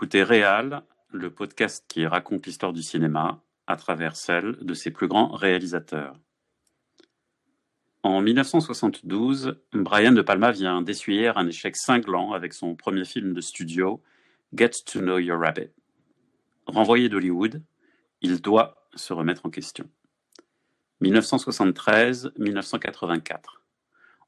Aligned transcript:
Écoutez 0.00 0.22
Réal, 0.22 0.82
le 1.10 1.30
podcast 1.30 1.84
qui 1.86 2.06
raconte 2.06 2.46
l'histoire 2.46 2.72
du 2.72 2.82
cinéma 2.82 3.42
à 3.66 3.76
travers 3.76 4.16
celle 4.16 4.56
de 4.62 4.72
ses 4.72 4.90
plus 4.90 5.08
grands 5.08 5.28
réalisateurs. 5.28 6.16
En 8.02 8.22
1972, 8.22 9.60
Brian 9.74 10.12
De 10.12 10.22
Palma 10.22 10.52
vient 10.52 10.80
d'essuyer 10.80 11.28
un 11.28 11.46
échec 11.46 11.76
cinglant 11.76 12.32
avec 12.32 12.54
son 12.54 12.76
premier 12.76 13.04
film 13.04 13.34
de 13.34 13.42
studio, 13.42 14.02
Get 14.56 14.70
to 14.86 15.00
Know 15.00 15.18
Your 15.18 15.38
Rabbit. 15.38 15.68
Renvoyé 16.64 17.10
d'Hollywood, 17.10 17.62
il 18.22 18.40
doit 18.40 18.88
se 18.94 19.12
remettre 19.12 19.44
en 19.44 19.50
question. 19.50 19.86
1973-1984. 21.02 23.60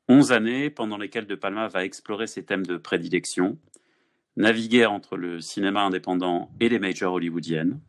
Onze 0.08 0.32
années 0.32 0.68
pendant 0.68 0.98
lesquelles 0.98 1.26
De 1.26 1.34
Palma 1.34 1.68
va 1.68 1.86
explorer 1.86 2.26
ses 2.26 2.44
thèmes 2.44 2.66
de 2.66 2.76
prédilection, 2.76 3.58
naviguer 4.36 4.86
entre 4.86 5.16
le 5.16 5.40
cinéma 5.40 5.82
indépendant 5.82 6.50
et 6.60 6.68
les 6.68 6.78
majors 6.78 7.14
hollywoodiennes, 7.14 7.80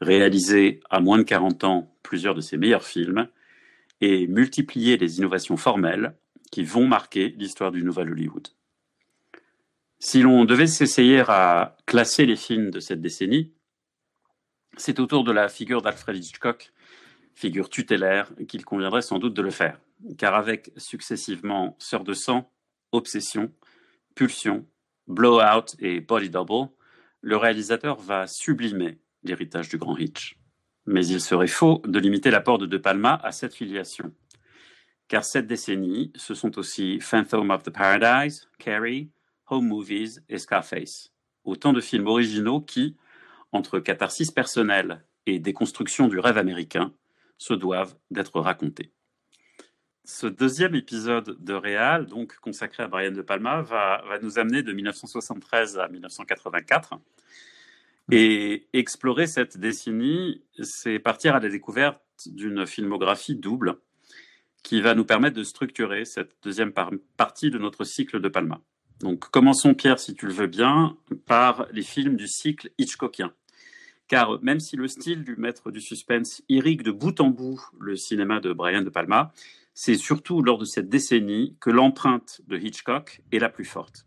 réaliser 0.00 0.80
à 0.90 1.00
moins 1.00 1.18
de 1.18 1.22
40 1.22 1.64
ans 1.64 1.94
plusieurs 2.02 2.34
de 2.34 2.40
ses 2.40 2.56
meilleurs 2.56 2.84
films, 2.84 3.28
et 4.00 4.26
multiplier 4.26 4.96
les 4.96 5.18
innovations 5.18 5.56
formelles 5.56 6.14
qui 6.50 6.62
vont 6.64 6.86
marquer 6.86 7.34
l'histoire 7.38 7.72
du 7.72 7.82
Nouvel 7.82 8.10
Hollywood. 8.10 8.48
Si 9.98 10.20
l'on 10.20 10.44
devait 10.44 10.66
s'essayer 10.66 11.20
à 11.20 11.76
classer 11.86 12.26
les 12.26 12.36
films 12.36 12.70
de 12.70 12.80
cette 12.80 13.00
décennie, 13.00 13.52
c'est 14.76 15.00
autour 15.00 15.24
de 15.24 15.32
la 15.32 15.48
figure 15.48 15.80
d'Alfred 15.80 16.16
Hitchcock, 16.16 16.72
figure 17.34 17.70
tutélaire, 17.70 18.30
qu'il 18.46 18.64
conviendrait 18.64 19.02
sans 19.02 19.18
doute 19.18 19.34
de 19.34 19.42
le 19.42 19.50
faire. 19.50 19.80
Car 20.18 20.34
avec 20.34 20.70
successivement 20.76 21.76
Sœur 21.78 22.04
de 22.04 22.12
sang, 22.12 22.50
Obsession, 22.92 23.50
Pulsion, 24.14 24.66
Blowout 25.06 25.76
et 25.78 26.00
Body 26.00 26.30
Double, 26.30 26.68
le 27.20 27.36
réalisateur 27.36 27.96
va 27.96 28.26
sublimer 28.26 28.98
l'héritage 29.22 29.68
du 29.68 29.78
grand 29.78 29.96
Hitch. 29.96 30.38
Mais 30.86 31.06
il 31.06 31.20
serait 31.20 31.46
faux 31.46 31.82
de 31.86 31.98
limiter 31.98 32.30
l'apport 32.30 32.58
de 32.58 32.66
De 32.66 32.78
Palma 32.78 33.20
à 33.22 33.32
cette 33.32 33.54
filiation. 33.54 34.12
Car 35.08 35.24
cette 35.24 35.46
décennie, 35.46 36.12
ce 36.16 36.34
sont 36.34 36.58
aussi 36.58 37.00
Phantom 37.00 37.50
of 37.50 37.62
the 37.62 37.70
Paradise, 37.70 38.48
Carrie, 38.58 39.10
Home 39.48 39.68
Movies 39.68 40.20
et 40.28 40.38
Scarface. 40.38 41.12
Autant 41.44 41.72
de 41.72 41.80
films 41.80 42.08
originaux 42.08 42.60
qui, 42.60 42.96
entre 43.52 43.78
catharsis 43.78 44.30
personnelle 44.30 45.04
et 45.26 45.38
déconstruction 45.38 46.08
du 46.08 46.18
rêve 46.18 46.38
américain, 46.38 46.92
se 47.38 47.54
doivent 47.54 47.96
d'être 48.10 48.40
racontés. 48.40 48.92
Ce 50.08 50.28
deuxième 50.28 50.76
épisode 50.76 51.36
de 51.42 51.52
Réal, 51.52 52.06
donc 52.06 52.36
consacré 52.36 52.84
à 52.84 52.86
Brian 52.86 53.10
De 53.10 53.22
Palma, 53.22 53.62
va, 53.62 54.04
va 54.08 54.20
nous 54.20 54.38
amener 54.38 54.62
de 54.62 54.72
1973 54.72 55.80
à 55.80 55.88
1984 55.88 56.94
et 58.12 58.68
explorer 58.72 59.26
cette 59.26 59.58
décennie, 59.58 60.44
c'est 60.62 61.00
partir 61.00 61.34
à 61.34 61.40
la 61.40 61.48
découverte 61.48 62.00
d'une 62.26 62.68
filmographie 62.68 63.34
double 63.34 63.78
qui 64.62 64.80
va 64.80 64.94
nous 64.94 65.04
permettre 65.04 65.36
de 65.36 65.42
structurer 65.42 66.04
cette 66.04 66.36
deuxième 66.40 66.72
partie 67.16 67.50
de 67.50 67.58
notre 67.58 67.82
cycle 67.82 68.20
de 68.20 68.28
Palma. 68.28 68.60
Donc 69.00 69.28
commençons, 69.30 69.74
Pierre, 69.74 69.98
si 69.98 70.14
tu 70.14 70.26
le 70.26 70.32
veux 70.32 70.46
bien, 70.46 70.96
par 71.26 71.66
les 71.72 71.82
films 71.82 72.14
du 72.14 72.28
cycle 72.28 72.70
Hitchcockien. 72.78 73.32
Car 74.06 74.40
même 74.40 74.60
si 74.60 74.76
le 74.76 74.86
style 74.86 75.24
du 75.24 75.34
maître 75.34 75.72
du 75.72 75.80
suspense 75.80 76.44
irrigue 76.48 76.82
de 76.82 76.92
bout 76.92 77.20
en 77.20 77.30
bout 77.30 77.60
le 77.80 77.96
cinéma 77.96 78.38
de 78.38 78.52
Brian 78.52 78.82
De 78.82 78.90
Palma, 78.90 79.32
c'est 79.78 79.96
surtout 79.96 80.40
lors 80.40 80.56
de 80.56 80.64
cette 80.64 80.88
décennie 80.88 81.54
que 81.60 81.68
l'empreinte 81.68 82.40
de 82.46 82.56
Hitchcock 82.56 83.20
est 83.30 83.38
la 83.38 83.50
plus 83.50 83.66
forte. 83.66 84.06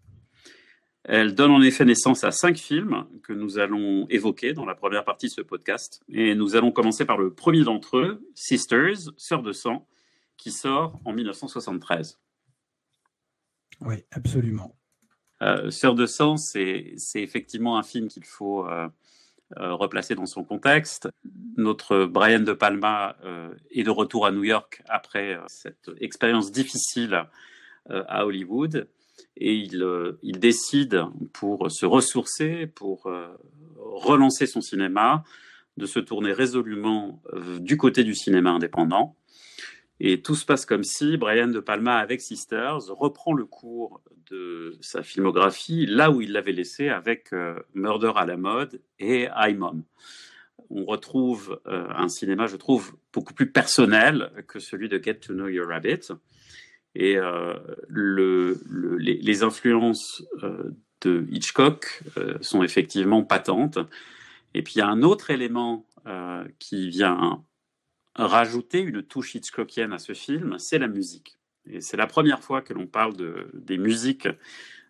Elle 1.04 1.36
donne 1.36 1.52
en 1.52 1.62
effet 1.62 1.86
naissance 1.86 2.24
à 2.24 2.32
cinq 2.32 2.58
films 2.58 3.06
que 3.22 3.34
nous 3.34 3.60
allons 3.60 4.08
évoquer 4.10 4.54
dans 4.54 4.66
la 4.66 4.74
première 4.74 5.06
partie 5.06 5.28
de 5.28 5.32
ce 5.32 5.42
podcast. 5.42 6.02
Et 6.10 6.34
nous 6.34 6.56
allons 6.56 6.72
commencer 6.72 7.06
par 7.06 7.20
le 7.20 7.36
premier 7.36 7.64
d'entre 7.64 7.98
eux, 7.98 8.28
Sisters, 8.34 9.12
Sœurs 9.16 9.44
de 9.44 9.52
sang, 9.52 9.88
qui 10.38 10.52
sort 10.52 11.00
en 11.06 11.14
1973. 11.14 12.20
Oui, 13.82 13.98
absolument. 14.10 14.76
Euh, 15.44 15.70
Sœurs 15.70 15.96
de 15.96 16.08
sang, 16.08 16.38
c'est 16.38 16.96
effectivement 17.14 17.78
un 17.78 17.84
film 17.84 18.08
qu'il 18.08 18.26
faut 18.26 18.68
euh, 18.68 18.90
euh, 19.58 19.74
replacer 19.74 20.14
dans 20.14 20.28
son 20.28 20.44
contexte. 20.44 21.10
Notre 21.58 22.06
Brian 22.06 22.42
De 22.42 22.54
Palma 22.54 23.16
euh, 23.24 23.50
est 23.72 23.82
de 23.82 23.90
retour 23.90 24.28
à 24.28 24.32
New 24.32 24.44
York 24.44 24.84
après 24.88 25.34
euh, 25.34 25.42
cette 25.48 25.90
expérience 26.00 26.52
difficile 26.52 27.26
à 27.90 28.28
Hollywood 28.28 28.88
et 29.36 29.56
il, 29.56 29.84
il, 30.22 30.40
décide, 30.40 31.02
pour 31.34 31.72
se 31.72 31.88
ressourcer, 31.88 32.68
pour 32.68 33.10
relancer 33.78 34.46
son 34.46 34.62
cinéma, 34.62 35.24
de 35.78 35.88
se 35.88 35.98
tourner 36.00 36.32
résolument 36.32 37.20
du 37.60 37.78
côté 37.78 38.04
du 38.04 38.14
cinéma 38.14 38.52
indépendant. 38.52 39.16
Et 40.00 40.22
tout 40.22 40.36
se 40.36 40.46
passe 40.46 40.66
comme 40.66 40.84
si 40.84 41.18
Brian 41.18 41.48
De 41.48 41.60
Palma, 41.60 41.98
avec 41.98 42.22
Sisters, 42.22 42.86
reprend 42.88 43.34
le 43.34 43.46
cours 43.46 44.02
de 44.30 44.78
sa 44.80 45.04
filmographie 45.04 45.86
là 45.86 46.12
où 46.12 46.22
il 46.22 46.32
l'avait 46.32 46.54
laissé 46.54 46.90
avec 46.90 47.32
Murder 47.74 48.14
à 48.16 48.26
la 48.26 48.38
mode 48.38 48.82
et 49.00 49.28
I 49.36 49.54
Mom. 49.56 49.84
On 50.70 50.86
retrouve 50.86 51.60
un 51.66 52.08
cinéma, 52.08 52.48
je 52.48 52.56
trouve, 52.56 52.94
beaucoup 53.12 53.34
plus 53.34 53.52
personnel 53.52 54.32
que 54.48 54.60
celui 54.60 54.88
de 54.88 55.02
Get 55.04 55.16
to 55.16 55.34
Know 55.34 55.48
Your 55.48 55.68
Rabbit. 55.68 56.12
Et 56.96 57.18
euh, 57.18 57.54
le, 57.88 58.60
le, 58.68 58.98
les, 58.98 59.16
les, 59.16 59.44
influences 59.44 60.24
euh, 60.44 60.72
de 61.02 61.26
Hitchcock 61.30 62.04
euh, 62.18 62.38
sont 62.42 62.64
effectivement 62.64 63.24
patentes. 63.24 63.78
Et 64.54 64.64
puis 64.64 64.74
il 64.76 64.80
y 64.80 64.82
a 64.82 64.88
un 64.88 65.04
autre 65.04 65.30
élément 65.30 65.86
euh, 66.08 66.44
qui 66.58 66.90
vient 66.90 67.44
rajouter 68.16 68.80
une 68.80 69.04
touche 69.04 69.36
Hitchcockienne 69.36 69.94
à 69.94 70.00
ce 70.00 70.14
film, 70.14 70.58
c'est 70.60 70.80
la 70.80 70.88
musique. 70.88 71.38
Et 71.66 71.82
c'est 71.82 71.98
la 71.98 72.08
première 72.08 72.42
fois 72.42 72.62
que 72.62 72.74
l'on 72.74 72.88
parle 72.88 73.16
de, 73.16 73.50
des 73.54 73.78
musiques 73.78 74.28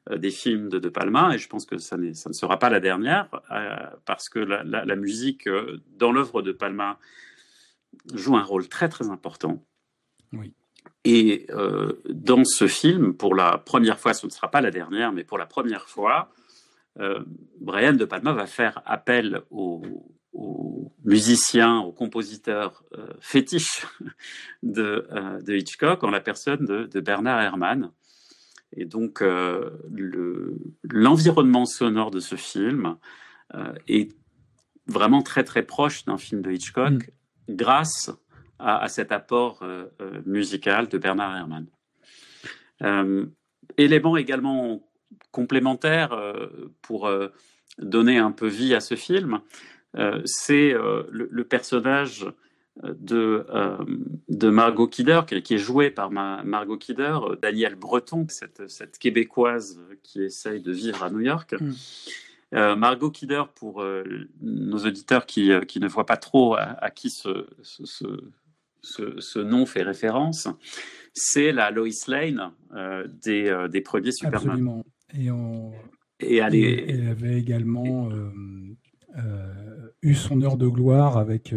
euh, 0.10 0.18
des 0.18 0.32
films 0.32 0.70
de 0.70 0.80
De 0.80 0.90
Palma, 0.90 1.34
et 1.34 1.38
je 1.38 1.48
pense 1.50 1.66
que 1.66 1.78
ça, 1.78 1.98
ça 2.14 2.30
ne 2.30 2.34
sera 2.34 2.58
pas 2.58 2.70
la 2.70 2.80
dernière, 2.80 3.28
euh, 3.52 3.76
parce 4.06 4.30
que 4.30 4.40
la, 4.40 4.64
la, 4.64 4.86
la 4.86 4.96
musique 4.96 5.50
dans 5.98 6.12
l'œuvre 6.12 6.42
de 6.42 6.52
Palma 6.52 7.00
joue 8.14 8.38
un 8.38 8.44
rôle 8.44 8.68
très 8.68 8.90
très 8.90 9.10
important. 9.10 9.64
Oui. 10.34 10.54
Et 11.06 11.48
euh, 11.52 11.94
dans 12.10 12.44
ce 12.44 12.68
film, 12.68 13.16
pour 13.16 13.36
la 13.36 13.58
première 13.58 14.00
fois, 14.00 14.14
ce 14.14 14.26
ne 14.26 14.32
sera 14.32 14.52
pas 14.52 14.62
la 14.62 14.72
dernière, 14.72 15.12
mais 15.12 15.24
pour 15.24 15.38
la 15.38 15.46
première 15.46 15.88
fois, 15.88 16.32
euh, 17.00 17.24
Brian 17.60 17.94
De 17.94 18.06
Palma 18.06 18.34
va 18.34 18.48
faire 18.48 18.82
appel 18.86 19.42
aux, 19.50 19.82
aux 20.34 20.92
musiciens, 21.04 21.80
aux 21.80 21.92
compositeurs 21.92 22.84
euh, 22.98 23.08
fétiches 23.20 23.86
de, 24.64 25.08
euh, 25.12 25.42
de, 25.42 25.56
Hitchcock 25.56 26.04
en 26.04 26.10
la 26.10 26.22
personne 26.22 26.66
de, 26.66 26.86
de 26.86 27.00
Bernard 27.00 27.42
Herrmann. 27.42 27.92
Et 28.74 28.86
donc, 28.86 29.22
euh, 29.22 29.72
l'environnement 30.84 31.66
sonore 31.66 32.12
de 32.12 32.20
ce 32.20 32.36
film 32.36 32.98
est 33.88 34.16
vraiment 34.86 35.24
très 35.24 35.44
très 35.44 35.64
proche 35.64 36.06
d'un 36.06 36.20
film 36.20 36.44
de 36.44 36.52
Hitchcock 36.52 36.94
mmh. 36.94 37.56
grâce 37.56 38.12
à, 38.60 38.78
à 38.78 38.88
cet 38.88 39.12
apport 39.12 39.64
musical 40.24 40.88
de 40.88 41.00
Bernard 41.00 41.36
Herrmann. 41.36 41.66
Élément 43.78 44.18
également 44.18 44.88
complémentaire 45.32 46.16
pour 46.84 47.10
donner 47.80 48.20
un 48.20 48.32
peu 48.32 48.48
vie 48.48 48.76
à 48.76 48.82
ce 48.82 48.94
film, 48.94 49.42
c'est 50.26 50.72
le, 50.72 51.28
le, 51.32 51.44
personnage 51.44 52.28
de, 52.84 53.46
de 54.28 54.50
Margot 54.50 54.88
Kidder, 54.88 55.22
qui 55.28 55.54
est 55.54 55.60
joué 55.60 55.90
par 55.90 56.12
ma, 56.12 56.44
Margot 56.44 56.78
Kidder, 56.78 57.18
Danielle 57.42 57.76
Breton, 57.76 58.26
cette, 58.30 58.70
cette 58.70 58.98
Québécoise 58.98 59.80
qui 60.04 60.24
essaye 60.24 60.62
de 60.62 60.72
vivre 60.72 61.04
à 61.04 61.10
New 61.10 61.22
York. 61.22 61.56
Mm. 61.60 61.74
Euh, 62.56 62.76
Margot 62.76 63.12
Kidder, 63.12 63.44
pour 63.54 63.82
euh, 63.82 64.04
nos 64.42 64.80
auditeurs 64.80 65.26
qui, 65.26 65.52
euh, 65.52 65.62
qui, 65.62 65.80
ne 65.80 65.88
voient 65.88 66.08
pas 66.08 66.18
trop 66.18 66.56
à, 66.56 66.62
à 66.84 66.90
qui 66.90 67.12
ce, 67.12 67.46
ce, 67.62 67.84
ce, 68.82 69.20
ce, 69.20 69.40
nom 69.40 69.68
fait 69.68 69.84
référence, 69.84 70.48
c'est 71.14 71.52
la 71.52 71.70
Lois 71.70 71.90
Lane 72.08 72.52
euh, 72.74 73.08
des, 73.24 73.50
euh, 73.50 73.68
des, 73.68 73.82
premiers 73.82 74.12
Superman. 74.12 74.50
Absolument. 74.50 74.86
Et, 75.14 75.30
on... 75.30 75.72
et 76.20 76.38
elle, 76.38 76.56
est... 76.56 76.90
elle, 76.90 77.08
avait 77.08 77.38
également 77.38 78.10
euh, 79.18 79.90
eu 80.02 80.14
son 80.14 80.42
heure 80.42 80.58
de 80.58 80.68
gloire 80.68 81.18
avec 81.18 81.54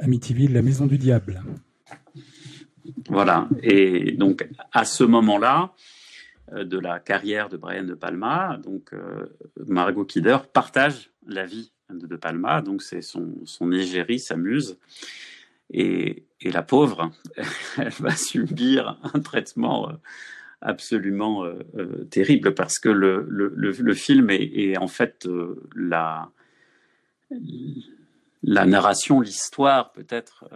Amityville, 0.00 0.52
la 0.52 0.62
Maison 0.62 0.86
du 0.86 0.98
Diable. 0.98 1.42
Voilà. 3.08 3.48
Et 3.62 4.12
donc, 4.12 4.48
à 4.72 4.84
ce 4.84 5.04
moment-là, 5.04 5.72
de 6.52 6.78
la 6.78 6.98
carrière 6.98 7.50
de 7.50 7.58
Brian 7.58 7.84
De 7.84 7.94
Palma, 7.94 8.58
donc 8.62 8.92
Margot 9.66 10.06
Kidder 10.06 10.38
partage 10.52 11.10
la 11.26 11.44
vie 11.44 11.72
de 11.90 12.06
De 12.06 12.16
Palma, 12.16 12.62
donc 12.62 12.82
c'est 12.82 13.02
son, 13.02 13.34
son 13.44 13.72
égérie, 13.72 14.18
sa 14.18 14.36
muse. 14.36 14.78
Et, 15.70 16.24
et, 16.40 16.50
la 16.50 16.62
pauvre, 16.62 17.12
elle 17.76 17.92
va 18.00 18.16
subir 18.16 18.98
un 19.14 19.20
traitement 19.20 19.90
absolument 20.60 21.44
terrible 22.10 22.54
parce 22.54 22.78
que 22.78 22.88
le, 22.88 23.26
le, 23.28 23.94
film 23.94 24.30
est, 24.30 24.76
en 24.76 24.88
fait 24.88 25.28
la, 25.74 26.30
la 28.42 28.66
narration, 28.66 29.20
l'histoire 29.20 29.92
peut-être, 29.92 30.48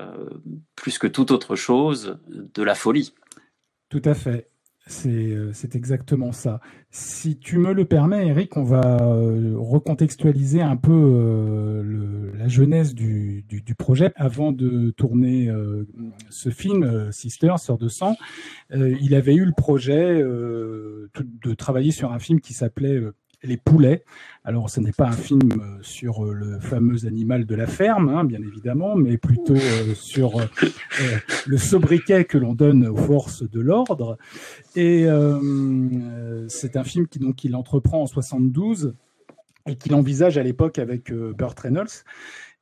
plus 0.77 0.99
que 0.99 1.07
toute 1.07 1.31
autre 1.31 1.57
chose, 1.57 2.19
de 2.29 2.63
la 2.63 2.75
folie. 2.75 3.15
Tout 3.89 4.03
à 4.05 4.15
fait. 4.15 4.52
Euh, 5.07 5.51
c'est 5.53 5.77
exactement 5.77 6.33
ça. 6.33 6.61
Si 6.91 7.39
tu 7.39 7.59
me 7.59 7.73
le 7.73 7.85
permets, 7.85 8.27
Eric, 8.27 8.57
on 8.57 8.65
va 8.65 8.99
euh, 9.01 9.55
recontextualiser 9.57 10.61
un 10.61 10.77
peu 10.77 10.93
euh, 10.93 12.33
la 12.37 12.49
genèse 12.49 12.95
du, 12.95 13.45
projet. 13.79 14.13
Avant 14.17 14.53
de 14.53 14.91
tourner 14.91 15.51
ce 16.29 16.51
film, 16.51 17.11
Sister, 17.11 17.55
Sœur 17.57 17.79
de 17.79 17.89
sang, 17.89 18.17
il 18.71 19.15
avait 19.15 19.35
eu 19.35 19.45
le 19.45 19.53
projet 19.53 20.21
de 20.23 21.55
travailler 21.57 21.91
sur 21.91 22.13
un 22.13 22.19
film 22.19 22.41
qui 22.41 22.53
s'appelait 22.53 23.01
les 23.43 23.57
poulets. 23.57 24.05
Alors, 24.45 24.71
ce 24.71 24.81
n'est 24.81 24.93
pas 24.93 25.07
un 25.07 25.13
film 25.13 25.53
euh, 25.53 25.79
sur 25.83 26.25
euh, 26.25 26.33
le 26.33 26.59
fameux 26.59 27.07
animal 27.07 27.47
de 27.47 27.55
la 27.55 27.67
ferme, 27.67 28.09
hein, 28.09 28.25
bien 28.25 28.41
évidemment, 28.41 28.97
mais 28.97 29.17
plutôt 29.17 29.55
euh, 29.55 29.95
sur 29.95 30.41
le 31.47 31.59
sobriquet 31.59 32.25
que 32.25 32.39
l'on 32.39 32.55
donne 32.55 32.87
aux 32.87 32.97
forces 32.97 33.49
de 33.49 33.61
l'ordre. 33.61 34.19
Et 34.75 35.07
c'est 36.49 36.77
un 36.77 36.85
film 36.85 37.07
qui 37.07 37.19
donc 37.19 37.37
qu'il 37.37 37.55
entreprend 37.57 38.03
en 38.03 38.07
72 38.07 38.95
et 39.67 39.77
qu'il 39.77 39.95
envisage 39.95 40.39
à 40.39 40.43
l'époque 40.43 40.79
avec 40.79 41.13
Burt 41.13 41.59
Reynolds. 41.59 42.05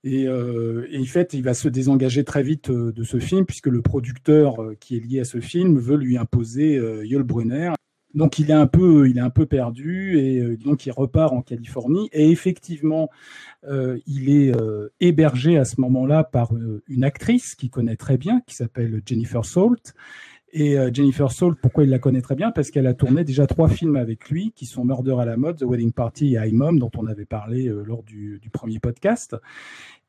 Et, 0.03 0.29
en 0.29 1.05
fait, 1.05 1.35
il 1.35 1.43
va 1.43 1.55
se 1.55 1.69
désengager 1.69 2.25
très 2.25 2.43
vite 2.43 2.71
de 2.71 3.05
ce 3.05 3.19
film 3.19 3.47
puisque 3.47 3.69
le 3.69 3.81
producteur 3.83 4.57
qui 4.81 4.97
est 4.97 5.01
lié 5.01 5.21
à 5.21 5.25
ce 5.25 5.41
film 5.41 5.79
veut 5.79 5.97
lui 5.97 6.19
imposer 6.19 6.75
Yul 7.05 7.23
Brunner. 7.23 7.73
Donc 8.15 8.39
il 8.39 8.51
est 8.51 8.55
un 8.55 8.67
peu, 8.67 9.09
il 9.09 9.19
est 9.19 9.23
un 9.23 9.31
peu 9.31 9.47
perdu 9.47 10.19
et 10.19 10.41
euh, 10.41 10.57
donc 10.57 10.87
il 10.87 10.91
repart 10.91 11.33
en 11.33 11.43
Californie 11.43 12.09
et 12.13 12.31
effectivement 12.31 13.09
euh, 13.69 13.99
il 14.07 14.31
est 14.31 14.55
euh, 14.55 14.89
hébergé 15.01 15.57
à 15.57 15.65
ce 15.65 15.81
moment-là 15.81 16.25
par 16.25 16.51
une 16.89 17.05
actrice 17.05 17.55
qu'il 17.55 17.71
connaît 17.71 17.97
très 17.97 18.19
bien 18.19 18.41
qui 18.47 18.55
s'appelle 18.55 19.01
Jennifer 19.07 19.45
Salt. 19.45 19.95
Et 20.53 20.77
Jennifer 20.93 21.31
Salt, 21.31 21.55
pourquoi 21.63 21.85
il 21.85 21.91
la 21.91 22.01
connaît 22.01 22.23
très 22.23 22.35
bien? 22.35 22.51
Parce 22.51 22.73
qu'elle 22.73 22.89
a 22.89 22.95
tourné 22.95 23.23
déjà 23.23 23.47
trois 23.47 23.69
films 23.69 23.95
avec 23.95 24.31
lui, 24.31 24.51
qui 24.51 24.67
sont 24.67 24.85
Murder 24.85 25.15
à 25.21 25.25
la 25.25 25.37
mode, 25.37 25.59
The 25.59 25.63
Wedding 25.63 25.93
Party 25.93 26.35
et 26.35 26.49
I 26.49 26.53
Mom, 26.53 26.81
dont 26.81 26.91
on 26.99 27.07
avait 27.07 27.25
parlé 27.25 27.73
lors 27.87 28.03
du, 28.03 28.41
du, 28.43 28.51
premier 28.51 28.81
podcast. 28.81 29.37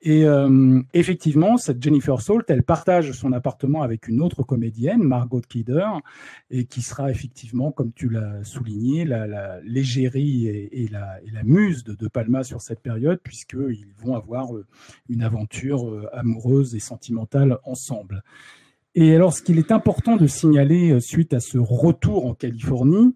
Et 0.04 0.26
euh, 0.26 0.82
effectivement, 0.94 1.58
cette 1.58 1.82
Jennifer 1.82 2.20
Salt, 2.22 2.46
elle 2.48 2.64
partage 2.64 3.12
son 3.12 3.34
appartement 3.34 3.84
avec 3.84 4.08
une 4.08 4.22
autre 4.22 4.42
comédienne, 4.42 5.04
Margot 5.04 5.42
Kidder, 5.42 5.88
et 6.50 6.66
qui 6.66 6.82
sera 6.82 7.12
effectivement, 7.12 7.72
comme 7.72 7.94
tu 7.94 8.10
l'as 8.10 8.44
souligné, 8.44 9.06
la, 9.06 9.62
l'égérie 9.62 10.48
et, 10.48 10.88
la, 10.90 11.44
muse 11.44 11.84
de, 11.84 11.94
de, 11.94 12.08
Palma 12.08 12.44
sur 12.44 12.62
cette 12.62 12.80
période, 12.80 13.20
puisqu'ils 13.24 13.94
vont 14.00 14.16
avoir 14.16 14.56
euh, 14.56 14.66
une 15.08 15.22
aventure 15.22 15.88
euh, 15.88 16.10
amoureuse 16.14 16.74
et 16.74 16.80
sentimentale 16.80 17.60
ensemble. 17.64 18.24
Et 18.96 19.16
alors, 19.16 19.34
ce 19.34 19.44
qu'il 19.44 19.60
est 19.60 19.72
important 19.72 20.18
de 20.18 20.26
signaler 20.26 21.00
suite 21.00 21.34
à 21.34 21.40
ce 21.40 21.60
retour 21.60 22.26
en 22.26 22.34
Californie, 22.34 23.16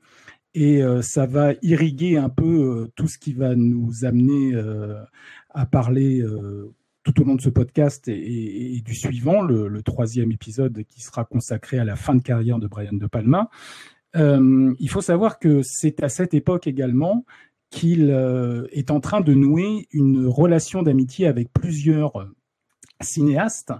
et 0.53 0.81
ça 1.01 1.25
va 1.25 1.51
irriguer 1.63 2.15
un 2.15 2.29
peu 2.29 2.89
tout 2.95 3.09
ce 3.09 3.17
qui 3.17 3.33
va 3.33 3.55
nous 3.55 4.05
amener 4.05 4.53
à 5.55 5.65
parler 5.65 6.21
euh, 6.21 6.71
tout 7.03 7.21
au 7.21 7.23
long 7.23 7.35
de 7.35 7.41
ce 7.41 7.49
podcast 7.49 8.07
et, 8.07 8.81
du 8.83 8.93
suivant, 8.93 9.41
le, 9.41 9.81
troisième 9.81 10.31
épisode 10.31 10.83
qui 10.87 11.01
sera 11.01 11.23
consacré 11.23 11.79
à 11.79 11.85
la 11.85 11.95
fin 11.95 12.13
de 12.13 12.21
carrière 12.21 12.59
de 12.59 12.67
Brian 12.67 12.93
De 12.93 13.07
Palma. 13.07 13.49
Euh, 14.15 14.73
il 14.79 14.89
faut 14.89 15.01
savoir 15.01 15.39
que 15.39 15.61
c'est 15.63 16.03
à 16.03 16.09
cette 16.09 16.33
époque 16.33 16.67
également 16.67 17.25
qu'il 17.69 18.11
euh, 18.11 18.67
est 18.71 18.91
en 18.91 18.99
train 18.99 19.21
de 19.21 19.33
nouer 19.33 19.87
une 19.91 20.27
relation 20.27 20.83
d'amitié 20.83 21.27
avec 21.27 21.51
plusieurs 21.51 22.29
cinéastes 23.01 23.73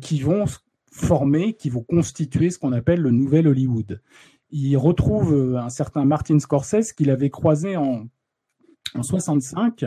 qui 0.00 0.20
vont 0.20 0.44
former, 0.90 1.52
qui 1.52 1.70
vont 1.70 1.84
constituer 1.84 2.50
ce 2.50 2.58
qu'on 2.58 2.72
appelle 2.72 3.00
le 3.00 3.12
nouvel 3.12 3.46
Hollywood. 3.46 4.02
Il 4.50 4.76
retrouve 4.76 5.56
un 5.56 5.68
certain 5.68 6.04
Martin 6.04 6.40
Scorsese 6.40 6.92
qu'il 6.92 7.10
avait 7.10 7.30
croisé 7.30 7.76
en 7.76 8.08
en 8.94 9.02
65, 9.02 9.84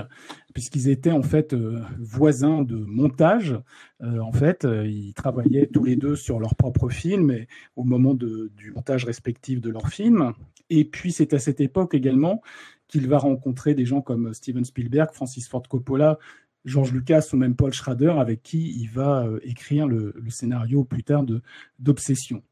puisqu'ils 0.53 0.89
étaient 0.89 1.11
en 1.11 1.23
fait 1.23 1.53
euh, 1.53 1.81
voisins 1.99 2.61
de 2.61 2.75
montage. 2.75 3.57
Euh, 4.01 4.19
en 4.19 4.31
fait, 4.31 4.65
euh, 4.65 4.87
ils 4.87 5.13
travaillaient 5.13 5.67
tous 5.67 5.83
les 5.83 5.95
deux 5.95 6.15
sur 6.15 6.39
leur 6.39 6.55
propre 6.55 6.89
film 6.89 7.31
et 7.31 7.47
au 7.75 7.83
moment 7.83 8.13
du 8.13 8.71
montage 8.75 9.05
respectif 9.05 9.61
de 9.61 9.69
leur 9.69 9.89
film. 9.89 10.33
Et 10.69 10.85
puis 10.85 11.11
c'est 11.11 11.33
à 11.33 11.39
cette 11.39 11.61
époque 11.61 11.93
également 11.93 12.41
qu'il 12.87 13.07
va 13.07 13.17
rencontrer 13.17 13.73
des 13.73 13.85
gens 13.85 14.01
comme 14.01 14.33
Steven 14.33 14.65
Spielberg, 14.65 15.11
Francis 15.13 15.47
Ford 15.47 15.63
Coppola, 15.67 16.19
George 16.65 16.91
Lucas 16.91 17.29
ou 17.33 17.37
même 17.37 17.55
Paul 17.55 17.73
Schrader, 17.73 18.13
avec 18.17 18.43
qui 18.43 18.77
il 18.79 18.89
va 18.89 19.27
écrire 19.43 19.87
le, 19.87 20.13
le 20.15 20.29
scénario 20.29 20.83
plus 20.83 21.03
tard 21.03 21.25
d'Obsession. 21.79 22.43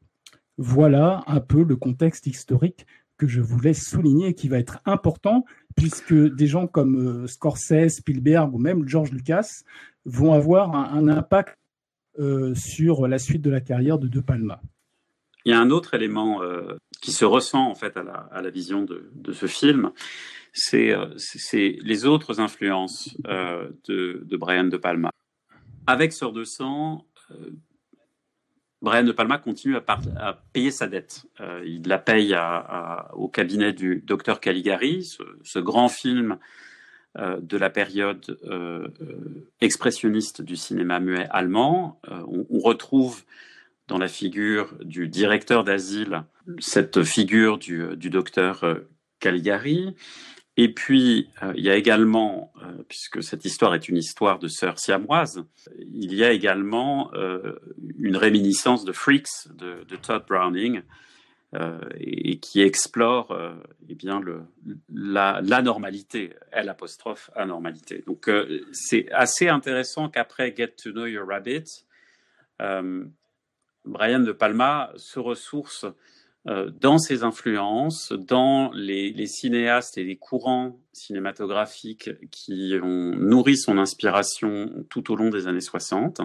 Voilà 0.56 1.22
un 1.26 1.40
peu 1.40 1.62
le 1.62 1.76
contexte 1.76 2.26
historique 2.26 2.86
que 3.16 3.28
je 3.28 3.40
voulais 3.42 3.74
souligner 3.74 4.28
et 4.28 4.34
qui 4.34 4.48
va 4.48 4.58
être 4.58 4.80
important 4.86 5.44
puisque 5.80 6.12
des 6.12 6.46
gens 6.46 6.66
comme 6.66 7.24
euh, 7.24 7.26
Scorsese, 7.26 7.96
Spielberg 7.96 8.54
ou 8.54 8.58
même 8.58 8.86
George 8.86 9.12
Lucas 9.12 9.62
vont 10.04 10.34
avoir 10.34 10.74
un, 10.74 11.08
impact 11.08 11.56
euh, 12.18 12.54
sur 12.54 13.08
la 13.08 13.18
suite 13.18 13.40
de 13.40 13.50
la 13.50 13.60
carrière 13.60 13.98
de 13.98 14.06
De 14.06 14.20
Palma. 14.20 14.60
Il 15.46 15.52
y 15.52 15.54
a 15.54 15.60
un 15.60 15.70
autre 15.70 15.94
élément 15.94 16.42
euh, 16.42 16.76
qui 17.00 17.12
se 17.12 17.24
ressent 17.24 17.66
en 17.66 17.74
fait 17.74 17.96
à 17.96 18.42
la, 18.42 18.50
vision 18.50 18.82
de, 18.84 19.32
ce 19.32 19.46
film, 19.46 19.90
c'est 20.52 20.94
les 21.48 22.04
autres 22.04 22.40
influences 22.40 23.16
de, 23.24 24.22
de, 24.22 24.36
Brian 24.36 24.64
De 24.64 24.76
Palma. 24.76 25.10
Avec 25.86 26.12
Sœur 26.12 26.32
de 26.32 26.44
sang, 26.44 27.06
Brian 28.82 29.04
De 29.04 29.12
Palma 29.12 29.38
continue 29.38 29.76
à, 29.76 30.38
payer 30.52 30.70
sa 30.70 30.86
dette. 30.86 31.26
Euh, 31.40 31.62
il 31.66 31.86
la 31.86 31.98
paye 31.98 32.36
au 33.12 33.28
cabinet 33.28 33.72
du 33.72 34.02
docteur 34.06 34.40
Caligari, 34.40 35.04
ce, 35.42 35.58
grand 35.58 35.88
film 35.88 36.38
euh, 37.18 37.38
de 37.40 37.58
la 37.58 37.68
période 37.68 38.38
euh, 38.44 38.88
expressionniste 39.60 40.40
du 40.40 40.56
cinéma 40.56 40.98
muet 40.98 41.26
allemand. 41.30 42.00
On, 42.08 42.58
retrouve 42.58 43.22
dans 43.88 43.98
la 43.98 44.08
figure 44.08 44.72
du 44.82 45.08
directeur 45.08 45.64
d'asile 45.64 46.22
cette 46.58 47.02
figure 47.02 47.58
du, 47.58 47.96
du 47.96 48.08
docteur 48.08 48.64
Caligari. 49.18 49.94
Et 50.62 50.68
puis, 50.68 51.30
euh, 51.42 51.54
il 51.56 51.64
y 51.64 51.70
a 51.70 51.74
également, 51.74 52.52
euh, 52.62 52.82
puisque 52.86 53.22
cette 53.22 53.46
histoire 53.46 53.74
est 53.74 53.88
une 53.88 53.96
histoire 53.96 54.38
de 54.38 54.46
sœurs 54.46 54.78
siamoises, 54.78 55.42
il 55.78 56.12
y 56.12 56.22
a 56.22 56.32
également 56.32 57.10
euh, 57.14 57.54
une 57.98 58.18
réminiscence 58.18 58.84
de 58.84 58.92
Freaks 58.92 59.48
de, 59.54 59.96
Todd 59.96 60.22
Browning, 60.28 60.82
et, 61.98 62.38
qui 62.40 62.60
explore 62.60 63.36
eh 63.88 63.94
bien 63.94 64.20
la, 64.92 65.62
normalité, 65.62 66.34
L 66.52 66.68
apostrophe 66.68 67.30
anormalité. 67.34 68.04
Donc, 68.06 68.30
c'est 68.70 69.10
assez 69.10 69.48
intéressant 69.48 70.10
qu'après 70.10 70.54
Get 70.54 70.74
to 70.82 70.92
Know 70.92 71.06
Your 71.06 71.26
Rabbit, 71.26 71.86
Brian 72.58 74.20
De 74.20 74.32
Palma 74.32 74.92
se 74.96 75.18
ressource 75.18 75.86
dans 76.46 76.98
ses 76.98 77.22
influences, 77.22 78.12
dans 78.12 78.70
les, 78.72 79.26
cinéastes 79.26 79.98
et 79.98 80.04
les 80.04 80.16
courants 80.16 80.80
cinématographiques 80.92 82.10
qui 82.30 82.74
ont 82.82 83.14
nourri 83.14 83.58
son 83.58 83.76
inspiration 83.76 84.70
tout 84.88 85.12
au 85.12 85.16
long 85.16 85.28
des 85.28 85.46
années 85.46 85.60
60. 85.60 86.22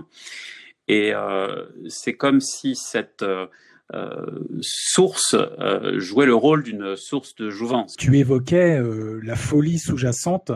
Et 0.87 1.13
euh, 1.13 1.65
c'est 1.89 2.13
comme 2.13 2.39
si 2.39 2.75
cette 2.75 3.23
euh, 3.23 3.47
source 4.61 5.35
jouait 5.97 6.25
le 6.25 6.35
rôle 6.35 6.63
d'une 6.63 6.95
source 6.95 7.35
de 7.35 7.49
jouvence. 7.49 7.95
Tu 7.97 8.17
évoquais 8.17 8.81
la 9.21 9.35
folie 9.35 9.79
sous-jacente 9.79 10.53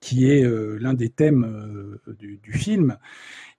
qui 0.00 0.30
est 0.30 0.44
l'un 0.78 0.94
des 0.94 1.08
thèmes 1.08 1.98
du, 2.18 2.52
film. 2.52 2.98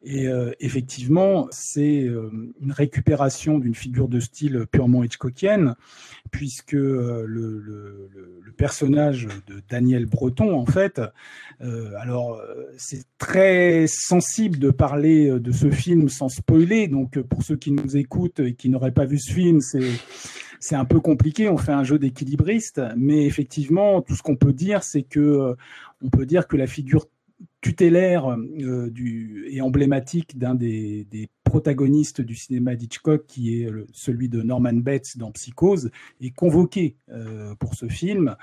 Et 0.01 0.27
euh, 0.27 0.51
effectivement, 0.61 1.47
c'est 1.51 2.03
euh, 2.03 2.31
une 2.61 2.71
récupération 2.71 3.59
d'une 3.59 3.75
figure 3.75 4.07
de 4.07 4.21
style 4.21 4.65
purement 4.71 5.03
Hitchcockienne, 5.03 5.75
puisque 6.31 6.75
euh, 6.75 7.25
le, 7.27 7.59
le, 7.59 8.09
personnage 8.57 9.27
de 9.47 9.61
Daniel 9.69 10.05
Breton, 10.05 10.53
en 10.53 10.65
fait, 10.65 11.01
alors 11.61 12.41
c'est 12.77 13.05
très 13.17 13.85
sensible 13.87 14.59
de 14.59 14.69
parler 14.69 15.39
de 15.39 15.51
ce 15.53 15.71
film 15.71 16.09
sans 16.09 16.27
spoiler. 16.27 16.89
Donc 16.89 17.21
pour 17.21 17.41
ceux 17.41 17.55
qui 17.55 17.71
nous 17.71 17.95
écoutent 17.95 18.41
et 18.41 18.55
qui 18.55 18.67
n'auraient 18.67 18.91
pas 18.91 19.05
vu 19.05 19.17
ce 19.17 19.31
film, 19.31 19.61
c'est 19.61 19.91
c'est 20.59 20.75
un 20.75 20.83
peu 20.83 20.99
compliqué. 20.99 21.47
On 21.47 21.55
fait 21.55 21.71
un 21.71 21.85
jeu 21.85 21.97
d'équilibriste, 21.97 22.81
mais 22.97 23.25
effectivement, 23.25 24.01
tout 24.01 24.15
ce 24.17 24.23
qu'on 24.23 24.35
peut 24.35 24.51
dire, 24.51 24.83
c'est 24.83 25.03
que 25.03 25.55
on 26.01 26.09
peut 26.09 26.25
dire 26.25 26.45
que 26.45 26.57
la 26.57 26.67
figure 26.67 27.05
tutélaire 27.61 28.37
du, 28.37 29.47
et 29.49 29.61
emblématique 29.61 30.37
d'un 30.37 30.55
des, 30.55 31.29
protagonistes 31.43 32.21
du 32.21 32.35
cinéma 32.35 32.75
d'Hitchcock, 32.75 33.25
qui 33.25 33.61
est 33.61 33.69
celui 33.91 34.29
de 34.29 34.43
Norman 34.43 34.73
Bates 34.73 35.17
dans 35.17 35.31
Psychose, 35.31 35.89
est 36.21 36.29
convoqué 36.29 36.95
pour 37.59 37.73
ce 37.73 37.87
film, 37.87 38.35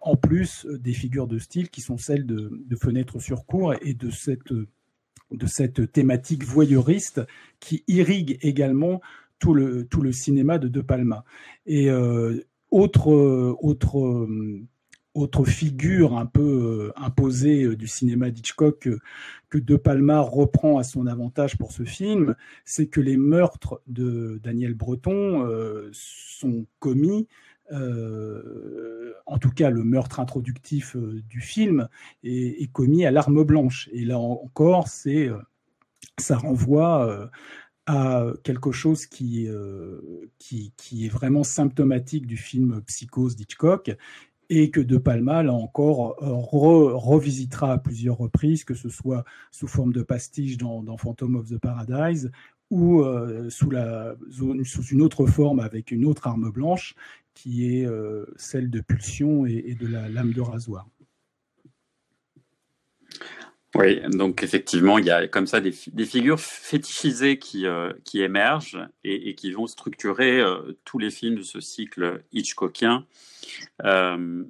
en 0.00 0.16
plus 0.16 0.66
des 0.66 0.94
figures 0.94 1.26
de 1.26 1.38
style 1.38 1.68
qui 1.68 1.82
sont 1.82 1.98
celles 1.98 2.24
de, 2.24 2.50
de 2.66 2.76
Fenêtre 2.76 3.20
sur 3.20 3.44
cour 3.44 3.74
et 3.82 3.92
de 3.92 4.08
cette, 4.10 4.52
de 4.52 5.46
cette 5.46 5.92
thématique 5.92 6.44
voyeuriste 6.44 7.20
qui 7.60 7.84
irrigue 7.86 8.38
également 8.40 9.02
tout 9.38 9.52
le, 9.52 9.84
tout 9.86 10.00
le 10.00 10.12
cinéma 10.12 10.58
de 10.58 10.68
De 10.68 10.80
Palma. 10.80 11.24
Et 11.66 11.90
autre, 12.70 13.08
autre 13.60 14.26
autre 15.14 15.44
figure 15.44 16.16
un 16.16 16.26
peu 16.26 16.90
euh, 16.90 16.92
imposée 16.96 17.64
euh, 17.64 17.76
du 17.76 17.86
cinéma 17.86 18.30
d'Hitchcock 18.30 18.80
que, 18.80 19.58
De 19.58 19.76
Palma 19.76 20.18
reprend 20.18 20.78
à 20.78 20.82
son 20.82 21.06
avantage 21.06 21.56
pour 21.56 21.70
ce 21.70 21.84
film, 21.84 22.34
c'est 22.64 22.88
que 22.88 23.00
les 23.00 23.16
meurtres 23.16 23.80
de 23.86 24.40
Daniel 24.42 24.74
Breton 24.74 25.46
euh, 25.46 25.88
sont 25.92 26.66
commis 26.80 27.28
en 27.70 29.38
tout 29.38 29.50
cas 29.50 29.70
le 29.70 29.84
meurtre 29.84 30.20
introductif 30.20 30.96
du 30.96 31.40
film 31.40 31.88
est, 32.22 32.70
commis 32.72 33.06
à 33.06 33.10
l'arme 33.10 33.42
blanche. 33.42 33.88
Et 33.92 34.04
là 34.04 34.18
encore, 34.18 34.86
ça 34.86 36.36
renvoie 36.36 37.30
à 37.86 38.26
quelque 38.44 38.70
chose 38.70 39.06
qui, 39.06 39.48
qui, 40.38 41.06
est 41.06 41.08
vraiment 41.08 41.42
symptomatique 41.42 42.26
du 42.26 42.36
film 42.36 42.82
Psychose 42.82 43.34
d'Hitchcock 43.34 43.96
et 44.50 44.70
que 44.70 44.80
De 44.80 44.98
Palma, 44.98 45.42
là 45.42 45.52
encore, 45.52 46.16
revisitera 46.20 47.72
à 47.72 47.78
plusieurs 47.78 48.18
reprises, 48.18 48.64
que 48.64 48.74
ce 48.74 48.88
soit 48.88 49.24
sous 49.50 49.66
forme 49.66 49.92
de 49.92 50.02
pastiche 50.02 50.56
dans, 50.56 50.96
Phantom 50.96 51.36
of 51.36 51.48
the 51.48 51.58
Paradise 51.58 52.30
ou 52.70 53.02
euh, 53.02 53.50
sous, 53.50 53.70
une 54.90 55.02
autre 55.02 55.26
forme 55.26 55.60
avec 55.60 55.90
une 55.90 56.06
autre 56.06 56.26
arme 56.26 56.50
blanche 56.50 56.94
qui 57.34 57.76
est 57.76 57.86
euh, 57.86 58.24
celle 58.36 58.70
de 58.70 58.80
Pulsion 58.80 59.44
et, 59.46 59.76
de 59.78 59.86
la 59.86 60.08
lame 60.08 60.32
de 60.32 60.40
rasoir. 60.40 60.88
Oui, 63.74 64.00
donc 64.12 64.42
effectivement, 64.42 64.98
il 64.98 65.06
y 65.06 65.10
a 65.10 65.26
comme 65.26 65.46
ça 65.46 65.60
des, 65.60 65.72
figures 65.72 66.38
fétichisées 66.38 67.38
qui, 67.38 67.66
euh, 67.66 67.92
qui 68.04 68.20
émergent 68.20 68.78
et, 69.02 69.34
qui 69.34 69.52
vont 69.52 69.66
structurer 69.66 70.42
tous 70.84 70.98
les 70.98 71.10
films 71.10 71.36
de 71.36 71.42
ce 71.42 71.60
cycle 71.60 72.22
Hitchcockien 72.32 73.04
euh, 73.84 74.44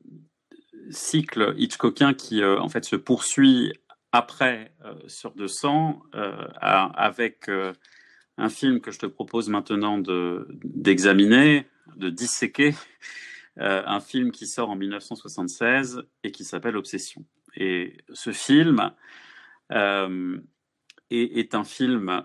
cycle 0.91 1.55
Hitchcockien 1.57 2.15
qui 2.15 2.43
euh, 2.43 2.61
en 2.61 2.69
fait 2.69 2.85
se 2.85 2.97
poursuit 2.97 3.73
après 4.13 4.73
euh, 4.85 4.95
sur 5.09 5.33
200 5.33 6.03
avec 6.13 7.51
un 8.37 8.49
film 8.49 8.81
que 8.81 8.91
je 8.91 8.99
te 8.99 9.07
propose 9.07 9.49
maintenant 9.49 9.99
d'examiner, 9.99 11.67
de, 11.97 12.11
disséquer, 12.11 12.75
un 13.57 14.01
film 14.01 14.33
qui 14.33 14.47
sort 14.47 14.71
en 14.71 14.77
1976 14.77 16.03
et 16.25 16.33
qui 16.33 16.45
s'appelle 16.45 16.77
Obsession. 16.77 17.25
Et 17.57 17.97
ce 18.13 18.33
film 18.33 18.93
est, 21.11 21.55
un 21.55 21.65
film 21.65 22.23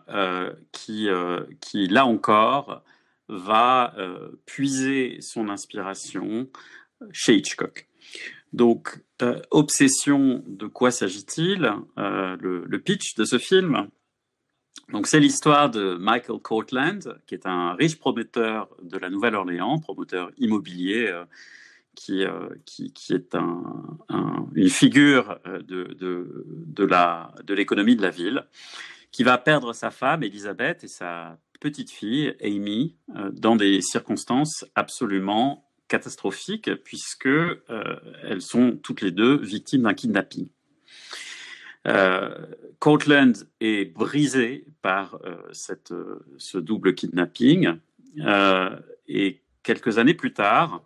qui, 0.72 1.08
qui, 1.62 1.88
là 1.88 2.06
encore, 2.06 2.84
va 3.28 3.94
puiser 4.46 5.18
son 5.22 5.50
inspiration 5.50 6.50
chez 7.12 7.36
Hitchcock. 7.36 7.88
Donc, 8.54 9.00
euh, 9.22 9.40
Obsession, 9.52 10.44
de 10.48 10.66
quoi 10.66 10.92
s'agit-il 10.92 11.72
euh, 11.98 12.36
le, 12.40 12.80
pitch 12.80 13.16
de 13.16 13.26
ce 13.26 13.38
film, 13.38 13.88
donc 14.92 15.06
c'est 15.06 15.20
l'histoire 15.20 15.70
de 15.70 15.96
Michael 15.96 16.40
Cortland, 16.40 17.20
qui 17.28 17.36
est 17.36 17.46
un 17.46 17.74
riche 17.74 18.00
promoteur 18.00 18.70
de 18.82 18.98
la 18.98 19.10
Nouvelle-Orléans, 19.10 19.80
promoteur 19.80 20.32
immobilier, 20.38 21.14
euh, 22.10 22.50
qui, 22.66 22.94
est 23.10 23.36
une 23.36 24.70
figure 24.70 25.40
de, 25.46 25.94
de, 25.94 26.46
de 26.66 27.54
l'économie 27.54 27.96
de, 27.96 28.02
la 28.02 28.10
ville, 28.10 28.46
qui 29.12 29.24
va 29.24 29.38
perdre 29.38 29.74
sa 29.74 29.92
femme, 29.92 30.24
Elisabeth, 30.24 30.84
et 30.84 30.88
sa 30.88 31.38
petite 31.60 31.92
fille, 31.92 32.36
Amy, 32.42 32.96
dans 33.34 33.56
des 33.56 33.82
circonstances 33.82 34.66
absolument 34.76 35.70
catastrophique 35.90 36.74
puisque 36.86 37.26
euh, 37.26 37.60
elles 38.24 38.42
sont 38.42 38.80
toutes 38.82 39.02
les 39.02 39.12
deux 39.12 39.36
victimes 39.38 39.82
d'un 39.82 39.94
kidnapping. 39.94 40.48
Euh, 41.88 42.46
Cortland 42.78 43.36
est 43.60 43.94
brisé 43.94 44.66
par 44.82 45.20
euh, 45.26 45.36
cette, 45.52 45.94
ce 46.38 46.58
double 46.58 46.96
kidnapping 46.96 47.74
et 49.08 49.42
quelques 49.64 49.98
années 49.98 50.14
plus 50.14 50.34
tard, 50.34 50.84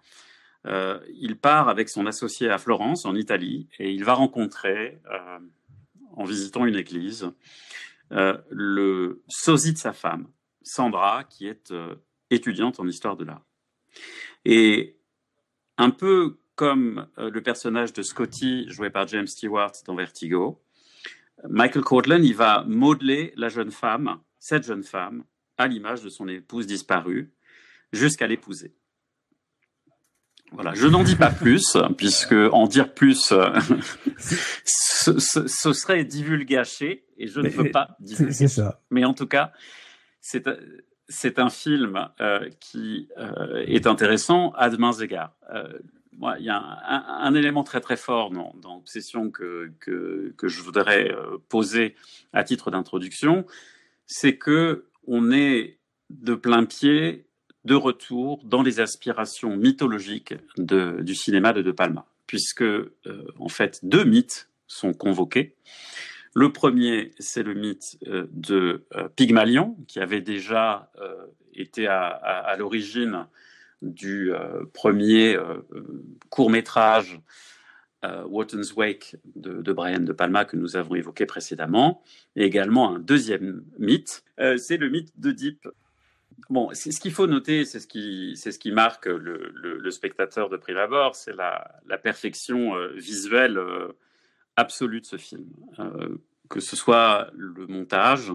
il 0.66 1.38
part 1.42 1.70
avec 1.70 1.90
son 1.90 2.06
associé 2.06 2.50
à 2.50 2.58
Florence, 2.58 3.06
en 3.06 3.16
Italie, 3.16 3.68
et 3.80 3.92
il 3.92 4.04
va 4.04 4.14
rencontrer, 4.14 5.02
en 6.16 6.24
visitant 6.24 6.66
une 6.66 6.76
église, 6.76 7.32
le 8.12 9.24
sosie 9.28 9.74
de 9.74 9.78
sa 9.78 9.94
femme, 9.94 10.28
Sandra, 10.62 11.26
qui 11.26 11.48
est 11.48 11.74
étudiante 12.30 12.80
en 12.80 12.88
histoire 12.88 13.18
de 13.18 13.26
l'art. 13.26 13.46
Et 14.46 14.98
un 15.78 15.90
peu 15.90 16.38
comme 16.56 17.08
euh, 17.18 17.30
le 17.30 17.42
personnage 17.42 17.94
de 17.94 18.02
Scotty, 18.02 18.70
joué 18.70 18.90
par 18.90 19.08
James 19.08 19.28
Stewart 19.28 19.72
dans 19.86 19.96
Vertigo, 19.96 20.62
Michael 21.50 21.84
Cortland, 21.84 22.24
il 22.24 22.36
va 22.36 22.64
modeler 22.66 23.34
la 23.36 23.50
jeune 23.50 23.72
femme, 23.72 24.20
cette 24.40 24.66
jeune 24.66 24.84
femme, 24.84 25.24
à 25.58 25.68
l'image 25.68 26.04
de 26.04 26.10
son 26.10 26.28
épouse 26.28 26.68
disparue, 26.68 27.34
jusqu'à 27.92 28.28
l'épouser. 28.28 28.74
Voilà, 30.54 30.74
je 30.74 30.88
n'en 30.88 31.04
dis 31.04 31.16
pas 31.16 31.32
plus, 31.32 31.78
puisque 31.98 32.34
en 32.34 32.68
dire 32.68 32.94
plus, 32.94 33.32
euh, 33.32 33.50
ce, 34.18 35.74
serait 35.74 36.06
divulgaché, 36.06 37.06
et 37.18 37.28
je 37.28 37.40
ne 37.40 37.50
veux 37.50 37.72
pas 37.72 37.96
divulguer. 38.00 38.34
C'est 38.34 38.48
ça. 38.48 38.82
Mais 38.92 39.04
en 39.04 39.14
tout 39.14 39.28
cas, 39.28 39.52
c'est 40.22 40.48
c'est 41.10 41.40
un 41.40 41.50
film 41.50 42.10
euh, 42.22 42.50
qui 42.60 43.10
euh, 43.18 43.64
est 43.68 43.88
intéressant 43.88 44.52
à 44.52 44.70
de 44.70 44.78
mains 44.78 44.94
égards. 44.94 45.36
Euh, 45.54 45.80
il 46.40 46.46
y 46.46 46.50
a 46.50 46.60
un, 46.60 47.34
élément 47.34 47.64
très 47.64 47.82
très 47.82 47.98
fort 47.98 48.30
dans, 48.30 48.54
dans 48.62 48.78
Obsession 48.78 49.32
que, 49.32 49.72
que, 49.80 50.34
que, 50.38 50.48
je 50.48 50.62
voudrais 50.62 51.12
poser 51.50 51.96
à 52.34 52.44
titre 52.44 52.70
d'introduction, 52.70 53.46
c'est 54.06 54.38
que 54.38 54.86
on 55.08 55.32
est 55.32 55.80
de 56.12 56.36
plein 56.36 56.66
pied 56.66 57.26
de 57.66 57.76
retour 57.76 58.42
dans 58.44 58.62
les 58.62 58.80
aspirations 58.80 59.56
mythologiques 59.56 60.34
de, 60.58 61.02
du 61.02 61.16
cinéma 61.16 61.54
de 61.54 61.62
De 61.62 61.72
Palma, 61.72 62.06
puisque 62.28 62.64
en 63.40 63.50
fait 63.50 63.80
deux 63.84 64.04
mythes 64.04 64.50
sont 64.68 64.94
convoqués. 64.94 65.56
Le 66.36 66.52
premier, 66.52 67.12
c'est 67.20 67.44
le 67.44 67.54
mythe 67.54 67.98
euh, 68.08 68.26
de 68.32 68.86
euh, 68.96 69.08
Pygmalion, 69.16 69.78
qui 69.88 70.00
avait 70.00 70.22
déjà 70.22 70.92
euh, 71.00 71.26
été 71.54 71.88
à, 71.88 72.56
l'origine 72.58 73.28
du 73.84 74.32
premier 74.74 75.38
court 76.30 76.50
métrage 76.50 77.20
Watten's 78.02 78.74
Wake 78.74 79.18
de, 79.36 79.74
Brian 79.74 80.00
De 80.00 80.14
Palma 80.14 80.46
que 80.46 80.56
nous 80.56 80.78
avons 80.78 80.96
évoqué 80.96 81.26
précédemment, 81.26 82.02
et 82.38 82.46
également 82.46 82.96
un 82.96 83.00
deuxième 83.00 83.64
mythe, 83.78 84.24
c'est 84.58 84.78
le 84.78 84.90
mythe 84.90 85.12
d'Oedipe. 85.20 85.68
Bon, 86.50 86.70
ce 86.74 87.00
qu'il 87.00 87.12
faut 87.12 87.28
noter, 87.28 87.66
c'est 87.66 87.80
ce 87.80 87.88
qui, 87.88 88.34
c'est 88.36 88.52
ce 88.52 88.60
qui 88.60 88.72
marque 88.72 89.06
le, 89.06 89.90
spectateur 89.92 90.50
de 90.50 90.58
prime 90.58 90.78
abord, 90.78 91.16
c'est 91.16 91.36
la, 91.36 91.80
la, 91.88 91.98
perfection 91.98 92.76
visuelle 92.96 93.60
absolue 94.56 95.02
de 95.02 95.06
ce 95.06 95.18
film. 95.18 95.46
Euh, 95.80 96.18
que 96.50 96.60
ce 96.60 96.76
soit 96.76 97.30
le 97.36 97.66
montage, 97.68 98.32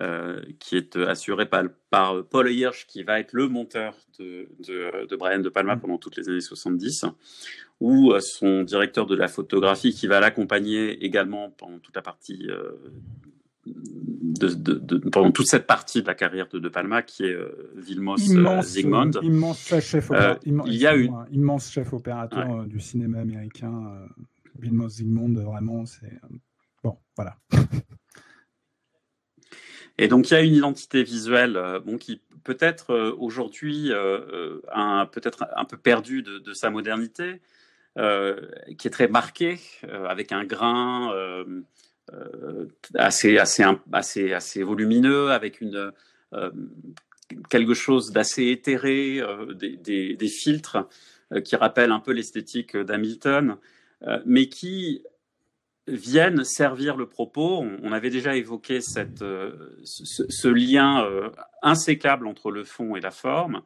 euh, 0.00 0.42
qui 0.58 0.76
est 0.76 0.96
assuré 0.96 1.46
par, 1.46 1.64
par, 1.90 2.24
Paul 2.24 2.50
Hirsch, 2.50 2.86
qui 2.86 3.02
va 3.02 3.20
être 3.20 3.32
le 3.32 3.48
monteur 3.48 3.94
de, 4.18 4.48
de, 4.60 5.16
Brian 5.16 5.38
De 5.38 5.48
Palma 5.48 5.76
mm. 5.76 5.80
pendant 5.80 5.98
toutes 5.98 6.16
les 6.16 6.28
années 6.28 6.40
70, 6.40 7.04
ou 7.80 8.12
euh, 8.12 8.20
son 8.20 8.62
directeur 8.62 9.06
de 9.06 9.14
la 9.14 9.28
photographie 9.28 9.92
qui 9.92 10.06
va 10.06 10.20
l'accompagner 10.20 11.04
également 11.04 11.50
pendant 11.50 11.78
toute 11.78 11.94
la 11.94 12.02
partie. 12.02 12.48
De, 13.66 14.96
pendant 15.10 15.30
toute 15.30 15.46
cette 15.46 15.66
partie 15.66 16.02
de 16.02 16.06
la 16.06 16.14
carrière 16.14 16.48
de 16.48 16.58
De 16.58 16.68
Palma, 16.68 17.02
qui 17.02 17.24
est 17.24 17.36
Vilmos 17.74 18.18
Zsigmond. 18.18 19.10
immense 19.22 19.58
chef, 19.80 20.10
il 20.44 20.74
y 20.74 20.86
a 20.86 20.94
une 20.94 21.26
immense 21.32 21.70
chef 21.70 21.92
opérateur 21.92 22.64
du 22.64 22.80
cinéma 22.80 23.20
américain. 23.20 24.06
Vilmos 24.58 24.88
Zsigmond, 24.88 25.34
vraiment, 25.34 25.84
c'est 25.86 26.20
bon, 26.82 26.96
voilà. 27.16 27.36
Et 29.98 30.08
donc 30.08 30.30
il 30.30 30.34
y 30.34 30.36
a 30.36 30.40
une 30.40 30.54
identité 30.54 31.02
visuelle 31.02 31.56
euh, 31.56 31.80
bon, 31.80 31.96
qui 31.96 32.20
peut-être 32.44 32.90
euh, 32.90 33.14
aujourd'hui 33.18 33.90
euh, 33.90 34.60
peut-être 35.12 35.46
un 35.56 35.64
peu 35.64 35.76
perdue 35.76 36.22
de, 36.22 36.52
sa 36.52 36.70
modernité, 36.70 37.40
qui 37.96 38.88
est 38.88 38.90
très 38.90 39.08
marquée, 39.08 39.58
avec 40.06 40.30
un 40.30 40.44
grain 40.44 41.12
assez, 42.94 43.38
assez, 43.38 43.64
assez, 43.92 44.32
assez 44.32 44.62
volumineux, 44.62 45.30
avec 45.30 45.60
une, 45.60 45.92
quelque 47.50 47.74
chose 47.74 48.12
d'assez 48.12 48.46
éthéré, 48.46 49.20
des, 49.54 50.14
des, 50.14 50.28
filtres 50.28 50.88
qui 51.44 51.56
rappellent 51.56 51.92
un 51.92 52.00
peu 52.00 52.12
l'esthétique 52.12 52.76
d'Hamilton, 52.76 53.56
mais 54.24 54.48
qui 54.48 55.02
viennent 55.88 56.44
servir 56.44 56.96
le 56.96 57.08
propos. 57.08 57.64
On, 57.82 57.92
avait 57.92 58.10
déjà 58.10 58.36
évoqué 58.36 58.80
cette, 58.80 59.24
ce, 59.84 60.48
lien 60.48 61.04
insécable 61.62 62.26
entre 62.26 62.50
le 62.50 62.64
fond 62.64 62.94
et 62.96 63.00
la 63.00 63.10
forme. 63.10 63.62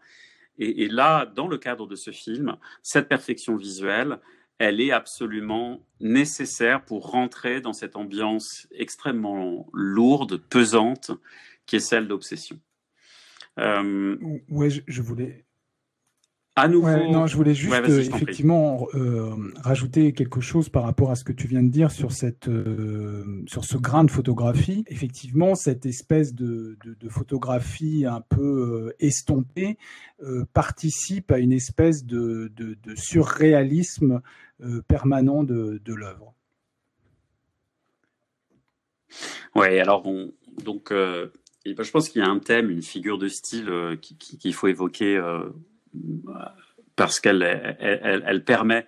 Et, 0.61 0.89
là, 0.89 1.25
dans 1.25 1.49
le 1.49 1.57
cadre 1.57 1.87
de 1.87 1.97
ce 1.97 2.11
film, 2.11 2.57
cette 2.83 3.09
perfection 3.09 3.57
visuelle, 3.57 4.19
elle 4.61 4.83
est 4.83 4.93
absolument 4.93 5.81
nécessaire 6.01 6.85
pour 6.85 7.11
rentrer 7.11 7.63
dans 7.63 7.73
cette 7.73 7.97
ambiance 7.97 8.69
extrêmement 8.73 9.67
lourde, 9.73 10.37
pesante, 10.37 11.13
qui 11.65 11.77
est 11.77 11.81
celle 11.81 12.07
d'obsession. 12.07 12.61
Euh... 13.59 14.19
Je, 14.87 15.01
voulais 15.01 15.47
à 16.61 16.69
nouveau. 16.69 16.89
non, 17.11 17.27
je 17.27 17.37
voulais 17.37 17.55
juste 17.55 17.73
effectivement 17.89 18.87
euh, 18.95 19.35
rajouter 19.63 20.13
quelque 20.13 20.41
chose 20.41 20.69
par 20.69 20.83
rapport 20.83 21.11
à 21.11 21.17
ce 21.17 21.25
que 21.25 21.33
tu 21.33 21.47
viens 21.47 21.63
de 21.63 21.71
dire 21.71 21.91
sur 21.91 22.13
cette 22.13 22.49
euh, 22.49 23.43
sur 23.47 23.65
ce 23.65 23.77
grain 23.77 24.05
de 24.05 24.11
photographie. 24.11 24.85
Effectivement, 24.89 25.55
cette 25.55 25.87
espèce 25.87 26.35
de, 26.35 26.79
de, 26.85 26.95
de 26.95 27.09
photographie 27.09 28.05
un 28.07 28.21
peu 28.21 28.89
euh, 28.89 28.97
estompée 29.01 29.79
participe 30.53 31.33
à 31.33 31.39
une 31.39 31.53
espèce 31.53 32.05
de, 32.05 32.53
de 32.55 32.95
surréalisme 32.95 34.21
permanent 34.87 35.43
de, 35.45 35.81
l'œuvre. 35.87 36.35
Ouais, 39.55 39.81
alors 39.81 40.03
bon, 40.03 40.35
donc 40.63 40.93
et 41.65 41.73
ben, 41.75 41.83
je 41.83 41.91
pense 41.91 42.11
qu'il 42.11 42.21
y 42.21 42.25
a 42.25 42.29
un 42.29 42.39
thème, 42.39 42.69
une 42.69 42.83
figure 42.83 43.17
de 43.17 43.29
style 43.29 43.99
qu'il 44.03 44.53
faut 44.53 44.69
évoquer 44.69 45.19
parce 46.97 47.21
qu'elle 47.21 47.43
elle, 47.81 48.23
elle, 48.27 48.45
permet 48.45 48.87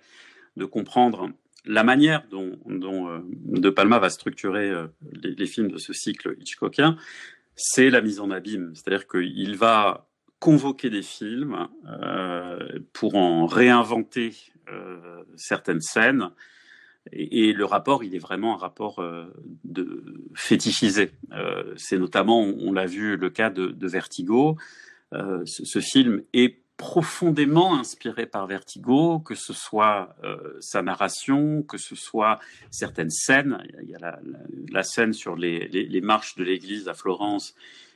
de 0.57 0.65
comprendre 0.65 1.31
la 1.65 1.85
manière 1.85 2.25
dont, 2.29 2.59
euh, 2.67 3.21
De 3.47 3.71
Palma 3.71 3.99
va 3.99 4.11
structurer 4.11 4.71
euh, 4.71 4.87
les, 5.23 5.47
films 5.47 5.71
de 5.71 5.79
ce 5.79 5.93
cycle 5.93 6.37
Hitchcockien, 6.41 6.97
c'est 7.55 7.91
la 7.91 8.01
mise 8.01 8.21
en 8.21 8.31
abîme. 8.31 8.73
C'est-à-dire 8.75 9.07
qu'il 9.07 9.57
va 9.57 10.09
convoquer 10.39 10.91
des 10.91 11.03
films 11.03 11.69
euh, 11.87 12.81
pour 12.93 13.15
en 13.15 13.47
réinventer 13.47 14.35
certaines 15.37 15.83
scènes. 15.83 16.31
Et, 17.13 17.53
le 17.53 17.65
rapport, 17.65 18.05
il 18.05 18.15
est 18.15 18.21
vraiment 18.21 18.55
un 18.55 18.57
rapport 18.57 19.01
euh, 19.01 19.27
de 19.65 20.25
fétichisé. 20.35 21.11
c'est 21.77 21.99
notamment, 21.99 22.41
on, 22.41 22.73
l'a 22.73 22.87
vu, 22.87 23.17
le 23.17 23.29
cas 23.29 23.51
de, 23.51 23.87
Vertigo. 23.87 24.57
Ce, 25.13 25.81
film 25.81 26.23
est 26.33 26.62
profondément 26.83 27.79
inspiré 27.79 28.27
par 28.27 28.49
Vertigo, 28.49 29.21
que 29.21 29.37
ce 29.37 29.53
soit 29.53 30.17
euh, 30.25 30.57
sa 30.59 30.83
narration, 30.83 31.63
que 31.63 31.79
ce 31.79 31.95
soit 31.95 32.41
certaines 32.73 33.09
scènes. 33.09 33.63
Il 33.85 33.89
y 33.89 33.95
a 33.95 34.19
la, 34.73 34.83
scène 34.83 35.13
sur 35.13 35.37
les, 35.37 36.01
marches 36.03 36.35
de 36.35 36.43
l'église 36.43 36.89
à 36.89 36.95
Florence, 36.95 37.55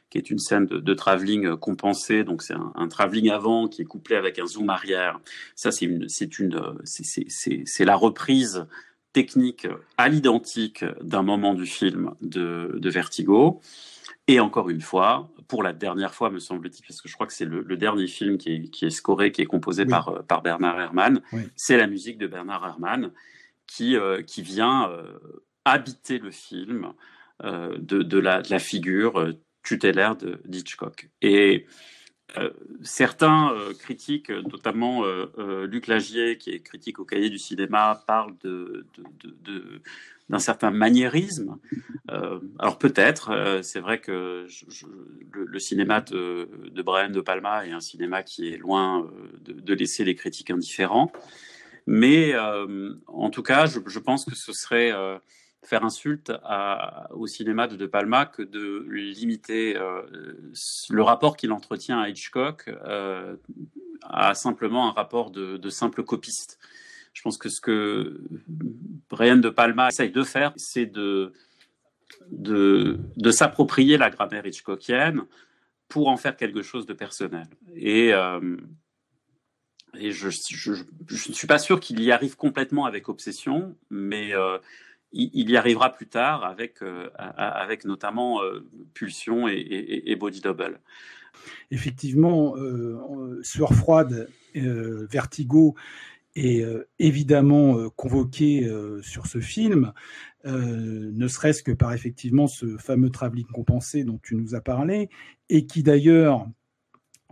qui 0.09 0.19
est 0.19 0.31
une 0.31 0.39
scène 0.39 0.67
de, 0.67 0.79
de 0.79 0.95
travelling 0.95 1.57
compensé. 1.57 2.23
Donc 2.23 2.45
c'est 2.45 2.55
un, 2.55 2.73
un 2.77 2.87
travelling 2.87 3.29
avant 3.29 3.67
qui 3.67 3.83
est 3.83 3.87
couplé 3.87 4.15
avec 4.15 4.39
un 4.39 4.47
zoom 4.47 4.71
arrière. 4.71 5.19
Ça 5.57 5.73
c'est 5.73 5.87
une, 5.87 6.07
c'est 6.85 7.85
la 7.85 7.97
reprise 7.97 8.67
technique 9.13 9.67
à 9.99 10.09
l'identique 10.09 10.85
d'un 11.03 11.25
moment 11.25 11.55
du 11.55 11.67
film 11.67 12.15
de 12.21 12.89
Vertigo. 12.89 13.61
Et 14.29 14.39
encore 14.39 14.71
une 14.71 14.81
fois, 14.81 15.29
pour 15.49 15.63
la 15.63 15.73
dernière 15.73 16.15
fois, 16.15 16.31
me 16.31 16.39
semble-t-il, 16.39 16.85
parce 16.87 17.01
que 17.01 17.09
je 17.09 17.15
crois 17.15 17.27
que 17.27 17.33
c'est 17.33 17.45
le, 17.45 17.63
le, 17.63 17.77
dernier 17.77 18.07
film 18.07 18.39
qui 18.39 18.53
est, 18.53 18.71
qui 18.71 18.87
est, 18.87 18.91
scoré, 18.91 19.33
qui 19.33 19.43
est 19.43 19.47
composé 19.47 19.83
oui. 19.83 19.91
par, 19.91 20.09
euh, 20.09 20.23
par 20.23 20.43
Bernard 20.43 20.81
Herrmann, 20.81 21.21
oui. 21.33 21.43
c'est 21.57 21.77
la 21.77 21.87
musique 21.87 22.19
de 22.19 22.27
Bernard 22.27 22.67
Herrmann 22.67 23.13
qui, 23.67 23.97
euh, 23.97 24.23
qui 24.23 24.43
vient 24.43 24.91
euh, 24.91 25.19
habiter 25.65 26.19
le 26.19 26.31
film 26.31 26.93
euh, 27.45 27.77
de, 27.79 28.03
de, 28.03 28.19
la, 28.19 28.43
de, 28.43 28.51
la, 28.51 28.59
figure 28.59 29.35
tutélaire 29.63 30.17
d'Hitchcock. 30.45 31.11
Et 31.23 31.67
certains 32.83 33.55
critiques, 33.79 34.31
notamment 34.31 35.05
Luc 35.65 35.87
Lagier, 35.87 36.37
qui 36.37 36.51
est 36.51 36.61
critique 36.61 36.99
au 36.99 37.05
cahier 37.05 37.31
du 37.31 37.39
cinéma, 37.39 38.03
parlent 38.07 38.37
de, 38.43 38.87
de 38.99 39.81
d'un 40.29 40.39
certain 40.39 40.71
maniérisme. 40.71 41.59
Euh, 42.11 42.41
alors 42.59 42.79
peut-être, 42.79 43.31
euh, 43.31 43.63
c'est 43.63 43.81
vrai 43.81 44.01
que 44.01 44.47
le, 45.33 45.59
cinéma 45.59 46.01
de, 46.01 46.49
de, 46.71 46.83
Brian 46.83 47.11
De 47.11 47.21
Palma 47.21 47.67
est 47.67 47.73
un 47.73 47.81
cinéma 47.81 48.23
qui 48.23 48.49
est 48.49 48.57
loin 48.57 49.05
euh, 49.05 49.53
de, 49.53 49.75
laisser 49.75 50.05
les 50.05 50.15
critiques 50.15 50.51
indifférents. 50.51 51.13
Mais 51.89 52.35
en 53.07 53.31
tout 53.31 53.45
cas, 53.45 53.67
je, 53.67 53.99
pense 54.01 54.25
que 54.25 54.35
ce 54.35 54.53
serait 54.53 54.93
faire 55.63 55.85
insulte 55.85 56.33
au 57.11 57.29
cinéma 57.29 57.69
de 57.69 57.77
De 57.77 57.87
Palma 57.87 58.27
que 58.27 58.43
de 58.43 58.85
limiter 58.89 59.75
le 60.91 61.03
rapport 61.03 61.37
qu'il 61.37 61.53
entretient 61.53 62.01
à 62.01 62.09
Hitchcock 62.09 62.69
à 64.03 64.35
simplement 64.35 64.89
un 64.89 64.91
rapport 64.91 65.31
de 65.31 65.71
simple 65.71 66.03
copiste. 66.03 66.59
Je 67.17 67.23
pense 67.23 67.39
que 67.39 67.49
ce 67.49 67.63
que 67.63 68.21
Brian 69.09 69.39
De 69.39 69.49
Palma 69.49 69.89
essaye 69.89 70.11
de 70.11 70.23
faire, 70.23 70.53
c'est 70.57 70.85
de, 70.85 71.33
de, 72.31 73.31
s'approprier 73.31 73.97
la 73.97 74.11
grammaire 74.11 74.45
hitchcockienne 74.45 75.23
pour 75.89 76.09
en 76.09 76.19
faire 76.19 76.37
quelque 76.37 76.61
chose 76.61 76.85
de 76.85 76.93
personnel. 76.93 77.47
Et, 77.75 78.13
euh, 78.13 78.59
je, 79.95 80.27
ne 80.27 81.33
suis 81.33 81.47
pas 81.47 81.59
sûr 81.59 81.81
qu'il 81.81 82.03
y 82.03 82.13
arrive 82.13 82.37
complètement 82.37 82.85
avec 82.85 83.09
Obsession, 83.09 83.75
mais 83.89 84.35
euh, 84.35 84.59
il, 85.11 85.51
y 85.51 85.57
arrivera 85.57 85.95
plus 85.95 86.09
tard 86.09 86.45
avec, 86.45 86.83
euh, 86.83 87.09
avec 87.17 87.87
notamment 87.87 88.41
Pulsion 88.93 89.49
et, 89.49 90.03
et, 90.05 90.17
Body 90.17 90.43
Double. 90.43 90.81
Effectivement, 91.71 92.57
Sueur 93.43 93.73
froide, 93.73 94.29
Vertigo 94.55 95.77
est 96.37 96.63
euh, 96.63 96.89
évidemment 96.99 97.79
euh, 97.79 97.89
convoqué 97.91 98.65
euh, 98.65 99.01
sur 99.03 99.27
ce 99.27 99.41
film, 99.41 99.93
ne 100.45 101.27
serait-ce 101.27 101.65
que 101.65 101.73
par 101.73 101.93
effectivement 101.93 102.47
ce 102.47 102.77
fameux 102.77 103.11
travelling 103.11 103.49
compensé 103.49 104.05
dont 104.05 104.21
tu 104.23 104.37
nous 104.37 104.55
as 104.55 104.61
parlé, 104.61 105.11
et 105.49 105.67
qui 105.67 105.83
d'ailleurs 105.83 106.47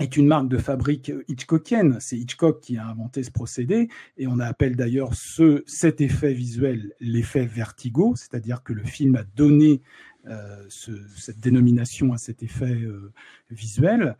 est 0.01 0.17
une 0.17 0.27
marque 0.27 0.49
de 0.49 0.59
fabrique 0.59 1.13
hitchcockienne. 1.29 1.99
C'est 2.01 2.17
Hitchcock 2.17 2.61
qui 2.61 2.77
a 2.77 2.85
inventé 2.89 3.23
ce 3.23 3.31
procédé 3.31 3.89
et 4.17 4.27
on 4.27 4.41
appelle 4.41 4.75
d'ailleurs 4.75 5.15
ce, 5.15 5.63
cet 5.65 6.01
effet 6.01 6.35
visuel 6.35 6.93
l'effet 6.99 7.47
vertigo, 7.47 8.15
c'est-à-dire 8.17 8.65
que 8.65 8.73
le 8.73 8.83
film 8.83 9.15
a 9.15 9.23
donné 9.23 9.81
ce, 10.69 10.91
cette 11.17 11.39
dénomination 11.39 12.13
à 12.13 12.19
cet 12.19 12.43
effet 12.43 12.77
visuel. 13.49 14.17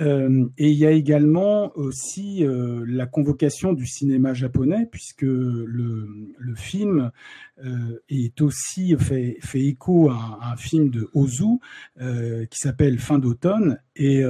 Euh, 0.00 0.46
et 0.58 0.70
il 0.70 0.76
y 0.76 0.84
a 0.84 0.90
également 0.90 1.72
aussi 1.76 2.44
euh, 2.44 2.84
la 2.86 3.06
convocation 3.06 3.72
du 3.72 3.86
cinéma 3.86 4.34
japonais, 4.34 4.86
puisque 4.90 5.22
le, 5.22 6.06
film 6.54 7.10
euh, 7.64 7.98
est 8.08 8.40
aussi 8.40 8.96
fait, 8.98 9.38
écho 9.54 10.10
à, 10.10 10.38
à, 10.40 10.52
un 10.52 10.56
film 10.56 10.90
de 10.90 11.08
Ozu 11.14 11.58
qui 12.50 12.58
s'appelle 12.58 12.98
Fin 12.98 13.18
d'automne. 13.18 13.78
Et 13.94 14.22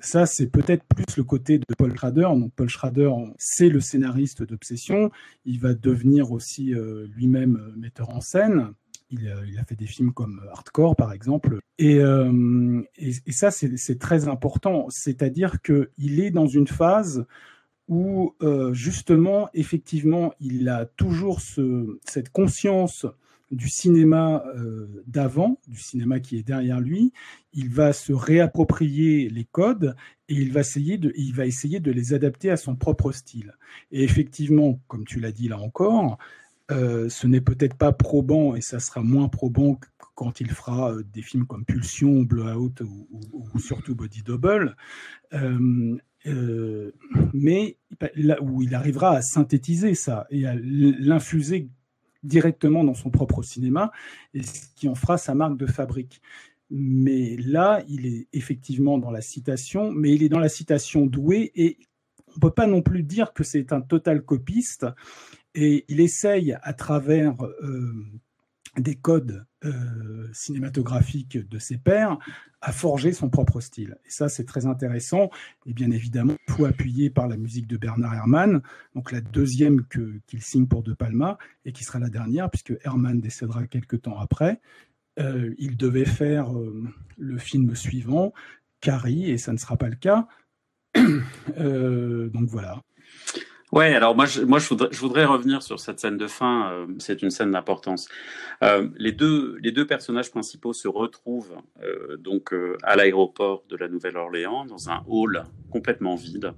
ça, 0.00 0.26
c'est 0.26 0.48
peut-être 0.48 0.84
plus 0.84 1.16
le 1.16 1.24
côté 1.24 1.58
de 1.58 1.64
Paul 1.76 1.94
Schrader. 1.96 2.28
Donc 2.34 2.52
Paul 2.54 2.68
Schrader, 2.68 3.10
c'est 3.38 3.68
le 3.68 3.80
scénariste 3.80 4.42
d'Obsession. 4.42 5.10
Il 5.44 5.60
va 5.60 5.74
devenir 5.74 6.32
aussi 6.32 6.74
lui-même 7.14 7.72
metteur 7.76 8.10
en 8.10 8.20
scène. 8.20 8.72
Il, 9.10 9.32
il, 9.48 9.58
a 9.58 9.64
fait 9.64 9.76
des 9.76 9.86
films 9.86 10.12
comme 10.12 10.40
Hardcore, 10.50 10.96
par 10.96 11.12
exemple. 11.12 11.60
Et, 11.78 11.98
euh, 11.98 12.82
ça, 13.28 13.50
c'est 13.50 13.98
très 13.98 14.28
important. 14.28 14.86
C'est-à-dire 14.88 15.60
qu'il 15.62 16.20
est 16.20 16.30
dans 16.30 16.46
une 16.46 16.66
phase 16.66 17.24
où, 17.88 18.34
euh, 18.42 18.72
justement, 18.72 19.48
effectivement, 19.54 20.32
il 20.40 20.68
a 20.68 20.86
toujours 20.86 21.40
ce, 21.40 21.98
cette 22.04 22.30
conscience 22.30 23.06
du 23.52 23.68
cinéma 23.68 24.44
euh, 24.56 25.04
d'avant, 25.06 25.60
du 25.68 25.78
cinéma 25.78 26.18
qui 26.18 26.36
est 26.36 26.42
derrière 26.42 26.80
lui. 26.80 27.12
Il 27.52 27.70
va 27.70 27.92
se 27.92 28.12
réapproprier 28.12 29.28
les 29.28 29.44
codes 29.44 29.94
et 30.28 30.34
il 30.34 30.52
va 30.52 30.60
essayer 30.60 30.98
de, 30.98 31.12
il 31.16 31.32
va 31.32 31.46
essayer 31.46 31.78
de 31.78 31.92
les 31.92 32.12
adapter 32.12 32.50
à 32.50 32.56
son 32.56 32.74
propre 32.74 33.12
style. 33.12 33.54
Et 33.92 34.02
effectivement, 34.02 34.80
comme 34.88 35.04
tu 35.04 35.20
l'as 35.20 35.32
dit 35.32 35.48
là 35.48 35.58
encore, 35.58 36.18
euh, 36.70 37.08
ce 37.08 37.26
n'est 37.26 37.40
peut-être 37.40 37.76
pas 37.76 37.92
probant 37.92 38.56
et 38.56 38.60
ça 38.60 38.80
sera 38.80 39.02
moins 39.02 39.28
probant 39.28 39.78
quand 40.14 40.40
il 40.40 40.50
fera 40.50 40.92
euh, 40.92 41.04
des 41.12 41.22
films 41.22 41.46
comme 41.46 41.64
Pulsion, 41.64 42.22
Blowout 42.22 42.80
ou, 42.80 43.08
ou, 43.12 43.46
ou 43.54 43.58
surtout 43.60 43.94
Body 43.94 44.22
Double, 44.22 44.76
euh, 45.32 45.98
mais 47.32 47.76
là 48.16 48.42
où 48.42 48.62
il 48.62 48.74
arrivera 48.74 49.12
à 49.12 49.22
synthétiser 49.22 49.94
ça 49.94 50.26
et 50.30 50.44
à 50.44 50.56
l'infuser 50.56 51.68
directement 52.24 52.82
dans 52.82 52.94
son 52.94 53.10
propre 53.10 53.42
cinéma 53.42 53.92
et 54.34 54.42
ce 54.42 54.66
qui 54.74 54.88
en 54.88 54.96
fera 54.96 55.18
sa 55.18 55.36
marque 55.36 55.56
de 55.56 55.66
fabrique. 55.66 56.20
Mais 56.68 57.36
là, 57.36 57.84
il 57.88 58.06
est 58.06 58.26
effectivement 58.32 58.98
dans 58.98 59.12
la 59.12 59.20
citation, 59.20 59.92
mais 59.92 60.12
il 60.12 60.24
est 60.24 60.28
dans 60.28 60.40
la 60.40 60.48
citation 60.48 61.06
douée 61.06 61.52
et 61.54 61.78
on 62.36 62.40
peut 62.40 62.50
pas 62.50 62.66
non 62.66 62.82
plus 62.82 63.04
dire 63.04 63.32
que 63.32 63.44
c'est 63.44 63.72
un 63.72 63.80
total 63.80 64.22
copiste. 64.22 64.86
Et 65.56 65.84
il 65.88 66.00
essaye 66.00 66.56
à 66.62 66.72
travers 66.74 67.34
euh, 67.42 67.92
des 68.78 68.94
codes 68.94 69.46
euh, 69.64 70.28
cinématographiques 70.32 71.38
de 71.38 71.58
ses 71.58 71.78
pairs 71.78 72.18
à 72.60 72.72
forger 72.72 73.12
son 73.12 73.30
propre 73.30 73.60
style. 73.60 73.96
Et 74.04 74.10
ça, 74.10 74.28
c'est 74.28 74.44
très 74.44 74.66
intéressant. 74.66 75.30
Et 75.64 75.72
bien 75.72 75.90
évidemment, 75.90 76.34
tout 76.46 76.66
appuyé 76.66 77.10
par 77.10 77.26
la 77.26 77.36
musique 77.36 77.66
de 77.66 77.76
Bernard 77.76 78.14
Herrmann, 78.14 78.60
donc 78.94 79.12
la 79.12 79.20
deuxième 79.20 79.86
qu'il 79.86 80.42
signe 80.42 80.66
pour 80.66 80.82
De 80.82 80.92
Palma, 80.92 81.38
et 81.64 81.72
qui 81.72 81.84
sera 81.84 81.98
la 81.98 82.10
dernière, 82.10 82.50
puisque 82.50 82.74
Herrmann 82.84 83.20
décédera 83.20 83.66
quelques 83.66 84.02
temps 84.02 84.18
après. 84.18 84.60
Euh, 85.18 85.54
il 85.58 85.76
devait 85.76 86.04
faire 86.04 86.54
euh, 86.54 86.84
le 87.16 87.38
film 87.38 87.74
suivant, 87.74 88.34
Carrie, 88.80 89.30
et 89.30 89.38
ça 89.38 89.52
ne 89.52 89.58
sera 89.58 89.76
pas 89.76 89.88
le 89.88 89.96
cas. 89.96 90.28
donc 90.94 92.48
voilà. 92.48 92.82
Ouais, 93.76 93.94
alors 93.94 94.16
moi, 94.16 94.24
je, 94.24 94.40
moi, 94.40 94.58
je 94.58 94.70
voudrais, 94.70 94.88
je 94.90 94.98
voudrais 94.98 95.26
revenir 95.26 95.62
sur 95.62 95.78
cette 95.80 96.00
scène 96.00 96.16
de 96.16 96.26
fin. 96.26 96.72
Euh, 96.72 96.86
c'est 96.98 97.20
une 97.20 97.28
scène 97.28 97.50
d'importance. 97.50 98.08
Euh, 98.62 98.88
les 98.96 99.12
deux, 99.12 99.58
les 99.60 99.70
deux 99.70 99.86
personnages 99.86 100.30
principaux 100.30 100.72
se 100.72 100.88
retrouvent 100.88 101.58
euh, 101.82 102.16
donc 102.16 102.54
à 102.82 102.96
l'aéroport 102.96 103.64
de 103.68 103.76
la 103.76 103.88
Nouvelle-Orléans 103.88 104.64
dans 104.64 104.88
un 104.88 105.04
hall 105.06 105.44
complètement 105.70 106.14
vide. 106.14 106.54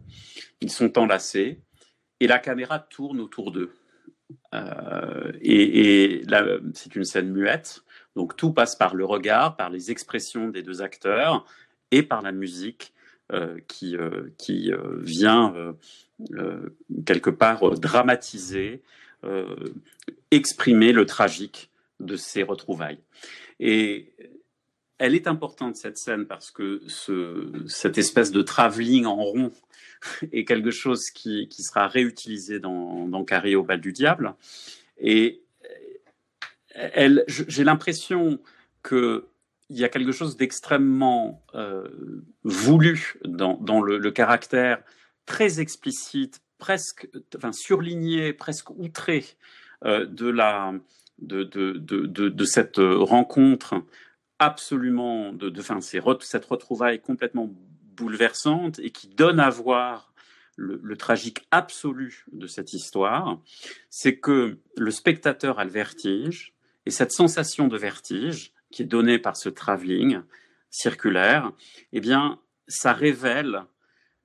Ils 0.61 0.71
sont 0.71 0.97
enlacés 0.97 1.61
et 2.21 2.29
la 2.29 2.39
caméra 2.39 2.79
tourne 2.79 3.19
autour 3.19 3.51
d'eux. 3.51 3.73
Et, 5.41 6.21
et 6.21 6.23
c'est 6.75 6.95
une 6.95 7.05
scène 7.05 7.33
muette. 7.33 7.83
Donc 8.15 8.37
tout 8.37 8.53
passe 8.53 8.77
par 8.77 8.95
le 8.95 9.05
regard, 9.05 9.57
par 9.57 9.71
les 9.71 9.91
expressions 9.91 10.51
des 10.51 10.63
deux 10.63 10.83
acteurs 10.83 11.45
et 11.91 12.05
par 12.05 12.23
la 12.23 12.31
musique 12.31 12.95
qui, 13.67 13.97
qui 14.37 14.71
vient 15.01 15.75
quelque 17.07 17.31
part 17.31 17.69
euh, 17.69 17.75
dramatiser, 17.75 18.83
euh, 19.25 19.57
exprimer 20.31 20.93
le 20.93 21.07
tragique 21.07 21.71
de 22.01 22.17
ces 22.17 22.43
retrouvailles. 22.43 23.01
Et 23.61 24.13
elle 24.99 25.15
est 25.15 25.27
importante 25.27 25.77
cette 25.77 25.99
scène 25.99 26.27
parce 26.27 26.51
que 26.51 26.83
ce, 26.87 27.53
cette 27.67 27.99
espèce 27.99 28.31
de 28.31 28.43
travelling 28.43 29.07
en 29.07 29.17
rond 29.17 29.53
est 30.33 30.45
quelque 30.45 30.71
chose 30.71 31.11
qui, 31.11 31.49
qui 31.49 31.63
sera 31.63 31.89
réutilisé 31.89 32.61
dans, 32.61 33.07
dans 33.07 33.25
Carré 33.25 33.55
au 33.55 33.63
bal 33.63 33.81
du 33.81 33.93
diable. 33.93 34.35
Et 35.01 35.43
j'ai 37.49 37.65
l'impression 37.65 38.41
que 38.83 39.27
il 39.71 39.79
y 39.79 39.85
a 39.85 39.89
quelque 39.89 40.13
chose 40.13 40.37
d'extrêmement 40.37 41.43
euh, 41.55 41.89
voulu 42.43 43.17
dans, 43.25 43.55
dans 43.59 43.83
le, 43.83 44.11
caractère 44.11 44.83
très 45.29 45.61
explicite, 45.61 46.41
presque, 46.57 47.07
enfin 47.37 47.53
surligné, 47.53 48.33
presque 48.33 48.71
outré 48.71 49.27
euh, 49.85 50.07
de 50.07 50.29
la 50.29 50.73
de, 51.19 51.43
de, 51.43 51.73
de, 51.73 52.07
de, 52.07 52.45
cette 52.45 52.79
rencontre 52.79 53.75
absolument 54.39 55.33
de, 55.33 55.51
de 55.51 55.61
enfin, 55.61 55.81
cette 55.81 56.45
retrouvaille 56.45 57.01
complètement 57.01 57.51
bouleversante 57.97 58.79
et 58.79 58.91
qui 58.91 59.09
donne 59.09 59.41
à 59.41 59.51
voir 59.51 60.15
le, 60.57 60.81
le 60.83 60.97
tragique 60.97 61.47
absolu 61.51 62.25
de 62.33 62.47
cette 62.47 62.73
histoire, 62.73 63.41
c'est 63.91 64.19
que 64.19 64.59
le 64.77 64.91
spectateur 64.91 65.59
a 65.59 65.65
le 65.65 65.71
vertige 65.71 66.55
et 66.87 66.91
cette 66.91 67.13
sensation 67.13 67.69
de 67.69 67.77
vertige 67.77 68.53
qui 68.71 68.83
est 68.83 68.87
donnée 68.87 69.19
par 69.19 69.37
ce 69.37 69.49
travelling 69.49 70.21
circulaire, 70.71 71.53
eh 71.93 72.01
bien, 72.01 72.41
ça 72.69 72.93
révèle 72.93 73.65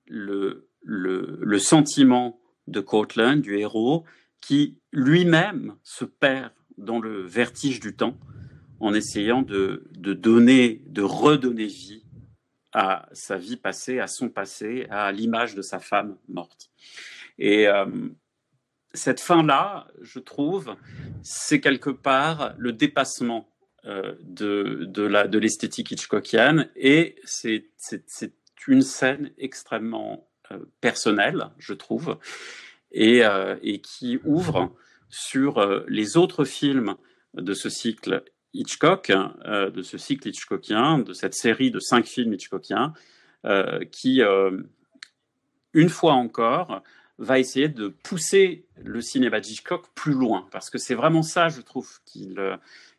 le, 0.06 0.70
le, 0.84 1.60
sentiment 1.60 2.40
de 2.68 2.80
Cortland, 2.80 3.42
du 3.42 3.58
héros, 3.58 4.04
qui 4.42 4.78
lui-même 4.92 5.76
se 5.84 6.06
perd 6.06 6.52
dans 6.78 7.00
le 7.00 7.22
vertige 7.22 7.80
du 7.80 7.96
temps 7.96 8.18
en 8.80 8.94
essayant 8.94 9.42
de, 9.42 9.88
donner, 9.94 10.82
de 10.88 11.02
redonner 11.02 11.68
vie 11.68 12.04
à 12.74 13.08
sa 13.14 13.38
vie 13.38 13.58
passée, 13.58 14.00
à 14.00 14.08
son 14.08 14.30
passé, 14.30 14.88
à 14.90 15.12
l'image 15.12 15.56
de 15.56 15.62
sa 15.62 15.80
femme 15.80 16.18
morte. 16.28 16.72
Et 17.38 17.68
euh, 17.68 17.86
cette 18.94 19.20
fin-là, 19.20 19.88
je 20.02 20.20
trouve, 20.20 20.76
c'est 21.22 21.62
quelque 21.62 21.90
part 21.90 22.54
le 22.58 22.74
dépassement 22.74 23.48
euh, 23.86 24.16
de, 24.22 24.86
de, 24.88 25.38
l'esthétique 25.38 25.92
hitchcockienne 25.92 26.70
et 26.78 27.16
c'est, 27.26 27.66
une 28.66 28.82
scène 28.82 29.32
extrêmement 29.38 30.30
personnel, 30.82 31.50
je 31.58 31.74
trouve, 31.74 32.18
et, 32.92 33.26
euh, 33.26 33.56
qui 33.82 34.20
ouvre 34.24 34.76
sur 35.14 35.60
euh, 35.60 35.86
les 35.88 36.18
autres 36.18 36.44
films 36.44 36.96
de 37.36 37.54
ce 37.54 37.70
cycle 37.70 38.24
Hitchcock, 38.54 39.12
euh, 39.12 39.70
de 39.70 39.84
ce 39.84 40.00
cycle 40.00 40.28
Hitchcockien, 40.28 41.00
de 41.00 41.14
cette 41.14 41.36
série 41.36 41.70
de 41.70 41.80
cinq 41.80 42.08
films 42.08 42.34
Hitchcockiens, 42.34 42.94
euh, 43.46 43.86
qui, 43.92 44.22
une 45.74 45.90
fois 45.90 46.14
encore, 46.14 46.82
va 47.20 47.38
essayer 47.38 47.68
de 47.68 47.90
pousser 47.90 48.66
le 48.78 49.02
cinéma 49.02 49.38
Hitchcock 49.38 49.86
plus 49.94 50.14
loin, 50.14 50.48
parce 50.52 50.72
que 50.72 50.80
c'est 50.80 50.96
vraiment 50.96 51.22
ça, 51.22 51.50
je 51.50 51.62
trouve, 51.62 52.00
qui, 52.06 52.36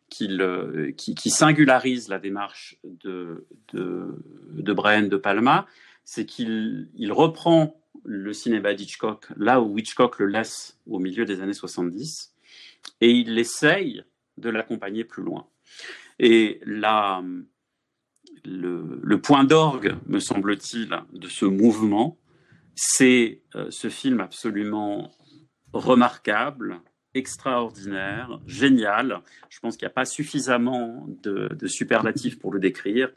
qui, 0.09 1.29
singularise 1.29 2.07
la 2.07 2.19
démarche 2.19 2.77
de, 2.83 3.45
de, 3.73 4.07
de 4.51 4.73
Brian 4.73 5.07
De 5.07 5.17
Palma, 5.17 5.67
c'est 6.05 6.25
qu'il 6.25 6.89
il 6.95 7.11
reprend 7.11 7.81
le 8.05 8.31
cinéma 8.33 8.73
d'Hitchcock 8.73 9.27
là 9.35 9.61
où 9.61 9.77
Hitchcock 9.77 10.19
le 10.19 10.27
laisse 10.27 10.79
au 10.87 10.99
milieu 10.99 11.25
des 11.25 11.41
années 11.41 11.53
70 11.53 12.33
et 13.01 13.11
il 13.11 13.37
essaye 13.37 14.03
de 14.37 14.49
l'accompagner 14.49 15.03
plus 15.03 15.23
loin. 15.23 15.47
Et 16.19 16.61
là, 16.65 17.23
le, 18.45 18.99
le 19.01 19.21
point 19.21 19.43
d'orgue, 19.43 19.95
me 20.07 20.19
semble-t-il, 20.19 20.97
de 21.13 21.27
ce 21.27 21.45
mouvement, 21.45 22.17
c'est 22.75 23.41
euh, 23.55 23.67
ce 23.69 23.89
film 23.89 24.19
absolument 24.19 25.11
remarquable, 25.73 26.79
extraordinaire, 27.13 28.39
génial. 28.45 29.21
Je 29.49 29.59
pense 29.59 29.77
qu'il 29.77 29.85
n'y 29.85 29.91
a 29.91 29.93
pas 29.93 30.05
suffisamment 30.05 31.05
de, 31.07 31.49
de 31.53 31.67
superlatifs 31.67 32.37
pour 32.39 32.53
le 32.53 32.59
décrire 32.59 33.11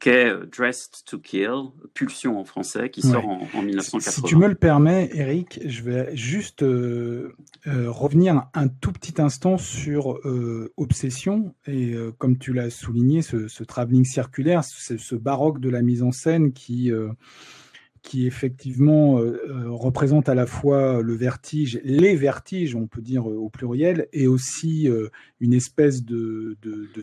qu'est 0.00 0.34
Dressed 0.50 1.04
to 1.06 1.18
Kill, 1.18 1.70
Pulsion 1.94 2.40
en 2.40 2.44
français, 2.44 2.90
qui 2.90 3.02
sort 3.02 3.28
en, 3.28 3.46
en, 3.54 3.62
1980. 3.62 4.00
Si 4.10 4.22
tu 4.22 4.36
me 4.36 4.48
le 4.48 4.54
permets, 4.54 5.10
Eric, 5.12 5.60
je 5.64 5.82
vais 5.82 6.16
juste 6.16 6.62
euh, 6.62 7.34
euh, 7.66 7.90
revenir 7.90 8.46
un 8.54 8.68
tout 8.68 8.92
petit 8.92 9.20
instant 9.20 9.58
sur 9.58 10.16
euh, 10.26 10.72
Obsession. 10.76 11.54
Et 11.66 11.94
comme 12.18 12.38
tu 12.38 12.52
l'as 12.52 12.70
souligné, 12.70 13.22
ce, 13.22 13.46
ce 13.46 13.62
travelling 13.62 14.04
circulaire, 14.04 14.64
ce, 14.64 14.96
ce, 14.96 15.14
baroque 15.14 15.60
de 15.60 15.68
la 15.68 15.82
mise 15.82 16.02
en 16.02 16.12
scène 16.12 16.52
qui 16.52 16.90
qui 18.02 18.26
effectivement 18.26 19.18
euh, 19.18 19.40
euh, 19.48 19.70
représente 19.70 20.28
à 20.28 20.34
la 20.34 20.46
fois 20.46 21.02
le 21.02 21.14
vertige, 21.14 21.80
les 21.84 22.16
vertiges, 22.16 22.74
on 22.74 22.86
peut 22.86 23.02
dire 23.02 23.28
euh, 23.28 23.36
au 23.36 23.48
pluriel, 23.48 24.08
et 24.12 24.26
aussi 24.26 24.88
euh, 24.88 25.08
une 25.40 25.52
espèce 25.52 26.04
de, 26.04 26.56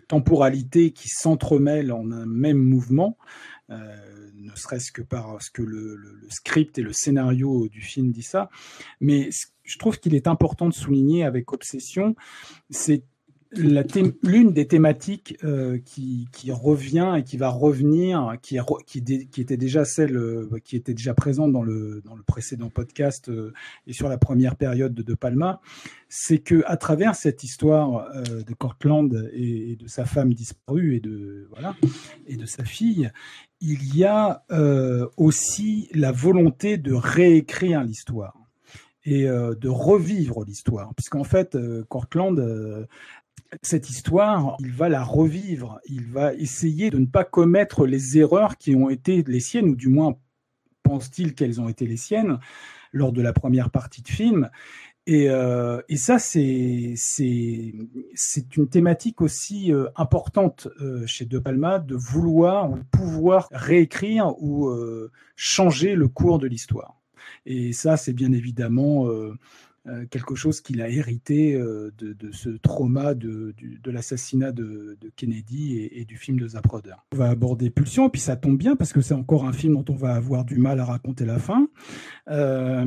temporalité 0.08 0.92
qui 0.92 1.10
s'entremêle 1.10 1.92
en 1.92 2.12
un 2.12 2.26
même 2.26 2.58
mouvement, 2.58 3.18
ne 3.70 4.56
serait-ce 4.56 4.92
que 4.94 5.02
parce 5.02 5.50
que 5.50 5.62
le, 5.62 5.96
le, 5.96 6.20
script 6.30 6.78
et 6.78 6.82
le 6.82 6.94
scénario 6.94 7.68
du 7.68 7.82
film 7.82 8.12
dit 8.12 8.22
ça. 8.22 8.50
Mais 9.02 9.30
je 9.64 9.78
trouve 9.78 10.00
qu'il 10.00 10.16
est 10.16 10.28
important 10.28 10.70
de 10.70 10.74
souligner 10.74 11.26
avec 11.26 11.52
Obsession, 11.52 12.16
c'est 12.70 13.04
l'une 13.52 14.52
des 14.52 14.68
thématiques 14.68 15.38
euh, 15.44 15.80
qui, 15.86 16.28
revient 16.52 17.16
et 17.18 17.24
qui 17.24 17.38
va 17.38 17.50
revenir, 17.50 18.36
qui, 18.42 18.58
était 19.38 19.58
déjà 19.58 19.86
celle 19.86 20.18
euh, 20.18 20.50
qui 20.64 20.76
était 20.76 20.94
déjà 20.94 21.14
présente 21.14 21.52
dans 21.52 21.64
le, 21.64 22.04
précédent 22.26 22.70
podcast 22.70 23.30
euh, 23.30 23.54
et 23.86 23.94
sur 23.94 24.10
la 24.10 24.18
première 24.18 24.56
période 24.56 24.94
de 24.94 25.02
De 25.02 25.14
Palma, 25.14 25.62
c'est 26.10 26.40
que 26.40 26.64
à 26.66 26.78
travers 26.78 27.16
cette 27.16 27.44
histoire 27.44 28.12
de 28.24 28.54
Cortland 28.54 29.30
et, 29.34 29.72
et, 29.72 29.76
de 29.76 29.88
sa 29.88 30.06
femme 30.06 30.34
disparue 30.34 30.96
et 30.96 31.00
de 31.00 31.48
voilà 31.50 31.76
et 32.28 32.36
de 32.36 32.46
sa 32.46 32.64
fille, 32.66 33.10
il 33.62 33.96
y 33.96 34.04
a 34.04 34.44
aussi 35.18 35.90
la 35.94 36.12
volonté 36.12 36.78
de 36.78 36.94
réécrire 36.94 37.84
l'histoire 37.84 38.38
et 39.04 39.26
de 39.26 39.70
revivre 39.70 40.44
l'histoire. 40.44 40.94
Puisqu'en 40.96 41.24
fait, 41.24 41.58
Cortland 41.90 42.88
cette 43.62 43.90
histoire, 43.90 44.56
il 44.60 44.72
va 44.72 44.90
la 44.90 45.04
revivre, 45.04 45.80
il 45.86 46.06
va 46.06 46.34
essayer 46.34 46.90
de 46.90 46.98
ne 46.98 47.06
pas 47.06 47.24
commettre 47.24 47.86
les 47.86 48.18
erreurs 48.18 48.58
qui 48.58 48.76
ont 48.76 48.90
été 48.90 49.24
les 49.24 49.40
siennes, 49.40 49.70
ou 49.70 49.76
du 49.76 49.90
moins 49.90 50.18
pense-t-il 50.84 51.36
qu'elles 51.36 51.60
ont 51.60 51.70
été 51.70 51.86
les 51.86 51.98
siennes 51.98 52.40
lors 52.94 53.12
de 53.12 53.22
la 53.22 53.34
première 53.34 53.70
partie 53.70 54.02
de 54.02 54.08
film. 54.08 54.50
Et, 55.06 55.30
euh, 55.30 55.82
ça, 55.96 56.20
c'est 56.20 56.96
une 58.58 58.68
thématique 58.70 59.22
aussi 59.22 59.74
euh, 59.74 59.88
importante 59.96 60.68
euh, 60.82 61.06
chez 61.08 61.24
De 61.24 61.40
Palma 61.40 61.80
de 61.80 61.96
vouloir 61.96 62.70
ou 62.70 62.80
pouvoir 62.92 63.48
réécrire 63.52 64.34
ou 64.42 64.70
changer 65.36 65.96
le 65.96 66.10
cours 66.10 66.40
de 66.40 66.48
l'histoire. 66.48 67.00
Et 67.46 67.72
ça, 67.72 67.96
c'est 67.96 68.14
bien 68.14 68.34
évidemment 68.34 69.08
quelque 70.10 70.36
chose 70.36 70.62
qu'il 70.62 70.82
a 70.82 70.89
hérité 70.89 71.56
euh, 71.56 71.91
de, 71.97 72.32
ce 72.32 72.50
trauma 72.50 73.13
de, 73.13 73.54
l'assassinat 73.86 74.52
de, 74.52 74.97
Kennedy 75.15 75.89
et, 75.91 76.06
du 76.06 76.17
film 76.17 76.39
de 76.39 76.47
Zapruder. 76.47 76.95
On 77.13 77.17
va 77.17 77.30
aborder 77.30 77.69
Pulsion, 77.69 78.08
et 78.08 78.10
puis 78.10 78.21
ça 78.21 78.36
tombe 78.36 78.58
bien 78.58 78.76
parce 78.76 78.93
que 78.93 79.02
c'est 79.02 79.13
encore 79.13 79.45
un 79.45 79.54
film 79.54 79.73
dont 79.73 79.86
on 79.89 79.95
va 79.95 80.13
avoir 80.13 80.45
du 80.45 80.58
mal 80.58 80.80
à 80.80 80.86
raconter 80.86 81.26
la 81.26 81.39
fin. 81.39 81.67
Euh, 82.30 82.86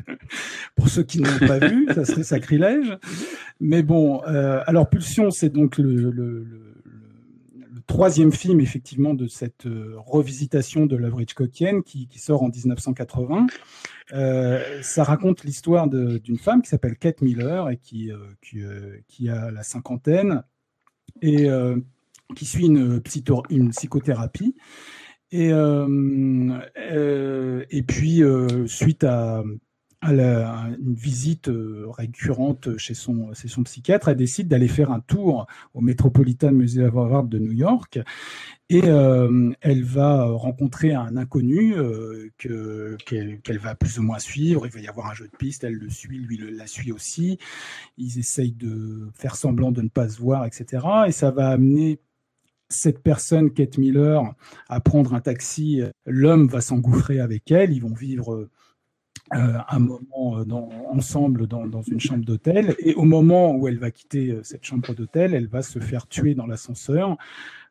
pour 0.76 0.88
ceux 0.88 1.02
qui 1.02 1.20
n'ont 1.20 1.46
pas 1.46 1.58
vu, 1.58 1.86
ça 1.94 2.04
serait 2.04 2.24
sacrilège. 2.24 2.98
Mais 3.60 3.82
bon, 3.82 4.18
alors 4.20 4.88
Pulsion, 4.88 5.30
c'est 5.30 5.50
donc 5.50 5.78
le, 5.78 6.71
troisième 7.92 8.32
film 8.32 8.58
effectivement 8.60 9.12
de 9.12 9.26
cette 9.26 9.66
revisitation 9.96 10.86
de 10.86 10.96
l'œuvre 10.96 11.20
Hitchcockienne 11.20 11.82
qui, 11.82 12.08
sort 12.16 12.42
en 12.42 12.48
1980. 12.48 13.48
Euh, 14.14 14.82
ça 14.82 15.04
raconte 15.04 15.44
l'histoire 15.44 15.88
d'une 15.88 16.38
femme 16.38 16.62
qui 16.62 16.70
s'appelle 16.70 16.96
Kate 16.96 17.20
Miller 17.20 17.68
et 17.68 17.76
qui, 17.76 18.10
euh, 18.10 18.16
euh, 18.56 18.96
qui, 19.08 19.28
a 19.28 19.50
la 19.50 19.62
cinquantaine 19.62 20.42
et 21.20 21.48
qui 22.34 22.46
suit 22.46 22.64
une, 22.64 23.02
une 23.50 23.70
psychothérapie. 23.70 24.56
Et, 25.30 25.50
et 27.70 27.82
puis, 27.82 28.22
suite 28.66 29.04
à, 29.04 29.44
une 30.10 30.94
visite 30.94 31.50
récurrente 31.96 32.76
chez 32.76 32.94
son, 32.94 33.32
chez 33.34 33.48
son 33.48 33.62
psychiatre, 33.62 34.08
elle 34.08 34.16
décide 34.16 34.48
d'aller 34.48 34.68
faire 34.68 34.90
un 34.90 35.00
tour 35.00 35.46
au 35.74 35.80
Metropolitan 35.80 36.52
Museum 36.52 36.96
of 36.96 37.12
Art 37.12 37.24
de 37.24 37.38
New 37.38 37.52
York. 37.52 38.00
Et 38.68 38.84
euh, 38.86 39.52
elle 39.60 39.84
va 39.84 40.24
rencontrer 40.24 40.94
un 40.94 41.18
inconnu 41.18 41.74
euh, 41.76 42.30
qu'elle 42.38 43.58
va 43.58 43.74
plus 43.74 43.98
ou 43.98 44.02
moins 44.02 44.18
suivre. 44.18 44.66
Il 44.66 44.72
va 44.72 44.80
y 44.80 44.88
avoir 44.88 45.10
un 45.10 45.14
jeu 45.14 45.26
de 45.26 45.36
piste, 45.36 45.64
elle 45.64 45.74
le 45.74 45.90
suit, 45.90 46.18
lui 46.18 46.38
la 46.38 46.66
suit 46.66 46.90
aussi. 46.90 47.38
Ils 47.98 48.18
essayent 48.18 48.54
de 48.54 49.10
faire 49.12 49.36
semblant 49.36 49.72
de 49.72 49.82
ne 49.82 49.88
pas 49.88 50.08
se 50.08 50.18
voir, 50.18 50.46
etc. 50.46 50.86
Et 51.06 51.12
ça 51.12 51.30
va 51.30 51.48
amener 51.50 52.00
cette 52.70 53.02
personne, 53.02 53.52
Kate 53.52 53.76
Miller, 53.76 54.22
à 54.70 54.80
prendre 54.80 55.12
un 55.12 55.20
taxi. 55.20 55.82
L'homme 56.06 56.46
va 56.46 56.62
s'engouffrer 56.62 57.20
avec 57.20 57.50
elle. 57.50 57.72
Ils 57.74 57.82
vont 57.82 57.92
vivre 57.92 58.48
euh, 59.34 59.58
un 59.68 59.78
moment 59.78 60.38
euh, 60.38 60.44
ensemble 60.90 61.46
dans, 61.46 61.82
une 61.82 62.00
chambre 62.00 62.24
d'hôtel. 62.24 62.76
Et 62.80 62.94
au 62.94 63.04
moment 63.04 63.54
où 63.54 63.66
elle 63.66 63.78
va 63.78 63.90
quitter 63.90 64.30
euh, 64.30 64.40
cette 64.42 64.64
chambre 64.64 64.94
d'hôtel, 64.94 65.32
elle 65.32 65.46
va 65.46 65.62
se 65.62 65.78
faire 65.78 66.06
tuer 66.06 66.34
dans 66.34 66.46
l'ascenseur 66.46 67.16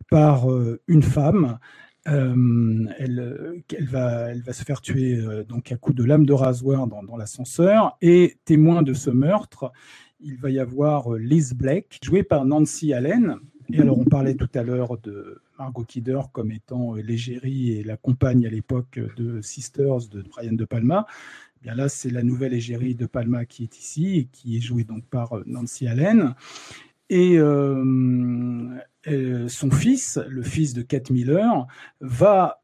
par 0.09 0.47
une 0.87 1.03
femme. 1.03 1.59
elle, 2.05 2.91
elle, 2.97 3.87
va, 3.87 4.31
elle 4.31 4.41
va 4.41 4.53
se 4.53 4.63
faire 4.63 4.81
tuer 4.81 5.21
donc 5.47 5.71
à 5.71 5.77
coup 5.77 5.93
de 5.93 6.03
lame 6.03 6.25
de 6.25 6.33
rasoir 6.33 6.87
dans, 6.87 7.15
l'ascenseur. 7.15 7.97
Et 8.01 8.37
témoin 8.43 8.81
de 8.81 8.93
ce 8.93 9.09
meurtre, 9.09 9.71
il 10.19 10.37
va 10.37 10.49
y 10.49 10.59
avoir 10.59 11.13
Liz 11.13 11.53
Blake, 11.53 11.99
jouée 12.03 12.23
par 12.23 12.43
Nancy 12.43 12.93
Allen. 12.93 13.37
Et 13.71 13.79
alors, 13.79 13.99
on 13.99 14.03
parlait 14.03 14.35
tout 14.35 14.49
à 14.53 14.63
l'heure 14.63 14.97
de 14.97 15.39
Margot 15.57 15.83
Kidder 15.83 16.19
comme 16.33 16.51
étant 16.51 16.95
l'égérie 16.95 17.71
et 17.71 17.83
la 17.83 17.95
compagne 17.95 18.45
à 18.45 18.49
l'époque 18.49 18.99
de 19.15 19.39
Sisters 19.41 20.09
de 20.09 20.23
Brian 20.23 20.53
De 20.53 20.65
Palma. 20.65 21.05
Là, 21.63 21.89
c'est 21.89 22.09
la 22.09 22.23
nouvelle 22.23 22.53
égérie 22.53 22.95
de 22.95 23.05
Palma 23.05 23.45
qui 23.45 23.63
est 23.63 23.77
ici 23.77 24.17
et 24.17 24.25
qui 24.25 24.57
est 24.57 24.61
jouée 24.61 24.83
donc 24.83 25.05
par 25.05 25.37
euh, 25.37 25.43
Nancy 25.45 25.87
Allen. 25.87 26.35
Et 27.09 27.37
euh, 27.37 28.79
euh, 29.07 29.47
son 29.47 29.69
fils, 29.69 30.17
le 30.29 30.43
fils 30.43 30.73
de 30.73 30.81
Kate 30.81 31.09
Miller, 31.09 31.67
va, 31.99 32.61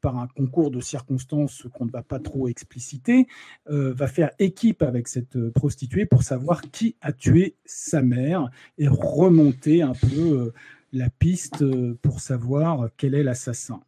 par 0.00 0.18
un 0.18 0.28
concours 0.28 0.70
de 0.70 0.80
circonstances 0.80 1.66
qu'on 1.74 1.86
ne 1.86 1.90
va 1.90 2.04
pas 2.04 2.20
trop 2.20 2.46
expliciter, 2.46 3.26
va 3.66 4.06
faire 4.06 4.30
équipe 4.38 4.82
avec 4.82 5.08
cette 5.08 5.50
prostituée 5.50 6.06
pour 6.06 6.22
savoir 6.22 6.60
qui 6.60 6.94
a 7.00 7.12
tué 7.12 7.56
sa 7.64 8.00
mère 8.00 8.48
et 8.78 8.86
remonter 8.86 9.82
un 9.82 9.94
peu 9.94 10.52
la 10.92 11.10
piste 11.10 11.64
pour 11.96 12.20
savoir 12.20 12.90
quel 12.96 13.16
est 13.16 13.24
l'assassin. 13.24 13.80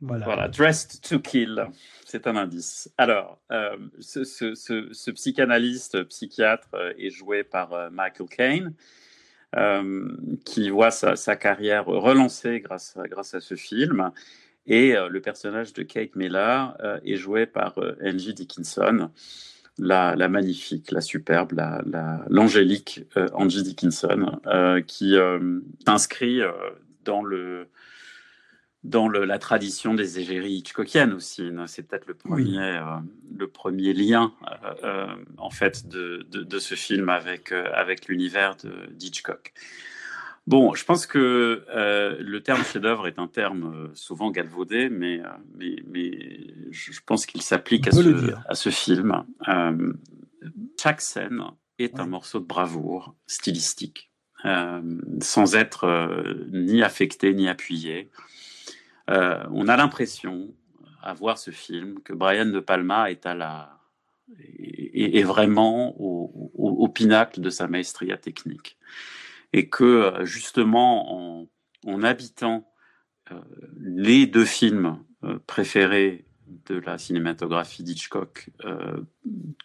Voilà. 0.00 0.48
Dressed 0.48 1.00
to 1.08 1.18
Kill, 1.18 1.66
c'est 2.04 2.26
un 2.26 2.36
indice. 2.36 2.92
Alors, 2.98 3.40
euh, 3.50 3.76
ce, 4.00 5.10
psychanalyste, 5.10 6.04
psychiatre 6.04 6.68
euh, 6.74 6.92
est 6.98 7.10
joué 7.10 7.44
par 7.44 7.72
euh, 7.72 7.88
Michael 7.90 8.28
Caine, 8.28 8.72
qui 10.44 10.68
voit 10.68 10.90
sa, 10.90 11.36
carrière 11.36 11.86
relancée 11.86 12.60
grâce, 12.60 12.96
à 13.34 13.40
ce 13.40 13.54
film. 13.54 14.10
Et 14.66 14.92
le 14.92 15.20
personnage 15.20 15.72
de 15.72 15.82
Kate 15.82 16.14
Miller 16.14 16.76
est 17.04 17.16
joué 17.16 17.46
par 17.46 17.78
Angie 18.04 18.34
Dickinson, 18.34 19.10
la, 19.78 20.14
magnifique, 20.28 20.90
la 20.90 21.00
superbe, 21.00 21.54
l'angélique 22.28 23.06
la, 23.14 23.34
Angie 23.34 23.62
Dickinson, 23.62 24.40
qui 24.86 25.16
s'inscrit 25.86 26.42
dans 27.04 27.22
le 27.22 27.68
dans 28.86 29.08
la 29.08 29.38
tradition 29.38 29.94
des 29.94 30.20
égéries 30.20 30.54
hitchcockiennes 30.54 31.12
aussi. 31.12 31.50
C'est 31.66 31.82
peut-être 31.82 32.06
le 32.06 32.14
premier, 32.14 32.58
euh, 32.58 32.82
le 33.36 33.48
premier 33.48 33.92
lien 33.92 34.32
euh, 34.42 34.74
euh, 34.84 35.06
en 35.38 35.50
fait 35.50 35.88
de, 35.88 36.26
de, 36.30 36.58
ce 36.58 36.74
film 36.74 37.08
avec, 37.08 37.52
avec 37.52 38.06
l'univers 38.06 38.56
d'Hitchcock. 38.90 39.52
Bon, 40.46 40.74
je 40.74 40.84
pense 40.84 41.06
que 41.06 41.64
le 42.20 42.38
terme 42.38 42.62
chef-d'œuvre 42.62 43.08
est 43.08 43.18
un 43.18 43.26
terme 43.26 43.90
souvent 43.94 44.30
galvaudé, 44.30 44.88
mais, 44.88 45.20
mais, 45.56 45.76
mais 45.88 46.46
je 46.70 46.92
pense 47.04 47.26
qu'il 47.26 47.42
s'applique 47.42 47.88
à 47.88 48.54
ce 48.54 48.70
film. 48.70 49.24
chaque 50.80 51.00
scène 51.00 51.42
est 51.80 51.98
un 51.98 52.06
morceau 52.06 52.38
de 52.38 52.46
bravoure 52.46 53.16
stylistique, 53.26 54.12
sans 55.20 55.56
être 55.56 56.46
ni 56.52 56.84
affecté 56.84 57.34
ni 57.34 57.48
appuyé. 57.48 58.08
Euh, 59.10 59.44
on 59.50 59.68
a 59.68 59.76
l'impression, 59.76 60.54
à 61.02 61.14
voir 61.14 61.38
ce 61.38 61.50
film, 61.50 62.00
que 62.02 62.12
Brian 62.12 62.46
De 62.46 62.60
Palma 62.60 63.10
est 63.10 63.26
à 63.26 63.34
la 63.34 63.72
est, 64.38 65.22
vraiment 65.22 65.94
au, 66.00 66.88
pinacle 66.88 67.40
de 67.40 67.50
sa 67.50 67.68
maestria 67.68 68.16
technique. 68.16 68.76
Et 69.52 69.68
que 69.68 69.84
euh, 69.84 70.24
justement, 70.24 71.46
en, 71.84 72.02
habitant 72.02 72.72
euh, 73.30 73.40
les 73.78 74.26
deux 74.26 74.44
films 74.44 74.98
préférés 75.46 76.26
de 76.66 76.76
la 76.76 76.98
cinématographie 76.98 77.82
d'Hitchcock, 77.82 78.50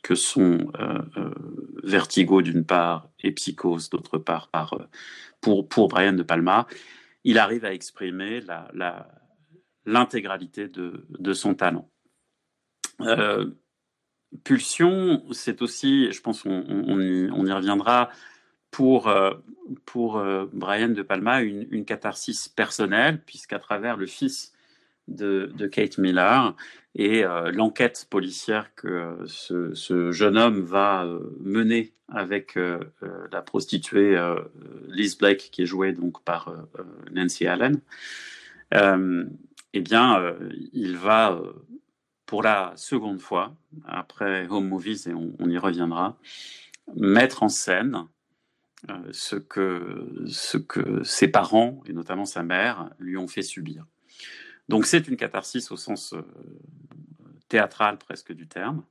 que 0.02 0.16
sont 0.16 0.72
Vertigo 1.84 2.42
d'une 2.42 2.66
part 2.66 3.10
et 3.20 3.32
Psychose 3.32 3.90
d'autre 3.90 4.18
part, 4.18 4.50
pour 5.42 5.88
Brian 5.88 6.14
De 6.14 6.24
Palma, 6.24 6.68
il 7.24 7.38
arrive 7.38 7.66
à 7.66 7.74
exprimer 7.74 8.42
la, 8.42 9.21
l'intégralité 9.86 10.68
de, 10.68 11.34
son 11.34 11.56
talent. 11.56 11.90
Euh, 13.02 13.52
Pulsion, 14.44 15.24
c'est 15.32 15.62
aussi, 15.62 16.12
je 16.12 16.22
pense 16.22 16.46
on, 16.46 17.00
y, 17.00 17.52
reviendra, 17.52 18.10
pour, 18.70 19.10
euh, 19.10 19.34
euh, 19.96 20.46
Brian 20.54 20.90
De 20.90 21.02
Palma, 21.02 21.42
une, 21.42 21.86
catharsis 21.86 22.48
personnelle, 22.48 23.22
puisqu'à 23.26 23.60
travers 23.60 23.98
le 23.98 24.06
fils 24.06 24.54
de, 25.08 25.52
Kate 25.68 25.98
Miller 25.98 26.56
et 26.96 27.24
l'enquête 27.54 28.08
policière 28.10 28.74
que 28.76 29.18
ce, 29.26 30.12
jeune 30.12 30.38
homme 30.38 30.62
va 30.62 31.06
mener 31.40 31.94
avec 32.08 32.58
la 33.32 33.42
prostituée 33.42 34.18
Liz 34.88 35.18
Blake, 35.18 35.50
qui 35.52 35.64
est 35.64 35.66
jouée 35.66 35.92
donc 35.92 36.24
par 36.24 36.54
Nancy 37.12 37.48
Allen, 37.48 37.82
eh 39.74 39.82
bien, 39.82 40.20
euh, 40.20 40.50
il 40.74 40.98
va, 40.98 41.32
euh, 41.32 41.54
pour 42.26 42.44
la 42.44 42.74
seconde 42.76 43.20
fois, 43.20 43.56
après 43.86 44.48
Home 44.48 44.68
Movies, 44.68 45.08
et 45.08 45.14
on, 45.14 45.50
y 45.50 45.58
reviendra, 45.58 46.18
mettre 46.96 47.44
en 47.44 47.50
scène 47.50 48.08
euh, 48.90 49.10
ce, 49.12 49.36
que, 49.36 50.24
ce 50.28 50.58
que 50.58 51.04
ses 51.04 51.28
parents, 51.28 51.82
et 51.86 51.94
notamment 51.94 52.26
sa 52.26 52.44
mère, 52.44 52.90
lui 53.00 53.18
ont 53.18 53.28
fait 53.28 53.42
subir. 53.42 53.86
Donc 54.70 54.86
c'est 54.86 55.08
une 55.08 55.18
catharsis 55.18 55.72
au 55.72 55.78
sens 55.78 56.14
théâtral 57.50 57.98
presque 57.98 58.32
du 58.32 58.48
terme. 58.48 58.84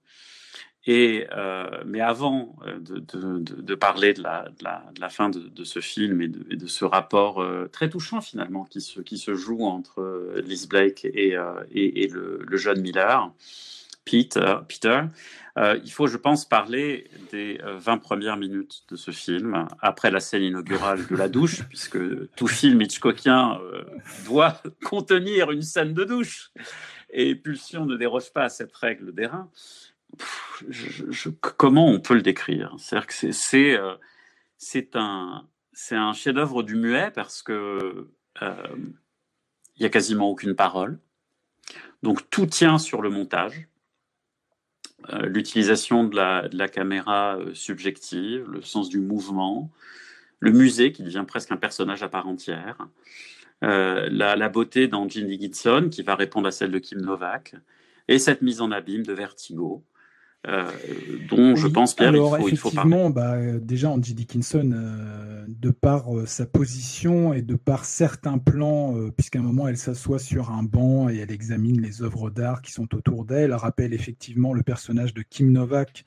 Et, 0.87 1.27
euh, 1.37 1.83
mais 1.85 2.01
avant 2.01 2.57
euh, 2.67 2.79
de, 2.79 2.99
de, 2.99 3.39
de, 3.39 3.75
parler 3.75 4.15
de 4.15 4.23
la, 4.23 4.49
de 4.59 4.65
la, 4.65 4.83
de 4.95 5.01
la 5.01 5.11
fin 5.11 5.29
de, 5.29 5.65
ce 5.65 5.81
film 5.81 6.23
et 6.23 6.29
de, 6.29 6.67
ce 6.67 6.87
rapport 6.87 7.43
euh, 7.43 7.69
très 7.71 7.91
touchant 7.91 8.23
finalement 8.23 8.65
qui 8.65 8.81
se, 8.81 9.01
qui 9.01 9.19
se 9.19 9.35
joue 9.35 9.67
entre 9.67 10.33
Liz 10.43 10.67
Blake 10.67 11.05
et, 11.05 11.37
et, 11.71 12.05
et 12.05 12.09
le, 12.09 12.41
le, 12.47 12.57
jeune 12.57 12.81
Miller, 12.81 13.31
Peter, 14.07 14.57
Peter 14.69 15.03
il 15.85 15.93
faut, 15.93 16.07
je 16.07 16.17
pense, 16.17 16.49
parler 16.49 17.11
des 17.31 17.61
20 17.63 17.99
premières 17.99 18.39
minutes 18.39 18.85
de 18.89 18.97
ce 18.97 19.11
film, 19.11 19.67
après 19.83 20.11
la 20.11 20.21
scène 20.21 20.43
inaugurale 20.43 21.07
de 21.07 21.15
la 21.15 21.29
douche, 21.29 21.65
puisque 21.69 21.99
tout 22.35 22.47
film 22.47 22.81
Hitchcockien 22.81 23.61
doit 24.25 24.63
contenir 24.83 25.51
une 25.51 25.61
scène 25.61 25.93
de 25.93 26.05
douche. 26.05 26.51
Et 27.13 27.35
Pulsion 27.35 27.85
ne 27.85 27.97
déroge 27.97 28.33
pas 28.33 28.45
à 28.45 28.49
cette 28.49 28.75
règle 28.75 29.13
d'airain. 29.13 29.51
Comment 31.41 31.89
on 31.89 32.01
peut 32.01 32.15
le 32.15 32.23
décrire? 32.23 32.77
Que 33.07 33.33
c'est 33.33 34.97
un, 34.97 36.13
chef-d'œuvre 36.13 36.63
du 36.63 36.77
muet 36.77 37.11
parce 37.15 37.43
que 37.43 38.09
euh, 38.43 38.77
il 39.77 39.83
y 39.83 39.87
a 39.87 39.89
quasiment 39.89 40.29
aucune 40.29 40.55
parole. 40.55 40.99
Donc 42.03 42.29
tout 42.31 42.47
tient 42.47 42.79
sur 42.79 43.03
le 43.03 43.11
montage, 43.11 43.69
euh, 45.11 45.27
l'utilisation 45.27 46.05
de 46.05 46.17
la, 46.17 46.69
caméra 46.69 47.37
euh, 47.37 47.55
subjective, 47.55 48.47
le 48.51 48.63
sens 48.63 48.89
du 48.89 49.01
mouvement, 49.01 49.71
le 50.39 50.53
musée 50.53 50.93
qui 50.93 51.03
devient 51.03 51.25
presque 51.27 51.53
un 51.53 51.57
personnage 51.57 52.03
à 52.03 52.09
part 52.09 52.27
entière, 52.27 52.89
la, 53.63 54.37
la, 54.37 54.49
beauté 54.49 54.89
d'Angie 54.89 55.39
Gibson 55.39 55.89
qui 55.91 56.03
va 56.03 56.15
répondre 56.15 56.49
à 56.49 56.51
celle 56.51 56.71
de 56.71 56.79
Kim 56.79 56.99
Novak, 57.03 57.55
et 58.09 58.19
cette 58.19 58.41
mise 58.41 58.63
en 58.63 58.73
abîme 58.73 59.05
de 59.05 59.13
Vertigo. 59.13 59.85
Euh, 60.49 60.71
dont 61.29 61.55
je 61.55 61.69
pense 61.69 61.95
bien 61.95 62.09
alors, 62.09 62.39
il, 62.39 62.57
faut, 62.57 62.69
effectivement, 62.71 63.11
bah, 63.11 63.37
déjà 63.59 63.91
Angie 63.91 64.15
Dickinson, 64.15 64.71
euh, 64.73 65.45
de 65.47 65.71
par 65.71 66.17
euh, 66.17 66.25
sa 66.25 66.47
position 66.47 67.35
et 67.35 67.43
de 67.43 67.57
par 67.57 67.85
certains 67.85 68.39
plans, 68.39 68.95
puisqu'à 69.17 69.41
un 69.41 69.43
moment 69.43 69.69
elle 69.69 69.77
s'assoit 69.77 70.19
sur 70.19 70.51
un 70.51 70.63
banc 70.63 71.11
et 71.11 71.19
elle 71.19 71.31
examine 71.31 71.83
les 71.83 72.03
œuvres 72.03 72.31
d'art 72.31 72.63
qui 72.63 72.73
sont 72.73 72.95
autour 72.95 73.27
d'elle, 73.27 73.53
rappelle 73.53 73.93
effectivement 73.93 74.55
le 74.55 74.63
personnage 74.63 75.13
de 75.13 75.23
Kim 75.23 75.53
Novak 75.53 76.05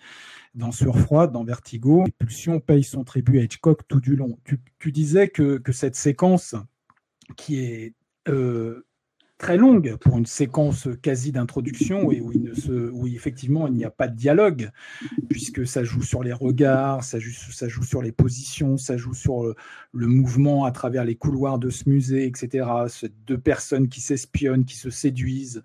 dans 0.56 0.72
Surfroid, 0.72 1.28
dans 1.28 1.44
Vertigo. 1.44 2.04
Pulsion 2.18 2.60
paye 2.60 2.84
son 2.84 3.04
tribut 3.04 3.38
à 3.38 3.44
Hitchcock 3.44 3.82
tout 3.88 4.00
du 4.00 4.16
long. 4.16 4.40
Tu, 4.46 4.60
tu 4.80 4.92
disais 4.92 5.28
que, 5.28 5.58
que, 5.60 5.72
cette 5.72 5.96
séquence 5.96 6.56
qui 7.38 7.60
est 7.60 7.94
très 9.44 9.58
longue 9.58 9.98
pour 9.98 10.18
une 10.18 10.26
séquence 10.26 10.88
quasi 11.02 11.34
d'introduction 11.34 12.10
et 12.14 12.22
où, 12.22 12.32
il 12.32 12.44
ne 12.44 12.54
se, 12.54 12.90
où 12.92 13.08
effectivement 13.08 13.68
il 13.68 13.74
n'y 13.74 13.84
a 13.84 13.90
pas 13.90 14.08
de 14.08 14.16
dialogue, 14.16 14.72
puisque 15.30 15.68
ça 15.68 15.84
joue 15.84 16.02
sur 16.02 16.24
les 16.24 16.32
regards, 16.32 17.04
ça 17.04 17.20
joue, 17.20 17.34
ça 17.52 17.68
joue 17.68 17.84
sur 17.84 18.02
les 18.02 18.14
positions, 18.14 18.78
ça 18.78 18.96
joue 18.96 19.14
sur 19.14 19.44
le, 19.44 20.08
mouvement 20.08 20.64
à 20.64 20.72
travers 20.72 21.04
les 21.04 21.16
couloirs 21.16 21.60
de 21.60 21.70
ce 21.70 21.90
musée, 21.90 22.26
etc. 22.26 22.66
deux 23.28 23.38
personnes 23.38 23.90
qui 23.90 24.00
s'espionnent, 24.00 24.64
qui 24.64 24.78
se 24.78 24.90
séduisent. 24.90 25.62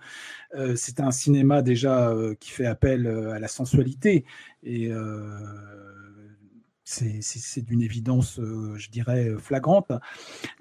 Euh, 0.56 0.74
c'est 0.74 0.98
un 0.98 1.12
cinéma 1.12 1.62
déjà 1.62 2.10
euh, 2.10 2.34
qui 2.40 2.50
fait 2.50 2.66
appel 2.66 3.06
euh, 3.06 3.30
à 3.30 3.38
la 3.38 3.48
sensualité 3.48 4.24
et 4.64 4.90
c'est 6.88 7.60
d'une 7.62 7.82
évidence, 7.82 8.38
euh, 8.40 8.74
je 8.76 8.88
dirais, 8.90 9.34
flagrante. 9.38 9.92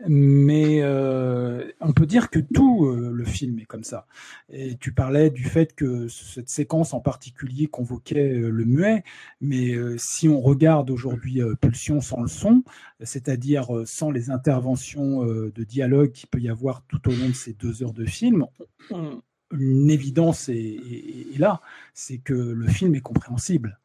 Mais 0.07 0.81
euh, 0.81 1.71
on 1.79 1.93
peut 1.93 2.05
dire 2.05 2.29
que 2.29 2.39
tout 2.39 2.85
euh, 2.85 3.11
le 3.13 3.23
film 3.23 3.59
est 3.59 3.65
comme 3.65 3.83
ça. 3.83 4.07
Et 4.49 4.75
tu 4.77 4.91
parlais 4.91 5.29
du 5.29 5.45
fait 5.45 5.73
que 5.73 6.07
cette 6.09 6.49
séquence 6.49 6.93
en 6.93 6.99
particulier 6.99 7.67
convoquait 7.67 8.29
le 8.29 8.65
muet, 8.65 9.03
mais 9.41 9.75
si 9.97 10.27
on 10.27 10.41
regarde 10.41 10.89
aujourd'hui 10.89 11.41
Pulsion 11.61 12.01
sans 12.01 12.21
le 12.21 12.27
son, 12.27 12.63
c'est-à-dire 13.01 13.67
sans 13.85 14.11
les 14.11 14.29
interventions 14.29 15.23
de 15.23 15.63
dialogue 15.63 16.11
qu'il 16.11 16.29
peut 16.29 16.39
y 16.39 16.49
avoir 16.49 16.83
tout 16.87 17.07
au 17.09 17.11
long 17.11 17.29
de 17.29 17.35
ces 17.35 17.53
deux 17.53 17.83
heures 17.83 17.93
de 17.93 18.05
film, 18.05 18.45
une 19.51 19.89
évidence 19.89 20.49
est 20.49 21.37
là, 21.37 21.61
c'est 21.93 22.17
que 22.17 22.33
le 22.33 22.67
film 22.67 22.95
est 22.95 23.01
compréhensible. 23.01 23.79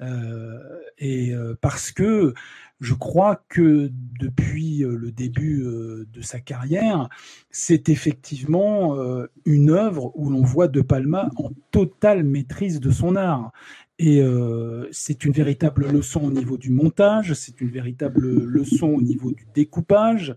Euh, 0.00 0.80
et 0.98 1.34
euh, 1.34 1.54
parce 1.60 1.90
que 1.90 2.34
je 2.80 2.92
crois 2.92 3.42
que 3.48 3.90
depuis 4.20 4.84
euh, 4.84 4.96
le 4.96 5.10
début 5.10 5.64
de 5.64 6.20
sa 6.20 6.40
carrière, 6.40 7.08
c'est 7.50 7.88
effectivement 7.88 8.96
une 9.44 9.70
œuvre 9.70 10.12
où 10.14 10.30
l'on 10.30 10.42
voit 10.42 10.68
De 10.68 10.80
Palma 10.80 11.30
en 11.36 11.50
totale 11.70 12.24
maîtrise 12.24 12.80
de 12.80 12.90
son 12.90 13.16
art. 13.16 13.52
Et 13.98 14.22
c'est 14.90 15.24
une 15.24 15.32
véritable 15.32 15.90
leçon 15.90 16.24
au 16.24 16.30
niveau 16.30 16.58
du 16.58 16.70
montage, 16.70 17.32
c'est 17.32 17.62
une 17.62 17.70
véritable 17.70 18.26
leçon 18.44 18.88
au 18.88 19.00
niveau 19.00 19.32
du 19.32 19.46
découpage. 19.54 20.34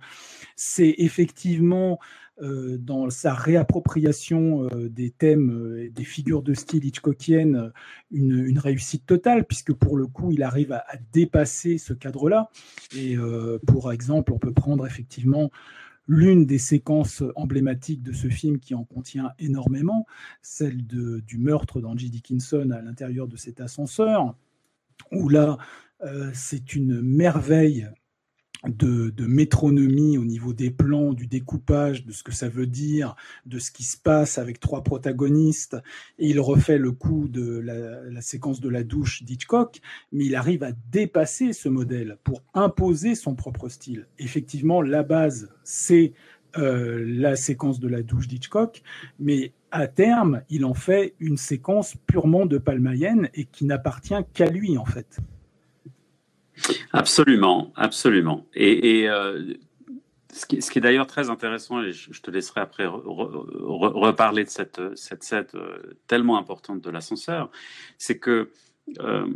C'est 0.55 0.95
effectivement 0.97 1.99
dans 2.41 3.09
sa 3.09 3.33
réappropriation 3.33 4.69
euh, 4.73 4.89
des 4.89 5.11
thèmes 5.11 5.51
euh, 5.51 5.89
des 5.89 6.03
figures 6.03 6.41
de 6.41 6.53
style 6.53 6.85
Hitchcockienne 6.85 7.71
une, 8.11 8.57
réussite 8.57 9.05
totale, 9.05 9.45
puisque 9.45 9.73
pour 9.73 9.97
le 9.97 10.07
coup, 10.07 10.31
il 10.31 10.43
arrive 10.43 10.71
à, 10.71 10.85
dépasser 11.11 11.77
ce 11.77 11.93
cadre-là. 11.93 12.49
Et 12.95 13.15
pour 13.67 13.91
exemple, 13.91 14.33
on 14.33 14.39
peut 14.39 14.53
prendre 14.53 14.85
effectivement 14.85 15.51
l'une 16.07 16.45
des 16.45 16.57
séquences 16.57 17.23
emblématiques 17.35 18.03
de 18.03 18.11
ce 18.11 18.27
film 18.27 18.59
qui 18.59 18.73
en 18.73 18.83
contient 18.83 19.31
énormément, 19.37 20.05
celle 20.41 20.85
du 20.85 21.37
meurtre 21.37 21.81
d'Angie 21.81 22.09
Dickinson 22.09 22.71
à 22.71 22.81
l'intérieur 22.81 23.27
de 23.27 23.37
cet 23.37 23.61
ascenseur, 23.61 24.35
où 25.11 25.29
là, 25.29 25.57
c'est 26.33 26.75
une 26.75 27.01
merveille 27.01 27.87
de, 28.67 29.25
métronomie 29.25 30.17
au 30.17 30.25
niveau 30.25 30.53
des 30.53 30.69
plans, 30.69 31.13
du 31.13 31.27
découpage, 31.27 32.05
de 32.05 32.11
ce 32.11 32.23
que 32.23 32.31
ça 32.31 32.49
veut 32.49 32.67
dire, 32.67 33.15
de 33.45 33.59
ce 33.59 33.71
qui 33.71 33.83
se 33.83 33.97
passe 33.97 34.37
avec 34.37 34.59
trois 34.59 34.83
protagonistes. 34.83 35.77
Il 36.17 36.39
refait 36.39 36.77
le 36.77 36.91
coup 36.91 37.27
de 37.29 37.59
la, 37.59 38.21
séquence 38.21 38.59
de 38.59 38.69
la 38.69 38.83
douche 38.83 39.23
d'Hitchcock, 39.23 39.79
mais 40.11 40.25
il 40.25 40.35
arrive 40.35 40.63
à 40.63 40.71
dépasser 40.91 41.53
ce 41.53 41.69
modèle 41.69 42.17
pour 42.23 42.43
imposer 42.53 43.15
son 43.15 43.35
propre 43.35 43.69
style. 43.69 44.07
Effectivement, 44.17 44.81
la 44.81 45.03
base, 45.03 45.49
c'est 45.63 46.13
euh, 46.57 47.03
la 47.07 47.35
séquence 47.35 47.79
de 47.79 47.87
la 47.87 48.01
douche 48.01 48.27
d'Hitchcock, 48.27 48.81
mais 49.19 49.53
à 49.71 49.87
terme, 49.87 50.41
il 50.49 50.65
en 50.65 50.73
fait 50.73 51.13
une 51.19 51.37
séquence 51.37 51.95
purement 52.07 52.45
de 52.45 52.57
Palmayenne 52.57 53.29
et 53.35 53.45
qui 53.45 53.65
n'appartient 53.65 54.15
qu'à 54.33 54.47
lui, 54.47 54.77
en 54.77 54.85
fait. 54.85 55.19
Absolument, 56.93 57.71
absolument. 57.75 58.45
Et, 58.53 59.09
euh, 59.09 59.53
ce 60.31 60.45
qui, 60.45 60.57
est 60.57 60.81
d'ailleurs 60.81 61.07
très 61.07 61.29
intéressant, 61.29 61.81
et 61.81 61.91
je, 61.91 62.21
te 62.21 62.31
laisserai 62.31 62.61
après 62.61 62.85
reparler 62.85 64.43
de 64.43 64.49
cette, 64.49 64.81
cette 64.95 65.55
euh, 65.55 65.97
tellement 66.07 66.37
importante 66.37 66.81
de 66.81 66.89
l'ascenseur, 66.89 67.49
c'est 67.97 68.19
que 68.19 68.49
euh, 68.99 69.27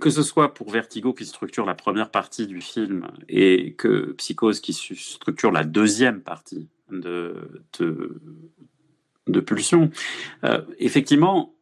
que 0.00 0.10
ce 0.10 0.22
soit 0.22 0.54
pour 0.54 0.70
Vertigo 0.70 1.12
qui 1.12 1.26
structure 1.26 1.66
la 1.66 1.74
première 1.74 2.10
partie 2.10 2.46
du 2.46 2.60
film 2.60 3.08
et 3.28 3.74
que 3.74 4.12
Psychose 4.12 4.60
qui 4.60 4.72
structure 4.72 5.52
la 5.52 5.64
deuxième 5.64 6.22
partie 6.22 6.68
de, 6.90 7.62
de, 7.78 9.40
Pulsion, 9.40 9.90
effectivement, 10.78 11.54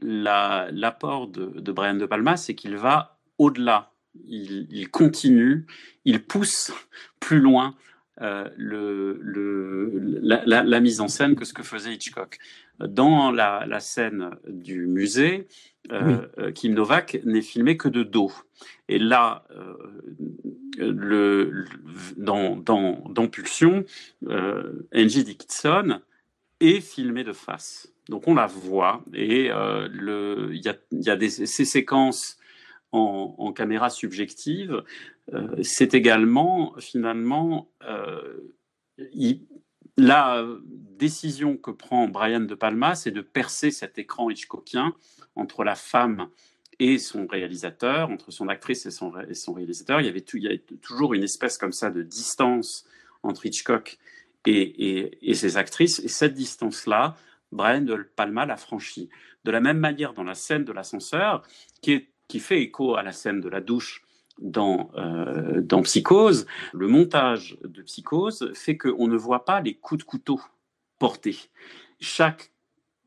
l'apport 0.00 1.26
de, 1.26 1.46
de 1.46 1.72
Brian 1.72 1.94
De 1.94 2.06
Palma, 2.06 2.36
c'est 2.36 2.54
qu'il 2.54 2.76
va 2.76 3.19
au-delà. 3.40 3.90
Il, 4.26 4.88
continue, 4.90 5.66
il 6.04 6.22
pousse 6.22 6.72
plus 7.20 7.40
loin 7.40 7.74
euh, 8.20 8.48
la, 10.20 10.80
mise 10.80 11.00
en 11.00 11.08
scène 11.08 11.34
que 11.34 11.46
ce 11.46 11.54
que 11.54 11.62
faisait 11.62 11.94
Hitchcock. 11.94 12.38
Dans 12.80 13.30
la, 13.30 13.80
scène 13.80 14.30
du 14.46 14.86
musée, 14.86 15.48
euh, 15.90 16.26
euh, 16.38 16.52
Kim 16.52 16.74
Novak 16.74 17.20
n'est 17.24 17.40
filmé 17.40 17.78
que 17.78 17.88
de 17.88 18.02
dos. 18.02 18.30
Et 18.88 18.98
là, 18.98 19.46
dans, 22.16 22.56
dans, 22.56 23.28
Pulsion, 23.28 23.84
Angie 24.94 25.24
Dickinson 25.24 26.00
est 26.60 26.80
filmée 26.80 27.24
de 27.24 27.32
face. 27.32 27.90
Donc 28.10 28.28
on 28.28 28.34
la 28.34 28.46
voit 28.46 29.02
et 29.14 29.46
il 29.46 30.60
y 30.62 30.68
a, 30.68 30.76
y 30.92 31.10
a 31.10 31.16
des, 31.16 31.30
ces 31.30 31.64
séquences 31.64 32.39
en, 32.92 33.52
caméra 33.52 33.90
subjective, 33.90 34.82
euh, 35.32 35.62
c'est 35.62 35.94
également 35.94 36.74
finalement 36.78 37.70
euh, 37.82 38.38
la 39.96 40.44
décision 40.64 41.56
que 41.56 41.70
prend 41.70 42.08
Brian 42.08 42.40
De 42.40 42.54
Palma, 42.54 42.94
c'est 42.94 43.10
de 43.10 43.20
percer 43.20 43.70
cet 43.70 43.98
écran 43.98 44.30
Hitchcockien 44.30 44.94
entre 45.36 45.64
la 45.64 45.74
femme 45.74 46.28
et 46.78 46.98
son 46.98 47.26
réalisateur, 47.26 48.10
entre 48.10 48.30
son 48.30 48.48
actrice 48.48 48.86
et 48.86 48.90
son, 48.90 49.10
réalisateur. 49.10 50.00
Il 50.00 50.06
y, 50.06 50.08
avait 50.48 50.64
toujours 50.80 51.14
une 51.14 51.22
espèce 51.22 51.58
comme 51.58 51.72
ça 51.72 51.90
de 51.90 52.02
distance 52.02 52.86
entre 53.22 53.44
Hitchcock 53.44 53.98
et, 54.46 55.30
et 55.30 55.34
ses 55.34 55.58
actrices. 55.58 56.00
Et 56.00 56.08
cette 56.08 56.32
distance-là, 56.32 57.16
Brian 57.52 57.82
De 57.82 57.96
Palma 58.16 58.46
l'a 58.46 58.56
franchie. 58.56 59.10
De 59.44 59.50
la 59.50 59.60
même 59.60 59.78
manière, 59.78 60.14
dans 60.14 60.24
la 60.24 60.34
scène 60.34 60.64
de 60.64 60.72
l'ascenseur, 60.72 61.42
qui 61.82 61.92
est 61.92 62.09
qui 62.30 62.38
fait 62.38 62.62
écho 62.62 62.94
à 62.94 63.02
la 63.02 63.10
scène 63.10 63.40
de 63.40 63.48
la 63.48 63.60
douche 63.60 64.04
dans, 64.38 64.92
euh, 64.96 65.82
Psychose, 65.82 66.46
le 66.72 66.86
montage 66.86 67.58
de 67.64 67.82
Psychose 67.82 68.52
fait 68.54 68.78
qu'on 68.78 69.08
ne 69.08 69.16
voit 69.16 69.44
pas 69.44 69.60
les 69.60 69.74
coups 69.74 69.98
de 69.98 70.04
couteau 70.04 70.40
portés. 71.00 71.50
Chaque 71.98 72.52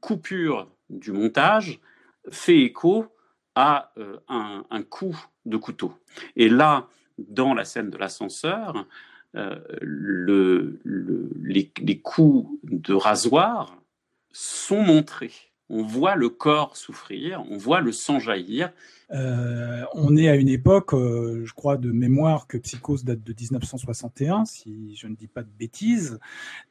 coupure 0.01 0.69
du 0.89 1.13
montage 1.13 1.79
fait 2.31 2.59
écho 2.59 3.07
à 3.55 3.93
euh, 3.97 4.17
un, 4.27 4.83
coup 4.83 5.17
de 5.45 5.55
couteau. 5.55 5.93
Et 6.35 6.49
là, 6.49 6.89
dans 7.17 7.53
la 7.53 7.63
scène 7.63 7.89
de 7.89 7.97
l'ascenseur, 7.97 8.85
euh, 9.35 9.57
les, 9.81 11.69
coups 12.01 12.49
de 12.63 12.93
rasoir 12.93 13.77
sont 14.33 14.81
montrés. 14.81 15.52
On 15.69 15.83
voit 15.83 16.15
le 16.15 16.29
corps 16.29 16.77
souffrir, 16.77 17.43
on 17.49 17.57
voit 17.57 17.81
le 17.81 17.91
sang 17.91 18.19
jaillir, 18.19 18.71
euh, 19.13 19.83
on 19.93 20.17
est 20.17 20.27
à 20.27 20.35
une 20.35 20.49
époque, 20.49 20.93
euh, 20.93 21.43
je 21.45 21.53
crois, 21.53 21.77
de 21.77 21.91
mémoire 21.91 22.47
que 22.47 22.57
Psychose 22.57 23.03
date 23.03 23.23
de 23.23 23.33
1961, 23.39 24.45
si 24.45 24.95
je 24.95 25.07
ne 25.07 25.15
dis 25.15 25.27
pas 25.27 25.43
de 25.43 25.49
bêtises. 25.59 26.19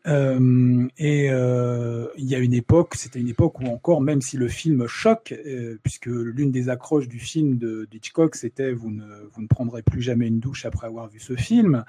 Euh, 0.06 0.88
et 0.98 1.26
il 1.26 2.24
y 2.24 2.34
a 2.34 2.38
une 2.38 2.54
époque, 2.54 2.94
c'était 2.96 3.20
une 3.20 3.28
époque 3.28 3.60
où 3.60 3.66
encore, 3.66 4.00
même 4.00 4.20
si 4.20 4.36
le 4.36 4.48
film 4.48 4.86
choque, 4.86 5.34
puisque 5.82 6.06
l'une 6.06 6.50
des 6.50 6.68
accroches 6.68 7.08
du 7.08 7.20
film 7.20 7.58
de, 7.58 7.88
Hitchcock, 7.92 8.34
c'était 8.34 8.72
vous 8.72 8.90
ne, 8.90 9.04
vous 9.32 9.42
ne 9.42 9.46
prendrez 9.46 9.82
plus 9.82 10.02
jamais 10.02 10.26
une 10.26 10.40
douche 10.40 10.64
après 10.64 10.86
avoir 10.86 11.08
vu 11.08 11.20
ce 11.20 11.36
film 11.36 11.84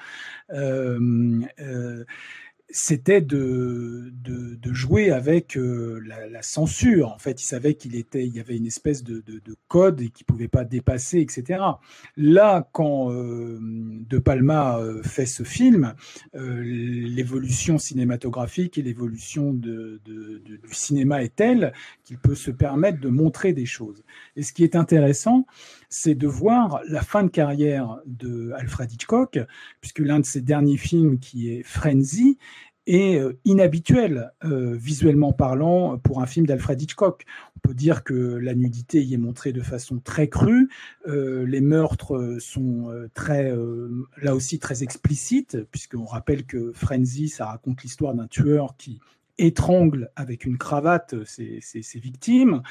c'était 2.70 3.22
de, 3.22 4.12
de, 4.24 4.74
jouer 4.74 5.12
avec 5.12 5.56
euh, 5.56 6.02
la, 6.32 6.42
censure. 6.42 7.12
En 7.12 7.20
fait, 7.20 7.42
il 7.42 7.46
savait 7.46 7.76
qu'il 7.76 7.96
était, 7.96 8.26
il 8.26 8.36
y 8.36 8.40
avait 8.40 8.58
une 8.58 8.66
espèce 8.66 9.04
de, 9.04 9.22
de 9.22 9.56
code 9.68 10.02
et 10.02 10.10
qu'il 10.10 10.26
pouvait 10.26 10.48
pas 10.48 10.66
dépasser, 10.66 11.20
etc. 11.20 11.62
Là, 12.18 12.68
quand 12.72 13.12
euh, 13.12 13.60
De 13.62 14.18
Palma 14.18 14.80
euh, 14.80 15.04
fait 15.04 15.28
ce 15.28 15.44
film, 15.44 15.94
l'évolution 16.34 17.78
cinématographique 17.78 18.78
et 18.78 18.82
l'évolution 18.82 19.54
du 19.54 20.00
cinéma 20.72 21.24
est 21.24 21.36
telle 21.36 21.74
qu'il 22.04 22.18
peut 22.18 22.36
se 22.36 22.50
permettre 22.50 23.00
de 23.00 23.10
montrer 23.10 23.54
des 23.54 23.68
choses. 23.68 24.04
Et 24.36 24.42
ce 24.42 24.54
qui 24.54 24.64
est 24.64 24.76
intéressant, 24.76 25.46
c'est 25.94 26.16
de 26.16 26.28
voir 26.28 26.82
la 26.88 27.02
fin 27.02 27.24
de 27.24 27.30
carrière 27.30 28.00
de 28.08 28.52
Alfred 28.58 28.92
Hitchcock, 28.92 29.40
puisque 29.80 30.00
l'un 30.00 30.20
de 30.20 30.26
ses 30.26 30.42
derniers 30.42 30.78
films, 30.78 31.20
qui 31.20 31.52
est 31.52 31.62
Frenzy, 31.62 32.40
est 32.88 33.20
euh, 33.20 33.40
inhabituel 33.46 34.32
euh, 34.44 34.76
visuellement 34.76 35.34
parlant 35.34 36.00
pour 36.00 36.20
un 36.20 36.26
film 36.26 36.48
d'Alfred 36.48 36.82
Hitchcock. 36.82 37.26
On 37.58 37.60
peut 37.60 37.76
dire 37.76 38.04
que 38.04 38.14
la 38.14 38.56
nudité 38.56 39.04
y 39.04 39.14
est 39.14 39.18
montrée 39.18 39.54
de 39.54 39.62
façon 39.62 40.00
très 40.00 40.28
crue, 40.30 40.68
euh, 41.08 41.46
les 41.46 41.62
meurtres 41.62 42.38
sont 42.40 42.92
très, 43.14 43.54
là 44.18 44.34
aussi 44.34 44.58
très 44.58 44.82
explicites, 44.82 45.64
puisqu'on 45.70 46.06
rappelle 46.06 46.44
que 46.44 46.72
Frenzy, 46.74 47.30
ça 47.30 47.46
raconte 47.46 47.84
l'histoire 47.84 48.16
d'un 48.16 48.28
tueur 48.28 48.76
qui 48.78 49.00
étrangle 49.38 50.12
avec 50.16 50.46
une 50.46 50.58
cravate 50.58 51.16
ses, 51.26 51.60
victimes. 51.96 52.62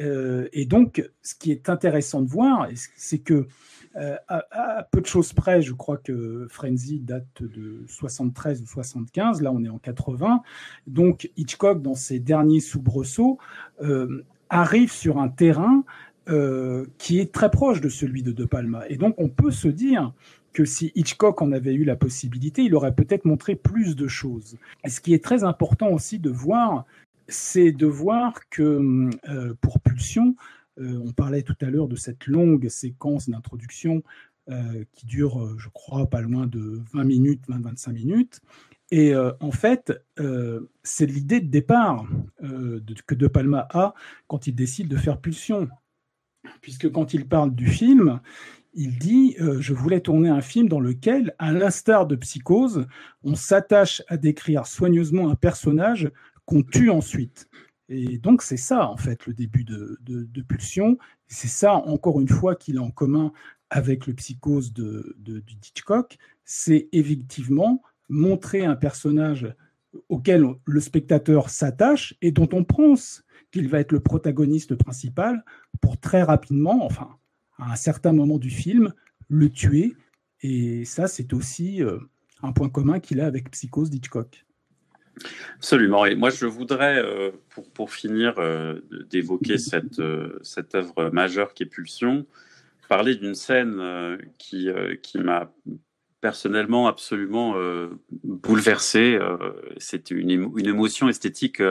Euh, 0.00 0.48
et 0.52 0.64
donc, 0.64 1.08
ce 1.22 1.34
qui 1.34 1.50
est 1.50 1.68
intéressant 1.68 2.22
de 2.22 2.28
voir, 2.28 2.68
c'est 2.96 3.18
que 3.18 3.46
euh, 3.96 4.16
à, 4.28 4.86
peu 4.90 5.00
de 5.00 5.06
choses 5.06 5.32
près, 5.32 5.62
je 5.62 5.72
crois 5.72 5.96
que 5.96 6.46
Frenzy 6.50 7.00
date 7.00 7.42
de 7.42 7.84
73 7.86 8.62
ou 8.62 8.66
75, 8.66 9.42
là 9.42 9.52
on 9.52 9.64
est 9.64 9.68
en 9.68 9.78
80. 9.78 10.42
Donc 10.86 11.30
Hitchcock, 11.36 11.82
dans 11.82 11.94
ses 11.94 12.18
derniers 12.18 12.60
soubresauts, 12.60 13.38
euh, 13.82 14.24
arrive 14.50 14.92
sur 14.92 15.18
un 15.18 15.28
terrain 15.28 15.84
qui 16.96 17.20
est 17.20 17.34
très 17.34 17.50
proche 17.50 17.82
de 17.82 17.90
celui 17.90 18.22
de 18.22 18.32
De 18.32 18.46
Palma. 18.46 18.88
Et 18.88 18.96
donc 18.96 19.14
on 19.18 19.28
peut 19.28 19.50
se 19.50 19.68
dire 19.68 20.14
que 20.54 20.64
si 20.64 20.92
Hitchcock 20.94 21.42
en 21.42 21.52
avait 21.52 21.74
eu 21.74 21.84
la 21.84 21.96
possibilité, 21.96 22.62
il 22.62 22.74
aurait 22.74 22.94
peut-être 22.94 23.26
montré 23.26 23.56
plus 23.56 23.96
de 23.96 24.08
choses. 24.08 24.56
Et 24.84 24.88
ce 24.88 25.00
qui 25.00 25.12
est 25.12 25.22
très 25.22 25.44
important 25.44 25.88
aussi 25.88 26.18
de 26.18 26.30
voir, 26.30 26.86
c'est 27.28 27.72
de 27.72 27.86
voir 27.86 28.48
que 28.48 29.10
euh, 29.28 29.54
pour 29.60 29.80
Pulsion, 29.80 30.36
euh, 30.78 31.00
on 31.04 31.12
parlait 31.12 31.42
tout 31.42 31.56
à 31.60 31.66
l'heure 31.66 31.88
de 31.88 31.96
cette 31.96 32.26
longue 32.26 32.68
séquence 32.68 33.28
d'introduction 33.28 34.02
euh, 34.48 34.84
qui 34.92 35.06
dure, 35.06 35.58
je 35.58 35.68
crois, 35.70 36.08
pas 36.08 36.20
loin 36.20 36.46
de 36.46 36.80
20 36.92 37.04
minutes, 37.04 37.42
20-25 37.48 37.92
minutes. 37.92 38.40
Et 38.90 39.12
en 39.16 39.50
fait, 39.50 39.92
c'est 40.84 41.06
l'idée 41.06 41.40
de 41.40 41.48
départ 41.48 42.06
que 42.40 43.14
De 43.14 43.26
Palma 43.26 43.66
a 43.70 43.92
quand 44.28 44.46
il 44.46 44.54
décide 44.54 44.86
de 44.86 44.96
faire 44.96 45.20
Pulsion. 45.20 45.68
Puisque 46.60 46.92
quand 46.92 47.12
il 47.12 47.26
parle 47.26 47.56
du 47.56 47.66
film, 47.66 48.20
il 48.74 48.98
dit 48.98 49.36
euh, 49.40 49.60
Je 49.60 49.72
voulais 49.72 50.00
tourner 50.00 50.28
un 50.28 50.40
film 50.40 50.68
dans 50.68 50.80
lequel, 50.80 51.34
à 51.38 51.52
l'instar 51.52 52.06
de 52.06 52.16
Psychose, 52.16 52.86
on 53.22 53.34
s'attache 53.34 54.02
à 54.08 54.16
décrire 54.16 54.66
soigneusement 54.66 55.30
un 55.30 55.36
personnage 55.36 56.10
qu'on 56.44 56.62
tue 56.62 56.90
ensuite. 56.90 57.48
Et 57.88 58.18
donc, 58.18 58.42
c'est 58.42 58.56
ça, 58.56 58.88
en 58.88 58.96
fait, 58.96 59.26
le 59.26 59.34
début 59.34 59.64
de, 59.64 59.98
de, 60.00 60.42
Pulsion. 60.42 60.96
C'est 61.26 61.48
ça, 61.48 61.74
encore 61.74 62.20
une 62.20 62.28
fois, 62.28 62.54
qu'il 62.54 62.78
a 62.78 62.82
en 62.82 62.90
commun 62.90 63.32
avec 63.70 64.06
le 64.06 64.14
Psychose 64.14 64.72
de, 64.72 65.14
de, 65.18 65.42
Hitchcock. 65.48 66.18
C'est 66.44 66.88
effectivement 66.92 67.82
montrer 68.08 68.64
un 68.64 68.76
personnage 68.76 69.54
auquel 70.08 70.46
le 70.64 70.80
spectateur 70.80 71.50
s'attache 71.50 72.14
et 72.20 72.32
dont 72.32 72.48
on 72.52 72.64
pense 72.64 73.24
qu'il 73.50 73.68
va 73.68 73.80
être 73.80 73.92
le 73.92 74.00
protagoniste 74.00 74.74
principal 74.74 75.44
pour 75.80 75.98
très 75.98 76.22
rapidement, 76.22 76.84
enfin, 76.84 77.16
à 77.58 77.72
un 77.72 77.76
certain 77.76 78.12
moment 78.12 78.38
du 78.38 78.50
film, 78.50 78.92
le 79.28 79.50
tuer. 79.50 79.94
Et 80.42 80.84
ça, 80.84 81.06
c'est 81.06 81.32
aussi 81.32 81.82
euh, 81.82 81.98
un 82.42 82.52
point 82.52 82.68
commun 82.68 83.00
qu'il 83.00 83.20
a 83.20 83.26
avec 83.26 83.50
Psychose 83.50 83.90
d'Hitchcock. 83.90 84.44
Absolument. 85.56 86.04
Et 86.06 86.16
moi, 86.16 86.30
je 86.30 86.46
voudrais, 86.46 86.98
euh, 86.98 87.30
pour, 87.50 87.70
pour, 87.70 87.92
finir 87.92 88.34
euh, 88.38 88.80
d'évoquer 89.08 89.58
cette, 89.58 90.02
cette 90.42 90.74
œuvre 90.74 91.10
majeure 91.10 91.54
qui 91.54 91.62
est 91.62 91.66
Pulsion, 91.66 92.26
parler 92.88 93.14
d'une 93.14 93.34
scène 93.34 94.18
qui, 94.38 94.68
qui 95.02 95.18
m'a 95.18 95.52
personnellement 96.20 96.86
absolument 96.86 97.54
bouleversé. 98.22 99.18
C'était 99.78 100.14
une, 100.14 100.30
une, 100.30 100.66
émotion 100.66 101.08
esthétique 101.08 101.62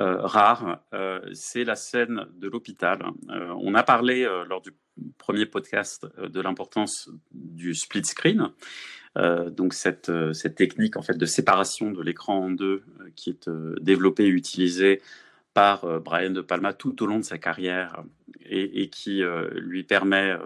rare, 0.00 0.82
euh, 0.94 1.20
c'est 1.32 1.64
la 1.64 1.76
scène 1.76 2.26
de 2.36 2.48
l'hôpital. 2.48 3.02
Euh, 3.30 3.54
on 3.60 3.74
a 3.74 3.82
parlé 3.82 4.24
lors 4.48 4.62
du 4.62 4.70
premier 5.18 5.46
podcast 5.46 6.06
de 6.18 6.40
l'importance 6.40 7.10
du 7.32 7.74
split 7.74 8.04
screen, 8.04 8.50
donc 9.16 9.72
cette, 9.72 10.12
cette, 10.34 10.54
technique 10.54 10.96
en 10.96 11.02
fait 11.02 11.16
de 11.16 11.26
séparation 11.26 11.90
de 11.90 12.02
l'écran 12.02 12.44
en 12.44 12.50
deux 12.50 12.84
qui 13.16 13.30
est 13.30 13.48
développée 13.80 14.24
et 14.24 14.28
utilisée 14.28 15.00
par 15.54 16.00
Brian 16.00 16.30
De 16.30 16.42
Palma 16.42 16.74
tout 16.74 17.02
au 17.02 17.06
long 17.06 17.18
de 17.18 17.24
sa 17.24 17.38
carrière 17.38 18.04
et, 18.44 18.82
et 18.82 18.90
qui 18.90 19.22
lui 19.54 19.84
permet 19.84 20.36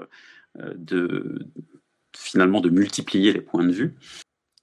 de 0.57 1.47
finalement 2.17 2.61
de 2.61 2.71
multiplier 2.71 3.33
les 3.33 3.41
points 3.41 3.65
de 3.65 3.73
vue. 3.73 3.95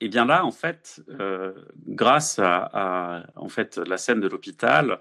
Et 0.01 0.09
bien 0.09 0.25
là, 0.25 0.43
en 0.43 0.51
fait, 0.51 1.03
euh, 1.19 1.53
grâce 1.85 2.39
à, 2.39 3.23
en 3.35 3.49
fait 3.49 3.77
la 3.77 3.97
scène 3.97 4.19
de 4.19 4.27
l'hôpital, 4.27 4.99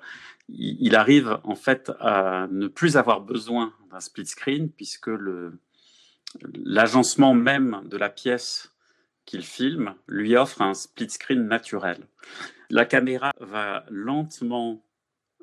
il, 0.51 0.95
arrive 0.95 1.39
en 1.43 1.55
fait 1.55 1.91
à 2.01 2.47
ne 2.51 2.69
plus 2.69 2.99
avoir 2.99 3.23
besoin 3.23 3.73
d'un 3.91 4.01
split 4.01 4.27
screen 4.27 4.71
puisque 4.71 5.07
le 5.07 5.59
l'agencement 6.55 7.35
même 7.35 7.81
de 7.87 7.97
la 7.97 8.09
pièce 8.09 8.73
qu'il 9.25 9.43
filme 9.43 9.95
lui 10.07 10.37
offre 10.37 10.61
un 10.63 10.75
split 10.75 11.11
screen 11.11 11.49
naturel. 11.49 12.07
La 12.69 12.85
caméra 12.85 13.33
va 13.41 13.85
lentement 13.89 14.85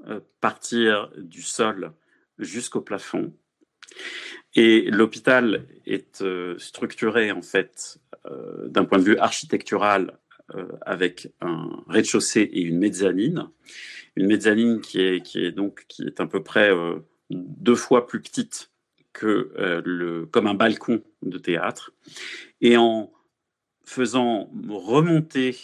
euh, 0.07 0.19
partir 0.39 1.09
du 1.17 1.41
sol 1.41 1.91
jusqu'au 2.37 2.81
plafond 2.81 3.33
et 4.55 4.89
l'hôpital 4.91 5.65
est 5.85 6.21
euh, 6.21 6.57
structuré 6.57 7.31
en 7.31 7.41
fait 7.41 7.99
d'un 8.65 8.85
point 8.85 8.99
de 8.99 9.03
vue 9.03 9.17
architectural 9.17 10.17
euh, 10.55 10.65
avec 10.81 11.29
un 11.41 11.83
rez-de-chaussée 11.87 12.41
et 12.41 12.61
une 12.61 12.77
mezzanine. 12.77 13.49
Une 14.15 14.27
mezzanine 14.27 14.81
qui 14.81 15.01
est, 15.01 15.21
qui 15.21 15.43
est 15.43 15.51
donc 15.51 15.85
qui 15.87 16.03
est 16.03 16.19
à 16.19 16.25
peu 16.25 16.41
près 16.41 16.71
deux 17.29 17.75
fois 17.75 18.07
plus 18.07 18.21
petite 18.21 18.71
que 19.13 19.51
le, 19.85 20.25
comme 20.25 20.47
un 20.47 20.55
balcon 20.55 21.03
de 21.21 21.37
théâtre. 21.37 21.91
Et 22.61 22.77
en 22.77 23.11
faisant 23.83 24.49
remonter 24.67 25.55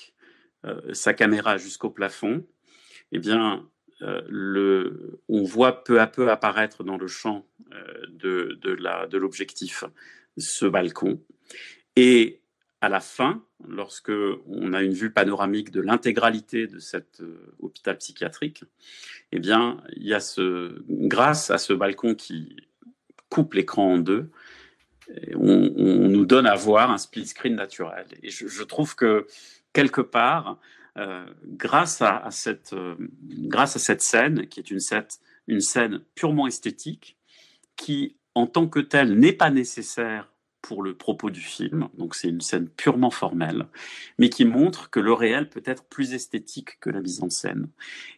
sa 0.92 1.16
caméra 1.16 1.58
jusqu'au 1.58 1.90
plafond, 1.90 2.46
eh 3.12 3.18
bien, 3.18 3.68
le, 4.28 5.20
on 5.30 5.44
voit 5.44 5.84
peu 5.84 6.00
à 6.00 6.06
peu 6.06 6.30
apparaître 6.30 6.84
dans 6.84 6.98
le 6.98 7.08
champ 7.08 7.48
de, 8.10 8.60
de 8.62 9.18
l'objectif 9.18 9.84
ce 10.38 10.68
balcon. 10.68 11.20
Et 11.96 12.43
à 12.84 12.90
la 12.90 13.00
fin, 13.00 13.42
lorsque 13.66 14.12
on 14.46 14.74
a 14.74 14.84
une 14.84 14.92
vue 14.92 15.10
panoramique 15.10 15.72
de 15.72 15.80
l'intégralité 15.80 16.68
de 16.68 16.80
cet 16.80 17.22
euh, 17.22 17.56
hôpital 17.60 17.98
psychiatrique, 17.98 18.66
eh 19.32 19.40
bien, 19.40 19.82
il 19.96 20.06
y 20.06 20.14
a 20.14 20.20
ce, 20.20 20.84
grâce 20.90 21.50
à 21.50 21.58
ce 21.58 21.72
balcon 21.72 22.14
qui 22.14 22.58
coupe 23.30 23.54
l'écran 23.54 23.94
en 23.94 23.98
deux, 24.00 24.30
on, 25.34 26.10
nous 26.10 26.26
donne 26.26 26.46
à 26.46 26.56
voir 26.56 26.92
un 26.92 26.98
split 26.98 27.26
screen 27.26 27.56
naturel. 27.56 28.06
Et 28.22 28.30
je, 28.30 28.64
trouve 28.64 28.96
que 28.96 29.28
quelque 29.72 30.02
part, 30.02 30.60
grâce, 31.46 32.02
à, 32.02 32.28
cette, 32.32 32.76
grâce 33.22 33.78
à 33.78 33.80
cette 33.80 34.02
scène, 34.02 34.48
qui 34.48 34.60
est 34.60 34.72
une 34.72 35.62
scène 35.62 36.00
purement 36.16 36.48
esthétique, 36.48 37.18
qui 37.78 38.18
en 38.36 38.46
tant 38.46 38.68
que 38.68 38.80
telle 38.80 39.18
n'est 39.18 39.34
pas 39.34 39.52
nécessaire 39.52 40.33
pour 40.64 40.82
le 40.82 40.96
propos 40.96 41.30
du 41.30 41.42
film, 41.42 41.90
donc 41.98 42.16
c'est 42.16 42.30
une 42.30 42.42
scène 42.42 42.70
purement 42.70 43.12
formelle, 43.12 43.68
mais 44.18 44.30
qui 44.30 44.46
montre 44.46 44.90
que 44.90 45.02
le 45.02 45.12
réel 45.12 45.50
peut 45.50 45.62
être 45.66 45.84
plus 45.84 46.14
esthétique 46.14 46.80
que 46.80 46.90
la 46.90 47.02
mise 47.02 47.22
en 47.22 47.30
scène. 47.30 47.68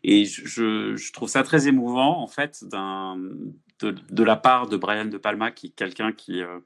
Et 0.04 0.26
je, 0.26 1.12
trouve 1.12 1.28
ça 1.28 1.42
très 1.42 1.68
émouvant, 1.68 2.22
en 2.22 2.28
fait, 2.28 2.64
de, 2.70 4.24
la 4.24 4.36
part 4.36 4.68
de 4.68 4.78
Brian 4.78 5.06
De 5.06 5.18
Palma, 5.18 5.50
qui 5.50 5.68
est 5.68 5.76
quelqu'un 5.76 6.12
qui, 6.14 6.44
euh, 6.44 6.60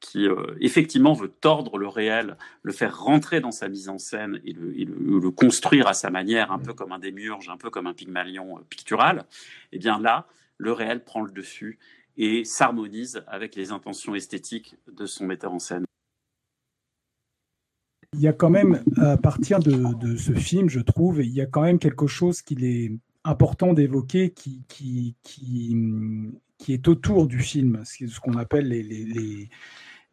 qui 0.00 0.26
euh, 0.26 0.56
effectivement 0.60 1.12
veut 1.12 1.28
tordre 1.28 1.78
le 1.78 1.86
réel, 1.86 2.36
le 2.62 2.72
faire 2.72 2.98
rentrer 2.98 3.40
dans 3.40 3.52
sa 3.52 3.68
mise 3.68 3.88
en 3.88 3.98
scène 3.98 4.40
et 4.44 4.52
le, 4.52 5.30
construire 5.30 5.86
à 5.86 5.94
sa 5.94 6.10
manière, 6.10 6.50
un 6.50 6.58
peu 6.58 6.74
comme 6.74 6.90
un 6.90 6.98
démiurge, 6.98 7.48
un 7.48 7.56
peu 7.56 7.70
comme 7.70 7.86
un 7.86 7.94
pygmalion 7.94 8.58
euh, 8.58 8.62
pictural. 8.68 9.24
Eh 9.70 9.78
bien 9.78 10.00
là, 10.00 10.26
le 10.58 10.72
réel 10.72 11.04
prend 11.04 11.22
le 11.22 11.30
dessus 11.30 11.78
et 12.16 12.44
s'harmonise 12.44 13.22
avec 13.26 13.54
les 13.56 13.72
intentions 13.72 14.14
esthétiques 14.14 14.76
de 14.90 15.06
son 15.06 15.26
metteur 15.26 15.52
en 15.52 15.58
scène. 15.58 15.84
Il 18.14 18.20
y 18.20 18.28
a 18.28 18.32
quand 18.34 18.50
même, 18.50 18.82
à 18.98 19.16
partir 19.16 19.58
de, 19.58 20.16
ce 20.16 20.32
film, 20.34 20.68
je 20.68 20.80
trouve, 20.80 21.22
il 21.22 21.32
y 21.32 21.40
a 21.40 21.46
quand 21.46 21.62
même 21.62 21.78
quelque 21.78 22.06
chose 22.06 22.42
qu'il 22.42 22.62
est 22.62 22.92
important 23.24 23.72
d'évoquer 23.72 24.30
qui, 24.30 24.64
qui, 24.68 25.16
qui, 25.22 25.74
qui, 26.58 26.72
est 26.74 26.88
autour 26.88 27.26
du 27.26 27.38
film, 27.38 27.82
ce 27.84 28.20
qu'on 28.20 28.36
appelle 28.36 28.68
les, 28.68 28.82
les 28.82 29.48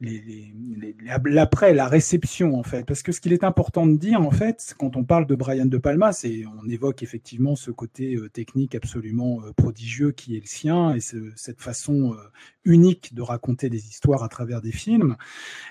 l'après, 0.02 1.74
la 1.74 1.88
réception 1.88 2.58
en 2.58 2.64
fait. 2.64 2.86
Parce 2.86 3.04
que 3.04 3.12
ce 3.12 3.20
qu'il 3.20 3.34
est 3.34 3.44
important 3.44 3.86
de 3.86 3.98
dire 3.98 4.22
en 4.22 4.32
fait, 4.32 4.74
quand 4.78 4.96
on 4.96 5.04
parle 5.04 5.26
de 5.26 5.36
Brian 5.36 5.66
De 5.66 5.78
Palma, 5.78 6.14
c'est 6.14 6.44
on 6.64 6.70
évoque 6.70 7.04
effectivement 7.04 7.56
ce 7.56 7.72
côté 7.72 8.16
euh, 8.16 8.30
technique 8.30 8.76
absolument 8.76 9.42
euh, 9.44 9.52
prodigieux 9.52 10.12
qui 10.12 10.38
est 10.38 10.40
le 10.40 10.46
sien 10.46 10.96
et 10.96 11.02
cette 11.02 11.62
façon 11.62 12.14
euh, 12.14 12.18
unique 12.64 13.14
de 13.14 13.22
raconter 13.22 13.70
des 13.70 13.90
histoires 13.90 14.24
à 14.24 14.30
travers 14.30 14.62
des 14.62 14.72
films. 14.72 15.18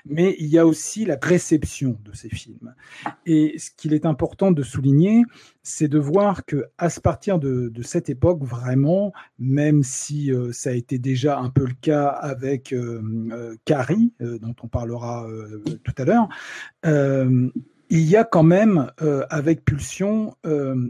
Mais 0.04 0.36
il 0.38 0.48
y 0.48 0.58
a 0.58 0.66
aussi 0.66 1.06
la 1.06 1.18
réception 1.20 1.98
de 2.04 2.14
ces 2.14 2.28
films. 2.28 2.74
Et 3.24 3.58
ce 3.58 3.70
qu'il 3.70 3.94
est 3.94 4.04
important 4.04 4.50
de 4.50 4.62
souligner, 4.62 5.22
c'est 5.68 5.88
de 5.88 5.98
voir 5.98 6.44
que 6.44 6.66
à 6.78 6.88
partir 7.02 7.38
de, 7.38 7.70
cette 7.82 8.10
époque, 8.10 8.42
vraiment, 8.42 9.12
même 9.38 9.82
si 9.82 10.32
ça 10.52 10.70
a 10.70 10.72
été 10.72 10.98
déjà 10.98 11.38
un 11.38 11.50
peu 11.50 11.64
le 11.66 11.74
cas 11.80 12.08
avec 12.08 12.74
Carrie, 13.64 14.12
euh, 14.20 14.38
dont 14.38 14.54
on 14.62 14.68
parlera 14.68 15.28
euh, 15.28 15.62
tout 15.84 15.94
à 15.98 16.04
l'heure, 16.04 16.28
euh, 16.86 17.48
il 17.90 18.02
y 18.08 18.16
a 18.16 18.24
quand 18.24 18.42
même, 18.42 18.90
avec 19.30 19.64
Pulsion, 19.64 20.36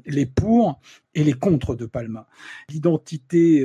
les 0.06 0.26
pour 0.26 0.80
et 1.14 1.24
les 1.24 1.32
contre 1.32 1.74
de 1.74 1.86
Palma. 1.86 2.28
L'identité 2.68 3.64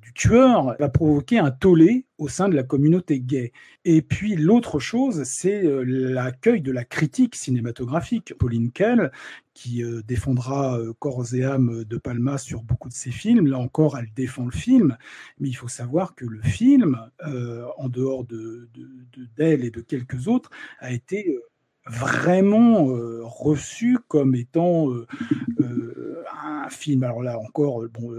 du 0.00 0.12
tueur 0.14 0.76
va 0.78 0.88
provoquer 0.88 1.38
un 1.38 1.50
tollé 1.50 2.06
au 2.18 2.28
sein 2.28 2.48
de 2.48 2.56
la 2.56 2.64
communauté 2.64 3.20
gay. 3.20 3.52
Et 3.84 4.02
puis 4.02 4.36
l'autre 4.36 4.80
chose, 4.80 5.22
c'est 5.24 5.62
l'accueil 5.84 6.60
de 6.60 6.72
la 6.72 6.84
critique 6.84 7.36
cinématographique. 7.36 8.34
Pauline 8.38 8.72
Kell, 8.72 9.10
qui 9.58 9.82
euh, 9.82 10.02
défendra 10.06 10.78
euh, 10.78 10.92
corps 11.00 11.34
et 11.34 11.42
âme 11.42 11.82
de 11.82 11.96
Palma 11.96 12.38
sur 12.38 12.62
beaucoup 12.62 12.88
de 12.88 12.94
ses 12.94 13.10
films. 13.10 13.48
Là 13.48 13.58
encore, 13.58 13.98
elle 13.98 14.12
défend 14.14 14.44
le 14.44 14.52
film, 14.52 14.96
mais 15.40 15.48
il 15.48 15.54
faut 15.54 15.66
savoir 15.66 16.14
que 16.14 16.24
le 16.24 16.40
film, 16.42 16.96
euh, 17.26 17.66
en 17.76 17.88
dehors 17.88 18.24
de, 18.24 18.68
d'elle 19.36 19.64
et 19.64 19.72
de 19.72 19.80
quelques 19.80 20.28
autres, 20.28 20.50
a 20.78 20.92
été 20.92 21.36
vraiment 21.88 22.86
reçu 23.22 23.98
comme 24.08 24.34
étant 24.34 24.88
un 25.60 26.68
film. 26.70 27.02
Alors 27.02 27.22
là 27.22 27.38
encore, 27.38 27.84
bon. 27.88 28.12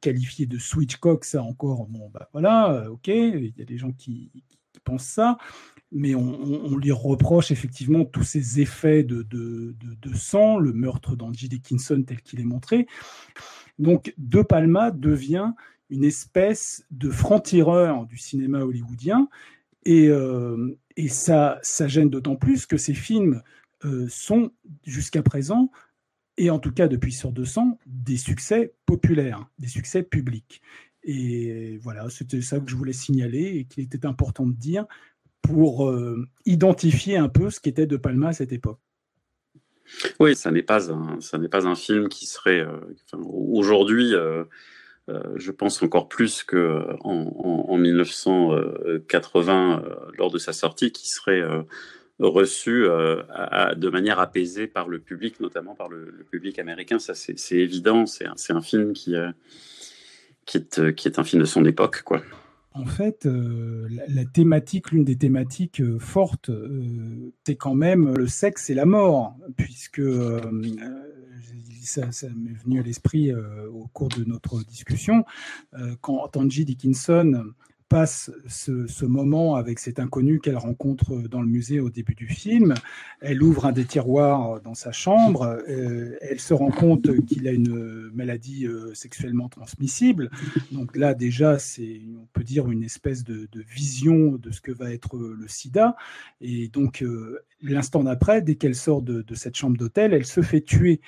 qualifié 0.00 0.46
de 0.46 0.58
Switchcock, 0.58 1.24
ça 1.24 1.42
encore, 1.42 1.86
bon, 1.86 2.08
bah 2.14 2.28
voilà, 2.32 2.88
ok, 2.90 3.08
il 3.08 3.52
y 3.56 3.62
a 3.62 3.64
des 3.64 3.78
gens 3.78 3.90
qui, 3.92 4.30
pensent 4.84 5.04
ça, 5.04 5.38
mais 5.92 6.14
on, 6.14 6.76
lui 6.76 6.92
reproche 6.92 7.50
effectivement 7.50 8.04
tous 8.04 8.22
ces 8.22 8.60
effets 8.60 9.02
de, 9.02 9.36
sang, 10.14 10.58
le 10.58 10.72
meurtre 10.72 11.16
d'Angie 11.16 11.48
Dickinson 11.48 12.02
tel 12.06 12.20
qu'il 12.22 12.40
est 12.40 12.44
montré. 12.44 12.86
Donc 13.78 14.14
De 14.18 14.42
Palma 14.42 14.90
devient 14.90 15.52
une 15.88 16.04
espèce 16.04 16.86
de 16.90 17.10
franc-tireur 17.10 18.06
du 18.06 18.16
cinéma 18.16 18.60
hollywoodien, 18.60 19.28
et, 19.84 20.08
euh, 20.08 20.76
ça, 21.08 21.58
ça, 21.62 21.88
gêne 21.88 22.10
d'autant 22.10 22.36
plus 22.36 22.66
que 22.66 22.76
ces 22.76 22.94
films 22.94 23.42
euh, 23.84 24.06
sont 24.08 24.52
jusqu'à 24.84 25.22
présent, 25.22 25.70
et 26.36 26.50
en 26.50 26.58
tout 26.58 26.72
cas 26.72 26.88
depuis 26.88 27.12
Sur 27.12 27.32
200, 27.32 27.78
des 27.86 28.16
succès 28.16 28.74
populaires, 28.86 29.46
des 29.58 29.68
succès 29.68 30.02
publics. 30.02 30.60
Et 31.02 31.78
voilà, 31.78 32.10
c'était 32.10 32.42
ça 32.42 32.60
que 32.60 32.70
je 32.70 32.76
voulais 32.76 32.92
signaler 32.92 33.44
et 33.44 33.64
qu'il 33.64 33.84
était 33.84 34.04
important 34.04 34.46
de 34.46 34.52
dire 34.52 34.84
pour 35.40 35.88
euh, 35.88 36.28
identifier 36.44 37.16
un 37.16 37.30
peu 37.30 37.48
ce 37.48 37.58
qu'était 37.58 37.86
De 37.86 37.96
Palma 37.96 38.28
à 38.28 38.32
cette 38.34 38.52
époque. 38.52 38.78
Oui, 40.20 40.36
ça 40.36 40.50
n'est 40.50 40.62
pas 40.62 40.92
un, 40.92 41.18
pas 41.50 41.66
un 41.66 41.74
film 41.74 42.08
qui 42.08 42.26
serait 42.26 42.64
aujourd'hui. 43.12 44.14
Je 45.36 45.50
pense 45.50 45.82
encore 45.82 46.08
plus 46.08 46.44
que 46.44 46.86
en, 47.00 47.76
1980, 47.76 49.82
lors 50.18 50.30
de 50.30 50.38
sa 50.38 50.52
sortie, 50.52 50.92
qui 50.92 51.08
serait 51.08 51.42
reçu 52.18 52.82
de 52.82 53.90
manière 53.90 54.18
apaisée 54.18 54.66
par 54.66 54.88
le 54.88 54.98
public, 54.98 55.40
notamment 55.40 55.74
par 55.74 55.88
le, 55.88 56.26
public 56.30 56.58
américain. 56.58 56.98
Ça, 56.98 57.14
c'est 57.14 57.56
évident. 57.56 58.04
C'est 58.06 58.26
un, 58.26 58.60
film 58.60 58.92
qui, 58.92 59.14
qui, 60.46 60.58
est, 60.58 60.94
qui 60.94 61.08
est 61.08 61.18
un 61.18 61.24
film 61.24 61.42
de 61.42 61.46
son 61.46 61.64
époque, 61.64 62.02
quoi. 62.02 62.22
En 62.72 62.86
fait, 62.86 63.26
euh, 63.26 63.88
la, 64.08 64.24
thématique, 64.24 64.92
l'une 64.92 65.04
des 65.04 65.16
thématiques 65.16 65.80
euh, 65.80 65.98
fortes, 65.98 66.50
euh, 66.50 67.32
c'est 67.44 67.56
quand 67.56 67.74
même 67.74 68.14
le 68.14 68.28
sexe 68.28 68.70
et 68.70 68.74
la 68.74 68.86
mort, 68.86 69.36
puisque 69.56 70.02
ça, 71.82 72.06
m'est 72.36 72.52
venu 72.64 72.78
à 72.78 72.82
l'esprit 72.82 73.34
au 73.34 73.88
cours 73.92 74.08
de 74.08 74.22
notre 74.24 74.64
discussion, 74.64 75.24
quand 76.00 76.28
Tanji 76.28 76.64
Dickinson 76.64 77.44
passe 77.90 78.30
ce, 78.46 79.04
moment 79.04 79.56
avec 79.56 79.80
cet 79.80 79.98
inconnu 79.98 80.38
qu'elle 80.38 80.56
rencontre 80.56 81.16
dans 81.28 81.42
le 81.42 81.48
musée 81.48 81.80
au 81.80 81.90
début 81.90 82.14
du 82.14 82.28
film. 82.28 82.74
Elle 83.20 83.42
ouvre 83.42 83.66
un 83.66 83.72
des 83.72 83.84
tiroirs 83.84 84.60
dans 84.60 84.74
sa 84.74 84.92
chambre. 84.92 85.58
Euh, 85.68 86.16
elle 86.20 86.38
se 86.38 86.54
rend 86.54 86.70
compte 86.70 87.24
qu'il 87.26 87.48
a 87.48 87.50
une 87.50 88.10
maladie 88.14 88.64
euh, 88.66 88.94
sexuellement 88.94 89.48
transmissible. 89.48 90.30
Donc 90.70 90.96
là, 90.96 91.14
déjà, 91.14 91.58
c'est, 91.58 92.02
on 92.16 92.26
peut 92.32 92.44
dire, 92.44 92.70
une 92.70 92.84
espèce 92.84 93.24
de, 93.24 93.48
vision 93.68 94.36
de 94.36 94.52
ce 94.52 94.60
que 94.60 94.70
va 94.70 94.92
être 94.92 95.18
le 95.18 95.48
sida. 95.48 95.96
Et 96.40 96.68
donc, 96.68 97.02
euh, 97.02 97.40
l'instant 97.60 98.04
d'après, 98.04 98.40
dès 98.40 98.54
qu'elle 98.54 98.76
sort 98.76 99.02
de, 99.02 99.22
de 99.22 99.34
cette 99.34 99.56
chambre 99.56 99.76
d'hôtel, 99.76 100.14
elle 100.14 100.26
se 100.26 100.42
fait 100.42 100.60
tuer. 100.60 101.00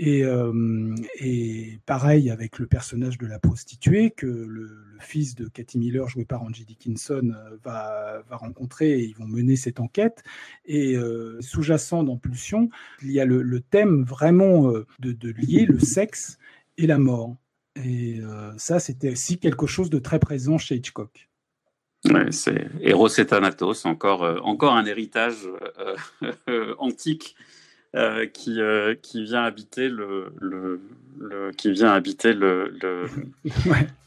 Et, 0.00 0.24
euh, 0.24 0.94
et, 1.20 1.78
pareil 1.86 2.30
avec 2.30 2.58
le 2.58 2.66
personnage 2.66 3.16
de 3.16 3.26
la 3.26 3.38
prostituée 3.38 4.10
que 4.10 4.26
le, 4.26 4.80
fils 5.00 5.34
de 5.34 5.48
Cathy 5.48 5.78
Miller, 5.78 6.08
joué 6.08 6.24
par 6.24 6.42
Angie 6.42 6.64
Dickinson, 6.64 7.32
euh, 7.34 7.56
va, 7.62 8.22
va, 8.28 8.36
rencontrer 8.36 8.98
et 8.98 9.04
ils 9.04 9.14
vont 9.14 9.26
mener 9.26 9.54
cette 9.54 9.78
enquête. 9.78 10.24
Et 10.64 10.96
euh, 10.96 11.40
sous-jacent 11.40 12.02
dans 12.02 12.16
Pulsion, 12.16 12.70
il 13.02 13.12
y 13.12 13.20
a 13.20 13.24
le, 13.24 13.60
thème 13.60 14.02
vraiment 14.02 14.72
de, 14.98 15.12
de, 15.12 15.30
lier 15.30 15.66
le 15.66 15.78
sexe 15.78 16.38
et 16.76 16.86
la 16.86 16.98
mort. 16.98 17.36
Et 17.76 18.20
ça, 18.56 18.78
c'était 18.78 19.10
aussi 19.10 19.38
quelque 19.38 19.66
chose 19.66 19.90
de 19.90 19.98
très 19.98 20.20
présent 20.20 20.58
chez 20.58 20.76
Hitchcock. 20.76 21.28
Ouais, 22.04 22.30
c'est 22.30 22.68
Eros 22.80 23.08
et 23.08 23.26
Thanatos, 23.26 23.84
encore, 23.84 24.22
encore 24.44 24.74
un 24.74 24.86
héritage 24.86 25.48
antique 26.78 27.36
euh, 27.94 28.26
qui, 28.26 28.60
euh, 28.60 28.96
qui 29.00 29.22
vient 29.22 29.44
habiter 29.44 29.88
le, 29.88 30.32
le, 30.40 30.80
qui 31.52 31.70
vient 31.70 31.92
habiter 31.92 32.32
le 32.32 32.76
le, 32.82 33.06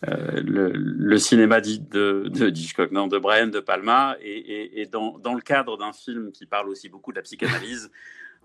euh, 0.08 0.42
le, 0.42 0.74
le, 0.74 1.18
cinéma 1.18 1.62
de, 1.62 2.28
de 2.28 2.50
Hitchcock, 2.50 2.92
non, 2.92 3.08
de 3.08 3.18
Brian 3.18 3.48
de 3.48 3.62
Palma, 3.62 4.18
et, 4.22 4.40
et, 4.40 4.82
et 4.82 4.86
dans, 4.88 5.18
dans, 5.20 5.34
le 5.34 5.40
cadre 5.40 5.78
d'un 5.78 5.94
film 5.94 6.34
qui 6.34 6.46
parle 6.46 6.68
aussi 6.68 6.90
beaucoup 6.90 7.14
de 7.14 7.16
la 7.16 7.22
psychanalyse. 7.22 7.90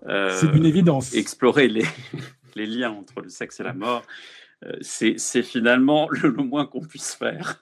c'est 0.07 0.47
une 0.55 0.65
évidence. 0.65 1.13
Explorer 1.13 1.67
les, 1.67 1.85
les 2.55 2.65
liens 2.65 2.91
entre 2.91 3.19
le 3.19 3.27
sexe 3.27 3.59
et 3.59 3.63
la 3.63 3.73
mort, 3.73 4.03
c'est 4.79 5.43
finalement 5.43 6.07
le, 6.09 6.31
moins 6.31 6.65
qu'on 6.65 6.85
puisse 6.85 7.15
faire. 7.15 7.61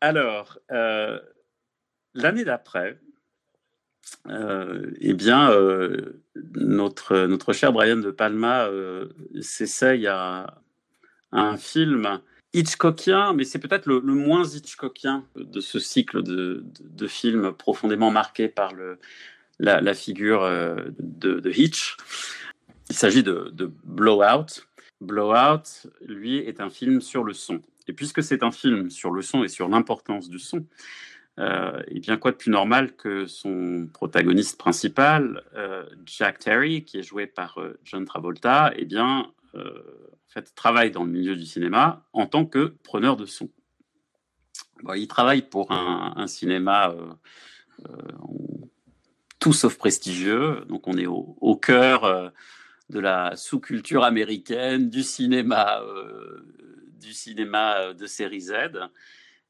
alors, 0.00 0.58
l'année 2.14 2.44
d'après, 2.44 2.98
euh, 4.28 4.90
eh 5.00 5.14
bien, 5.14 5.50
euh, 5.50 6.20
notre, 6.54 7.26
notre 7.26 7.52
cher 7.52 7.72
Brian 7.72 7.96
De 7.96 8.10
Palma 8.10 8.66
euh, 8.66 9.08
s'essaye 9.40 10.06
à, 10.06 10.60
un 11.30 11.56
film 11.56 12.20
Hitchcockien, 12.54 13.34
mais 13.34 13.44
c'est 13.44 13.58
peut-être 13.58 13.86
le, 13.86 14.00
moins 14.00 14.44
Hitchcockien 14.44 15.24
de 15.36 15.60
ce 15.60 15.78
cycle 15.78 16.22
de, 16.22 16.64
de, 16.80 17.06
films 17.06 17.52
profondément 17.52 18.10
marqué 18.10 18.48
par 18.48 18.72
le, 18.74 18.98
la, 19.58 19.94
figure 19.94 20.48
de, 20.98 21.50
Hitch. 21.50 21.98
Il 22.88 22.96
s'agit 22.96 23.22
de 23.22 23.70
Blowout. 23.84 24.64
Blowout, 25.02 25.86
lui, 26.00 26.38
est 26.38 26.60
un 26.60 26.70
film 26.70 27.02
sur 27.02 27.24
le 27.24 27.34
son. 27.34 27.60
Et 27.88 27.92
puisque 27.92 28.22
c'est 28.22 28.42
un 28.42 28.50
film 28.50 28.90
sur 28.90 29.10
le 29.10 29.22
son 29.22 29.44
et 29.44 29.48
sur 29.48 29.68
l'importance 29.68 30.28
du 30.28 30.38
son, 30.38 30.64
euh, 31.38 31.82
et 31.86 32.00
bien 32.00 32.16
quoi 32.16 32.32
de 32.32 32.36
plus 32.36 32.50
normal 32.50 32.96
que 32.96 33.26
son 33.26 33.88
protagoniste 33.92 34.58
principal, 34.58 35.44
euh, 35.54 35.84
Jack 36.04 36.40
Terry, 36.40 36.84
qui 36.84 36.98
est 36.98 37.02
joué 37.02 37.26
par 37.28 37.58
euh, 37.58 37.78
John 37.84 38.04
Travolta, 38.04 38.72
et 38.74 38.80
eh 38.80 38.84
bien, 38.84 39.32
travaille 40.54 40.92
dans 40.92 41.04
le 41.04 41.10
milieu 41.10 41.34
du 41.34 41.44
cinéma 41.44 42.04
en 42.12 42.26
tant 42.26 42.46
que 42.46 42.76
preneur 42.84 43.16
de 43.16 43.26
son. 43.26 43.48
il 44.94 45.08
travaille 45.08 45.42
pour 45.42 45.72
un, 45.72 46.26
cinéma 46.28 46.94
tout 49.40 49.52
sauf 49.52 49.76
prestigieux, 49.76 50.64
donc 50.68 50.86
on 50.86 50.96
est 50.96 51.06
au, 51.06 51.36
au 51.40 51.56
cœur 51.56 52.32
de 52.88 53.00
la 53.00 53.34
sous-culture 53.34 54.04
américaine, 54.04 54.90
du 54.90 55.02
cinéma, 55.02 55.82
du 57.00 57.12
cinéma 57.12 57.92
de 57.94 58.06
série 58.06 58.42
Z. 58.42 58.52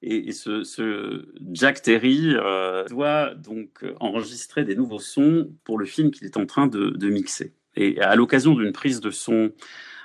Et, 0.03 0.33
ce, 0.33 1.27
Jack 1.53 1.83
Terry 1.83 2.35
euh, 2.35 2.85
doit 2.85 3.35
donc 3.35 3.85
enregistrer 3.99 4.65
des 4.65 4.77
nouveaux 4.77 5.01
sons 5.01 5.51
pour 5.65 5.79
le 5.79 5.87
film 5.87 6.11
qu'il 6.11 6.25
est 6.27 6.37
en 6.37 6.47
train 6.47 6.69
de, 6.69 7.09
mixer. 7.09 7.53
Et 7.75 8.01
à 8.01 8.15
l'occasion 8.15 8.55
d'une 8.55 8.73
prise 8.73 9.01
de 9.01 9.11
son 9.11 9.53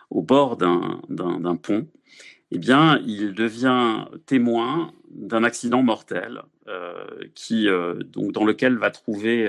au 0.10 0.22
bord 0.22 0.58
d'un 0.58 1.56
pont, 1.62 1.88
eh 2.52 2.58
bien, 2.58 3.02
il 3.06 3.34
devient 3.34 4.06
témoin 4.26 4.94
d'un 5.10 5.44
accident 5.44 5.82
mortel 5.84 6.42
euh, 6.68 7.06
qui, 7.36 7.68
euh, 7.68 7.96
donc, 7.96 8.32
dans 8.32 8.46
lequel 8.46 8.78
va 8.78 8.90
trouver, 8.90 9.46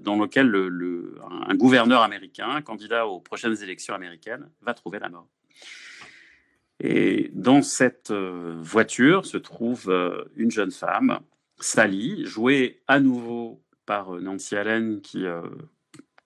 dans 0.00 0.16
lequel 0.16 0.48
le, 0.48 1.14
un 1.46 1.54
gouverneur 1.54 2.02
américain, 2.02 2.60
candidat 2.62 3.06
aux 3.06 3.20
prochaines 3.20 3.62
élections 3.62 3.94
américaines, 3.94 4.48
va 4.62 4.74
trouver 4.74 4.98
la 4.98 5.08
mort. 5.08 5.28
Et 6.86 7.30
dans 7.32 7.62
cette 7.62 8.10
euh, 8.10 8.58
voiture 8.60 9.24
se 9.24 9.38
trouve 9.38 9.88
euh, 9.88 10.22
une 10.36 10.50
jeune 10.50 10.70
femme, 10.70 11.18
Sally, 11.58 12.26
jouée 12.26 12.82
à 12.86 13.00
nouveau 13.00 13.62
par 13.86 14.14
euh, 14.14 14.20
Nancy 14.20 14.54
Allen, 14.54 15.00
qui 15.00 15.24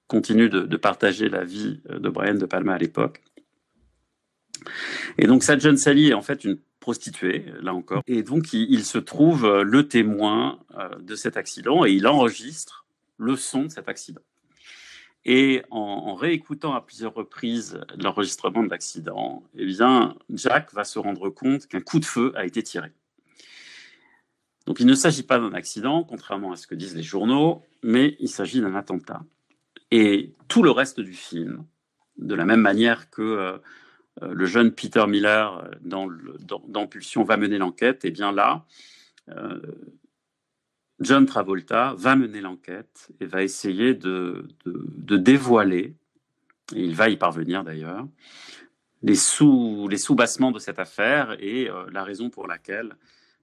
continue 0.08 0.48
de, 0.48 0.76
partager 0.76 1.28
la 1.28 1.44
vie 1.44 1.80
de 1.88 2.08
Brian 2.08 2.34
De 2.34 2.44
Palma 2.44 2.74
à 2.74 2.78
l'époque. 2.78 3.22
Et 5.16 5.28
donc 5.28 5.44
cette 5.44 5.60
jeune 5.60 5.76
Sally 5.76 6.08
est 6.08 6.14
en 6.14 6.22
fait 6.22 6.42
une 6.42 6.58
prostituée, 6.80 7.44
là 7.62 7.72
encore. 7.72 8.02
Et 8.08 8.24
donc 8.24 8.52
il 8.52 8.84
se 8.84 8.98
trouve 8.98 9.62
le 9.62 9.86
témoin 9.86 10.58
de 10.98 11.14
cet 11.14 11.36
accident 11.36 11.84
et 11.84 11.92
il 11.92 12.08
enregistre 12.08 12.84
le 13.16 13.36
son 13.36 13.64
de 13.64 13.68
cet 13.68 13.88
accident. 13.88 14.22
Et 15.30 15.62
en, 15.70 16.14
réécoutant 16.14 16.72
à 16.72 16.80
plusieurs 16.80 17.12
reprises 17.12 17.78
l'enregistrement 17.98 18.62
de 18.62 18.70
l'accident, 18.70 19.42
eh 19.54 19.66
bien, 19.66 20.16
Jack 20.30 20.72
va 20.72 20.84
se 20.84 20.98
rendre 20.98 21.28
compte 21.28 21.66
qu'un 21.66 21.82
coup 21.82 22.00
de 22.00 22.06
feu 22.06 22.32
a 22.34 22.46
été 22.46 22.62
tiré. 22.62 22.92
Donc 24.64 24.80
il 24.80 24.86
ne 24.86 24.94
s'agit 24.94 25.24
pas 25.24 25.38
d'un 25.38 25.52
accident, 25.52 26.02
contrairement 26.02 26.52
à 26.52 26.56
ce 26.56 26.66
que 26.66 26.74
disent 26.74 26.96
les 26.96 27.02
journaux, 27.02 27.62
mais 27.82 28.16
il 28.20 28.30
s'agit 28.30 28.62
d'un 28.62 28.74
attentat. 28.74 29.20
Et 29.90 30.32
tout 30.48 30.62
le 30.62 30.70
reste 30.70 30.98
du 30.98 31.12
film, 31.12 31.62
de 32.16 32.34
la 32.34 32.46
même 32.46 32.62
manière 32.62 33.10
que 33.10 33.20
euh, 33.20 33.58
le 34.32 34.46
jeune 34.46 34.72
Peter 34.72 35.06
Miller 35.06 35.70
dans, 35.82 36.08
dans, 36.68 36.86
Pulsion 36.86 37.22
va 37.22 37.36
mener 37.36 37.58
l'enquête, 37.58 38.06
et 38.06 38.08
eh 38.08 38.10
bien 38.12 38.32
là, 38.32 38.64
euh, 39.28 39.60
John 41.00 41.26
Travolta 41.26 41.94
va 41.96 42.16
mener 42.16 42.40
l'enquête 42.40 43.08
et 43.20 43.26
va 43.26 43.42
essayer 43.42 43.94
de, 43.94 44.48
dévoiler, 44.96 45.94
et 46.74 46.82
il 46.82 46.94
va 46.94 47.08
y 47.08 47.16
parvenir 47.16 47.64
d'ailleurs, 47.64 48.06
les, 49.02 49.14
sous, 49.14 49.86
les 49.88 49.98
sous-bassements 49.98 50.50
de 50.50 50.58
cette 50.58 50.80
affaire 50.80 51.36
et 51.38 51.68
euh, 51.68 51.84
la 51.92 52.02
raison 52.02 52.30
pour 52.30 52.48
laquelle 52.48 52.96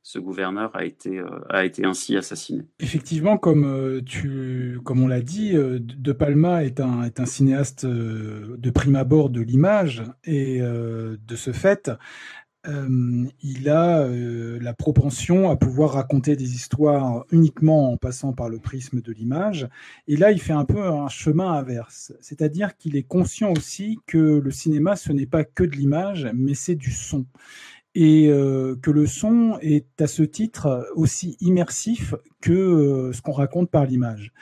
ce 0.04 0.20
gouverneur 0.20 0.76
a 0.76 0.84
été, 0.84 1.18
euh, 1.18 1.40
a 1.50 1.66
été 1.66 1.86
ainsi 1.86 2.18
assassiné. 2.18 2.68
Effectivement, 2.80 3.38
comme, 3.38 3.64
euh, 3.64 4.02
tu, 4.06 4.80
comme 4.84 5.02
on 5.02 5.08
l'a 5.08 5.22
dit, 5.22 5.54
De 5.54 6.12
Palma 6.12 6.64
est 6.66 6.82
un, 6.82 7.04
est 7.04 7.22
un 7.22 7.26
cinéaste 7.26 7.86
de 7.86 8.70
prime 8.70 8.98
abord 8.98 9.30
de 9.30 9.42
l'image 9.42 10.04
et 10.26 10.60
de 10.60 11.36
ce 11.36 11.52
fait, 11.52 11.90
euh, 12.68 13.26
il 13.44 13.70
a 13.70 14.02
euh, 14.02 14.58
la 14.62 14.74
propension 14.74 15.50
à 15.50 15.56
pouvoir 15.56 15.92
raconter 15.94 16.36
des 16.36 16.54
histoires 16.56 17.26
uniquement 17.32 17.92
en 17.92 17.98
passant 17.98 18.34
par 18.34 18.50
le 18.50 18.60
prisme 18.60 19.02
de 19.02 19.12
l'image. 19.12 19.68
Et 20.08 20.18
là, 20.18 20.32
il 20.32 20.40
fait 20.40 20.54
un 20.54 20.66
peu 20.66 20.82
un 20.82 21.08
chemin 21.08 21.54
inverse. 21.54 22.14
C'est-à-dire 22.22 22.76
qu'il 22.78 22.96
est 22.96 23.04
conscient 23.04 23.52
aussi 23.52 24.00
que 24.08 24.18
le 24.18 24.52
cinéma, 24.52 24.96
ce 24.96 25.12
n'est 25.12 25.26
pas 25.26 25.44
que 25.44 25.64
de 25.64 25.76
l'image, 25.76 26.28
mais 26.34 26.54
c'est 26.54 26.76
du 26.76 26.92
son. 26.92 27.26
Et 27.94 28.28
euh, 28.28 28.76
que 28.82 28.92
le 28.92 29.06
son 29.06 29.58
est 29.62 30.02
à 30.02 30.08
ce 30.08 30.24
titre 30.24 30.90
aussi 30.96 31.38
immersif 31.40 32.16
que 32.42 33.12
ce 33.14 33.22
qu'on 33.22 33.32
raconte 33.32 33.70
par 33.70 33.86
l'image. 33.86 34.34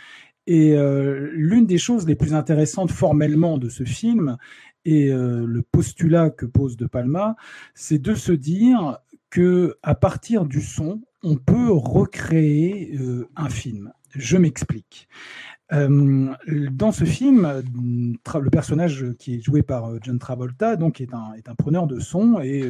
Et 0.45 0.75
l'une 0.75 1.65
des 1.65 1.77
choses 1.77 2.05
les 2.05 2.15
plus 2.15 2.33
intéressantes 2.33 2.91
formellement 2.91 3.57
de 3.57 3.69
ce 3.69 3.85
film 3.85 4.37
et 4.85 5.09
euh, 5.09 5.45
le 5.45 5.61
postulat 5.61 6.29
que 6.29 6.45
pose 6.45 6.77
De 6.77 6.85
Palma, 6.85 7.35
c'est 7.73 7.99
de 7.99 8.15
se 8.15 8.31
dire 8.31 8.99
que 9.29 9.77
à 9.81 9.95
partir 9.95 10.45
du 10.45 10.61
son, 10.61 11.01
on 11.23 11.37
peut 11.37 11.71
recréer 11.71 12.97
euh, 12.99 13.27
un 13.35 13.49
film. 13.49 13.91
Je 14.15 14.37
m'explique. 14.37 15.07
Euh, 15.71 16.31
dans 16.71 16.91
ce 16.91 17.03
film, 17.03 17.63
le 17.83 18.49
personnage 18.51 19.05
qui 19.17 19.35
est 19.35 19.41
joué 19.41 19.63
par 19.63 19.91
John 20.03 20.19
Travolta 20.19 20.75
donc 20.75 21.01
est 21.01 21.13
un, 21.13 21.33
est 21.33 21.49
un 21.49 21.55
preneur 21.55 21.87
de 21.87 21.99
son 21.99 22.39
et 22.41 22.63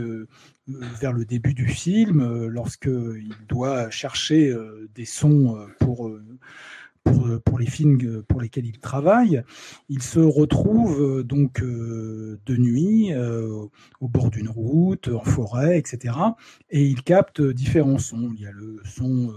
vers 0.67 1.11
le 1.11 1.25
début 1.25 1.53
du 1.53 1.67
film, 1.67 2.47
lorsqu'il 2.47 3.33
doit 3.49 3.89
chercher 3.89 4.55
des 4.95 5.03
sons 5.03 5.67
pour 5.79 6.15
euh, 7.07 7.39
pour, 7.39 7.59
les 7.59 7.65
films 7.65 8.23
pour 8.23 8.41
lesquels 8.41 8.65
il 8.65 8.79
travaille. 8.79 9.43
Il 9.89 10.01
se 10.01 10.19
retrouve 10.19 11.19
euh, 11.19 11.23
donc 11.23 11.61
euh, 11.61 12.39
de 12.45 12.55
nuit 12.55 13.13
au 13.99 14.07
bord 14.07 14.29
d'une 14.29 14.49
route, 14.49 15.07
en 15.09 15.23
forêt, 15.23 15.77
etc. 15.77 16.15
Et 16.69 16.85
il 16.85 17.03
capte 17.03 17.41
différents 17.41 17.97
sons. 17.97 18.31
Il 18.35 18.41
y 18.41 18.47
a 18.47 18.51
le 18.51 18.79
son 18.85 19.33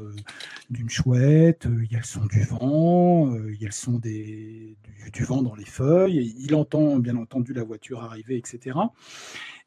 d'une 0.71 0.89
chouette, 0.89 1.67
il 1.83 1.93
y 1.93 1.97
a 1.97 1.99
le 1.99 2.05
son 2.05 2.25
du 2.27 2.43
vent, 2.43 3.35
il 3.49 3.61
y 3.61 3.65
a 3.65 3.69
le 3.69 3.73
son 3.73 3.99
du, 3.99 4.77
vent 5.21 5.43
dans 5.43 5.55
les 5.55 5.65
feuilles. 5.65 6.35
Il 6.39 6.55
entend 6.55 6.99
bien 6.99 7.17
entendu 7.17 7.53
la 7.53 7.65
voiture 7.65 8.03
arriver, 8.03 8.37
etc. 8.37 8.79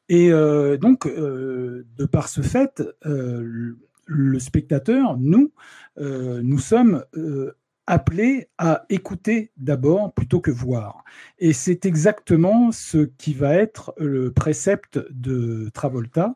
Et 0.10 0.30
donc, 0.30 1.08
de 1.08 2.06
par 2.12 2.30
ce 2.30 2.42
fait, 2.42 2.82
le 3.04 4.40
spectateur, 4.40 5.18
nous, 5.18 5.52
nous 6.00 6.60
sommes 6.60 7.04
appelé 7.90 8.48
à 8.60 8.86
écouter 8.90 9.52
d'abord 9.58 10.14
plutôt 10.14 10.42
que 10.42 10.52
voir. 10.52 11.04
Et 11.40 11.54
c'est 11.54 11.88
exactement 11.88 12.72
ce 12.72 13.00
qui 13.00 13.34
va 13.34 13.56
être 13.56 13.96
le 13.98 14.32
précepte 14.32 15.00
de 15.10 15.72
Travolta 15.74 16.36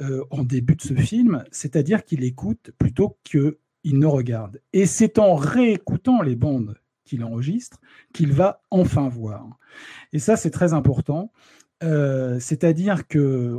euh, 0.00 0.24
en 0.30 0.42
début 0.42 0.74
de 0.74 0.82
ce 0.82 0.94
film, 0.94 1.44
c'est-à-dire 1.52 2.04
qu'il 2.04 2.24
écoute 2.24 2.72
plutôt 2.78 3.16
qu'il 3.22 3.54
ne 3.84 4.06
regarde. 4.06 4.60
Et 4.72 4.86
c'est 4.86 5.20
en 5.20 5.36
réécoutant 5.36 6.20
les 6.20 6.34
bandes 6.34 6.74
qu'il 7.04 7.22
enregistre 7.22 7.78
qu'il 8.12 8.32
va 8.32 8.64
enfin 8.70 9.08
voir. 9.08 9.56
Et 10.12 10.18
ça, 10.18 10.36
c'est 10.36 10.50
très 10.50 10.72
important. 10.72 11.30
Euh, 11.84 12.40
c'est-à-dire 12.40 13.06
que 13.06 13.56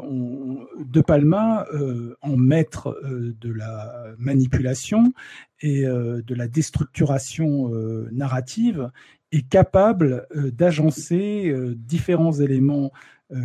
De 0.83 1.01
Palma, 1.01 1.65
euh, 1.73 2.17
en 2.21 2.35
maître 2.35 2.99
euh, 3.05 3.33
de 3.39 3.51
la 3.51 4.13
manipulation 4.17 5.13
et 5.61 5.83
de 5.83 6.35
la 6.35 6.47
déstructuration 6.47 7.69
narrative, 8.13 8.91
est 9.33 9.47
capable 9.47 10.25
d'agencer 10.33 11.53
différents 11.75 12.31
éléments 12.31 12.93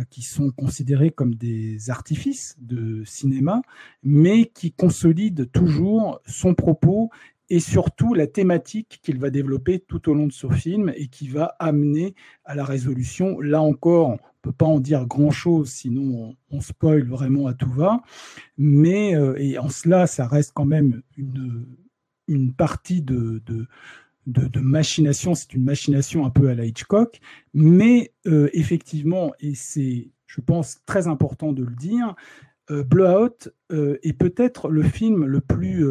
qui 0.09 0.21
sont 0.21 0.49
considérés 0.51 1.11
comme 1.11 1.35
des 1.35 1.89
artifices 1.89 2.55
de 2.61 3.03
cinéma, 3.03 3.61
mais 4.01 4.45
qui 4.45 4.71
consolident 4.71 5.43
toujours 5.51 6.21
son 6.25 6.53
propos 6.53 7.09
et 7.49 7.59
surtout 7.59 8.13
la 8.13 8.27
thématique 8.27 8.99
qu'il 9.03 9.19
va 9.19 9.29
développer 9.29 9.79
tout 9.79 10.09
au 10.09 10.13
long 10.13 10.27
de 10.27 10.31
ce 10.31 10.49
film 10.49 10.91
et 10.95 11.07
qui 11.07 11.27
va 11.27 11.55
amener 11.59 12.15
à 12.43 12.55
la 12.55 12.65
résolution. 12.65 13.39
Là 13.39 13.61
encore, 13.61 14.09
on 14.09 14.19
peut 14.41 14.51
pas 14.51 14.65
en 14.65 14.79
dire 14.79 15.05
grand-chose, 15.05 15.69
sinon 15.69 16.35
on, 16.49 16.61
spoil 16.61 17.03
vraiment 17.07 17.47
à 17.47 17.53
tout 17.53 17.71
va. 17.71 18.01
Mais 18.57 19.15
euh, 19.15 19.35
et 19.37 19.57
en 19.59 19.69
cela, 19.69 20.07
ça 20.07 20.27
reste 20.27 20.53
quand 20.55 20.65
même 20.65 21.01
une, 21.17 22.53
partie 22.53 23.01
de, 23.01 23.41
machination. 24.55 25.35
C'est 25.35 25.53
une 25.53 25.63
machination 25.63 26.25
un 26.25 26.31
peu 26.31 26.49
à 26.49 26.55
la 26.55 26.65
Hitchcock, 26.65 27.19
mais 27.53 28.11
euh, 28.25 28.49
effectivement, 28.53 29.33
et 29.39 29.53
c'est, 29.53 30.09
je 30.25 30.41
pense, 30.41 30.79
très 30.85 31.07
important 31.07 31.53
de 31.53 31.63
le 31.63 31.75
dire, 31.75 32.15
euh, 32.71 32.83
Blowout 32.83 33.49
est 33.69 34.17
peut-être 34.17 34.69
le 34.69 34.81
film 34.81 35.25
le 35.25 35.41
plus 35.41 35.85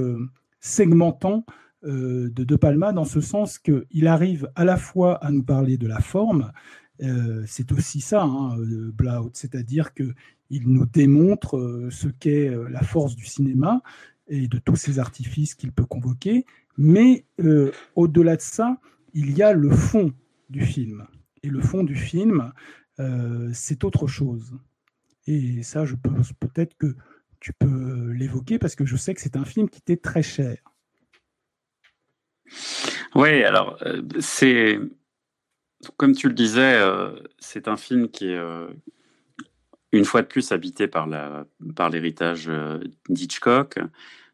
segmentant 0.64 1.44
de 1.82 2.30
De 2.30 2.56
Palma 2.56 2.92
dans 2.92 3.04
ce 3.04 3.20
sens 3.20 3.58
qu'il 3.58 4.06
arrive 4.06 4.50
à 4.54 4.64
la 4.64 4.78
fois 4.78 5.22
à 5.22 5.30
nous 5.30 5.42
parler 5.42 5.76
de 5.76 5.86
la 5.86 6.00
forme, 6.00 6.50
c'est 7.46 7.70
aussi 7.72 8.00
ça, 8.00 8.22
hein, 8.22 8.56
Blaut, 8.58 9.30
c'est-à-dire 9.34 9.92
qu'il 9.92 10.14
nous 10.50 10.86
démontre 10.86 11.88
ce 11.90 12.08
qu'est 12.08 12.50
la 12.70 12.82
force 12.82 13.14
du 13.14 13.26
cinéma 13.26 13.82
et 14.26 14.48
de 14.48 14.56
tous 14.58 14.76
ces 14.76 14.98
artifices 14.98 15.54
qu'il 15.54 15.72
peut 15.72 15.84
convoquer, 15.84 16.46
mais 16.78 17.26
au-delà 17.94 18.36
de 18.36 18.40
ça, 18.40 18.78
il 19.12 19.36
y 19.36 19.42
a 19.42 19.52
le 19.52 19.70
fond 19.70 20.12
du 20.48 20.62
film. 20.62 21.06
Et 21.42 21.50
le 21.50 21.60
fond 21.60 21.84
du 21.84 21.94
film, 21.94 22.52
c'est 23.52 23.84
autre 23.84 24.06
chose. 24.06 24.54
Et 25.26 25.62
ça, 25.62 25.84
je 25.84 25.96
pense 25.96 26.32
peut-être 26.32 26.74
que 26.78 26.96
tu 27.44 27.52
peux 27.52 28.10
l'évoquer 28.12 28.58
parce 28.58 28.74
que 28.74 28.86
je 28.86 28.96
sais 28.96 29.12
que 29.12 29.20
c'est 29.20 29.36
un 29.36 29.44
film 29.44 29.68
qui 29.68 29.82
t'est 29.82 30.02
très 30.02 30.22
cher. 30.22 30.56
Oui, 33.14 33.44
alors 33.44 33.76
euh, 33.82 34.00
c'est 34.18 34.80
comme 35.98 36.14
tu 36.14 36.28
le 36.28 36.32
disais, 36.32 36.76
euh, 36.76 37.10
c'est 37.38 37.68
un 37.68 37.76
film 37.76 38.08
qui 38.08 38.30
est 38.30 38.38
euh, 38.38 38.68
une 39.92 40.06
fois 40.06 40.22
de 40.22 40.26
plus 40.26 40.52
habité 40.52 40.88
par 40.88 41.06
l'héritage 41.90 42.50
d'Hitchcock. 43.10 43.78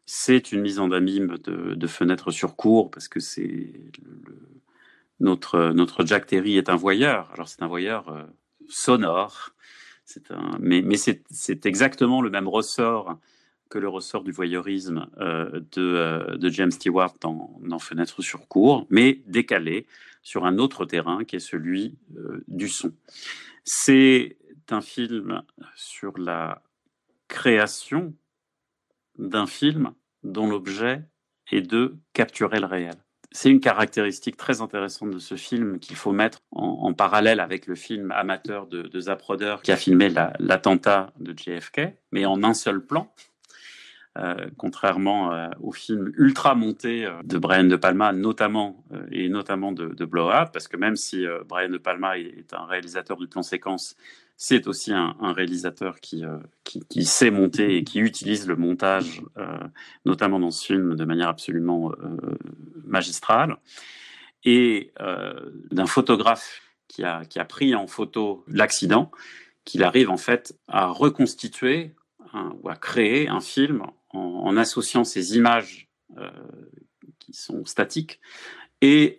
C'est 0.05 0.53
une 0.53 0.61
mise 0.61 0.79
en 0.79 0.89
abîme 0.91 1.37
de, 1.39 1.75
de 1.75 1.87
fenêtres 1.87 2.31
sur 2.31 2.55
cours 2.55 2.91
parce 2.91 3.09
que 3.09 3.19
c'est 3.19 3.73
notre 5.19 5.73
notre 5.73 6.05
Jack 6.05 6.27
Terry 6.27 6.55
est 6.57 6.69
un 6.69 6.77
voyeur. 6.77 7.29
Alors 7.33 7.49
c'est 7.49 7.61
un 7.61 7.67
voyeur 7.67 8.25
sonore 8.69 9.53
mais, 10.59 10.83
c'est 10.97 11.65
exactement 11.65 12.21
le 12.21 12.29
même 12.29 12.47
ressort 12.47 13.19
que 13.69 13.79
le 13.79 13.87
ressort 13.87 14.23
du 14.23 14.31
voyeurisme 14.31 15.07
euh, 15.19 15.61
de, 15.71 15.81
euh, 15.81 16.37
de, 16.37 16.49
James 16.49 16.71
Stewart 16.71 17.13
dans, 17.21 17.57
dans, 17.63 17.79
Fenêtre 17.79 18.21
sur 18.21 18.47
cour, 18.47 18.85
mais 18.89 19.21
décalé 19.27 19.87
sur 20.21 20.45
un 20.45 20.57
autre 20.57 20.85
terrain 20.85 21.23
qui 21.23 21.37
est 21.37 21.39
celui 21.39 21.97
euh, 22.17 22.43
du 22.47 22.67
son. 22.67 22.93
C'est 23.63 24.37
un 24.69 24.81
film 24.81 25.41
sur 25.75 26.17
la 26.17 26.63
création 27.27 28.13
d'un 29.17 29.47
film 29.47 29.93
dont 30.23 30.47
l'objet 30.47 31.03
est 31.51 31.61
de 31.61 31.97
capturer 32.13 32.59
le 32.59 32.65
réel 32.65 32.95
c'est 33.31 33.49
une 33.49 33.61
caractéristique 33.61 34.35
très 34.35 34.61
intéressante 34.61 35.11
de 35.11 35.19
ce 35.19 35.35
film 35.35 35.79
qu'il 35.79 35.95
faut 35.95 36.11
mettre 36.11 36.39
en, 36.51 36.93
parallèle 36.93 37.39
avec 37.39 37.65
le 37.65 37.75
film 37.75 38.11
amateur 38.11 38.67
de, 38.67 38.83
de 38.83 38.99
Zapruder 38.99 39.55
qui 39.63 39.71
a 39.71 39.77
filmé 39.77 40.09
l'attentat 40.39 41.13
de 41.19 41.33
JFK, 41.37 41.93
mais 42.11 42.25
en 42.25 42.43
un 42.43 42.53
seul 42.53 42.85
plan. 42.85 43.09
Euh, 44.17 44.49
contrairement 44.57 45.31
euh, 45.31 45.47
au 45.61 45.71
film 45.71 46.11
ultra 46.17 46.53
monté 46.53 47.05
euh, 47.05 47.13
de 47.23 47.37
Brian 47.37 47.63
De 47.63 47.77
Palma, 47.77 48.11
notamment 48.11 48.83
et 49.09 49.29
notamment 49.29 49.71
de, 49.71 49.87
de 49.87 50.03
Blow 50.03 50.29
Up, 50.29 50.49
parce 50.51 50.67
que 50.67 50.75
même 50.75 50.97
si 50.97 51.25
Brian 51.47 51.69
De 51.69 51.77
Palma 51.77 52.17
est 52.17 52.53
un 52.53 52.65
réalisateur 52.65 53.15
du 53.15 53.29
plan 53.29 53.41
séquence 53.41 53.95
c'est 54.43 54.65
aussi 54.65 54.91
un, 54.91 55.15
réalisateur 55.21 55.97
euh, 56.15 56.39
qui, 56.63 57.05
sait 57.05 57.29
monter 57.29 57.77
et 57.77 57.83
qui 57.83 57.99
utilise 57.99 58.47
le 58.47 58.55
montage, 58.55 59.21
euh, 59.37 59.45
notamment 60.03 60.39
dans 60.39 60.49
ce 60.49 60.65
film, 60.65 60.95
de 60.95 61.05
manière 61.05 61.27
absolument 61.27 61.91
euh, 61.91 62.17
magistrale. 62.83 63.57
Et 64.43 64.93
d'un 65.69 65.85
photographe 65.85 66.63
qui 66.87 67.03
a, 67.03 67.45
pris 67.47 67.75
en 67.75 67.85
photo 67.85 68.43
l'accident, 68.47 69.11
qu'il 69.63 69.83
arrive 69.83 70.09
en 70.09 70.17
fait 70.17 70.57
à 70.67 70.87
reconstituer 70.87 71.93
ou 72.33 72.67
à 72.67 72.75
créer 72.75 73.27
un 73.27 73.41
film 73.41 73.83
en, 74.09 74.57
associant 74.57 75.03
ces 75.03 75.37
images 75.37 75.87
qui 77.19 77.33
sont 77.33 77.63
statiques 77.65 78.19
et 78.81 79.17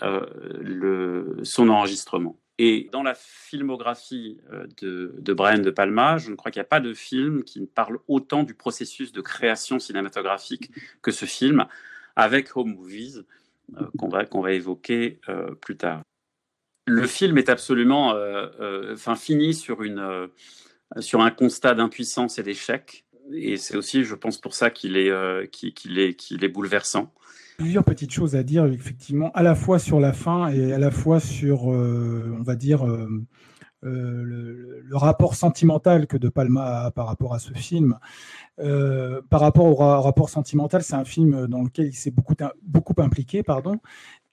son 1.45 1.69
enregistrement. 1.69 2.42
Et 2.65 2.89
dans 2.93 3.03
la 3.03 3.15
filmographie 3.17 4.39
euh, 4.53 4.69
de, 4.81 5.33
Brian 5.33 5.59
De 5.59 5.73
Palma, 5.73 6.19
je 6.19 6.31
ne 6.31 6.37
crois 6.37 6.53
qu'il 6.53 6.61
n'y 6.61 6.65
a 6.65 6.69
pas 6.69 6.79
de 6.79 6.95
film 6.95 7.43
qui 7.43 7.67
parle 7.67 7.99
autant 8.07 8.45
du 8.45 8.55
processus 8.55 9.11
de 9.11 9.21
création 9.21 9.81
cinématographique 9.81 10.71
que 11.03 11.11
ce 11.11 11.25
film, 11.25 11.67
avec 12.15 12.57
Home 12.57 12.77
Movies, 12.77 13.25
euh, 13.77 13.87
qu'on 13.99 14.09
va, 14.09 14.27
qu'on 14.27 14.43
va 14.43 14.53
évoquer 14.53 15.19
euh, 15.29 15.57
plus 15.57 15.77
tard. 15.77 16.03
Le 16.87 17.05
film 17.09 17.37
est 17.37 17.49
absolument 17.49 18.15
enfin, 18.93 19.17
fini 19.17 19.55
sur, 19.55 19.83
une, 19.83 20.29
sur 21.01 21.21
un 21.21 21.33
constat 21.33 21.75
d'impuissance 21.75 22.39
et 22.39 22.45
d'échec. 22.45 23.05
Et 23.33 23.57
c'est 23.57 23.77
aussi, 23.77 24.05
je 24.05 24.15
pense, 24.15 24.41
pour 24.41 24.55
ça 24.55 24.71
qu'il 24.71 24.97
est, 24.97 25.09
est, 25.09 25.49
qu'il 25.49 26.45
est 26.45 26.49
bouleversant 26.49 27.13
plusieurs 27.63 27.85
petites 27.85 28.13
choses 28.13 28.35
à 28.35 28.43
dire, 28.43 28.67
effectivement, 28.67 29.31
à 29.35 29.45
la 29.45 29.55
fois 29.55 29.79
sur 29.79 30.01
la 30.01 30.13
fin 30.13 30.49
et 30.49 30.73
à 30.73 30.79
la 30.79 30.91
fois 30.91 31.21
sur, 31.21 31.73
euh, 31.73 32.37
on 32.37 32.43
va 32.43 32.57
dire, 32.57 32.85
euh, 32.85 33.09
euh, 33.85 34.83
le, 34.85 34.97
rapport 34.97 35.37
sentimental 35.37 36.09
que 36.09 36.17
De 36.17 36.29
Palma 36.29 36.87
a 36.87 36.91
par 36.91 37.07
rapport 37.07 37.35
à 37.35 37.39
ce 37.39 37.53
film. 37.55 37.99
par 38.59 39.41
rapport 39.41 39.67
au 39.67 39.75
rapport 39.77 40.29
sentimental, 40.29 40.83
c'est 40.83 40.97
un 40.97 41.05
film 41.05 41.47
dans 41.47 41.63
lequel 41.63 41.87
il 41.87 41.95
s'est 41.95 42.11
beaucoup, 42.11 42.35
beaucoup 42.65 43.01
impliqué, 43.01 43.45
pardon. 43.45 43.79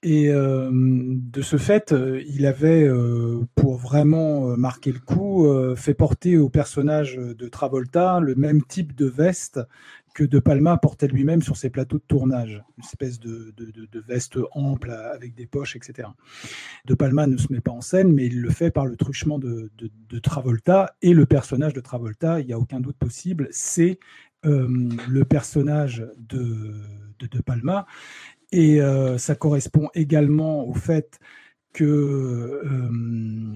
Et 0.02 0.28
de 0.28 1.42
ce 1.42 1.56
fait, 1.56 1.94
il 2.28 2.46
avait, 2.46 2.88
pour 3.54 3.76
vraiment 3.76 4.56
marquer 4.56 4.92
le 4.92 4.98
coup, 5.00 5.46
fait 5.76 5.94
porter 5.94 6.36
au 6.36 6.48
personnage 6.50 7.16
de 7.16 7.48
Travolta 7.48 8.20
le 8.20 8.34
même 8.34 8.62
type 8.62 8.94
de 8.94 9.06
veste 9.06 9.60
que 10.14 10.24
De 10.24 10.38
Palma 10.38 10.76
portait 10.76 11.08
lui-même 11.08 11.42
sur 11.42 11.56
ses 11.56 11.70
plateaux 11.70 11.98
de 11.98 12.04
tournage, 12.06 12.62
une 12.78 12.84
espèce 12.84 13.20
de, 13.20 13.54
veste 14.06 14.38
ample 14.52 14.90
avec 14.90 15.34
des 15.34 15.46
poches, 15.46 15.76
etc. 15.76 16.08
De 16.84 16.94
Palma 16.94 17.26
ne 17.26 17.36
se 17.36 17.52
met 17.52 17.60
pas 17.60 17.72
en 17.72 17.80
scène, 17.80 18.12
mais 18.12 18.26
il 18.26 18.40
le 18.40 18.50
fait 18.50 18.70
par 18.70 18.86
le 18.86 18.96
truchement 18.96 19.38
de, 19.38 19.70
Travolta, 20.22 20.94
et 21.02 21.14
le 21.14 21.26
personnage 21.26 21.72
de 21.72 21.80
Travolta, 21.80 22.40
il 22.40 22.46
n'y 22.46 22.52
a 22.52 22.58
aucun 22.58 22.80
doute 22.80 22.96
possible, 22.96 23.48
c'est 23.50 23.98
euh, 24.46 24.88
le 25.08 25.24
personnage 25.24 26.06
de, 26.18 26.74
de, 27.18 27.40
Palma, 27.40 27.86
et 28.52 28.80
euh, 28.80 29.18
ça 29.18 29.34
correspond 29.34 29.88
également 29.94 30.66
au 30.66 30.74
fait 30.74 31.18
que 31.72 32.62
euh, 32.64 33.54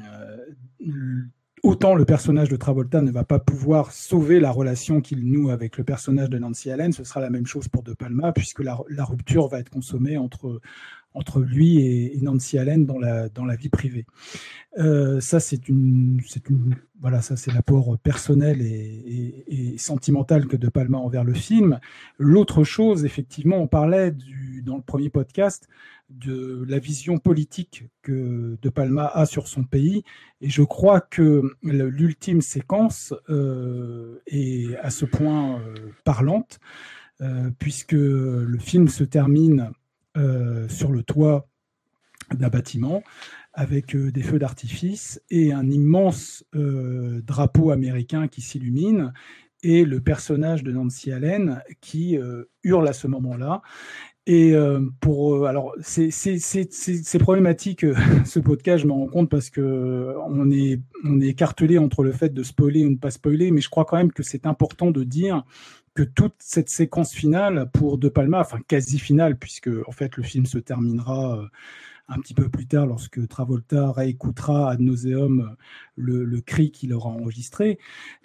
autant 1.64 1.94
le 1.94 2.04
personnage 2.04 2.50
de 2.50 2.56
Travolta 2.56 3.00
ne 3.00 3.10
va 3.10 3.24
pas 3.24 3.38
pouvoir 3.38 3.90
sauver 3.90 4.38
la 4.38 4.50
relation 4.50 5.00
qu'il 5.00 5.24
noue 5.24 5.50
avec 5.50 5.78
le 5.78 5.84
personnage 5.84 6.28
de 6.28 6.38
Nancy 6.38 6.70
Allen, 6.70 6.92
ce 6.92 7.04
sera 7.04 7.20
la 7.20 7.30
même 7.30 7.46
chose 7.46 7.68
pour 7.68 7.82
De 7.82 7.94
Palma, 7.94 8.32
puisque 8.32 8.60
la, 8.60 8.76
rupture 9.04 9.48
va 9.48 9.60
être 9.60 9.70
consommée 9.70 10.18
entre, 10.18 10.60
entre 11.14 11.40
lui 11.40 11.78
et, 11.78 12.18
Nancy 12.20 12.58
Allen 12.58 12.84
dans 12.86 12.98
la, 12.98 13.28
dans 13.28 13.44
la 13.44 13.56
vie 13.56 13.68
privée. 13.68 14.04
Euh, 14.78 15.20
ça, 15.20 15.40
c'est 15.40 15.68
une, 15.68 16.20
une, 16.50 16.76
voilà, 17.00 17.22
ça 17.22 17.36
c'est 17.36 17.52
l'apport 17.52 17.96
personnel 17.98 18.60
et, 18.60 19.76
sentimental 19.78 20.46
que 20.46 20.56
De 20.56 20.68
Palma 20.68 20.98
envers 20.98 21.24
le 21.24 21.34
film. 21.34 21.78
L'autre 22.18 22.64
chose, 22.64 23.04
effectivement, 23.04 23.58
on 23.58 23.66
parlait 23.66 24.14
dans 24.62 24.76
le 24.76 24.82
premier 24.82 25.10
podcast 25.10 25.68
de 26.10 26.64
la 26.68 26.78
vision 26.78 27.18
politique 27.18 27.84
que 28.02 28.56
De 28.60 28.68
Palma 28.68 29.06
a 29.06 29.26
sur 29.26 29.48
son 29.48 29.64
pays. 29.64 30.04
Et 30.40 30.48
je 30.48 30.62
crois 30.62 31.00
que 31.00 31.42
l'ultime 31.62 32.40
séquence 32.40 33.14
euh, 33.30 34.20
est 34.26 34.76
à 34.76 34.90
ce 34.90 35.04
point 35.04 35.60
euh, 35.60 35.74
parlante, 36.04 36.58
puisque 37.58 37.92
le 37.92 38.58
film 38.58 38.88
se 38.88 39.04
termine 39.04 39.72
sur 40.68 40.92
le 40.92 41.02
toit 41.02 41.48
d'un 42.32 42.48
bâtiment 42.48 43.02
avec 43.52 43.96
des 43.96 44.22
feux 44.22 44.38
d'artifice 44.38 45.20
et 45.30 45.52
un 45.52 45.68
immense 45.70 46.44
drapeau 46.52 47.70
américain 47.70 48.28
qui 48.28 48.40
s'illumine 48.40 49.12
et 49.62 49.84
le 49.84 50.00
personnage 50.00 50.62
de 50.62 50.72
Nancy 50.72 51.12
Allen 51.12 51.62
qui 51.80 52.18
hurle 52.62 52.88
à 52.88 52.92
ce 52.92 53.06
moment-là. 53.06 53.62
Et 54.26 54.54
euh, 54.54 54.80
pour 55.00 55.34
euh, 55.34 55.44
alors 55.44 55.74
c'est 55.82 57.18
problématique 57.18 57.84
euh, 57.84 57.94
ce 58.24 58.38
podcast, 58.38 58.82
je 58.82 58.86
me 58.86 58.92
rends 58.92 59.06
compte 59.06 59.28
parce 59.28 59.50
que 59.50 60.14
on 60.26 60.50
est 60.50 60.80
on 61.04 61.20
est 61.20 61.28
écartelé 61.28 61.76
entre 61.76 62.02
le 62.02 62.12
fait 62.12 62.32
de 62.32 62.42
spoiler 62.42 62.86
ou 62.86 62.90
ne 62.90 62.96
pas 62.96 63.10
spoiler, 63.10 63.50
mais 63.50 63.60
je 63.60 63.68
crois 63.68 63.84
quand 63.84 63.98
même 63.98 64.12
que 64.12 64.22
c'est 64.22 64.46
important 64.46 64.90
de 64.90 65.04
dire 65.04 65.44
que 65.94 66.02
toute 66.02 66.34
cette 66.38 66.68
séquence 66.68 67.12
finale 67.12 67.70
pour 67.72 67.98
De 67.98 68.08
Palma, 68.08 68.40
enfin 68.40 68.58
quasi 68.66 68.98
finale, 68.98 69.36
puisque 69.36 69.70
en 69.86 69.92
fait 69.92 70.16
le 70.16 70.22
film 70.22 70.46
se 70.46 70.58
terminera 70.58 71.48
un 72.08 72.18
petit 72.20 72.34
peu 72.34 72.48
plus 72.48 72.66
tard 72.66 72.86
lorsque 72.86 73.26
Travolta 73.28 73.92
réécoutera 73.92 74.70
ad 74.70 74.80
nauseum 74.80 75.56
le, 75.96 76.24
le 76.24 76.40
cri 76.40 76.70
qu'il 76.70 76.92
aura 76.92 77.08
enregistré. 77.08 77.78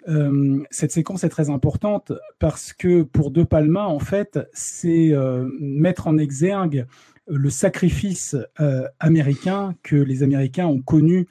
Euh, 0.08 0.62
cette 0.70 0.92
séquence 0.92 1.24
est 1.24 1.28
très 1.28 1.50
importante 1.50 2.12
parce 2.38 2.72
que 2.72 3.02
pour 3.02 3.30
De 3.30 3.42
Palma, 3.42 3.86
en 3.86 3.98
fait, 3.98 4.38
c'est 4.52 5.12
euh, 5.12 5.48
mettre 5.60 6.06
en 6.06 6.18
exergue 6.18 6.86
le 7.26 7.50
sacrifice 7.50 8.36
euh, 8.60 8.86
américain 8.98 9.74
que 9.82 9.96
les 9.96 10.22
Américains 10.22 10.66
ont 10.66 10.82
connu 10.82 11.26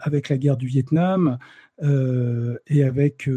avec 0.00 0.28
la 0.28 0.36
guerre 0.36 0.56
du 0.56 0.66
Vietnam, 0.66 1.38
et 1.82 2.82
avec 2.84 3.28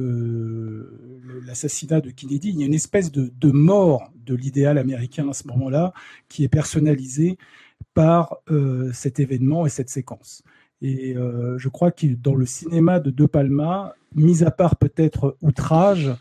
l'assassinat 1.46 2.02
de 2.02 2.10
Kennedy, 2.10 2.50
il 2.50 2.60
y 2.60 2.64
a 2.64 2.66
une 2.66 2.74
espèce 2.74 3.12
de, 3.12 3.52
mort 3.52 4.12
de 4.26 4.36
l'idéal 4.36 4.78
américain 4.78 5.30
à 5.30 5.34
ce 5.34 5.48
moment-là 5.48 5.94
qui 6.28 6.44
est 6.44 6.50
personnalisée 6.50 7.38
par 7.94 8.38
cet 8.91 9.20
événement 9.20 9.66
et 9.66 9.70
cette 9.70 9.89
séquence. 9.89 10.44
Et 10.82 11.16
je 11.58 11.70
crois 11.70 11.91
que 11.91 12.08
dans 12.08 12.36
le 12.36 12.46
cinéma 12.46 13.00
de 13.00 13.12
De 13.12 13.26
Palma, 13.26 13.96
mis 14.16 14.44
à 14.44 14.52
part 14.52 14.76
peut-être 14.76 15.38
Outrage 15.41 16.12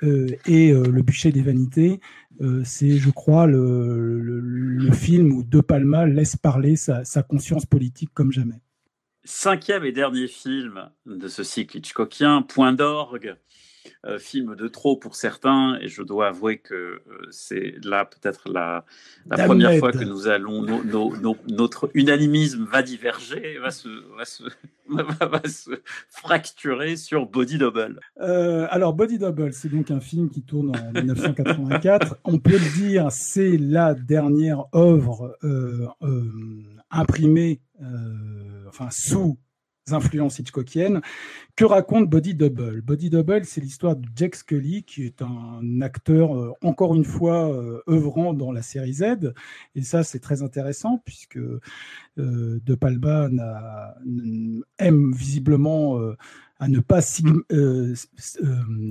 et 0.00 0.72
Le 0.72 1.02
bûcher 1.02 1.32
des 1.32 1.42
vanités, 1.42 2.00
c'est, 2.64 2.92
je 2.92 3.10
crois, 3.10 3.46
le, 3.46 4.90
film 4.92 5.32
où 5.32 5.42
De 5.42 5.60
Palma 5.60 6.06
laisse 6.06 6.36
parler 6.36 6.76
sa 6.76 7.22
conscience 7.22 7.66
politique 7.66 8.10
comme 8.14 8.32
jamais. 8.32 8.62
Cinquième 9.30 9.84
et 9.84 9.92
dernier 9.92 10.26
film 10.26 10.88
de 11.04 11.28
ce 11.28 11.42
cycle 11.42 11.76
Hitchcockien, 11.76 12.40
Point 12.40 12.72
d'orgue, 12.72 13.36
euh, 14.06 14.18
film 14.18 14.56
de 14.56 14.68
trop 14.68 14.96
pour 14.96 15.16
certains, 15.16 15.78
et 15.82 15.88
je 15.88 16.02
dois 16.02 16.28
avouer 16.28 16.56
que 16.56 16.74
euh, 16.74 17.00
c'est 17.30 17.74
là 17.84 18.06
peut-être 18.06 18.48
la, 18.48 18.86
la 19.26 19.44
première 19.44 19.78
fois 19.78 19.92
que 19.92 20.02
nous 20.02 20.28
allons, 20.28 20.64
notre 21.46 21.90
unanimisme 21.92 22.64
va 22.64 22.80
diverger, 22.80 23.58
va 23.58 23.70
se, 23.70 23.88
va 24.16 24.24
se, 24.24 24.44
va 24.88 25.46
se 25.46 25.72
fracturer 26.08 26.96
sur 26.96 27.26
Body 27.26 27.58
Double. 27.58 28.00
Euh, 28.22 28.66
alors 28.70 28.94
Body 28.94 29.18
Double, 29.18 29.52
c'est 29.52 29.68
donc 29.68 29.90
un 29.90 30.00
film 30.00 30.30
qui 30.30 30.40
tourne 30.40 30.74
en 30.74 30.90
1984. 30.90 32.16
On 32.24 32.38
peut 32.38 32.52
le 32.52 32.78
dire, 32.80 33.08
c'est 33.10 33.58
la 33.58 33.92
dernière 33.92 34.64
œuvre 34.74 35.36
imprimée, 36.90 37.60
enfin 38.68 38.88
sous 38.90 39.38
influences 39.92 40.38
Hitchcockiennes. 40.38 41.00
Que 41.56 41.64
raconte 41.64 42.08
Body 42.08 42.34
Double? 42.34 42.82
Body 42.82 43.10
Double, 43.10 43.44
c'est 43.44 43.60
l'histoire 43.60 43.96
de 43.96 44.06
Jack 44.14 44.36
Scully, 44.36 44.84
qui 44.84 45.04
est 45.04 45.22
un 45.22 45.80
acteur, 45.80 46.36
euh, 46.36 46.52
encore 46.62 46.94
une 46.94 47.04
fois, 47.04 47.52
euh, 47.52 47.82
œuvrant 47.88 48.34
dans 48.34 48.52
la 48.52 48.62
série 48.62 48.92
Z. 48.92 49.32
Et 49.74 49.82
ça, 49.82 50.04
c'est 50.04 50.20
très 50.20 50.42
intéressant, 50.42 51.02
puisque 51.04 51.38
euh, 51.38 51.60
De 52.16 52.74
Palma 52.74 53.28
aime 54.78 55.12
visiblement 55.12 55.98
à 56.58 56.68
ne 56.68 56.80
pas 56.80 57.00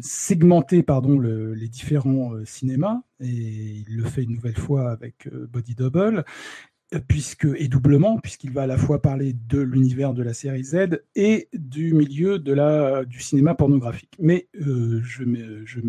segmenter 0.01 0.86
les 1.17 1.67
différents 1.67 2.34
cinémas, 2.45 3.01
et 3.19 3.84
il 3.88 3.97
le 3.97 4.03
fait 4.05 4.23
une 4.23 4.36
nouvelle 4.36 4.57
fois 4.57 4.91
avec 4.91 5.30
Body 5.51 5.75
Double 5.75 6.23
puisque 7.07 7.47
et 7.57 7.67
doublement 7.67 8.17
puisqu'il 8.17 8.51
va 8.51 8.63
à 8.63 8.67
la 8.67 8.77
fois 8.77 9.01
parler 9.01 9.35
de 9.49 9.59
l'univers 9.59 10.13
de 10.13 10.23
la 10.23 10.33
série 10.33 10.63
Z 10.63 11.01
et 11.15 11.49
du 11.53 11.93
milieu 11.93 12.39
de 12.39 12.53
la 12.53 13.03
du 13.03 13.19
cinéma 13.19 13.55
pornographique. 13.55 14.13
Mais 14.19 14.47
euh, 14.61 15.01
je, 15.03 15.23
je, 15.65 15.79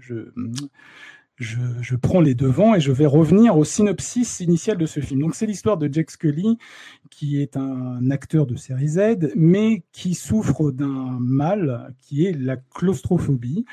je, 0.00 0.14
je, 1.42 1.96
prends 1.96 2.20
les 2.20 2.34
devants 2.34 2.74
et 2.74 2.80
je 2.80 2.92
vais 2.92 3.06
revenir 3.06 3.56
au 3.56 3.64
synopsis 3.64 4.40
initial 4.40 4.78
de 4.78 4.86
ce 4.86 5.00
film. 5.00 5.20
Donc 5.20 5.34
c'est 5.34 5.46
l'histoire 5.46 5.76
de 5.76 5.92
Jack 5.92 6.10
Scully, 6.10 6.58
qui 7.10 7.40
est 7.40 7.56
un 7.56 8.10
acteur 8.10 8.46
de 8.46 8.56
série 8.56 8.88
Z, 8.88 9.32
mais 9.36 9.82
qui 9.92 10.14
souffre 10.14 10.70
d'un 10.70 11.18
mal 11.20 11.94
qui 12.00 12.26
est 12.26 12.32
la 12.32 12.56
claustrophobie. 12.56 13.64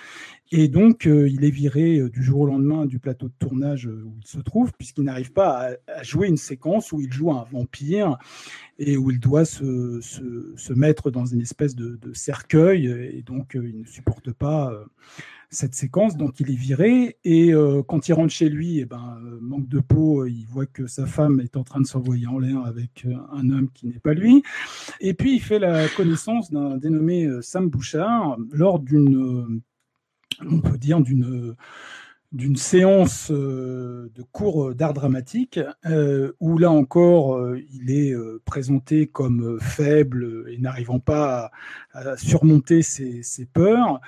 Et 0.52 0.68
donc, 0.68 1.06
euh, 1.06 1.30
il 1.30 1.46
est 1.46 1.52
viré 1.52 2.00
euh, 2.00 2.10
du 2.10 2.24
jour 2.24 2.42
au 2.42 2.46
lendemain 2.48 2.88
du 2.88 2.98
plateau 2.98 3.28
de 3.28 3.34
tournage 3.38 3.86
euh, 3.86 4.04
où 4.04 4.16
il 4.20 4.28
se 4.28 4.40
trouve, 4.40 4.74
puisqu'il 4.74 5.04
n'arrive 5.04 5.32
pas 5.32 5.76
à, 5.88 6.02
jouer 6.02 6.28
une 6.28 6.38
séquence 6.38 6.92
où 6.92 7.00
il 7.00 7.14
joue 7.14 7.32
un 7.32 7.46
vampire 7.52 8.18
et 8.80 8.98
où 8.98 9.12
il 9.12 9.20
doit 9.20 9.46
se, 9.46 10.00
se, 10.02 10.74
mettre 10.74 11.12
dans 11.12 11.26
une 11.26 11.42
espèce 11.42 11.76
de, 11.76 12.00
de, 12.02 12.14
cercueil. 12.14 12.88
Et 12.88 13.22
donc, 13.22 13.52
il 13.54 13.82
ne 13.82 13.86
supporte 13.86 14.32
pas 14.32 14.74
cette 15.50 15.76
séquence, 15.76 16.18
donc 16.18 16.40
il 16.40 16.52
est 16.52 16.56
viré. 16.56 17.18
Et 17.24 17.52
quand 17.88 18.08
il 18.08 18.14
rentre 18.14 18.34
chez 18.34 18.50
lui, 18.50 18.80
eh 18.80 18.86
ben, 18.86 19.20
manque 19.42 19.68
de 19.68 19.80
peau, 19.80 20.26
il 20.26 20.46
voit 20.46 20.66
que 20.66 20.88
sa 20.88 21.06
femme 21.06 21.40
est 21.40 21.58
en 21.58 21.64
train 21.64 21.82
de 21.82 21.88
s'envoyer 21.88 22.28
en 22.28 22.40
l'air 22.40 22.64
avec 22.66 23.08
un 23.32 23.50
homme 23.50 23.70
qui 23.74 23.88
n'est 23.88 24.00
pas 24.00 24.14
lui. 24.14 24.44
Et 25.00 25.14
puis, 25.14 25.36
il 25.36 25.42
fait 25.42 25.60
la 25.60 25.88
connaissance 25.90 26.52
d'un 26.52 26.78
dénommé 26.78 27.28
Sam 27.42 27.70
Bouchard 27.70 28.38
lors 28.52 28.80
d'une 28.80 29.62
on 30.48 30.62
peut 30.62 30.78
dire, 30.78 31.02
d'une 31.02 31.56
d'une 32.32 32.58
séance 32.58 33.32
euh, 33.32 34.12
de 34.14 34.22
cours 34.22 34.76
d'art 34.76 34.94
dramatique 34.94 35.60
euh, 35.88 36.34
où 36.40 36.60
là 36.60 36.70
encore 36.70 37.36
euh, 37.36 37.60
il 37.74 37.90
est 37.90 38.14
présenté 38.46 39.08
comme 39.08 39.60
faible 39.60 40.46
et 40.50 40.60
n'arrivant 40.60 41.00
pas 41.00 41.50
à, 41.92 42.18
surmonter 42.18 42.84
ses, 42.84 43.24
ses, 43.24 43.46
peurs 43.46 44.00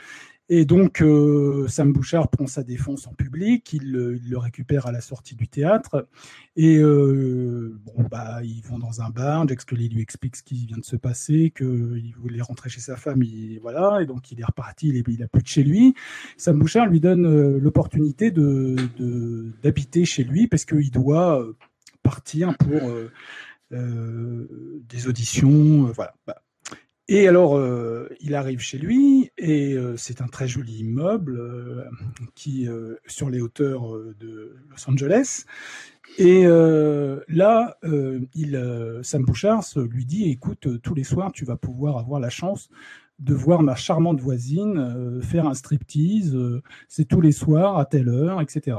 et 0.53 0.65
donc, 0.65 1.01
euh, 1.01 1.65
Sam 1.69 1.93
Bouchard 1.93 2.27
prend 2.27 2.45
sa 2.45 2.61
défense 2.61 3.07
en 3.07 3.13
public, 3.13 3.71
il, 3.71 3.93
le 3.93 4.37
récupère 4.37 4.85
à 4.85 4.91
la 4.91 4.99
sortie 4.99 5.33
du 5.33 5.47
théâtre, 5.47 6.09
et 6.57 6.75
euh, 6.75 7.79
bon, 7.85 8.03
bah, 8.11 8.41
ils 8.43 8.61
vont 8.61 8.77
dans 8.77 9.01
un 9.01 9.09
bar, 9.09 9.47
Jack 9.47 9.61
Scully 9.61 9.87
lui 9.87 10.01
explique 10.01 10.35
ce 10.35 10.43
qui 10.43 10.65
vient 10.65 10.77
de 10.77 10.83
se 10.83 10.97
passer, 10.97 11.53
qu'il 11.55 12.13
voulait 12.17 12.41
rentrer 12.41 12.69
chez 12.69 12.81
sa 12.81 12.97
femme, 12.97 13.23
et 13.23 13.59
voilà, 13.61 14.01
et 14.01 14.05
donc 14.05 14.29
il 14.33 14.41
est 14.41 14.43
reparti, 14.43 14.89
il, 14.89 14.97
est, 14.97 15.07
il 15.07 15.23
a 15.23 15.29
plus 15.29 15.41
de 15.41 15.47
chez 15.47 15.63
lui. 15.63 15.95
Sam 16.35 16.59
Bouchard 16.59 16.87
lui 16.87 16.99
donne 16.99 17.25
euh, 17.25 17.57
l'opportunité 17.57 18.29
d'habiter 18.29 20.03
chez 20.03 20.25
lui, 20.25 20.47
parce 20.47 20.65
qu'il 20.65 20.91
doit 20.91 21.47
partir 22.03 22.57
pour 22.57 22.91
des 23.71 25.07
auditions, 25.07 25.83
voilà. 25.95 26.13
Bah, 26.27 26.41
et 27.13 27.27
alors, 27.27 27.57
euh, 27.57 28.07
il 28.21 28.35
arrive 28.35 28.61
chez 28.61 28.77
lui 28.77 29.31
et 29.37 29.73
euh, 29.73 29.97
c'est 29.97 30.21
un 30.21 30.27
très 30.27 30.47
joli 30.47 30.77
immeuble 30.77 31.37
euh, 31.37 31.83
qui 32.35 32.69
sur 33.05 33.29
les 33.29 33.41
hauteurs 33.41 33.91
de 34.17 34.55
Los 34.69 34.89
Angeles. 34.89 35.43
Et 36.17 36.45
là, 37.27 37.77
Sam 39.03 39.23
Bouchard 39.25 39.65
lui 39.75 40.05
dit 40.05 40.29
"Écoute, 40.29 40.81
tous 40.81 40.93
les 40.93 41.03
soirs, 41.03 41.33
tu 41.33 41.43
vas 41.43 41.57
pouvoir 41.57 41.97
avoir 41.97 42.21
la 42.21 42.29
chance 42.29 42.69
de 43.19 43.33
voir 43.33 43.61
ma 43.61 43.75
charmante 43.75 44.21
voisine 44.21 45.19
faire 45.21 45.47
un 45.47 45.53
striptease. 45.53 46.37
c'est 46.87 47.09
tous 47.09 47.19
les 47.19 47.33
soirs 47.33 47.77
à 47.77 47.83
telle 47.83 48.07
heure, 48.07 48.39
etc." 48.39 48.77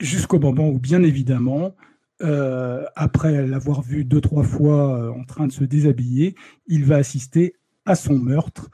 Jusqu'au 0.00 0.38
moment 0.38 0.70
où, 0.70 0.78
bien 0.78 1.02
évidemment, 1.02 1.76
euh, 2.22 2.84
après 2.94 3.46
l'avoir 3.46 3.82
vu 3.82 4.04
deux, 4.04 4.20
trois 4.20 4.44
fois 4.44 4.96
euh, 4.96 5.10
en 5.10 5.24
train 5.24 5.46
de 5.46 5.52
se 5.52 5.64
déshabiller, 5.64 6.34
il 6.66 6.84
va 6.84 6.96
assister 6.96 7.56
à 7.84 7.94
son 7.94 8.14
meurtre 8.14 8.70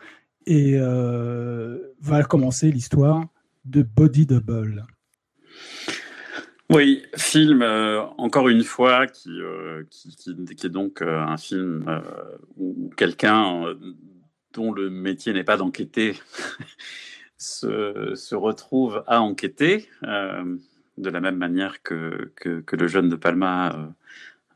et 0.46 0.74
euh, 0.76 1.78
va 2.00 2.22
commencer 2.24 2.70
l'histoire 2.70 3.24
de 3.64 3.82
Body 3.82 4.26
Double. 4.26 4.84
Oui, 6.70 7.02
film, 7.16 7.62
encore 8.18 8.50
une 8.50 8.62
fois, 8.62 9.06
qui, 9.06 9.30
qui, 9.88 10.66
est 10.66 10.68
donc 10.68 11.00
un 11.00 11.38
film 11.38 12.02
où 12.58 12.90
quelqu'un 12.94 13.74
dont 14.52 14.72
le 14.72 14.90
métier 14.90 15.32
n'est 15.32 15.44
pas 15.44 15.56
d'enquêter 15.56 16.14
se, 17.38 18.12
se, 18.14 18.34
retrouve 18.34 19.02
à 19.06 19.22
enquêter 19.22 19.88
de 20.98 21.10
la 21.10 21.20
même 21.20 21.36
manière 21.36 21.82
que, 21.82 22.32
que, 22.36 22.76
le 22.76 22.86
jeune 22.86 23.08
de 23.08 23.16
Palma 23.16 23.72
euh, 23.74 23.86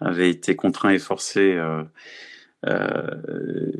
avait 0.00 0.30
été 0.30 0.56
contraint 0.56 0.90
et 0.90 0.98
forcé, 0.98 1.54
euh, 1.54 1.84
euh, 2.66 3.72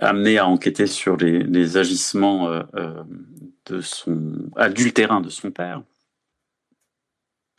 amené 0.00 0.38
à 0.38 0.46
enquêter 0.46 0.86
sur 0.86 1.16
les, 1.16 1.76
agissements 1.76 2.62
de 3.66 3.80
son 3.80 4.50
adultérin 4.56 5.20
de 5.20 5.28
son 5.28 5.50
père. 5.50 5.82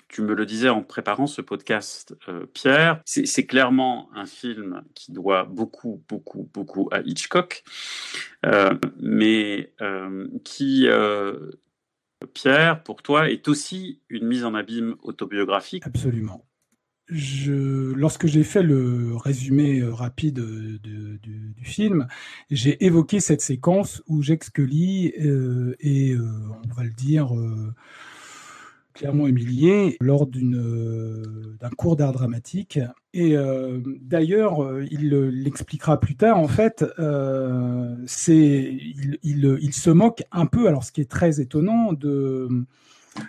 Tu 0.07 0.23
me 0.23 0.33
le 0.33 0.47
disais 0.47 0.69
en 0.69 0.81
préparant 0.81 1.27
ce 1.27 1.41
podcast, 1.41 2.15
Pierre, 2.53 3.01
c'est 3.05 3.45
clairement 3.45 4.09
un 4.15 4.25
film 4.25 4.81
qui 4.95 5.11
doit 5.11 5.43
beaucoup, 5.43 6.03
beaucoup, 6.09 6.49
beaucoup 6.51 6.89
à 6.91 7.01
Hitchcock, 7.01 7.63
mais 8.99 9.71
qui 10.43 10.87
Pierre, 12.27 12.83
pour 12.83 13.01
toi, 13.01 13.29
est 13.29 13.47
aussi 13.47 14.01
une 14.09 14.27
mise 14.27 14.43
en 14.43 14.53
abîme 14.53 14.95
autobiographique. 15.01 15.83
Absolument. 15.85 16.45
Lorsque 17.11 18.27
j'ai 18.27 18.43
fait 18.43 18.61
le 18.61 19.15
résumé 19.15 19.79
euh, 19.79 19.91
rapide 19.91 20.39
du, 20.39 21.55
film, 21.63 22.07
j'ai 22.51 22.83
évoqué 22.85 23.19
cette 23.19 23.41
séquence 23.41 24.03
où 24.07 24.21
Jacques 24.21 24.43
Scully 24.43 25.13
euh, 25.19 25.75
euh, 25.83 26.17
on 26.69 26.73
va 26.73 26.83
le 26.83 26.91
dire, 26.91 27.31
clairement 28.99 29.27
humilié 29.27 29.95
lors 30.01 30.27
d'une 30.27 31.57
d'un 31.59 31.69
cours 31.69 31.95
d'art 31.95 32.11
dramatique. 32.11 32.79
Et 33.13 33.35
d'ailleurs, 34.01 34.81
il 34.91 35.09
l'expliquera 35.09 35.99
plus 35.99 36.15
tard. 36.15 36.37
En 36.37 36.47
fait, 36.49 36.85
c'est 38.05 38.37
il, 38.37 39.17
il, 39.23 39.57
il, 39.61 39.73
se 39.73 39.89
moque 39.89 40.23
un 40.31 40.45
peu. 40.45 40.67
Alors, 40.67 40.83
ce 40.83 40.91
qui 40.91 41.01
est 41.01 41.09
très 41.09 41.39
étonnant 41.39 41.93
de 41.93 42.49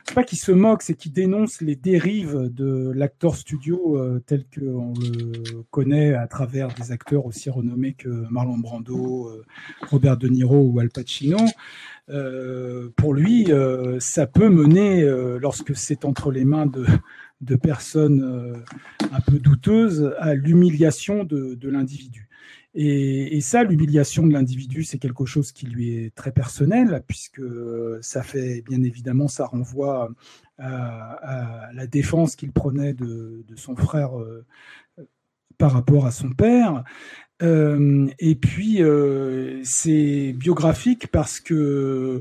c'est 0.04 0.14
pas 0.14 0.24
qu'il 0.24 0.38
se 0.38 0.52
moque, 0.52 0.82
c'est 0.82 0.94
qu'il 0.94 1.12
dénonce 1.12 1.60
les 1.60 1.76
dérives 1.76 2.50
de 2.52 2.90
l'acteur 2.94 3.36
studio 3.36 3.96
euh, 3.96 4.22
tel 4.26 4.44
qu'on 4.44 4.94
le 4.94 5.62
connaît 5.70 6.14
à 6.14 6.26
travers 6.26 6.68
des 6.74 6.92
acteurs 6.92 7.26
aussi 7.26 7.50
renommés 7.50 7.92
que 7.94 8.08
Marlon 8.30 8.58
Brando, 8.58 9.28
euh, 9.28 9.44
Robert 9.88 10.16
De 10.16 10.28
Niro 10.28 10.58
ou 10.58 10.80
Al 10.80 10.90
Pacino. 10.90 11.38
Euh, 12.08 12.88
pour 12.96 13.14
lui, 13.14 13.48
ça 14.00 14.26
peut 14.26 14.48
mener, 14.48 15.04
lorsque 15.38 15.76
c'est 15.76 16.04
entre 16.04 16.32
les 16.32 16.44
mains 16.44 16.66
de, 16.66 16.84
de 17.40 17.56
personnes 17.56 18.64
un 19.12 19.20
peu 19.20 19.38
douteuses, 19.38 20.12
à 20.18 20.34
l'humiliation 20.34 21.24
de, 21.24 21.54
de 21.54 21.68
l'individu. 21.68 22.29
Et, 22.74 23.40
ça, 23.40 23.64
l'humiliation 23.64 24.26
de 24.26 24.32
l'individu, 24.32 24.84
c'est 24.84 24.98
quelque 24.98 25.24
chose 25.24 25.50
qui 25.50 25.66
lui 25.66 25.96
est 25.96 26.14
très 26.14 26.30
personnel, 26.30 27.02
puisque 27.06 27.42
ça 28.00 28.22
fait 28.22 28.62
bien 28.62 28.82
évidemment, 28.82 29.26
ça 29.28 29.46
renvoie 29.46 30.10
à, 30.58 31.70
la 31.74 31.86
défense 31.86 32.36
qu'il 32.36 32.52
prenait 32.52 32.94
de, 32.94 33.44
son 33.56 33.74
frère 33.74 34.18
euh, 34.18 34.46
par 35.58 35.72
rapport 35.72 36.06
à 36.06 36.10
son 36.10 36.30
père. 36.30 36.84
Euh, 37.42 38.08
et 38.18 38.34
puis, 38.34 38.82
euh, 38.82 39.60
c'est 39.64 40.32
biographique 40.34 41.08
parce 41.08 41.40
que 41.40 42.20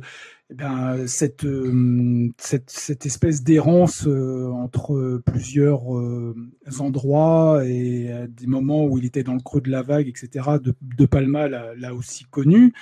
eh 0.52 1.08
cette, 1.08 1.46
euh, 1.46 2.30
cette, 2.40 2.72
cette, 2.72 3.06
espèce 3.06 3.44
d'errance 3.44 4.08
euh, 4.08 4.50
entre 4.50 5.22
plusieurs 5.24 5.96
euh, 5.96 6.36
endroits 6.80 7.64
et 7.66 8.10
des 8.30 8.48
moments 8.48 8.86
où 8.86 8.98
il 8.98 9.06
était 9.06 9.22
dans 9.22 9.36
le 9.36 9.42
creux 9.42 9.62
de 9.62 9.70
la 9.70 9.84
vague, 9.84 10.08
etc., 10.08 10.58
de, 10.62 10.74
de 10.82 11.06
Palma 11.06 11.48
l'a 11.48 11.94
aussi 11.94 12.26
connu. 12.26 12.74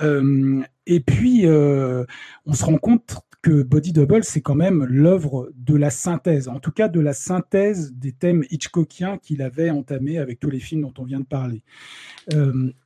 et 0.00 1.00
puis, 1.00 1.46
on 1.46 2.54
se 2.54 2.64
rend 2.64 2.78
compte 2.78 3.16
que 3.42 3.62
Body 3.62 3.92
Double, 3.92 4.24
c'est 4.24 4.40
quand 4.40 4.54
même 4.54 4.84
l'œuvre 4.84 5.50
de 5.56 5.76
la 5.76 5.90
synthèse, 5.90 6.48
en 6.48 6.60
tout 6.60 6.70
cas 6.70 6.88
de 6.88 7.00
la 7.00 7.12
synthèse 7.12 7.92
des 7.92 8.12
thèmes 8.12 8.44
Hitchcockiens 8.50 9.18
qu'il 9.18 9.42
avait 9.42 9.70
entamés 9.70 10.18
avec 10.18 10.38
tous 10.38 10.50
les 10.50 10.60
films 10.60 10.82
dont 10.82 10.94
on 10.98 11.04
vient 11.04 11.20
de 11.20 11.26
parler. 11.26 11.62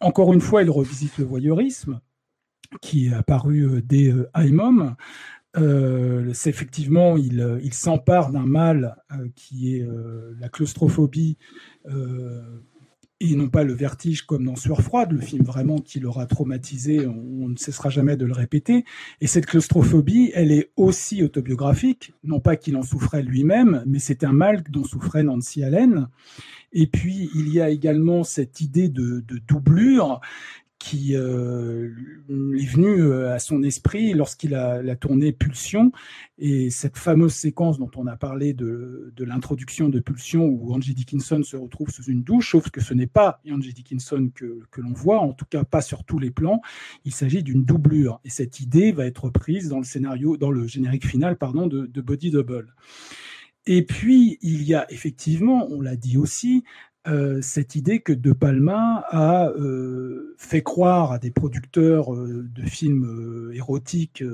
encore 0.01 0.33
une 0.33 0.41
fois, 0.41 0.63
il 0.63 0.71
revisite 0.71 1.19
le 1.19 1.25
voyeurisme, 1.25 2.01
qui 2.81 3.07
est 3.07 3.15
apparu 3.15 3.63
euh, 3.63 3.83
dès 3.83 4.09
euh, 4.09 4.29
Haimom. 4.35 4.97
Euh, 5.57 6.33
c'est 6.35 6.51
effectivement, 6.51 7.17
il, 7.17 7.61
il 7.63 7.73
s'empare 7.73 8.31
d'un 8.31 8.45
mal 8.45 8.97
qui 9.35 9.75
est 9.75 9.89
la 10.39 10.51
claustrophobie 10.51 11.39
et 13.21 13.35
non 13.35 13.49
pas 13.49 13.65
le 13.65 13.73
vertige 13.73 14.23
comme 14.23 14.45
dans 14.45 14.57
Sueur 14.57 14.83
froide, 14.83 15.13
le 15.13 15.21
film 15.21 15.43
vraiment 15.43 15.79
qui 15.79 16.01
l'aura 16.01 16.27
traumatisé, 16.27 17.07
on, 17.07 17.49
ne 17.49 17.57
cessera 17.57 17.89
jamais 17.89 18.17
de 18.17 18.27
le 18.27 18.35
répéter. 18.35 18.85
Et 19.21 19.27
cette 19.27 19.47
claustrophobie, 19.47 20.33
elle 20.35 20.53
est 20.53 20.71
aussi 20.77 21.23
autobiographique, 21.23 22.13
non 22.25 22.41
pas 22.41 22.57
qu'il 22.57 22.77
en 22.77 22.83
souffrait 22.83 23.23
lui-même, 23.23 23.83
mais 23.87 23.99
c'est 23.99 24.25
un 24.25 24.33
mal 24.33 24.63
dont 24.69 24.85
souffrait 24.85 25.23
Nancy 25.23 25.65
Allen. 25.65 26.09
Et 26.73 26.87
puis, 26.87 27.31
il 27.35 27.49
y 27.49 27.61
a 27.61 27.71
également 27.71 28.23
cette 28.23 28.61
idée 28.61 28.91
de 28.91 29.25
doublure 29.49 30.21
qui 30.79 31.17
euh, 31.17 31.91
est 32.29 32.67
venu 32.67 33.01
euh, 33.01 33.33
à 33.33 33.39
son 33.39 33.63
esprit 33.63 34.13
lorsqu'il 34.13 34.55
a 34.55 34.83
la 34.83 34.95
tourné 34.95 35.33
Pulsion 35.33 35.91
et 36.39 36.71
cette 36.71 36.99
fameuse 36.99 37.33
séquence 37.33 37.79
dont 37.79 37.91
on 37.97 38.07
a 38.07 38.17
parlé 38.17 38.53
de, 38.53 39.13
de 39.17 39.25
l'introduction 39.25 39.89
de 39.89 40.01
Pulsion 40.01 40.45
où 40.45 40.75
Angie 40.75 40.95
Dickinson 40.95 41.43
se 41.43 41.57
retrouve 41.57 41.91
sous 41.91 42.05
une 42.05 42.23
douche, 42.23 42.51
sauf 42.51 42.71
que 42.71 42.81
ce 42.81 42.93
n'est 42.93 43.07
pas 43.07 43.41
Angie 43.51 43.73
Dickinson 43.73 44.31
que, 44.35 44.61
que 44.71 44.81
l'on 44.81 44.93
voit, 44.93 45.21
en 45.21 45.33
tout 45.33 45.47
cas 45.47 45.65
pas 45.65 45.81
sur 45.81 46.05
tous 46.05 46.19
les 46.19 46.31
plans. 46.31 46.61
Il 47.05 47.15
s'agit 47.15 47.43
d'une 47.43 47.65
doublure 47.65 48.21
et 48.25 48.31
cette 48.31 48.61
idée 48.61 48.93
va 48.93 49.07
être 49.07 49.31
prise 49.31 49.69
dans 49.69 49.79
le 49.79 49.85
scénario, 49.85 50.37
dans 50.37 50.51
le 50.51 50.67
générique 50.67 51.07
final, 51.07 51.37
pardon, 51.37 51.67
de, 51.67 51.87
de 51.87 52.01
Body 52.01 52.31
Double. 52.31 52.75
Et 53.67 53.83
puis, 53.83 54.39
il 54.43 54.63
y 54.63 54.75
a 54.75 54.87
effectivement, 54.93 55.67
on 55.71 55.81
l'a 55.81 55.97
dit 55.97 56.17
aussi, 56.17 56.63
euh, 57.09 57.41
cette 57.41 57.77
idée 57.77 58.01
que 58.01 58.13
De 58.13 58.33
Palma 58.33 59.05
a 59.11 59.49
euh, 59.51 60.35
fait 60.39 60.63
croire 60.63 61.13
à 61.13 61.19
des 61.19 61.31
producteurs 61.31 62.13
euh, 62.13 62.49
de 62.53 62.63
films 62.63 63.51
érotiques 63.53 64.25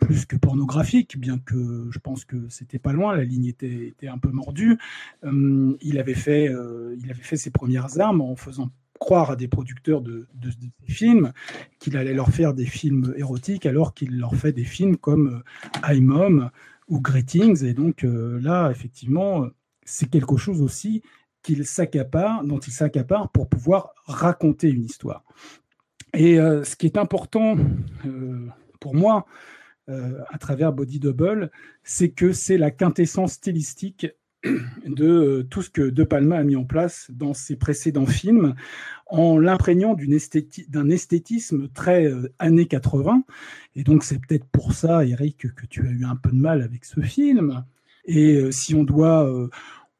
plus 0.00 0.26
que 0.26 0.36
pornographiques, 0.36 1.18
bien 1.18 1.38
que 1.38 1.88
je 1.90 1.98
pense 1.98 2.24
que 2.24 2.48
c'était 2.48 2.78
pas 2.78 2.92
loin, 2.92 3.16
la 3.16 3.24
ligne 3.24 3.46
était, 3.46 3.94
un 4.06 4.18
peu 4.18 4.30
mordue. 4.30 4.78
il 5.22 5.98
avait 5.98 6.14
fait, 6.14 6.50
ses 7.36 7.50
premières 7.50 8.00
armes 8.00 8.20
en 8.20 8.36
faisant 8.36 8.70
croire 8.98 9.30
à 9.30 9.36
des 9.36 9.48
producteurs 9.48 10.00
de, 10.00 10.28
de, 10.34 10.50
films 10.86 11.32
qu'il 11.78 11.96
allait 11.96 12.14
leur 12.14 12.30
faire 12.30 12.54
des 12.54 12.66
films 12.66 13.14
érotiques 13.16 13.66
alors 13.66 13.94
qu'il 13.94 14.18
leur 14.18 14.34
fait 14.34 14.52
des 14.52 14.64
films 14.64 14.96
comme 14.96 15.42
I'm 15.88 16.04
Mom 16.04 16.50
ou 16.88 17.00
Greetings. 17.00 17.64
Et 17.64 17.74
donc 17.74 18.04
là, 18.04 18.70
effectivement, 18.70 19.46
c'est 19.84 20.08
quelque 20.08 20.36
chose 20.36 20.62
aussi 20.62 21.02
qu'il 21.42 21.66
s'accapare, 21.66 22.44
dont 22.44 22.58
il 22.58 22.72
s'accapare 22.72 23.30
pour 23.30 23.48
pouvoir 23.48 23.94
raconter 24.06 24.68
une 24.68 24.84
histoire. 24.84 25.24
Et 26.14 26.38
euh, 26.38 26.64
ce 26.64 26.76
qui 26.76 26.86
est 26.86 26.98
important 26.98 27.56
euh, 28.04 28.46
pour 28.80 28.94
moi 28.94 29.26
euh, 29.88 30.20
à 30.28 30.38
travers 30.38 30.72
Body 30.72 31.00
Double, 31.00 31.50
c'est 31.82 32.10
que 32.10 32.32
c'est 32.32 32.58
la 32.58 32.70
quintessence 32.70 33.32
stylistique 33.32 34.06
de 34.86 35.46
tout 35.50 35.62
ce 35.62 35.70
que 35.70 35.82
De 35.82 36.04
Palma 36.04 36.36
a 36.36 36.42
mis 36.42 36.56
en 36.56 36.64
place 36.64 37.10
dans 37.10 37.32
ses 37.32 37.56
précédents 37.56 38.06
films, 38.06 38.54
en 39.06 39.38
l'imprégnant 39.38 39.94
d'un 39.94 40.90
esthétisme 40.90 41.68
très 41.68 42.12
années 42.38 42.66
80. 42.66 43.24
Et 43.76 43.84
donc 43.84 44.04
c'est 44.04 44.18
peut-être 44.18 44.46
pour 44.46 44.72
ça, 44.72 45.04
Eric, 45.04 45.54
que 45.54 45.66
tu 45.66 45.86
as 45.86 45.90
eu 45.90 46.04
un 46.04 46.16
peu 46.16 46.30
de 46.30 46.36
mal 46.36 46.62
avec 46.62 46.84
ce 46.84 47.00
film. 47.00 47.64
Et 48.04 48.50
si 48.50 48.74
on 48.74 48.82
doit 48.82 49.30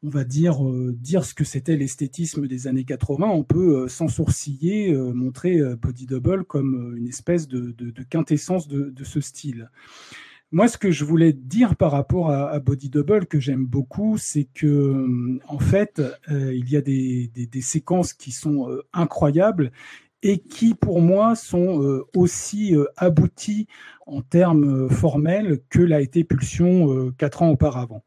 on 0.05 0.09
va 0.09 0.25
dire, 0.25 0.67
euh, 0.67 0.93
dire 0.93 1.25
ce 1.25 1.33
que 1.35 1.45
c'était 1.45 1.77
l'esthétisme 1.77 2.47
des 2.49 2.67
années 2.67 2.85
80, 2.85 3.27
on 3.27 3.45
peut 3.45 3.83
euh, 3.83 3.89
sans 3.89 4.09
sourciller 4.09 4.93
euh, 4.93 5.13
montrer 5.13 5.61
Body 5.77 6.07
Double 6.07 6.45
comme 6.45 6.97
une 6.97 7.07
espèce 7.07 7.47
de, 7.47 7.75
quintessence 8.11 8.67
de, 8.69 9.05
ce 9.05 9.21
style. 9.21 9.71
Moi, 10.51 10.69
ce 10.69 10.77
que 10.77 10.91
je 10.91 11.05
voulais 11.05 11.33
dire 11.33 11.77
par 11.77 11.93
rapport 11.93 12.31
à, 12.31 12.59
Body 12.59 12.91
Double 12.91 13.27
que 13.27 13.41
j'aime 13.41 13.65
beaucoup, 13.65 14.19
c'est 14.19 14.49
que 14.53 15.39
en 15.47 15.59
fait, 15.59 16.03
il 16.29 16.69
y 16.69 16.77
a 16.77 16.83
des, 16.83 17.31
séquences 17.63 18.13
qui 18.13 18.33
sont 18.33 18.69
incroyables 18.93 19.73
et 20.23 20.39
qui, 20.39 20.75
pour 20.75 21.01
moi, 21.01 21.37
sont 21.37 22.05
aussi 22.15 22.75
abouties 22.97 23.67
en 24.07 24.21
termes 24.21 24.91
formels 24.91 25.61
que 25.71 25.81
l'a 25.81 26.01
été 26.01 26.23
Pulsion 26.23 27.13
quatre 27.17 27.43
ans 27.43 27.51
auparavant. 27.51 28.05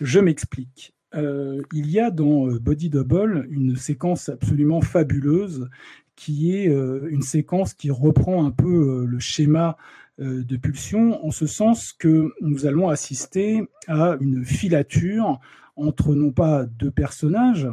Je 0.00 0.20
m'explique. 0.20 0.93
Euh, 1.14 1.62
il 1.72 1.90
y 1.90 2.00
a 2.00 2.10
dans 2.10 2.48
euh, 2.48 2.58
Body 2.58 2.90
Double 2.90 3.46
une 3.50 3.76
séquence 3.76 4.28
absolument 4.28 4.80
fabuleuse 4.80 5.68
qui 6.16 6.54
est 6.54 6.68
euh, 6.68 7.08
une 7.10 7.22
séquence 7.22 7.74
qui 7.74 7.90
reprend 7.90 8.44
un 8.44 8.50
peu 8.50 9.04
le 9.06 9.18
schéma 9.18 9.76
de 10.20 10.56
pulsion 10.56 11.26
en 11.26 11.32
ce 11.32 11.44
sens 11.44 11.92
que 11.92 12.30
nous 12.40 12.66
allons 12.66 12.88
assister 12.88 13.64
à 13.88 14.16
une 14.20 14.44
filature 14.44 15.40
entre 15.74 16.14
non 16.14 16.30
pas 16.30 16.66
deux 16.66 16.92
personnages, 16.92 17.66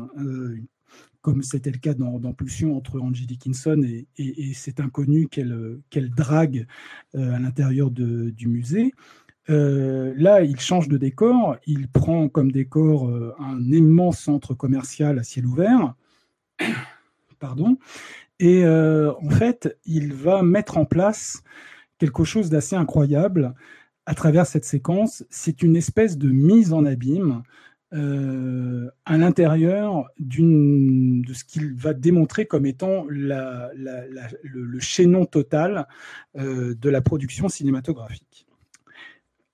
comme 1.22 1.44
c'était 1.44 1.70
le 1.70 1.78
cas 1.78 1.94
dans, 1.94 2.34
Pulsion 2.34 2.76
entre 2.76 3.00
Angie 3.00 3.28
Dickinson 3.28 3.80
et, 4.18 4.54
cet 4.56 4.80
inconnu 4.80 5.28
qu'elle 5.28 6.10
drague 6.18 6.66
à 7.14 7.38
l'intérieur 7.38 7.92
du 7.92 8.48
musée, 8.48 8.92
euh, 9.50 10.14
là, 10.18 10.42
il 10.42 10.60
change 10.60 10.88
de 10.88 10.98
décor. 10.98 11.58
Il 11.66 11.88
prend 11.88 12.30
comme 12.30 12.52
décor 12.52 13.10
euh, 13.10 13.34
un 13.40 13.60
immense 13.72 14.20
centre 14.20 14.54
commercial 14.54 15.20
à 15.20 15.24
ciel 15.24 15.46
ouvert. 15.46 15.96
Pardon. 17.40 17.78
Et 18.40 18.64
euh, 18.66 19.14
en 19.14 19.30
fait, 19.30 19.78
il 19.86 20.14
va 20.14 20.44
mettre 20.44 20.78
en 20.78 20.86
place 20.86 21.44
quelque 21.98 22.24
chose 22.24 22.50
d'assez 22.50 22.76
incroyable 22.76 23.54
à 24.06 24.16
travers 24.16 24.46
cette 24.46 24.66
séquence. 24.66 25.24
C'est 25.30 25.62
une 25.64 25.76
espèce 25.76 26.18
de 26.18 26.30
mise 26.30 26.74
en 26.74 26.86
abîme 26.86 27.44
à 27.94 29.18
l'intérieur 29.18 30.08
de 30.18 31.34
ce 31.34 31.44
qu'il 31.44 31.74
va 31.74 31.94
démontrer 31.94 32.46
comme 32.46 32.66
étant 32.66 33.04
le, 33.10 33.68
le, 34.44 34.80
chaînon 34.80 35.26
total 35.26 35.90
de 36.34 36.90
la 36.90 37.02
production 37.02 37.50
cinématographique. 37.50 38.48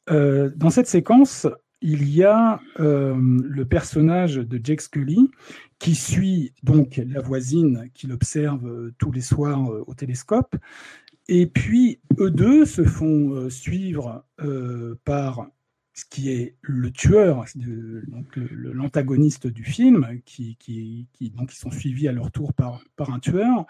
Euh, 0.09 0.49
dans 0.55 0.69
cette 0.69 0.87
séquence, 0.87 1.47
il 1.81 2.09
y 2.09 2.23
a 2.23 2.59
euh, 2.79 3.15
le 3.43 3.65
personnage 3.65 4.35
de 4.35 4.59
Jake 4.63 4.81
Scully 4.81 5.29
qui 5.79 5.93
suit 5.95 6.53
donc 6.63 7.01
la 7.05 7.21
voisine 7.21 7.89
qu'il 7.93 8.11
observe 8.11 8.67
euh, 8.67 8.93
tous 8.97 9.11
les 9.11 9.21
soirs 9.21 9.69
au 9.87 9.93
télescope. 9.93 10.55
Et 11.27 11.45
puis, 11.45 11.99
eux 12.19 12.31
deux 12.31 12.65
se 12.65 12.83
font 12.83 13.49
suivre 13.49 14.23
par 15.03 15.49
ce 15.93 16.05
qui 16.09 16.31
est 16.31 16.55
le 16.61 16.89
tueur, 16.89 17.43
l'antagoniste 18.33 19.45
du 19.47 19.65
film, 19.65 20.07
qui, 20.23 20.57
donc 21.35 21.53
ils 21.53 21.57
sont 21.57 21.69
suivis 21.69 22.07
à 22.07 22.13
leur 22.13 22.31
tour 22.31 22.53
par, 22.53 22.79
par 22.95 23.09
un 23.09 23.19
tueur. 23.19 23.65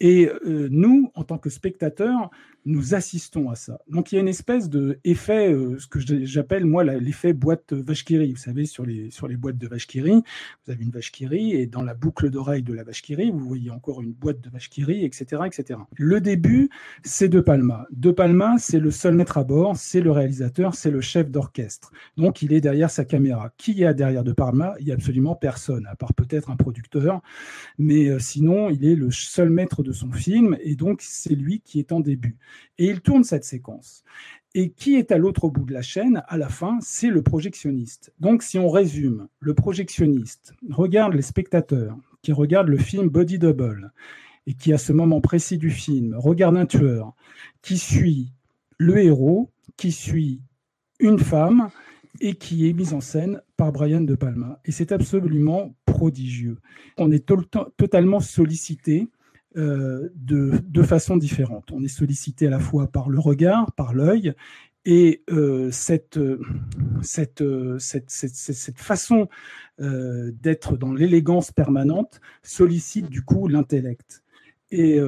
Et 0.00 0.30
nous, 0.46 1.10
en 1.14 1.24
tant 1.24 1.36
que 1.36 1.50
spectateurs, 1.50 2.30
nous 2.66 2.94
assistons 2.94 3.48
à 3.48 3.54
ça. 3.54 3.78
Donc 3.88 4.10
il 4.10 4.16
y 4.16 4.18
a 4.18 4.20
une 4.20 4.28
espèce 4.28 4.68
de 4.68 4.98
effet, 5.04 5.52
euh, 5.52 5.78
ce 5.78 5.86
que 5.86 6.00
j'appelle 6.00 6.66
moi 6.66 6.82
l'effet 6.84 7.32
boîte 7.32 7.72
vache 7.72 8.04
Vous 8.10 8.36
savez, 8.36 8.66
sur 8.66 8.84
les, 8.84 9.10
sur 9.10 9.28
les 9.28 9.36
boîtes 9.36 9.56
de 9.56 9.68
vache 9.68 9.86
vous 9.96 10.72
avez 10.72 10.82
une 10.82 10.90
vache 10.90 11.12
et 11.30 11.66
dans 11.66 11.82
la 11.82 11.94
boucle 11.94 12.28
d'oreille 12.28 12.64
de 12.64 12.74
la 12.74 12.82
vache 12.82 13.02
vous 13.08 13.38
voyez 13.38 13.70
encore 13.70 14.02
une 14.02 14.12
boîte 14.12 14.40
de 14.40 14.50
vache 14.50 14.68
etc., 14.76 15.42
etc. 15.46 15.80
Le 15.94 16.20
début, 16.20 16.68
c'est 17.04 17.28
De 17.28 17.40
Palma. 17.40 17.86
De 17.92 18.10
Palma, 18.10 18.56
c'est 18.58 18.80
le 18.80 18.90
seul 18.90 19.14
maître 19.14 19.38
à 19.38 19.44
bord, 19.44 19.76
c'est 19.76 20.00
le 20.00 20.10
réalisateur, 20.10 20.74
c'est 20.74 20.90
le 20.90 21.00
chef 21.00 21.30
d'orchestre. 21.30 21.92
Donc 22.16 22.42
il 22.42 22.52
est 22.52 22.60
derrière 22.60 22.90
sa 22.90 23.04
caméra. 23.04 23.52
Qui 23.56 23.74
y 23.74 23.84
a 23.84 23.94
derrière 23.94 24.24
De 24.24 24.32
Palma? 24.32 24.74
Il 24.80 24.88
y 24.88 24.90
a 24.90 24.94
absolument 24.94 25.36
personne, 25.36 25.86
à 25.86 25.94
part 25.94 26.14
peut-être 26.14 26.50
un 26.50 26.56
producteur, 26.56 27.22
mais 27.78 28.08
euh, 28.08 28.18
sinon 28.18 28.70
il 28.70 28.84
est 28.84 28.96
le 28.96 29.12
seul 29.12 29.50
maître 29.50 29.84
de 29.84 29.92
son 29.92 30.10
film 30.10 30.56
et 30.60 30.74
donc 30.74 31.00
c'est 31.00 31.34
lui 31.34 31.60
qui 31.60 31.78
est 31.78 31.92
en 31.92 32.00
début. 32.00 32.36
Et 32.78 32.86
il 32.86 33.00
tourne 33.00 33.24
cette 33.24 33.44
séquence. 33.44 34.04
Et 34.54 34.70
qui 34.70 34.96
est 34.96 35.12
à 35.12 35.18
l'autre 35.18 35.48
bout 35.48 35.64
de 35.64 35.72
la 35.72 35.82
chaîne 35.82 36.22
à 36.28 36.38
la 36.38 36.48
fin 36.48 36.78
C'est 36.80 37.10
le 37.10 37.22
projectionniste. 37.22 38.12
Donc 38.20 38.42
si 38.42 38.58
on 38.58 38.68
résume, 38.68 39.28
le 39.40 39.54
projectionniste 39.54 40.54
regarde 40.70 41.14
les 41.14 41.22
spectateurs 41.22 41.96
qui 42.22 42.32
regardent 42.32 42.68
le 42.68 42.78
film 42.78 43.08
Body 43.08 43.38
Double 43.38 43.92
et 44.46 44.54
qui 44.54 44.72
à 44.72 44.78
ce 44.78 44.92
moment 44.92 45.20
précis 45.20 45.58
du 45.58 45.70
film 45.70 46.14
regarde 46.16 46.56
un 46.56 46.66
tueur 46.66 47.14
qui 47.62 47.78
suit 47.78 48.32
le 48.78 48.98
héros, 48.98 49.50
qui 49.76 49.92
suit 49.92 50.40
une 51.00 51.18
femme 51.18 51.68
et 52.20 52.34
qui 52.34 52.68
est 52.68 52.72
mise 52.72 52.94
en 52.94 53.00
scène 53.00 53.42
par 53.56 53.72
Brian 53.72 54.00
De 54.00 54.14
Palma. 54.14 54.60
Et 54.64 54.72
c'est 54.72 54.92
absolument 54.92 55.74
prodigieux. 55.84 56.58
On 56.96 57.10
est 57.10 57.26
totalement 57.76 58.20
sollicité 58.20 59.08
de, 59.56 60.60
de 60.62 60.82
façon 60.82 61.16
différente. 61.16 61.72
On 61.72 61.82
est 61.82 61.88
sollicité 61.88 62.46
à 62.46 62.50
la 62.50 62.58
fois 62.58 62.88
par 62.88 63.08
le 63.08 63.18
regard, 63.18 63.72
par 63.72 63.94
l'œil, 63.94 64.34
et 64.86 65.24
euh, 65.30 65.70
cette, 65.72 66.20
cette, 67.02 67.42
façon 68.76 69.28
euh, 69.80 70.30
d'être 70.40 70.76
dans 70.76 70.92
l'élégance 70.92 71.50
permanente 71.50 72.20
sollicite 72.42 73.10
du 73.10 73.22
coup 73.22 73.48
l'intellect. 73.48 74.22
Et 74.70 75.00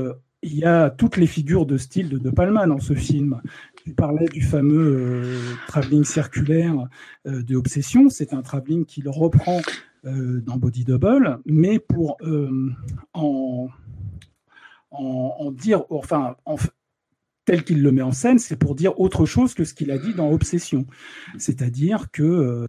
il 0.42 0.54
y 0.54 0.64
a 0.64 0.90
toutes 0.90 1.16
les 1.16 1.26
figures 1.26 1.66
de 1.66 1.76
style 1.76 2.08
de 2.08 2.18
De 2.18 2.30
Palma 2.30 2.66
dans 2.66 2.78
ce 2.78 2.94
film. 2.94 3.40
Tu 3.84 3.92
parlais 3.92 4.28
du 4.28 4.40
fameux 4.40 5.24
travelling 5.66 6.04
circulaire 6.04 6.86
de 7.24 7.56
Obsession. 7.56 8.08
C'est 8.08 8.32
un 8.32 8.42
travelling 8.42 8.84
qu'il 8.84 9.08
reprend 9.08 9.60
dans 10.04 10.56
Body 10.56 10.84
Double, 10.84 11.40
mais 11.44 11.80
pour 11.80 12.18
en 13.14 13.68
en, 14.90 15.50
dire, 15.52 15.84
enfin, 15.90 16.36
tel 17.48 17.64
qu'il 17.64 17.82
le 17.82 17.92
met 17.92 18.02
en 18.02 18.12
scène, 18.12 18.38
c'est 18.38 18.56
pour 18.56 18.74
dire 18.74 19.00
autre 19.00 19.24
chose 19.24 19.54
que 19.54 19.64
ce 19.64 19.72
qu'il 19.72 19.90
a 19.90 19.96
dit 19.96 20.12
dans 20.12 20.30
Obsession. 20.30 20.86
C'est-à-dire 21.38 22.10
que 22.10 22.22
euh, 22.22 22.66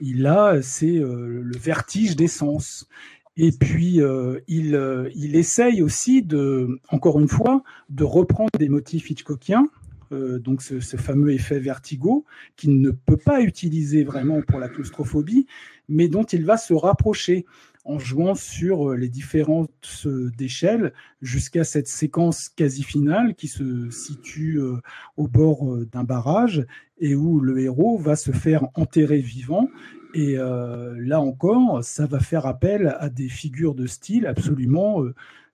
il 0.00 0.26
a, 0.26 0.62
c'est 0.62 0.96
euh, 0.96 1.42
le 1.42 1.58
vertige 1.58 2.16
des 2.16 2.28
sens. 2.28 2.88
Et 3.36 3.52
puis, 3.52 4.00
euh, 4.00 4.40
il, 4.48 4.78
il 5.14 5.36
essaye 5.36 5.82
aussi 5.82 6.22
de, 6.22 6.80
encore 6.88 7.20
une 7.20 7.28
fois, 7.28 7.62
de 7.90 8.04
reprendre 8.04 8.50
des 8.58 8.70
motifs 8.70 9.10
Hitchcockiens, 9.10 9.68
donc 10.10 10.60
ce, 10.60 10.78
ce, 10.78 10.98
fameux 10.98 11.32
effet 11.32 11.58
vertigo, 11.58 12.26
qu'il 12.56 12.82
ne 12.82 12.90
peut 12.90 13.16
pas 13.16 13.40
utiliser 13.40 14.04
vraiment 14.04 14.42
pour 14.42 14.58
la 14.58 14.68
claustrophobie, 14.68 15.46
mais 15.88 16.08
dont 16.08 16.24
il 16.24 16.44
va 16.44 16.58
se 16.58 16.74
rapprocher 16.74 17.46
en 17.84 17.98
jouant 17.98 18.34
sur 18.34 18.90
euh, 18.90 18.96
les 18.96 19.08
différentes 19.08 20.02
euh, 20.06 20.30
d'échelle 20.36 20.92
jusqu'à 21.20 21.64
cette 21.64 21.88
séquence 21.88 22.48
quasi 22.48 22.82
finale 22.82 23.34
qui 23.34 23.48
se 23.48 23.90
situe 23.90 24.60
euh, 24.60 24.76
au 25.16 25.26
bord 25.26 25.76
d'un 25.90 26.04
barrage 26.04 26.64
et 26.98 27.14
où 27.14 27.40
le 27.40 27.58
héros 27.60 27.98
va 27.98 28.16
se 28.16 28.30
faire 28.30 28.68
enterrer 28.74 29.20
vivant. 29.20 29.68
Et 30.14 30.36
là 30.36 31.20
encore, 31.22 31.82
ça 31.82 32.04
va 32.04 32.20
faire 32.20 32.44
appel 32.44 32.94
à 33.00 33.08
des 33.08 33.30
figures 33.30 33.74
de 33.74 33.86
style 33.86 34.26
absolument 34.26 35.02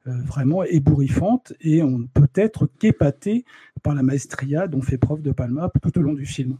vraiment 0.04 0.64
ébouriffantes 0.64 1.52
et 1.60 1.80
on 1.80 2.08
peut 2.12 2.28
être 2.34 2.66
qu'épaté 2.66 3.44
par 3.84 3.94
la 3.94 4.02
maestria 4.02 4.66
dont 4.66 4.82
fait 4.82 4.98
preuve 4.98 5.22
de 5.22 5.30
Palma 5.30 5.70
tout 5.80 5.96
au 5.96 6.02
long 6.02 6.14
du 6.14 6.26
film. 6.26 6.58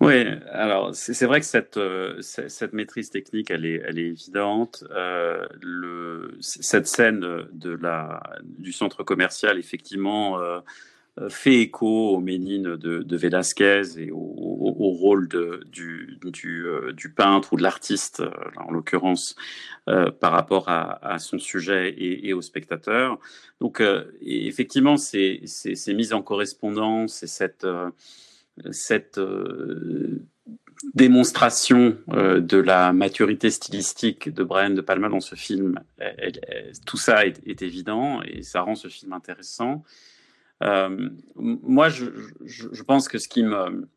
Oui, 0.00 0.26
alors 0.52 0.94
c'est 0.94 1.24
vrai 1.24 1.40
que 1.40 1.46
cette, 1.46 1.78
euh, 1.78 2.20
cette 2.20 2.74
maîtrise 2.74 3.08
technique, 3.08 3.50
elle 3.50 3.64
est, 3.64 3.82
elle 3.86 3.98
est 3.98 4.08
évidente. 4.08 4.84
Euh, 4.90 5.46
cette 6.40 6.86
scène 6.86 7.20
de 7.52 7.70
la, 7.70 8.22
du 8.44 8.72
centre 8.72 9.04
commercial, 9.04 9.58
effectivement, 9.58 10.38
euh, 10.38 10.60
fait 11.30 11.60
écho 11.62 12.10
aux 12.10 12.20
Ménines 12.20 12.76
de, 12.76 13.02
de 13.02 13.16
Velázquez 13.16 13.82
et 13.96 14.10
au, 14.10 14.90
rôle 14.90 15.28
du, 15.72 16.18
du, 16.22 17.10
peintre 17.14 17.54
ou 17.54 17.56
de 17.56 17.62
l'artiste, 17.62 18.22
en 18.56 18.70
l'occurrence, 18.70 19.34
par 19.86 20.32
rapport 20.32 20.68
à, 20.68 21.18
son 21.18 21.38
sujet 21.38 21.94
et, 21.96 22.34
au 22.34 22.42
spectateur. 22.42 23.18
Donc, 23.60 23.82
effectivement, 24.20 24.98
c'est 24.98 25.40
mise 25.88 26.12
en 26.12 26.20
correspondance 26.20 27.22
et 27.22 27.26
cette 27.26 27.66
cette 28.70 29.18
euh, 29.18 30.22
démonstration 30.94 31.98
euh, 32.10 32.40
de 32.40 32.58
la 32.58 32.92
maturité 32.92 33.50
stylistique 33.50 34.32
de 34.32 34.42
Brian 34.44 34.70
De 34.70 34.80
Palma 34.80 35.08
dans 35.08 35.20
ce 35.20 35.34
film, 35.34 35.80
tout 36.86 36.96
ça 36.96 37.26
est, 37.26 37.62
évident 37.62 38.22
et 38.22 38.42
ça 38.42 38.60
rend 38.60 38.74
ce 38.74 38.88
film 38.88 39.12
intéressant. 39.12 39.84
Euh, 40.62 41.10
moi, 41.34 41.88
je, 41.88 42.82
pense 42.82 43.08
que 43.08 43.18
ce 43.18 43.28
qui 43.28 43.42
me, 43.42 43.88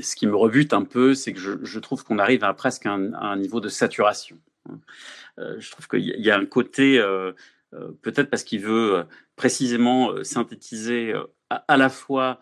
ce 0.00 0.16
qui 0.16 0.26
me 0.26 0.34
rebute 0.34 0.72
un 0.72 0.84
peu, 0.84 1.14
c'est 1.14 1.32
que 1.32 1.38
je, 1.38 1.78
trouve 1.78 2.04
qu'on 2.04 2.18
arrive 2.18 2.44
à 2.44 2.52
presque 2.54 2.86
un, 2.86 3.12
un, 3.14 3.36
niveau 3.36 3.60
de 3.60 3.68
saturation. 3.68 4.36
je 5.36 5.70
trouve 5.70 5.86
qu'il 5.86 6.00
y 6.00 6.30
a 6.30 6.36
un 6.36 6.46
côté, 6.46 7.00
peut-être 8.02 8.30
parce 8.30 8.42
qu'il 8.42 8.62
veut 8.62 9.04
précisément 9.36 10.24
synthétiser 10.24 11.14
à 11.50 11.76
la 11.76 11.88
fois 11.88 12.40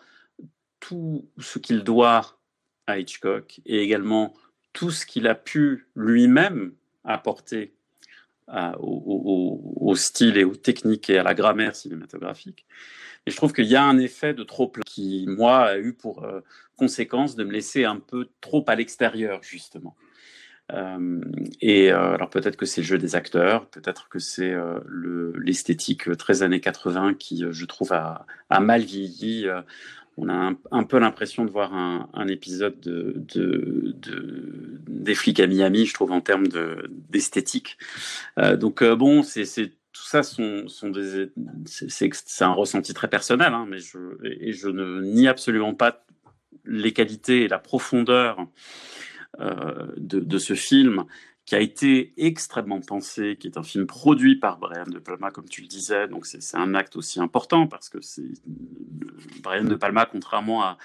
tout 0.88 1.28
ce 1.38 1.58
qu'il 1.58 1.82
doit 1.82 2.38
à 2.86 2.98
Hitchcock 2.98 3.60
et 3.66 3.82
également 3.82 4.34
tout 4.72 4.92
ce 4.92 5.04
qu'il 5.04 5.26
a 5.26 5.34
pu 5.34 5.88
lui-même 5.96 6.74
apporter 7.02 7.74
euh, 8.54 8.72
au, 8.78 9.96
style 9.96 10.36
et 10.36 10.44
aux 10.44 10.54
techniques 10.54 11.10
et 11.10 11.18
à 11.18 11.24
la 11.24 11.34
grammaire 11.34 11.74
cinématographique. 11.74 12.66
Et 13.26 13.32
je 13.32 13.36
trouve 13.36 13.52
qu'il 13.52 13.64
y 13.64 13.74
a 13.74 13.82
un 13.82 13.98
effet 13.98 14.32
de 14.32 14.44
trop 14.44 14.68
plein 14.68 14.84
qui, 14.86 15.24
moi, 15.26 15.64
a 15.64 15.78
eu 15.78 15.92
pour 15.92 16.22
euh, 16.22 16.40
conséquence 16.76 17.34
de 17.34 17.42
me 17.42 17.50
laisser 17.50 17.84
un 17.84 17.96
peu 17.96 18.28
trop 18.40 18.64
à 18.68 18.76
l'extérieur, 18.76 19.42
justement. 19.42 19.96
Euh, 20.72 21.20
et 21.60 21.90
alors 21.90 22.30
peut-être 22.30 22.56
que 22.56 22.66
c'est 22.66 22.80
le 22.82 22.86
jeu 22.86 22.98
des 22.98 23.16
acteurs, 23.16 23.66
peut-être 23.70 24.08
que 24.08 24.20
c'est 24.20 24.54
l'esthétique 25.36 26.16
très 26.16 26.42
années 26.42 26.60
80 26.60 27.14
qui, 27.14 27.44
je 27.50 27.64
trouve, 27.64 27.92
a 27.92 28.26
mal 28.60 28.82
vieilli 28.82 29.48
on 30.16 30.28
a 30.28 30.52
un, 30.70 30.84
peu 30.84 30.98
l'impression 30.98 31.44
de 31.44 31.50
voir 31.50 31.74
un, 31.74 32.28
épisode 32.28 32.80
de, 32.80 33.94
des 34.88 35.14
flics 35.14 35.40
à 35.40 35.46
Miami, 35.46 35.86
je 35.86 35.94
trouve, 35.94 36.12
en 36.12 36.20
termes 36.20 36.46
d'esthétique. 37.10 37.76
Euh, 38.38 38.56
donc 38.56 38.82
euh, 38.82 38.96
bon, 38.96 39.22
c'est 39.22 39.44
tout 39.92 40.04
ça 40.04 40.22
sont, 40.22 40.66
c'est 41.66 42.44
un 42.44 42.52
ressenti 42.52 42.94
très 42.94 43.08
personnel, 43.08 43.52
hein, 43.52 43.66
mais 43.68 43.78
je, 43.78 43.98
et 44.24 44.52
je 44.52 44.68
ne 44.68 45.02
nie 45.02 45.28
absolument 45.28 45.74
pas 45.74 46.04
les 46.64 46.92
qualités 46.92 47.42
et 47.42 47.48
la 47.48 47.58
profondeur 47.58 48.46
euh, 49.40 49.86
de, 49.96 50.38
ce 50.38 50.54
film 50.54 51.04
qui 51.46 51.54
a 51.54 51.60
été 51.60 52.12
extrêmement 52.16 52.80
pensé, 52.80 53.36
qui 53.38 53.46
est 53.46 53.56
un 53.56 53.62
film 53.62 53.86
produit 53.86 54.34
par 54.34 54.58
Brian 54.58 54.84
De 54.84 54.98
Palma, 54.98 55.30
comme 55.30 55.48
tu 55.48 55.62
le 55.62 55.68
disais. 55.68 56.08
Donc 56.08 56.26
c'est 56.26 56.56
un 56.56 56.74
acte 56.74 56.96
aussi 56.96 57.20
important 57.20 57.68
parce 57.68 57.88
que 57.88 57.98
Brian 59.42 59.64
De 59.64 59.76
Palma, 59.76 60.06
contrairement 60.06 60.64
à, 60.64 60.76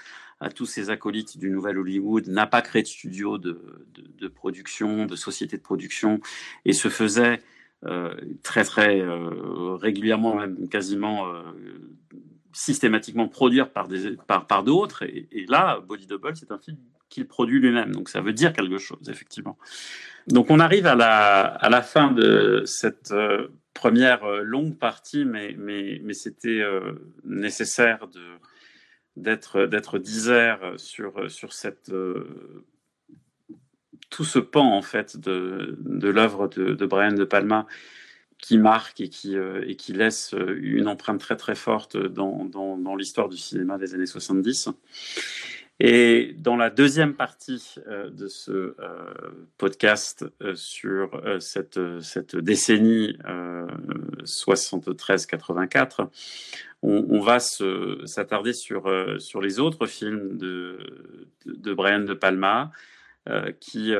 tous 0.54 0.66
ses 0.66 0.90
acolytes 0.90 1.38
du 1.38 1.50
Nouvel 1.50 1.78
Hollywood, 1.78 2.28
n'a 2.28 2.46
pas 2.46 2.62
créé 2.62 2.82
de 2.82 2.86
studio 2.86 3.38
de, 3.38 4.28
production, 4.28 5.06
de 5.06 5.16
société 5.16 5.56
de 5.56 5.62
production, 5.62 6.20
et 6.64 6.72
se 6.72 6.88
faisait 6.88 7.42
euh, 7.84 8.14
très 8.42 8.64
très 8.64 9.00
euh, 9.00 9.74
régulièrement, 9.74 10.36
même 10.36 10.68
quasiment 10.68 11.28
euh, 11.28 11.42
systématiquement 12.52 13.28
produire 13.28 13.70
par 13.70 13.88
d'autres. 14.64 15.02
Et, 15.02 15.28
et, 15.32 15.46
là, 15.46 15.80
Body 15.80 16.06
Double, 16.06 16.36
c'est 16.36 16.50
un 16.50 16.58
film 16.58 16.76
qu'il 17.08 17.26
produit 17.26 17.60
lui-même. 17.60 17.92
Donc 17.92 18.08
ça 18.08 18.20
veut 18.20 18.32
dire 18.32 18.52
quelque 18.52 18.78
chose, 18.78 19.08
effectivement. 19.08 19.58
Donc 20.28 20.50
on 20.50 20.60
arrive 20.60 20.86
à 20.86 20.94
la, 20.94 21.82
fin 21.82 22.12
de 22.12 22.62
cette 22.64 23.10
euh, 23.12 23.48
première 23.74 24.24
euh, 24.24 24.42
longue 24.42 24.78
partie, 24.78 25.24
mais, 25.24 25.56
mais, 25.58 26.14
c'était 26.14 26.60
euh, 26.60 26.92
nécessaire 27.24 28.06
d'être 29.16 29.66
d'être 29.66 29.98
disert 29.98 30.74
sur 30.76 31.14
tout 34.10 34.24
ce 34.24 34.38
pan 34.38 34.74
en 34.74 34.82
fait 34.82 35.18
de, 35.18 35.76
l'œuvre 36.08 36.48
de, 36.48 36.86
Brian 36.86 37.12
de 37.12 37.24
Palma 37.24 37.66
qui 38.38 38.58
marque 38.58 39.00
et 39.00 39.08
qui, 39.10 39.92
laisse 39.92 40.34
une 40.56 40.88
empreinte 40.88 41.20
très 41.20 41.36
très 41.36 41.54
forte 41.54 41.96
dans 41.96 42.96
l'histoire 42.96 43.28
du 43.28 43.36
cinéma 43.36 43.76
des 43.76 43.94
années 43.94 44.06
70. 44.06 44.70
Et 45.80 46.34
dans 46.38 46.56
la 46.56 46.70
deuxième 46.70 47.14
partie 47.14 47.74
euh, 47.88 48.08
de 48.10 48.28
ce 48.28 48.52
euh, 48.52 48.74
podcast 49.58 50.24
euh, 50.42 50.54
sur 50.54 51.20
cette, 51.40 51.80
cette 52.00 52.36
décennie 52.36 53.18
73-84, 54.24 56.08
on, 56.82 57.06
on, 57.08 57.20
va 57.20 57.38
s'attarder 57.40 58.52
sur, 58.52 58.88
sur 59.18 59.40
les 59.40 59.58
autres 59.60 59.86
films 59.86 60.36
de, 60.36 60.78
de, 61.46 61.74
Brian 61.74 62.00
De 62.00 62.14
Palma 62.14 62.70
qui, 63.60 63.92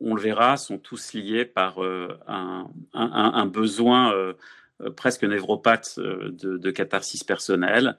on 0.00 0.14
le 0.14 0.20
verra, 0.20 0.56
sont 0.56 0.78
tous 0.78 1.14
liés 1.14 1.44
par 1.44 1.80
un, 1.80 2.70
un, 2.92 3.46
besoin 3.46 4.14
presque 4.94 5.24
névropathe 5.24 5.98
de, 5.98 6.58
de 6.58 6.70
catharsis 6.70 7.24
personnelle 7.24 7.96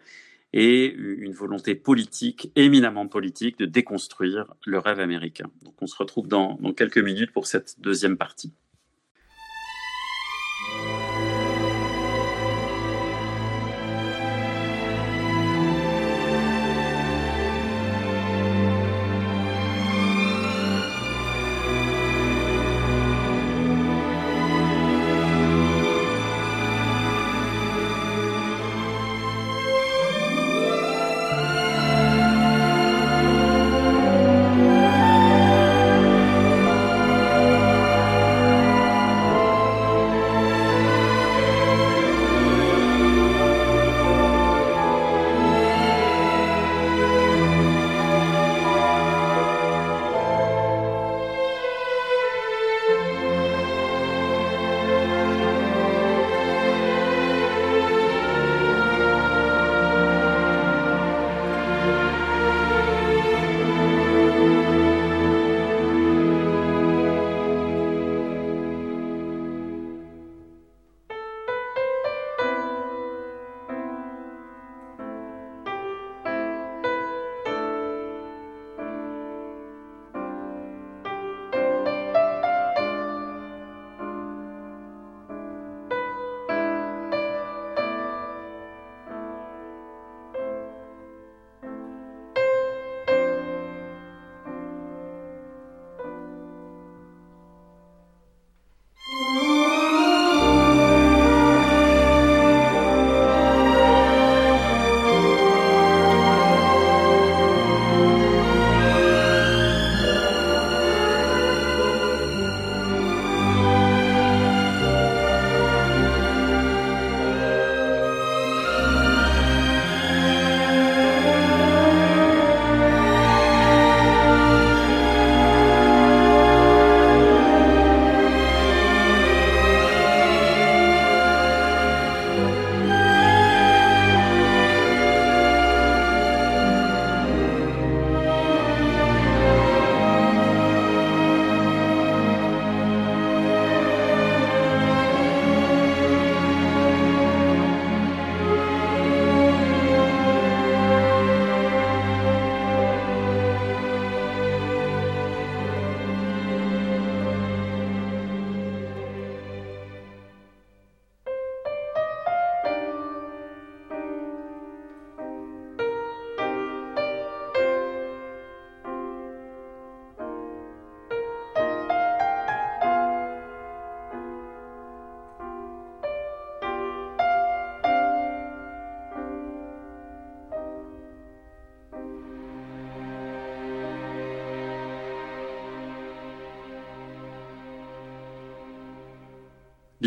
et 0.55 0.85
une 0.93 1.33
volonté 1.33 1.75
politique, 1.75 2.49
éminemment 2.55 3.07
politique, 3.07 3.59
de 3.59 3.65
déconstruire 3.65 4.53
le 4.65 4.79
rêve 4.79 5.01
américain. 5.01 5.51
Donc 5.63 5.75
on 5.81 5.85
se 5.85 5.97
retrouve 5.97 6.29
dans, 6.29 6.55
dans 6.61 6.71
quelques 6.71 6.97
minutes 6.97 7.33
pour 7.33 7.45
cette 7.45 7.81
deuxième 7.81 8.15
partie. 8.15 8.53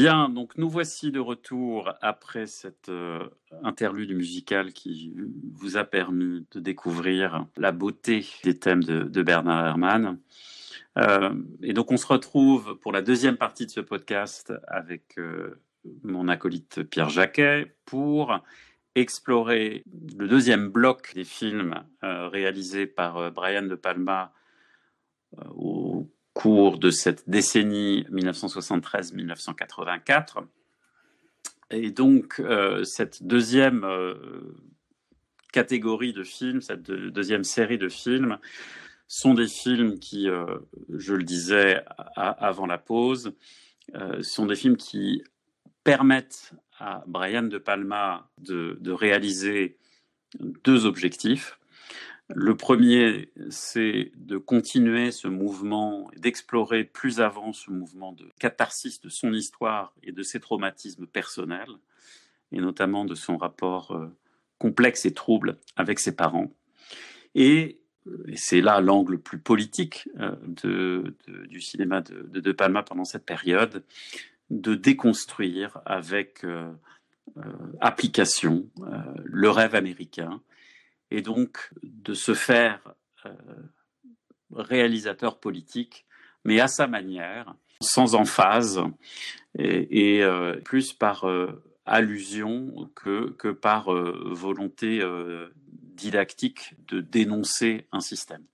Bien, 0.01 0.29
donc 0.29 0.57
nous 0.57 0.71
voici 0.71 1.11
de 1.11 1.19
retour 1.19 1.93
après 2.03 2.47
cette 2.47 2.89
euh, 2.89 3.29
interlude 3.65 4.15
musicale 4.15 4.73
qui 4.73 5.13
vous 5.55 5.77
a 5.77 5.83
permis 5.83 6.47
de 6.53 6.61
découvrir 6.61 7.47
la 7.57 7.73
beauté 7.73 8.25
des 8.45 8.57
thèmes 8.57 8.85
de, 8.85 9.23
Bernard 9.25 9.67
Herrmann. 9.67 10.21
Euh, 10.99 11.35
et 11.65 11.73
donc 11.73 11.91
on 11.91 11.97
se 11.97 12.07
retrouve 12.07 12.79
pour 12.79 12.93
la 12.93 13.03
deuxième 13.03 13.37
partie 13.37 13.67
de 13.67 13.73
ce 13.73 13.81
podcast 13.81 14.53
avec 14.69 15.19
euh, 15.19 15.61
mon 16.05 16.29
acolyte 16.29 16.85
Pierre 16.85 17.11
Jacquet 17.11 17.75
pour 17.85 18.39
explorer 18.95 19.83
le 20.17 20.29
deuxième 20.29 20.69
bloc 20.69 21.13
des 21.17 21.25
films 21.25 21.75
réalisés 22.03 22.87
par 22.87 23.33
Brian 23.33 23.63
De 23.63 23.75
Palma 23.75 24.33
au 25.57 26.09
cours 26.39 26.79
de 26.79 26.91
cette 26.93 27.29
décennie 27.29 28.07
1973-1984. 28.13 30.45
Et 31.71 31.91
donc, 31.91 32.39
euh, 32.39 32.85
cette 32.85 33.25
deuxième 33.25 33.83
euh, 33.83 34.15
catégorie 35.53 36.13
de 36.13 36.23
films, 36.23 36.61
cette 36.61 36.85
deuxième 36.85 37.43
série 37.43 37.77
de 37.77 37.89
films, 37.89 38.39
sont 39.09 39.35
des 39.35 39.49
films 39.49 39.99
qui, 39.99 40.29
euh, 40.29 40.59
je 40.97 41.15
le 41.15 41.25
disais 41.25 41.83
avant 42.15 42.67
la 42.67 42.79
pause, 42.79 43.33
sont 44.21 44.47
des 44.47 44.55
films 44.55 44.77
qui 44.77 45.25
permettent 45.83 46.53
à 46.79 47.03
Brian 47.09 47.43
De 47.45 47.59
Palma 47.59 48.31
de 48.39 48.93
réaliser 48.93 49.77
deux 50.39 50.87
objectifs. 50.87 51.59
Le 52.35 52.55
premier, 52.57 53.31
c'est 53.49 54.13
de 54.17 54.37
continuer 54.37 55.13
ce 55.13 55.29
mouvement, 55.29 56.11
d'explorer 56.17 56.85
plus 56.85 57.21
avant 57.21 57.55
ce 57.55 57.71
mouvement 57.71 58.13
de 58.13 58.29
catharsis 58.39 59.01
de 59.01 59.09
son 59.09 59.33
histoire 59.33 59.95
et 60.03 60.13
de 60.13 60.23
ses 60.23 60.39
traumatismes 60.39 61.07
personnels, 61.07 61.79
et 62.53 62.61
notamment 62.61 63.07
de 63.07 63.15
son 63.15 63.39
rapport 63.39 63.93
euh, 63.93 64.15
complexe 64.59 65.07
et 65.07 65.15
trouble 65.15 65.57
avec 65.77 65.99
ses 65.99 66.15
parents. 66.15 66.53
Et, 67.35 67.81
c'est 68.37 68.63
là 68.63 68.81
l'angle 68.81 69.19
plus 69.19 69.39
politique 69.39 70.09
de, 70.47 71.15
du 71.47 71.61
cinéma 71.61 72.01
de, 72.01 72.41
de, 72.41 72.53
Palma 72.53 72.83
pendant 72.83 73.05
cette 73.05 73.27
période, 73.27 73.85
de 74.49 74.75
déconstruire 74.75 75.83
avec 75.85 76.43
application 77.83 78.67
le 79.25 79.51
rêve 79.51 79.75
américain 79.75 80.41
et 81.11 81.23
donc 81.23 81.71
de 81.83 82.15
se 82.15 82.35
faire 82.35 82.81
réalisateur 84.53 85.41
politique, 85.41 86.07
mais 86.45 86.61
à 86.61 86.69
sa 86.69 86.87
manière, 86.87 87.55
sans 87.81 88.15
emphase 88.15 88.81
et, 89.59 90.19
et 90.19 90.61
plus 90.65 90.93
par 90.93 91.25
allusion 91.89 92.91
que, 92.95 93.31
que 93.31 93.49
par 93.49 93.93
euh, 93.93 94.31
volonté 94.33 95.01
euh, 95.01 95.49
didactique 95.73 96.75
de 96.87 97.01
dénoncer 97.01 97.87
un 97.93 98.01
système. 98.01 98.45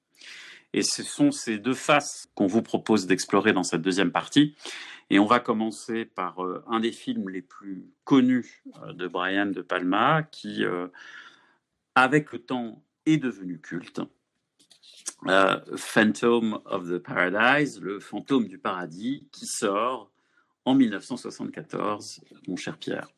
Et 0.72 0.82
ce 0.82 1.02
sont 1.02 1.30
ces 1.30 1.58
deux 1.58 1.74
faces 1.74 2.26
qu'on 2.34 2.46
vous 2.46 2.62
propose 2.62 3.06
d'explorer 3.06 3.52
dans 3.52 3.62
cette 3.62 3.82
deuxième 3.82 4.12
partie. 4.12 4.56
Et 5.10 5.18
on 5.18 5.26
va 5.26 5.38
commencer 5.38 6.04
par 6.04 6.44
euh, 6.44 6.64
un 6.68 6.80
des 6.80 6.92
films 6.92 7.28
les 7.28 7.42
plus 7.42 7.86
connus 8.04 8.64
de 8.92 9.06
Brian 9.06 9.46
De 9.46 9.62
Palma, 9.62 10.22
qui, 10.22 10.64
avec 11.94 12.32
le 12.32 12.40
temps, 12.40 12.82
est 13.06 13.18
devenu 13.18 13.60
culte. 13.60 14.00
Phantom 15.76 16.60
of 16.66 16.88
the 16.88 16.98
Paradise, 16.98 17.80
le 17.80 18.00
fantôme 18.00 18.46
du 18.46 18.58
paradis, 18.58 19.26
qui 19.32 19.46
sort 19.46 20.10
en 20.64 20.74
1974, 20.74 22.20
mon 22.48 22.56
cher 22.56 22.78
Pierre. 22.78 23.08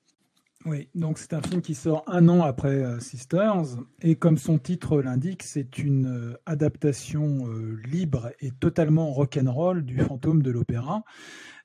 Oui, 0.65 0.89
donc 0.97 1.19
c'est 1.19 1.33
un 1.33 1.43
film 1.43 1.63
qui 1.63 1.77
sort 1.77 2.03
un 2.09 2.29
an 2.29 2.43
après 2.43 2.83
euh, 2.83 2.99
Sisters, 2.99 3.77
et 4.03 4.17
comme 4.17 4.37
son 4.37 4.59
titre 4.59 5.01
l'indique, 5.01 5.45
c'est 5.45 5.79
une 5.79 6.07
euh, 6.07 6.37
adaptation 6.45 7.47
euh, 7.47 7.81
libre 7.85 8.33
et 8.41 8.51
totalement 8.51 9.13
rock'n'roll 9.13 9.85
du 9.85 9.99
fantôme 9.99 10.43
de 10.43 10.51
l'opéra. 10.51 11.05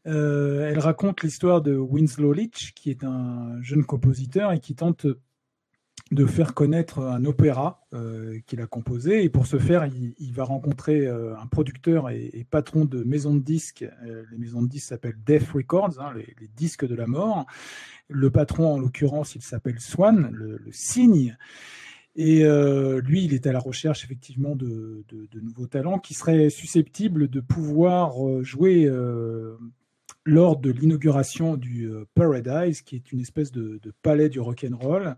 elle 0.05 0.79
raconte 0.79 1.23
l'histoire 1.23 1.61
de 1.63 1.75
Winslow 1.75 2.31
Leach, 2.31 2.73
qui 2.75 2.91
est 2.91 3.03
un 3.03 3.59
jeune 3.61 3.85
compositeur 3.85 4.51
et 4.51 4.59
qui 4.59 4.75
tente 4.75 5.07
de 6.11 6.25
faire 6.25 6.53
connaître 6.53 6.99
un 6.99 7.23
opéra 7.25 7.87
qu'il 8.45 8.59
a 8.61 8.67
composé. 8.67 9.23
Et 9.23 9.29
pour 9.29 9.47
ce 9.47 9.57
faire, 9.57 9.85
il, 9.85 10.33
va 10.33 10.43
rencontrer 10.43 11.07
un 11.07 11.47
producteur 11.47 12.09
et, 12.09 12.45
patron 12.49 12.83
de 12.83 13.03
maisons 13.03 13.33
de 13.33 13.39
disques. 13.39 13.85
les 14.03 14.37
maisons 14.37 14.61
de 14.61 14.67
disques 14.67 14.89
s'appellent 14.89 15.19
Death 15.25 15.47
Records, 15.53 15.99
hein, 15.99 16.13
les, 16.15 16.49
disques 16.55 16.85
de 16.85 16.95
la 16.95 17.07
mort. 17.07 17.45
Le 18.09 18.29
patron, 18.29 18.73
en 18.73 18.79
l'occurrence, 18.79 19.35
il 19.35 19.41
s'appelle 19.41 19.79
Swan, 19.79 20.29
le, 20.31 20.59
cygne. 20.71 21.37
Et 22.15 22.43
euh, 22.43 22.99
lui, 23.01 23.23
il 23.23 23.33
est 23.33 23.47
à 23.47 23.53
la 23.53 23.59
recherche 23.59 24.03
effectivement 24.03 24.55
de, 24.55 25.05
nouveaux 25.41 25.67
talents 25.67 25.99
qui 25.99 26.13
seraient 26.13 26.49
susceptibles 26.49 27.29
de 27.29 27.39
pouvoir 27.39 28.27
euh, 28.27 28.43
jouer 28.43 28.85
euh, 28.85 29.57
lors 30.25 30.57
de 30.57 30.71
l'inauguration 30.71 31.57
du 31.57 31.89
Paradise, 32.13 32.81
qui 32.81 32.95
est 32.95 33.11
une 33.11 33.21
espèce 33.21 33.51
de, 33.51 33.79
palais 34.01 34.29
du 34.29 34.39
rock 34.39 34.65
and 34.69 34.77
roll 34.77 35.15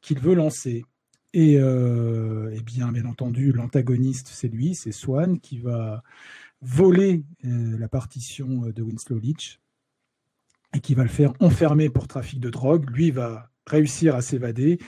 qu'il 0.00 0.18
veut 0.18 0.34
lancer. 0.34 0.84
Et, 1.32 1.56
bien, 1.56 2.92
bien 2.92 3.06
entendu, 3.06 3.52
l'antagoniste, 3.52 4.28
c'est 4.28 4.48
lui, 4.48 4.74
c'est 4.74 4.92
Swan, 4.92 5.40
qui 5.40 5.58
va 5.58 6.02
voler 6.60 7.24
la 7.42 7.88
partition 7.88 8.66
de 8.66 8.82
Winslow 8.82 9.18
Leach 9.18 9.62
et 10.74 10.80
qui 10.80 10.94
va 10.94 11.02
le 11.02 11.08
faire 11.08 11.32
enfermer 11.40 11.88
pour 11.88 12.08
trafic 12.08 12.40
de 12.40 12.50
drogue. 12.50 12.88
Lui 12.90 13.10
va 13.10 13.50
réussir 13.66 14.14
à 14.14 14.22
s'évader, 14.22 14.78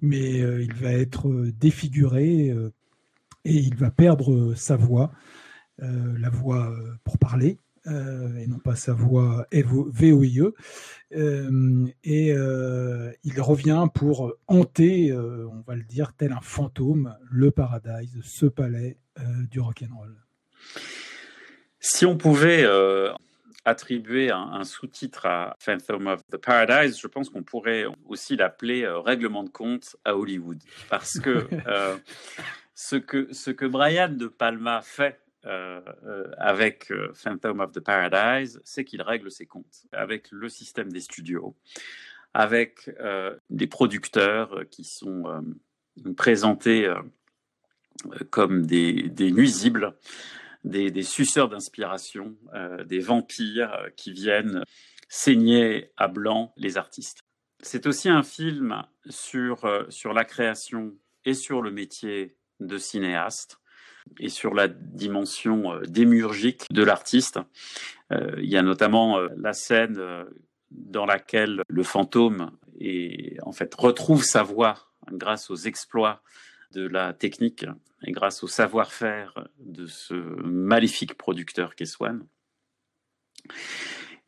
mais 0.00 0.40
euh, 0.40 0.62
il 0.62 0.72
va 0.74 0.92
être 0.92 1.28
euh, 1.28 1.52
défiguré 1.52 2.50
euh, 2.50 2.72
et 3.44 3.54
il 3.54 3.76
va 3.76 3.90
perdre 3.90 4.54
sa 4.54 4.76
voix, 4.76 5.12
la 5.78 6.30
voix 6.30 6.74
pour 7.04 7.16
parler. 7.18 7.58
Et 7.86 8.46
non 8.46 8.58
pas 8.58 8.76
sa 8.76 8.92
voix 8.92 9.46
VOIE. 9.52 10.52
et 11.12 12.30
il 12.30 13.40
revient 13.40 13.86
pour 13.94 14.34
hanter, 14.46 15.12
on 15.12 15.62
va 15.66 15.74
le 15.74 15.84
dire, 15.84 16.12
tel 16.16 16.32
un 16.32 16.40
fantôme, 16.40 17.16
le 17.30 17.50
Paradise, 17.50 18.18
ce 18.22 18.46
palais 18.46 18.98
du 19.50 19.60
rock'n'roll. 19.60 20.16
Si 21.80 22.04
on 22.04 22.16
pouvait 22.16 22.64
attribuer 23.66 24.30
un, 24.30 24.62
sous-titre 24.62 25.26
à 25.26 25.56
Phantom 25.58 26.06
of 26.06 26.26
the 26.28 26.36
Paradise, 26.36 26.98
je 27.00 27.06
pense 27.08 27.28
qu'on 27.28 27.42
pourrait 27.42 27.84
aussi 28.06 28.36
l'appeler 28.36 28.84
euh, 28.84 29.00
Règlement 29.00 29.42
de 29.42 29.50
compte 29.50 29.96
à 30.04 30.16
Hollywood. 30.16 30.58
Parce 30.88 31.18
que, 31.18 31.48
euh, 31.66 31.96
ce, 32.74 32.94
que 32.94 33.28
ce 33.32 33.50
que 33.50 33.66
Brian 33.66 34.08
De 34.08 34.28
Palma 34.28 34.82
fait 34.82 35.20
euh, 35.46 35.80
avec 36.38 36.92
Phantom 37.14 37.60
of 37.60 37.72
the 37.72 37.80
Paradise, 37.80 38.60
c'est 38.64 38.84
qu'il 38.84 39.02
règle 39.02 39.30
ses 39.30 39.46
comptes 39.46 39.86
avec 39.92 40.30
le 40.30 40.48
système 40.48 40.92
des 40.92 41.00
studios, 41.00 41.56
avec 42.34 42.90
des 43.50 43.66
producteurs 43.66 44.64
qui 44.70 44.84
sont 44.84 45.42
présentés 46.16 46.92
comme 48.30 48.66
des, 48.66 49.08
des 49.08 49.32
nuisibles 49.32 49.94
des, 50.66 51.02
suceurs 51.02 51.48
d'inspiration, 51.48 52.36
euh, 52.54 52.84
des 52.84 52.98
vampires 52.98 53.72
euh, 53.74 53.88
qui 53.96 54.12
viennent 54.12 54.62
saigner 55.08 55.92
à 55.96 56.08
blanc 56.08 56.52
les 56.56 56.76
artistes. 56.76 57.20
C'est 57.62 57.86
aussi 57.86 58.08
un 58.08 58.22
film 58.22 58.82
sur, 59.08 59.64
euh, 59.64 59.84
sur 59.88 60.12
la 60.12 60.24
création 60.24 60.94
et 61.24 61.34
sur 61.34 61.62
le 61.62 61.70
métier 61.70 62.36
de 62.60 62.78
cinéaste 62.78 63.58
et 64.18 64.28
sur 64.28 64.54
la 64.54 64.68
dimension 64.68 65.80
démurgique 65.86 66.64
de 66.70 66.82
l'artiste. 66.82 67.38
il 68.10 68.48
y 68.48 68.56
a 68.56 68.62
notamment 68.62 69.18
la 69.36 69.52
scène 69.52 70.26
dans 70.70 71.06
laquelle 71.06 71.62
le 71.68 71.82
fantôme 71.82 72.50
est, 72.80 73.40
en 73.42 73.52
fait, 73.52 73.74
retrouve 73.74 74.22
sa 74.24 74.42
voix 74.42 74.74
grâce 75.12 75.50
aux 75.50 75.56
exploits 75.56 76.22
de 76.72 76.86
la 76.86 77.12
technique 77.12 77.66
et 78.04 78.12
grâce 78.12 78.42
au 78.42 78.48
savoir-faire 78.48 79.48
de 79.58 79.86
ce 79.86 80.14
maléfique 80.14 81.16
producteur 81.16 81.74
qu'est 81.74 81.86
Swan. 81.86 82.26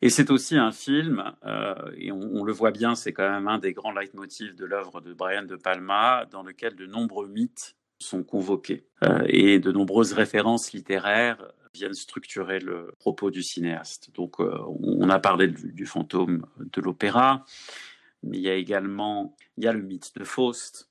Et 0.01 0.09
c'est 0.09 0.31
aussi 0.31 0.57
un 0.57 0.71
film, 0.71 1.35
euh, 1.45 1.91
et 1.97 2.11
on, 2.11 2.43
le 2.45 2.53
voit 2.53 2.71
bien, 2.71 2.95
c'est 2.95 3.11
quand 3.11 3.29
même 3.29 3.49
un 3.49 3.59
des 3.59 3.73
grands 3.73 3.91
leitmotifs 3.91 4.55
de 4.55 4.63
l'œuvre 4.63 5.01
de 5.01 5.13
Brian 5.13 5.43
De 5.43 5.57
Palma, 5.57 6.25
dans 6.31 6.41
lequel 6.41 6.75
de 6.75 6.85
nombreux 6.85 7.27
mythes 7.27 7.75
sont 7.99 8.23
convoqués 8.23 8.85
euh, 9.03 9.23
et 9.27 9.59
de 9.59 9.71
nombreuses 9.71 10.13
références 10.13 10.73
littéraires 10.73 11.51
viennent 11.73 11.93
structurer 11.93 12.59
le 12.59 12.93
propos 12.99 13.29
du 13.29 13.43
cinéaste. 13.43 14.09
Donc, 14.15 14.39
euh, 14.39 14.57
on 14.81 15.09
a 15.09 15.19
parlé 15.19 15.47
du, 15.47 15.85
fantôme 15.85 16.45
de 16.57 16.81
l'opéra, 16.81 17.45
mais 18.23 18.37
il 18.37 18.43
y 18.43 18.49
a 18.49 18.55
également 18.55 19.35
il 19.57 19.65
y 19.65 19.67
a 19.67 19.73
le 19.73 19.81
mythe 19.81 20.11
de 20.17 20.23
Faust, 20.23 20.89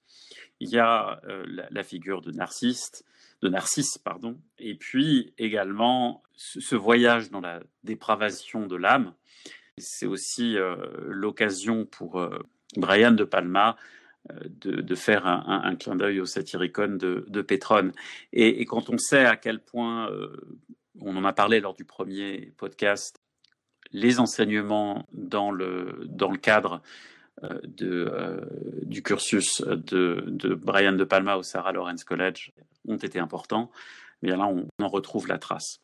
il 0.61 0.69
y 0.69 0.79
a 0.79 1.21
euh, 1.29 1.45
la, 1.71 1.83
figure 1.83 2.21
de 2.21 2.31
Narcisse, 2.31 3.05
de 3.43 3.49
Narcisse, 3.49 3.99
pardon, 3.99 4.39
et 4.59 4.75
puis 4.75 5.33
également 5.39 6.23
ce, 6.37 6.77
voyage 6.77 7.31
dans 7.31 7.41
la 7.41 7.61
dépravation 7.85 8.67
de 8.67 8.77
l'âme. 8.77 9.15
C'est 9.79 10.07
aussi 10.07 10.57
l'occasion 11.07 11.87
pour 11.87 12.29
Brian 12.77 13.13
de 13.13 13.23
Palma 13.23 13.77
de, 14.45 14.95
faire 14.95 15.27
un, 15.27 15.75
clin 15.77 15.97
d'œil 15.97 16.21
au 16.21 16.27
satyricon 16.27 16.97
de, 16.97 17.25
de 17.29 17.43
Pétrone. 17.43 17.93
Et, 18.33 18.65
quand 18.65 18.91
on 18.91 18.99
sait 18.99 19.25
à 19.25 19.37
quel 19.37 19.61
point, 19.61 20.11
on 21.01 21.17
en 21.17 21.25
a 21.25 21.33
parlé 21.33 21.61
lors 21.61 21.75
du 21.75 21.85
premier 21.85 22.53
podcast, 22.57 23.21
les 23.93 24.21
enseignements 24.21 25.07
dans 25.13 25.51
le, 25.51 26.05
dans 26.07 26.31
le 26.31 26.39
cadre 26.39 26.83
euh, 27.45 27.61
de, 27.63 28.11
euh, 28.13 28.41
du 28.83 29.03
cursus 29.03 29.63
de, 29.63 30.55
Brian 30.55 30.93
De 30.93 31.05
Palma 31.05 31.37
au 31.37 31.43
Sarah 31.43 31.73
Lawrence 31.73 32.05
College 32.05 32.53
ont 32.87 32.97
été 32.97 33.19
importants, 33.19 33.71
mais 34.23 34.31
là 34.31 34.47
on, 34.47 34.67
en 34.83 34.89
retrouve 34.89 35.29
la 35.29 35.39
trace. 35.39 35.81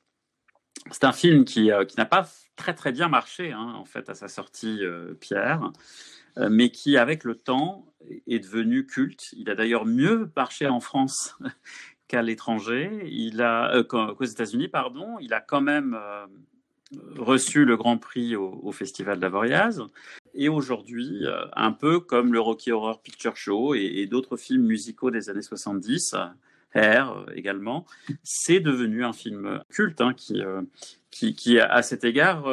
C'est 0.90 1.04
un 1.04 1.12
film 1.12 1.44
qui, 1.44 1.70
euh, 1.70 1.84
qui 1.84 1.96
n'a 1.96 2.06
pas 2.06 2.28
très 2.56 2.74
très 2.74 2.92
bien 2.92 3.08
marché 3.08 3.52
hein, 3.52 3.72
en 3.76 3.84
fait 3.84 4.08
à 4.10 4.14
sa 4.14 4.28
sortie, 4.28 4.80
Pierre, 5.20 5.70
mais 6.36 6.70
qui 6.70 6.96
avec 6.96 7.24
le 7.24 7.34
temps 7.34 7.86
est 8.26 8.40
devenu 8.40 8.86
culte. 8.86 9.32
Il 9.36 9.50
a 9.50 9.54
d'ailleurs 9.54 9.86
mieux 9.86 10.30
marché 10.36 10.66
en 10.66 10.80
France 10.80 11.36
qu'à 12.08 12.22
l'étranger. 12.22 12.90
Il 13.06 13.40
a 13.40 13.82
qu'aux 13.84 14.24
États-Unis, 14.24 14.68
pardon. 14.68 15.18
Il 15.20 15.32
a 15.32 15.40
quand 15.40 15.60
même 15.60 15.98
reçu 17.18 17.64
le 17.64 17.76
Grand 17.76 17.98
Prix 17.98 18.36
au, 18.36 18.60
au 18.62 18.72
Festival 18.72 19.18
d'Avoriaz. 19.18 19.82
Et 20.34 20.48
aujourd'hui, 20.48 21.20
euh, 21.22 21.46
un 21.54 21.72
peu 21.72 22.00
comme 22.00 22.32
le 22.32 22.40
Rocky 22.40 22.72
Horror 22.72 23.00
Picture 23.00 23.36
Show 23.36 23.74
et, 23.74 24.06
d'autres 24.06 24.36
films 24.36 24.66
musicaux 24.66 25.10
des 25.10 25.30
années 25.30 25.42
70, 25.42 26.16
Hair 26.74 27.12
euh, 27.12 27.32
également, 27.34 27.86
c'est 28.24 28.60
devenu 28.60 29.04
un 29.04 29.12
film 29.12 29.62
culte 29.70 30.00
hein, 30.00 30.14
euh, 30.32 30.62
qui, 31.10 31.60
à 31.60 31.82
cet 31.82 32.02
égard, 32.02 32.46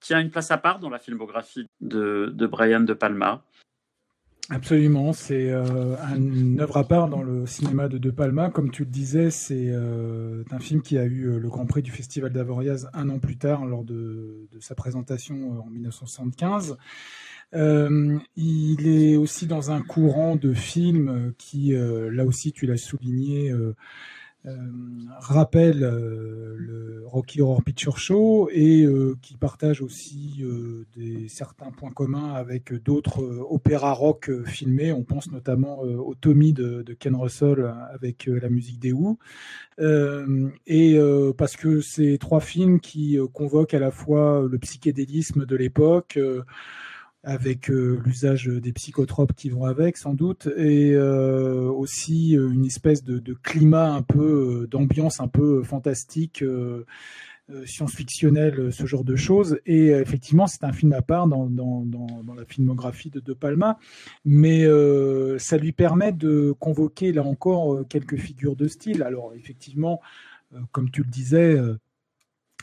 tient 0.00 0.20
une 0.20 0.30
place 0.30 0.50
à 0.50 0.58
part 0.58 0.78
dans 0.78 0.90
la 0.90 0.98
filmographie 0.98 1.66
de, 1.80 2.32
de 2.34 2.46
Brian 2.46 2.80
De 2.80 2.94
Palma. 2.94 3.42
Absolument, 4.50 5.12
c'est 5.12 5.50
euh, 5.50 5.94
une 6.16 6.58
œuvre 6.60 6.78
à 6.78 6.84
part 6.84 7.08
dans 7.08 7.22
le 7.22 7.44
cinéma 7.44 7.88
de 7.88 7.98
De 7.98 8.10
Palma. 8.10 8.48
Comme 8.48 8.70
tu 8.70 8.84
le 8.84 8.90
disais, 8.90 9.30
c'est 9.30 9.68
euh, 9.68 10.42
un 10.50 10.58
film 10.58 10.80
qui 10.80 10.96
a 10.96 11.04
eu 11.04 11.26
euh, 11.26 11.38
le 11.38 11.48
Grand 11.50 11.66
Prix 11.66 11.82
du 11.82 11.90
Festival 11.90 12.32
d'Avoriaz 12.32 12.88
un 12.94 13.10
an 13.10 13.18
plus 13.18 13.36
tard, 13.36 13.66
lors 13.66 13.84
de, 13.84 14.48
de 14.50 14.60
sa 14.60 14.74
présentation 14.74 15.60
en 15.60 15.66
1975. 15.66 16.78
il 17.52 18.86
est 18.86 19.16
aussi 19.16 19.46
dans 19.46 19.70
un 19.70 19.82
courant 19.82 20.34
de 20.36 20.54
films 20.54 21.34
qui, 21.36 21.74
là 21.74 22.24
aussi, 22.24 22.52
tu 22.52 22.64
l'as 22.64 22.78
souligné, 22.78 23.52
rappelle 25.18 25.82
euh, 25.82 26.54
le 26.56 27.02
Rocky 27.06 27.40
Horror 27.40 27.62
Picture 27.62 27.98
Show 27.98 28.48
et 28.52 28.82
euh, 28.82 29.16
qui 29.22 29.36
partage 29.36 29.80
aussi 29.80 30.44
des 30.96 31.28
certains 31.28 31.70
points 31.70 31.90
communs 31.90 32.32
avec 32.34 32.72
d'autres 32.74 33.22
opéras 33.50 33.92
rock 33.92 34.30
filmés. 34.44 34.92
On 34.92 35.04
pense 35.04 35.30
notamment 35.30 35.80
au 35.80 36.14
Tommy 36.14 36.52
de, 36.52 36.84
Ken 36.98 37.16
Russell 37.16 37.72
avec 37.92 38.26
la 38.26 38.48
musique 38.50 38.78
des 38.78 38.92
Who. 38.92 39.18
et 40.66 40.98
parce 41.36 41.56
que 41.56 41.80
c'est 41.80 42.18
trois 42.18 42.40
films 42.40 42.80
qui 42.80 43.18
convoquent 43.32 43.74
à 43.74 43.78
la 43.78 43.90
fois 43.90 44.46
le 44.48 44.58
psychédélisme 44.58 45.46
de 45.46 45.56
l'époque, 45.56 46.18
avec 47.24 47.70
euh, 47.70 48.00
l'usage 48.04 48.46
des 48.46 48.72
psychotropes 48.72 49.32
qui 49.34 49.50
vont 49.50 49.64
avec 49.64 49.96
sans 49.96 50.14
doute 50.14 50.48
et 50.56 50.92
euh, 50.92 51.64
aussi 51.64 52.36
euh, 52.36 52.50
une 52.50 52.64
espèce 52.64 53.02
de, 53.02 53.34
climat 53.42 53.92
un 53.92 54.02
peu 54.02 54.68
d'ambiance 54.70 55.20
un 55.20 55.28
peu 55.28 55.62
fantastique 55.62 56.44
science-fictionnel 57.64 58.72
ce 58.72 58.84
genre 58.84 59.04
de 59.04 59.16
choses. 59.16 59.58
Et 59.64 59.88
effectivement 59.88 60.46
c'est 60.46 60.64
un 60.64 60.72
film 60.72 60.92
à 60.92 61.02
part 61.02 61.26
dans, 61.26 61.48
la 62.36 62.44
filmographie 62.44 63.10
de 63.10 63.20
De 63.20 63.32
Palma 63.32 63.78
mais 64.24 64.66
ça 65.38 65.56
lui 65.56 65.72
permet 65.72 66.12
de 66.12 66.54
convoquer 66.58 67.12
là 67.12 67.22
encore 67.22 67.86
quelques 67.88 68.16
figures 68.16 68.56
de 68.56 68.68
style. 68.68 69.02
Alors 69.02 69.32
effectivement 69.34 70.00
comme 70.72 70.90
tu 70.90 71.02
le 71.02 71.10
disais 71.10 71.56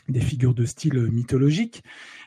des 0.08 0.20
figures 0.20 0.54
de 0.54 0.64
style 0.64 1.10
mythologiques 1.12 1.82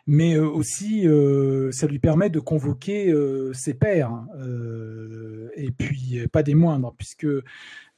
mais 0.10 0.34
euh, 0.34 0.50
aussi 0.50 1.08
euh, 1.08 1.72
ça 1.72 1.86
lui 1.86 2.00
permet 2.00 2.32
de 2.32 2.40
convoquer 2.40 3.12
euh, 3.12 3.54
ses 3.54 3.76
pairs, 3.76 4.12
et 5.56 5.70
puis 5.70 6.28
pas 6.32 6.42
des 6.42 6.56
moindres, 6.56 6.96
puisque 6.98 7.28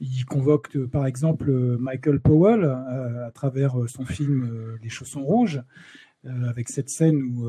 il 0.01 0.25
convoque 0.25 0.77
par 0.87 1.05
exemple 1.05 1.51
Michael 1.79 2.19
Powell 2.19 2.65
à 2.65 3.31
travers 3.33 3.75
son 3.87 4.05
film 4.05 4.77
Les 4.81 4.89
Chaussons 4.89 5.23
Rouges, 5.23 5.61
avec 6.25 6.69
cette 6.69 6.89
scène 6.89 7.21
où 7.21 7.47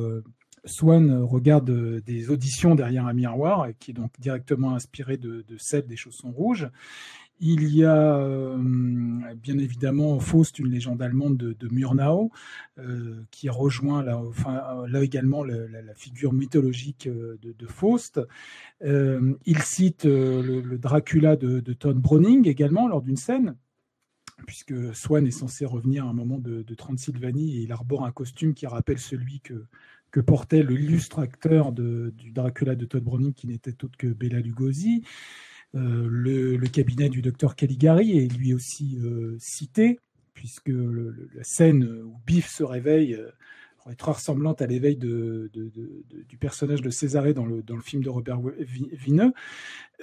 Swan 0.64 1.22
regarde 1.22 2.02
des 2.04 2.30
auditions 2.30 2.74
derrière 2.74 3.06
un 3.06 3.14
miroir, 3.14 3.68
qui 3.78 3.92
est 3.92 3.94
donc 3.94 4.12
directement 4.20 4.74
inspiré 4.74 5.16
de 5.16 5.44
celle 5.58 5.86
des 5.86 5.96
Chaussons 5.96 6.30
Rouges. 6.30 6.68
Il 7.44 7.74
y 7.74 7.84
a 7.84 8.18
euh, 8.18 8.56
bien 9.34 9.58
évidemment 9.58 10.20
Faust, 10.20 10.60
une 10.60 10.68
légende 10.68 11.02
allemande 11.02 11.36
de, 11.36 11.68
Murnau, 11.72 12.30
euh, 12.78 13.20
qui 13.32 13.48
rejoint 13.48 14.04
là, 14.04 15.02
également 15.02 15.42
la, 15.42 15.92
figure 15.96 16.32
mythologique 16.32 17.08
euh, 17.08 17.36
de, 17.42 17.66
Faust. 17.66 18.20
il 18.80 19.58
cite 19.64 20.04
le, 20.04 20.78
Dracula 20.78 21.34
de, 21.34 21.72
Todd 21.72 21.98
Browning 21.98 22.46
également 22.46 22.86
lors 22.86 23.02
d'une 23.02 23.16
scène 23.16 23.56
puisque 24.46 24.94
Swan 24.94 25.26
est 25.26 25.32
censé 25.32 25.64
revenir 25.64 26.06
à 26.06 26.10
un 26.10 26.12
moment 26.12 26.38
de, 26.38 26.62
Transylvanie 26.74 27.56
et 27.58 27.62
il 27.62 27.72
arbore 27.72 28.04
un 28.04 28.12
costume 28.12 28.54
qui 28.54 28.68
rappelle 28.68 29.00
celui 29.00 29.40
que, 29.40 29.66
portait 30.20 30.62
l'illustre 30.62 31.18
acteur 31.18 31.72
du 31.72 32.30
Dracula 32.30 32.76
de 32.76 32.84
Todd 32.84 33.02
Browning, 33.02 33.32
qui 33.32 33.48
n'était 33.48 33.84
autre 33.84 33.98
que 33.98 34.06
Bela 34.06 34.38
Lugosi. 34.38 35.02
Euh, 35.74 36.06
le, 36.10 36.66
cabinet 36.68 37.08
du 37.08 37.22
docteur 37.22 37.56
Caligari 37.56 38.18
est 38.18 38.28
lui 38.36 38.52
aussi 38.54 38.98
euh, 39.02 39.36
cité, 39.38 39.98
puisque 40.34 40.68
la 40.68 41.44
scène 41.44 41.84
où 42.04 42.16
Biff 42.26 42.48
se 42.48 42.62
réveille 42.62 43.18
euh, 43.86 43.94
très 43.94 44.12
ressemblante 44.12 44.62
à 44.62 44.66
l'éveil 44.66 44.96
du 44.96 45.50
personnage 46.38 46.82
de 46.82 46.90
Césarée 46.90 47.34
dans 47.34 47.46
le, 47.46 47.62
film 47.82 48.02
de 48.02 48.10
Robert 48.10 48.40
Vineux. 48.58 49.32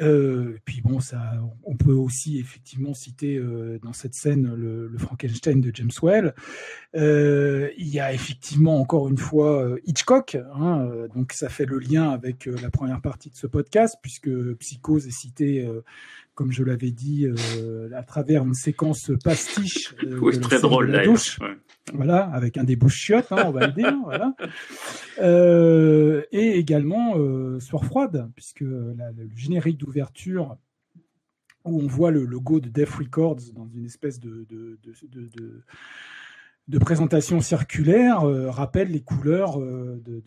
Euh, 0.02 0.58
puis 0.64 0.82
bon, 0.82 1.00
ça, 1.00 1.20
on 1.64 1.76
peut 1.76 1.94
aussi 1.94 2.40
effectivement 2.40 2.94
citer 2.94 3.38
euh, 3.38 3.80
dans 3.84 3.94
cette 3.94 4.14
scène 4.14 4.54
le, 4.56 4.92
Frankenstein 4.98 5.60
de 5.60 5.72
James 5.74 5.92
Well. 6.02 6.34
Euh, 6.96 7.70
il 7.78 7.88
y 7.88 8.00
a 8.00 8.14
effectivement 8.14 8.80
encore 8.80 9.10
une 9.10 9.18
fois 9.18 9.76
Hitchcock, 9.86 10.38
hein, 10.56 10.90
donc 11.14 11.34
ça 11.34 11.50
fait 11.50 11.66
le 11.66 11.80
lien 11.80 12.10
avec 12.10 12.46
la 12.46 12.70
première 12.70 13.02
partie 13.02 13.30
de 13.30 13.36
ce 13.36 13.48
podcast 13.48 13.98
puisque 14.02 14.30
Psychose 14.56 15.08
est 15.08 15.12
cité 15.12 15.68
comme 16.40 16.54
je 16.54 16.64
l'avais 16.64 16.92
dit, 16.92 17.28
à 17.94 18.04
travers 18.04 18.46
une 18.46 18.54
séquence 18.54 19.12
pastiche. 19.22 19.94
oui, 20.22 20.40
très 20.40 20.62
drôle, 20.62 20.90
la 20.90 21.04
douche. 21.04 21.38
Voilà, 21.94 22.30
avec 22.32 22.58
un 22.58 22.64
des 22.64 22.78
chiottes, 22.88 23.32
hein, 23.32 23.44
on 23.48 23.52
va 23.52 23.68
le 23.68 23.74
dire. 23.74 23.94
voilà. 24.06 24.34
Euh, 25.20 26.24
et 26.32 26.58
également 26.58 27.18
euh, 27.18 27.60
Soir 27.60 27.84
froide, 27.84 28.32
puisque 28.36 28.62
le 28.62 28.96
générique 29.36 29.78
d'ouverture 29.78 30.56
où 31.66 31.82
on 31.82 31.88
voit 31.88 32.12
le 32.12 32.24
logo 32.24 32.62
de 32.62 32.70
Def 32.70 32.96
Records 32.96 33.42
dans 33.54 33.68
une 33.68 33.86
espèce 33.86 34.18
de, 34.22 34.46
de, 34.50 34.80
de, 35.12 35.64
de 36.70 36.78
présentation 36.78 37.42
circulaire 37.42 38.24
euh, 38.28 38.50
rappelle 38.50 38.92
les 38.92 39.02
couleurs 39.02 39.60
euh, 39.60 40.00
de, 40.06 40.22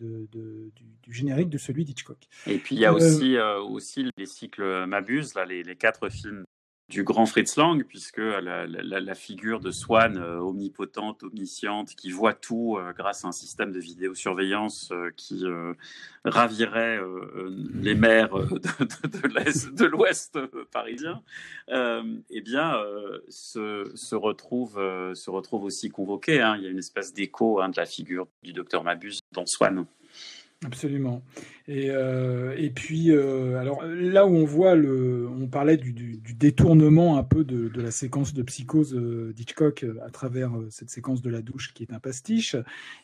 du, 1.01 1.13
générique 1.13 1.49
de 1.49 1.57
celui 1.57 1.85
d'Hitchcock. 1.85 2.17
Et 2.47 2.57
puis 2.57 2.75
il 2.75 2.81
y 2.81 2.85
a 2.85 2.93
aussi, 2.93 3.37
aussi 3.69 4.09
les 4.17 4.25
cycles 4.25 4.85
Mabuse, 4.85 5.33
là, 5.35 5.45
les, 5.45 5.63
les, 5.63 5.75
quatre 5.75 6.09
films 6.09 6.43
du 6.89 7.03
grand 7.03 7.25
Fritz 7.25 7.55
Lang, 7.55 7.83
puisque 7.83 8.17
la, 8.17 9.15
figure 9.15 9.59
de 9.59 9.71
Swan, 9.71 10.17
euh, 10.17 10.39
omnipotente, 10.39 11.23
omnisciente, 11.23 11.95
qui 11.95 12.11
voit 12.11 12.33
tout 12.33 12.77
euh, 12.77 12.91
grâce 12.93 13.23
à 13.25 13.29
un 13.29 13.31
système 13.31 13.71
de 13.71 13.79
vidéosurveillance 13.79 14.91
euh, 14.91 15.09
qui 15.15 15.43
ravirait 16.25 16.99
les 17.73 17.95
maires 17.95 18.33
de, 18.33 19.85
l'Ouest 19.85 20.39
parisien, 20.71 21.21
eh 21.69 22.41
bien, 22.41 22.73
se, 23.29 24.15
retrouve, 24.15 24.77
aussi 25.63 25.89
convoqué. 25.89 26.41
Hein. 26.41 26.57
Il 26.57 26.63
y 26.63 26.67
a 26.67 26.69
une 26.69 26.79
espèce 26.79 27.13
d'écho 27.13 27.61
hein, 27.61 27.69
de 27.69 27.77
la 27.77 27.85
figure 27.85 28.27
du 28.43 28.53
docteur 28.53 28.83
Mabuse 28.83 29.19
dans 29.31 29.45
Swan. 29.45 29.85
Absolument. 30.65 31.23
Et, 31.67 31.89
euh, 31.89 32.69
puis, 32.75 33.11
euh, 33.11 33.57
alors 33.57 33.83
là 33.83 34.25
où 34.25 34.35
on 34.35 34.45
voit 34.45 34.75
le, 34.75 35.27
on 35.29 35.47
parlait 35.47 35.77
du, 35.77 36.21
détournement 36.35 37.17
un 37.17 37.23
peu 37.23 37.43
de, 37.43 37.71
la 37.79 37.91
séquence 37.91 38.33
de 38.33 38.43
psychose 38.43 38.95
euh, 38.95 39.33
d'Hitchcock 39.33 39.85
à 40.05 40.09
travers 40.09 40.51
cette 40.69 40.89
séquence 40.89 41.21
de 41.21 41.29
la 41.29 41.41
douche 41.41 41.73
qui 41.73 41.83
est 41.83 41.93
un 41.93 41.99
pastiche. 41.99 42.55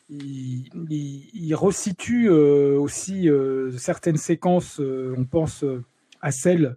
Il 0.08 1.54
resitue 1.54 2.28
aussi 2.28 3.28
certaines 3.76 4.16
séquences. 4.16 4.80
on 4.80 5.24
pense 5.24 5.64
à 6.20 6.30
celle 6.30 6.76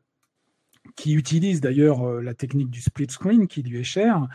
qui 0.96 1.14
utilise 1.14 1.62
d'ailleurs 1.62 2.22
la 2.22 2.34
technique 2.34 2.70
du 2.70 2.82
split 2.82 3.10
screen 3.10 3.48
qui 3.48 3.64
lui 3.64 3.80
est 3.80 3.84
chère. 3.84 4.28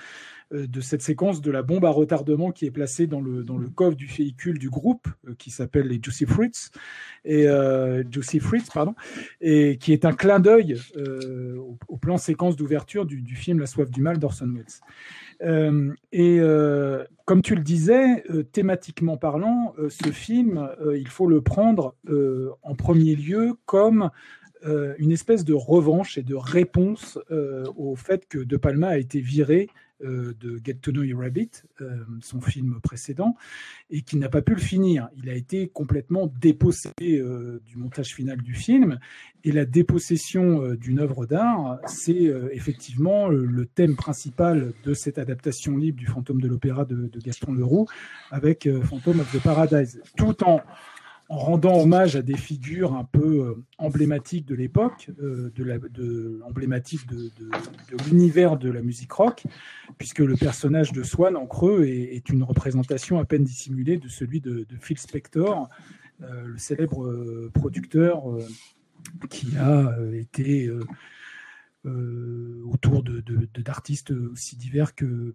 Euh, 0.54 0.66
de 0.66 0.80
cette 0.80 1.02
séquence 1.02 1.42
de 1.42 1.50
la 1.50 1.62
bombe 1.62 1.84
à 1.84 1.90
retardement 1.90 2.52
qui 2.52 2.64
est 2.64 2.70
placée 2.70 3.06
dans 3.06 3.20
le, 3.20 3.44
dans 3.44 3.58
le 3.58 3.68
coffre 3.68 3.96
du 3.96 4.06
véhicule 4.06 4.58
du 4.58 4.70
groupe 4.70 5.06
euh, 5.26 5.34
qui 5.36 5.50
s'appelle 5.50 5.88
les 5.88 6.00
Juicy 6.02 6.24
Fruits 6.24 6.70
et 7.26 7.46
euh, 7.46 8.02
Juicy 8.10 8.40
Fruits 8.40 8.62
pardon 8.72 8.94
et 9.42 9.76
qui 9.76 9.92
est 9.92 10.06
un 10.06 10.14
clin 10.14 10.40
d'œil 10.40 10.80
au, 11.88 11.96
plan 11.98 12.16
séquence 12.16 12.56
d'ouverture 12.56 13.04
du, 13.04 13.20
du, 13.20 13.34
film 13.34 13.58
La 13.58 13.66
soif 13.66 13.90
du 13.90 14.00
mal 14.00 14.18
d'Orson 14.18 14.50
Welles. 14.54 15.94
et 16.12 16.40
comme 17.26 17.42
tu 17.42 17.54
le 17.54 17.62
disais, 17.62 18.24
thématiquement 18.52 19.18
parlant, 19.18 19.74
ce 19.88 20.10
film, 20.10 20.70
il 20.94 21.08
faut 21.08 21.26
le 21.26 21.42
prendre 21.42 21.94
en 22.62 22.74
premier 22.74 23.16
lieu 23.16 23.54
comme 23.66 24.10
une 24.64 25.12
espèce 25.12 25.44
de 25.44 25.54
revanche 25.54 26.16
et 26.16 26.22
de 26.22 26.36
réponse 26.36 27.18
au 27.76 27.96
fait 27.96 28.26
que 28.28 28.38
De 28.38 28.56
Palma 28.56 28.88
a 28.88 28.98
été 28.98 29.20
viré 29.20 29.68
euh, 30.04 30.32
de 30.38 30.60
Get 30.64 30.74
to 30.74 30.92
Know 30.92 31.02
Your 31.02 31.20
Rabbit, 31.20 31.50
euh, 31.80 32.04
son 32.20 32.40
film 32.40 32.78
précédent, 32.80 33.34
et 33.90 34.02
qui 34.02 34.16
n'a 34.16 34.28
pas 34.28 34.42
pu 34.42 34.54
le 34.54 34.60
finir. 34.60 35.08
Il 35.16 35.28
a 35.28 35.34
été 35.34 35.66
complètement 35.68 36.32
dépossédé 36.40 37.18
euh, 37.18 37.60
du 37.66 37.76
montage 37.76 38.14
final 38.14 38.40
du 38.40 38.54
film, 38.54 39.00
et 39.42 39.50
la 39.50 39.64
dépossession 39.64 40.74
d'une 40.74 41.00
œuvre 41.00 41.26
d'art, 41.26 41.78
c'est 41.86 42.32
effectivement 42.52 43.28
le 43.28 43.66
thème 43.66 43.94
principal 43.94 44.72
de 44.84 44.94
cette 44.94 45.18
adaptation 45.18 45.76
libre 45.76 45.98
du 45.98 46.06
Fantôme 46.06 46.40
de 46.40 46.48
l'Opéra 46.48 46.84
de, 46.84 47.08
de, 47.08 47.20
Gaston 47.20 47.52
Leroux 47.52 47.86
avec 48.32 48.68
Phantom 48.82 49.20
of 49.20 49.32
the 49.32 49.42
Paradise, 49.42 50.02
tout 50.16 50.42
en 50.42 50.60
en 51.28 51.36
rendant 51.36 51.78
hommage 51.78 52.16
à 52.16 52.22
des 52.22 52.36
figures 52.36 52.94
un 52.94 53.04
peu 53.04 53.40
euh, 53.40 53.64
emblématiques 53.76 54.46
de 54.46 54.54
l'époque, 54.54 55.10
euh, 55.20 55.52
de, 55.54 55.62
la, 55.64 55.78
de, 55.78 56.40
emblématiques 56.44 57.06
de, 57.06 57.30
l'univers 58.06 58.56
de 58.56 58.70
la 58.70 58.80
musique 58.80 59.12
rock, 59.12 59.44
puisque 59.98 60.20
le 60.20 60.36
personnage 60.36 60.92
de 60.92 61.02
Swan 61.02 61.36
en 61.36 61.46
creux 61.46 61.84
est, 61.84 62.28
une 62.30 62.42
représentation 62.42 63.18
à 63.18 63.24
peine 63.26 63.44
dissimulée 63.44 63.98
de 63.98 64.08
celui 64.08 64.40
de, 64.40 64.66
Phil 64.80 64.98
Spector, 64.98 65.68
euh, 66.22 66.46
le 66.46 66.58
célèbre 66.58 67.50
producteur 67.52 68.24
qui 69.28 69.56
a 69.56 69.94
été 70.12 70.70
autour 72.64 73.04
d'artistes 73.58 74.12
aussi 74.32 74.56
divers 74.56 74.94
que 74.94 75.34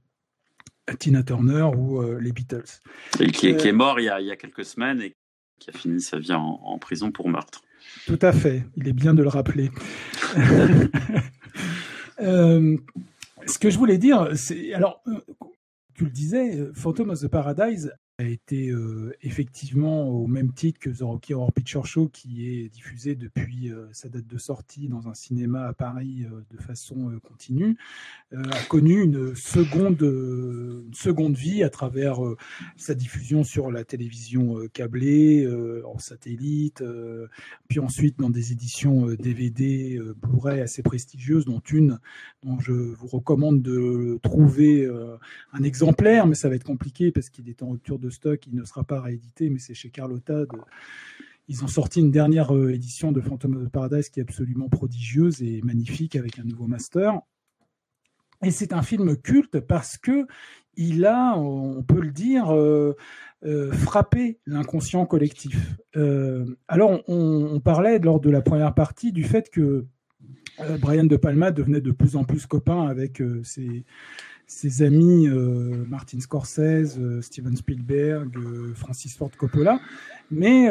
Tina 0.99 1.23
Turner 1.23 1.69
ou 1.75 2.01
les 2.17 2.31
Beatles. 2.31 2.81
Et 3.19 3.31
qui, 3.31 3.47
est, 3.47 3.71
mort 3.71 3.99
il 3.99 4.05
y, 4.05 4.09
a, 4.09 4.35
quelques 4.35 4.65
semaines 4.65 5.01
et 5.01 5.15
qui 5.63 5.69
a 5.69 5.73
fini 5.73 6.01
sa 6.01 6.19
vie 6.19 6.33
en 6.33 6.77
prison 6.77 7.11
pour 7.11 7.29
meurtre. 7.29 7.61
Tout 8.05 8.19
à 8.21 8.33
fait, 8.33 8.65
il 8.75 8.87
est 8.87 8.93
bien 8.93 9.13
de 9.13 9.23
le 9.23 9.29
rappeler. 9.29 9.71
Euh, 12.21 12.77
ce 13.47 13.57
que 13.57 13.71
je 13.71 13.77
voulais 13.77 13.97
dire, 13.97 14.29
c'est 14.35 14.71
alors, 14.73 15.01
euh, 15.07 15.19
tu 15.95 16.05
le 16.05 16.11
disais, 16.11 16.69
Phantom 16.73 17.09
of 17.09 17.19
the 17.19 17.27
Paradise 17.27 17.91
a 18.19 18.25
été 18.25 18.69
euh, 18.69 19.15
effectivement 19.23 20.07
au 20.07 20.27
même 20.27 20.53
titre 20.53 20.79
que 20.79 20.91
The 20.91 21.01
Rocky 21.01 21.33
Horror 21.33 21.51
Picture 21.51 21.87
Show 21.87 22.09
qui 22.09 22.47
est 22.47 22.69
diffusé 22.69 23.15
depuis 23.15 23.71
euh, 23.71 23.87
sa 23.91 24.07
date 24.07 24.27
de 24.27 24.37
sortie 24.37 24.87
dans 24.87 25.07
un 25.07 25.15
cinéma 25.15 25.65
à 25.65 25.73
Paris 25.73 26.25
euh, 26.31 26.41
de 26.51 26.61
façon 26.61 27.11
continue, 27.23 27.75
a 28.31 28.63
connu 28.67 29.01
une 29.01 29.35
seconde, 29.35 29.99
seconde 30.93 31.35
vie 31.35 31.63
à 31.63 31.69
travers 31.69 32.19
sa 32.77 32.93
diffusion 32.95 33.43
sur 33.43 33.71
la 33.71 33.83
télévision 33.83 34.67
câblée, 34.73 35.47
en 35.85 35.99
satellite, 35.99 36.83
puis 37.67 37.79
ensuite 37.79 38.19
dans 38.19 38.29
des 38.29 38.51
éditions 38.51 39.07
DVD, 39.07 39.99
Blu-ray 40.17 40.61
assez 40.61 40.81
prestigieuses, 40.81 41.45
dont 41.45 41.59
une 41.59 41.99
dont 42.43 42.59
je 42.59 42.71
vous 42.71 43.07
recommande 43.07 43.61
de 43.61 44.19
trouver 44.23 44.89
un 45.53 45.63
exemplaire, 45.63 46.25
mais 46.25 46.35
ça 46.35 46.49
va 46.49 46.55
être 46.55 46.63
compliqué 46.63 47.11
parce 47.11 47.29
qu'il 47.29 47.49
est 47.49 47.61
en 47.61 47.69
rupture 47.69 47.99
stock, 48.09 48.45
il 48.47 48.55
ne 48.55 48.63
sera 48.65 48.83
pas 48.83 49.01
réédité, 49.01 49.49
mais 49.49 49.59
c'est 49.59 49.73
chez 49.73 49.89
Carlotta. 49.89 50.43
Ils 51.49 51.63
ont 51.63 51.67
sorti 51.67 51.99
une 51.99 52.11
dernière 52.11 52.55
euh, 52.55 52.73
édition 52.73 53.11
de 53.11 53.19
Phantom 53.19 53.57
of 53.57 53.65
the 53.65 53.69
Paradise 53.69 54.09
qui 54.09 54.19
est 54.19 54.23
absolument 54.23 54.69
prodigieuse 54.69 55.41
et 55.41 55.61
magnifique 55.61 56.15
avec 56.15 56.39
un 56.39 56.43
nouveau 56.43 56.67
master. 56.67 57.19
Et 58.43 58.51
c'est 58.51 58.73
un 58.73 58.81
film 58.81 59.17
culte 59.17 59.59
parce 59.59 59.97
que 59.97 60.25
il 60.75 61.05
a, 61.05 61.37
on 61.37 61.83
peut 61.83 62.01
le 62.01 62.11
dire, 62.11 62.53
euh, 62.53 62.95
euh, 63.45 63.71
frappé 63.71 64.39
l'inconscient 64.45 65.05
collectif. 65.05 65.75
alors, 66.67 67.01
on, 67.07 67.59
parlait 67.59 67.99
lors 67.99 68.19
de 68.19 68.29
la 68.29 68.41
première 68.41 68.73
partie 68.73 69.11
du 69.11 69.23
fait 69.23 69.49
que 69.49 69.85
Brian 70.79 71.03
De 71.03 71.17
Palma 71.17 71.51
devenait 71.51 71.81
de 71.81 71.91
plus 71.91 72.15
en 72.15 72.23
plus 72.23 72.45
copain 72.47 72.87
avec 72.87 73.21
ses, 73.43 73.85
ses 74.53 74.83
amis 74.83 75.27
euh, 75.27 75.83
Martin 75.89 76.19
Scorsese, 76.19 76.97
euh, 76.99 77.21
Steven 77.21 77.57
Spielberg, 77.57 78.37
euh, 78.37 78.73
Francis 78.75 79.15
Ford 79.17 79.31
Coppola, 79.35 79.79
mais 80.29 80.65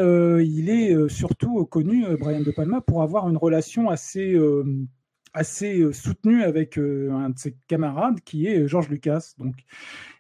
il 0.45 0.71
est 0.71 1.09
surtout 1.09 1.65
connu, 1.67 2.05
Brian 2.19 2.41
De 2.41 2.51
Palma, 2.51 2.81
pour 2.81 3.03
avoir 3.03 3.29
une 3.29 3.37
relation 3.37 3.91
assez 3.91 4.37
assez 5.35 5.93
soutenue 5.93 6.43
avec 6.43 6.79
un 6.79 7.31
de 7.31 7.39
ses 7.39 7.55
camarades 7.69 8.21
qui 8.25 8.49
est 8.49 8.67
George 8.67 8.89
Lucas. 8.89 9.35
Donc, 9.39 9.55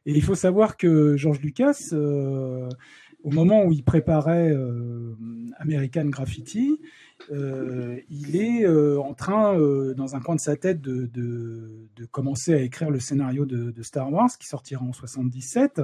et 0.06 0.12
il 0.12 0.22
faut 0.22 0.36
savoir 0.36 0.76
que 0.76 1.16
George 1.16 1.40
Lucas, 1.40 1.90
au 1.92 3.30
moment 3.30 3.64
où 3.64 3.72
il 3.72 3.82
préparait 3.82 4.54
American 5.58 6.04
Graffiti, 6.04 6.78
euh, 7.30 8.00
il 8.10 8.36
est 8.36 8.64
euh, 8.64 9.00
en 9.00 9.14
train, 9.14 9.58
euh, 9.58 9.94
dans 9.94 10.16
un 10.16 10.20
coin 10.20 10.34
de 10.34 10.40
sa 10.40 10.56
tête, 10.56 10.80
de, 10.80 11.08
commencer 12.10 12.52
à 12.52 12.60
écrire 12.60 12.90
le 12.90 13.00
scénario 13.00 13.46
de, 13.46 13.82
Star 13.82 14.12
Wars, 14.12 14.30
qui 14.38 14.46
sortira 14.46 14.84
en 14.84 14.92
77. 14.92 15.82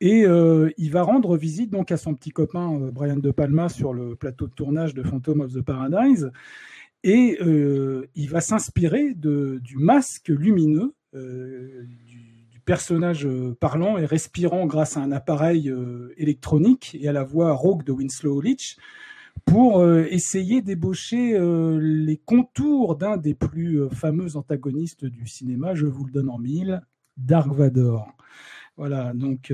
Et 0.00 0.24
il 0.24 0.90
va 0.90 1.02
rendre 1.02 1.36
visite 1.36 1.70
donc 1.70 1.90
à 1.90 1.96
son 1.96 2.14
petit 2.14 2.30
copain 2.30 2.90
Brian 2.92 3.16
De 3.16 3.30
Palma 3.30 3.68
sur 3.68 3.92
le 3.92 4.14
plateau 4.14 4.46
de 4.46 4.52
tournage 4.52 4.94
de 4.94 5.02
Phantom 5.02 5.40
of 5.40 5.52
the 5.52 5.62
Paradise. 5.62 6.30
Et 7.02 7.38
il 7.40 8.30
va 8.30 8.40
s'inspirer 8.40 9.14
du 9.14 9.76
masque 9.76 10.28
lumineux 10.28 10.94
du, 11.14 12.60
personnage 12.64 13.26
parlant 13.60 13.96
et 13.96 14.04
respirant 14.04 14.66
grâce 14.66 14.98
à 14.98 15.00
un 15.00 15.10
appareil 15.10 15.72
électronique 16.18 16.96
et 17.00 17.08
à 17.08 17.12
la 17.12 17.24
voix 17.24 17.52
rauque 17.52 17.82
de 17.84 17.92
Winslow 17.92 18.42
Leach 18.42 18.76
pour 19.44 19.80
euh, 19.80 20.06
essayer 20.10 20.62
d'ébaucher 20.62 21.34
euh, 21.34 21.78
les 21.80 22.16
contours 22.16 22.96
d'un 22.96 23.16
des 23.16 23.34
plus 23.34 23.80
euh, 23.80 23.88
fameux 23.90 24.36
antagonistes 24.36 25.04
du 25.04 25.26
cinéma. 25.26 25.74
Je 25.74 25.86
vous 25.86 26.04
le 26.04 26.12
donne 26.12 26.28
en 26.28 26.38
mille, 26.38 26.82
Dark 27.16 27.52
Vador. 27.52 28.08
Voilà, 28.76 29.12
donc, 29.12 29.52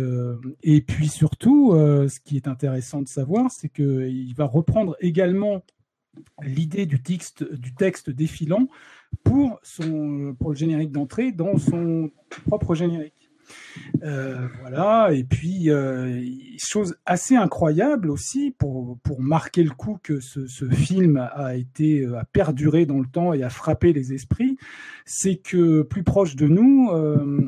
et 0.63 0.83
puis 0.83 1.09
surtout, 1.09 1.73
ce 1.73 2.21
qui 2.21 2.37
est 2.37 2.47
intéressant 2.47 3.01
de 3.01 3.09
savoir, 3.09 3.51
c'est 3.51 3.71
qu'il 3.71 4.35
va 4.35 4.45
reprendre 4.45 4.97
également 5.01 5.63
l'idée 6.43 6.85
du 6.85 7.03
texte, 7.03 7.43
du 7.55 7.75
texte 7.75 8.11
défilant 8.11 8.69
pour, 9.23 9.61
son, 9.63 10.37
pour 10.39 10.51
le 10.51 10.57
générique 10.57 10.93
d'entrée 10.93 11.33
dans 11.33 11.57
son 11.57 12.11
propre 12.45 12.75
générique. 12.75 13.24
Euh, 14.03 14.49
voilà, 14.61 15.13
et 15.13 15.25
puis 15.25 15.71
euh, 15.71 16.23
chose 16.59 16.97
assez 17.07 17.37
incroyable 17.37 18.11
aussi 18.11 18.51
pour, 18.51 18.99
pour 19.03 19.21
marquer 19.21 19.63
le 19.63 19.71
coup 19.71 19.99
que 20.03 20.21
ce, 20.21 20.69
film 20.71 21.17
a 21.17 21.55
été 21.55 22.03
euh, 22.03 22.19
a 22.19 22.25
perduré 22.25 22.87
dans 22.87 22.99
le 22.99 23.07
temps 23.07 23.33
et 23.33 23.43
a 23.43 23.51
frappé 23.51 23.93
les 23.93 24.13
esprits, 24.13 24.57
c'est 25.05 25.37
que 25.37 25.83
plus 25.83 26.03
proche 26.03 26.37
de 26.37 26.47
nous, 26.47 26.91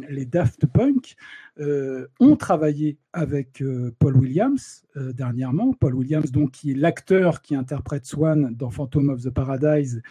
les 0.09 0.27
Daft 0.27 0.67
Punk 0.67 1.17
ont 1.59 2.37
travaillé 2.37 2.99
avec 3.13 3.63
Paul 3.99 4.17
Williams 4.17 4.85
dernièrement. 4.95 5.73
Paul 5.73 5.95
Williams, 5.95 6.31
donc 6.31 6.53
qui 6.53 6.73
est 6.73 6.75
l'acteur 6.75 7.41
qui 7.41 7.55
interprète 7.55 8.05
Swan 8.05 8.55
dans 8.55 8.71
Phantom 8.71 9.09
of 9.09 9.23
the 9.23 9.31
Paradise 9.31 10.03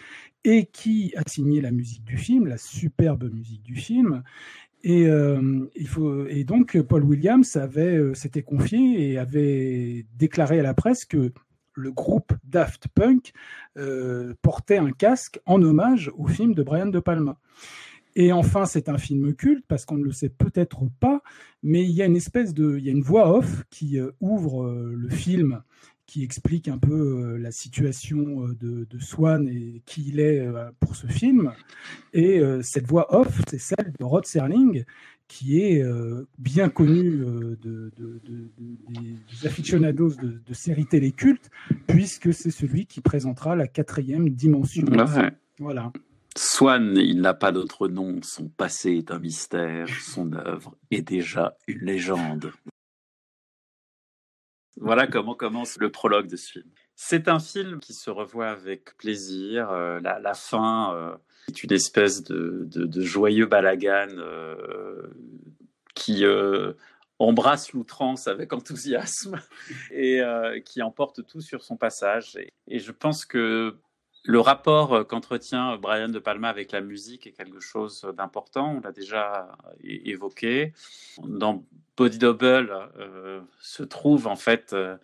et 0.46 0.68
qui 0.68 1.14
a 1.18 1.24
signé 1.28 1.60
la 1.60 1.72
musique 1.72 2.04
du 2.04 2.18
film, 2.18 2.48
la 2.48 2.58
superbe 2.58 3.32
musique 3.34 3.64
du 3.64 3.76
film. 3.76 4.24
Et, 4.86 5.08
euh, 5.08 5.68
il 5.76 5.88
faut, 5.88 6.28
et 6.28 6.44
donc, 6.44 6.80
Paul 6.84 7.04
Williams 7.04 7.58
euh, 7.58 8.14
s'était 8.14 8.44
confié 8.44 9.10
et 9.10 9.18
avait 9.18 10.06
déclaré 10.14 10.60
à 10.60 10.64
la 10.64 10.76
presse 10.76 11.06
que 11.06 11.34
le 11.74 11.92
groupe 11.92 12.34
Daft 12.44 12.88
Punk 12.90 13.34
euh, 13.80 14.36
portait 14.44 14.78
un 14.78 14.92
casque 14.92 15.40
en 15.48 15.60
hommage 15.64 16.12
au 16.16 16.28
film 16.28 16.54
de 16.54 16.62
Brian 16.62 16.86
De 16.86 17.00
Palma. 17.00 17.40
Et 18.16 18.32
enfin, 18.32 18.68
c'est 18.68 18.88
un 18.88 19.00
film 19.00 19.34
culte 19.34 19.66
parce 19.68 19.86
qu'on 19.86 19.98
ne 19.98 20.04
le 20.04 20.12
sait 20.12 20.30
peut-être 20.30 20.84
pas, 21.00 21.24
mais 21.64 21.84
il 21.84 21.92
y 21.92 22.04
a 22.04 22.06
une 22.06 22.16
espèce 22.16 22.54
de, 22.54 22.78
il 22.78 22.86
y 22.86 22.90
a 22.90 22.94
une 22.94 23.02
voix 23.02 23.36
off 23.36 23.64
qui 23.72 24.00
ouvre 24.22 24.72
le 24.72 25.10
film 25.10 25.64
qui 26.08 26.24
explique 26.24 26.68
un 26.68 26.78
peu 26.78 26.94
euh, 26.94 27.38
la 27.38 27.52
situation 27.52 28.48
euh, 28.48 28.56
de, 28.62 29.00
Swan 29.00 29.48
et 29.48 29.82
qui 29.86 30.06
il 30.08 30.20
est 30.20 30.40
euh, 30.40 30.70
pour 30.80 30.96
ce 30.96 31.08
film. 31.08 31.52
Et 32.14 32.42
cette 32.62 32.88
voix 32.88 33.14
off, 33.14 33.42
c'est 33.48 33.60
celle 33.60 33.94
de 34.00 34.04
Rod 34.04 34.26
Serling, 34.26 34.86
qui 35.28 35.60
est 35.60 35.84
bien 36.38 36.70
connu 36.70 37.26
de, 37.62 37.92
des 37.98 39.48
aficionados 39.48 40.14
de, 40.16 40.54
séries 40.54 40.86
télécultes, 40.86 41.50
puisque 41.88 42.34
c'est 42.34 42.52
celui 42.52 42.86
qui 42.86 43.02
présentera 43.02 43.56
la 43.56 43.68
quatrième 43.68 44.30
dimension. 44.30 44.86
Voilà. 45.60 45.92
Swan, 46.38 46.96
il 46.98 47.22
n'a 47.22 47.34
pas 47.34 47.52
d'autre 47.52 47.88
nom, 47.88 48.20
son 48.22 48.48
passé 48.48 48.92
est 48.92 49.12
un 49.12 49.20
mystère, 49.20 49.88
son 50.02 50.34
œuvre 50.34 50.76
est 50.92 51.02
déjà 51.02 51.58
une 51.68 51.80
légende. 51.80 52.52
Voilà 54.78 55.08
comment 55.08 55.36
commence 55.36 55.78
le 55.78 55.90
prologue 55.90 56.28
de 56.28 56.36
ce 56.36 56.52
film. 56.52 56.70
C'est 56.96 57.28
un 57.28 57.40
film 57.40 57.80
qui 57.80 57.94
se 57.94 58.10
revoit 58.10 58.48
avec 58.48 58.98
plaisir. 58.98 59.70
Euh, 59.72 60.00
la, 60.00 60.34
fin 60.34 60.96
euh, 60.96 61.16
est 61.50 61.64
une 61.64 61.74
espèce 61.74 62.24
de, 62.24 63.02
joyeux 63.02 63.46
balagan 63.46 64.10
euh, 64.18 65.08
qui 65.94 66.24
embrasse 67.20 67.74
l'outrance 67.74 68.28
avec 68.28 68.54
enthousiasme 68.54 69.40
et 69.92 70.22
qui 70.66 70.82
emporte 70.82 71.26
tout 71.26 71.42
sur 71.42 71.64
son 71.64 71.78
passage. 71.78 72.38
et 72.68 72.80
je 72.80 72.92
pense 72.92 73.26
que 73.26 73.78
le 74.28 74.40
rapport 74.40 75.06
qu'entretient 75.06 75.78
Brian 75.78 76.10
De 76.10 76.18
Palma 76.18 76.50
avec 76.50 76.72
la 76.72 76.82
musique 76.82 77.28
est 77.28 77.32
quelque 77.32 77.60
chose 77.60 78.08
d'important. 78.18 78.78
On 78.78 78.80
l'a 78.82 78.92
déjà 78.92 79.56
évoqué. 79.84 80.74
Dans 81.24 81.64
Body 81.98 82.18
Double 82.18 82.90
euh, 83.00 83.42
se 83.60 83.84
trouve 83.84 84.28
en 84.28 84.36
fait 84.36 84.74
euh, 84.74 84.98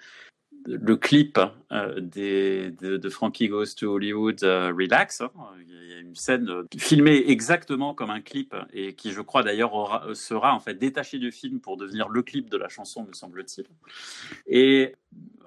le 0.65 0.95
clip 0.95 1.39
euh, 1.71 1.99
de, 1.99 3.09
Frankie 3.09 3.47
Goes 3.47 3.75
to 3.77 3.93
Hollywood 3.93 4.41
Relax. 4.41 5.21
Hein. 5.21 5.31
Il 5.67 5.89
y 5.89 5.93
a 5.93 5.99
une 5.99 6.15
scène 6.15 6.49
filmée 6.77 7.23
exactement 7.27 7.93
comme 7.93 8.09
un 8.09 8.21
clip 8.21 8.55
et 8.73 8.93
qui, 8.93 9.11
je 9.11 9.21
crois 9.21 9.43
d'ailleurs, 9.43 10.15
sera 10.15 10.53
en 10.53 10.59
fait 10.59 10.75
détaché 10.75 11.17
du 11.17 11.31
film 11.31 11.59
pour 11.61 11.77
devenir 11.77 12.09
le 12.09 12.21
clip 12.21 12.49
de 12.49 12.57
la 12.57 12.67
chanson, 12.67 13.05
me 13.05 13.13
semble-t-il. 13.13 13.65
Et 14.47 14.95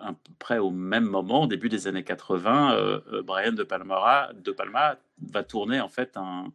à 0.00 0.12
peu 0.12 0.32
près 0.38 0.58
au 0.58 0.70
même 0.70 1.04
moment, 1.04 1.42
au 1.42 1.46
début 1.46 1.68
des 1.68 1.86
années 1.86 2.04
80, 2.04 3.02
Brian 3.24 3.52
de 3.52 3.62
Palma, 3.62 4.30
de 4.34 4.50
Palma 4.50 4.98
va 5.20 5.42
tourner 5.44 5.80
en 5.80 5.88
fait 5.88 6.16
un, 6.16 6.52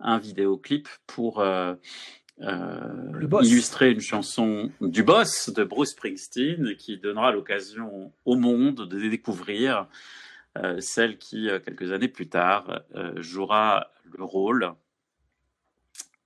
un 0.00 0.18
vidéoclip 0.18 0.88
pour 1.06 1.42
euh, 2.42 3.42
illustrer 3.42 3.92
une 3.92 4.00
chanson 4.00 4.70
du 4.80 5.02
boss 5.02 5.50
de 5.50 5.64
Bruce 5.64 5.90
Springsteen 5.90 6.76
qui 6.76 6.98
donnera 6.98 7.32
l'occasion 7.32 8.12
au 8.24 8.36
monde 8.36 8.88
de 8.88 9.08
découvrir 9.08 9.86
celle 10.80 11.16
qui, 11.16 11.48
quelques 11.64 11.92
années 11.92 12.08
plus 12.08 12.28
tard, 12.28 12.82
jouera 13.16 13.90
le 14.18 14.22
rôle 14.22 14.72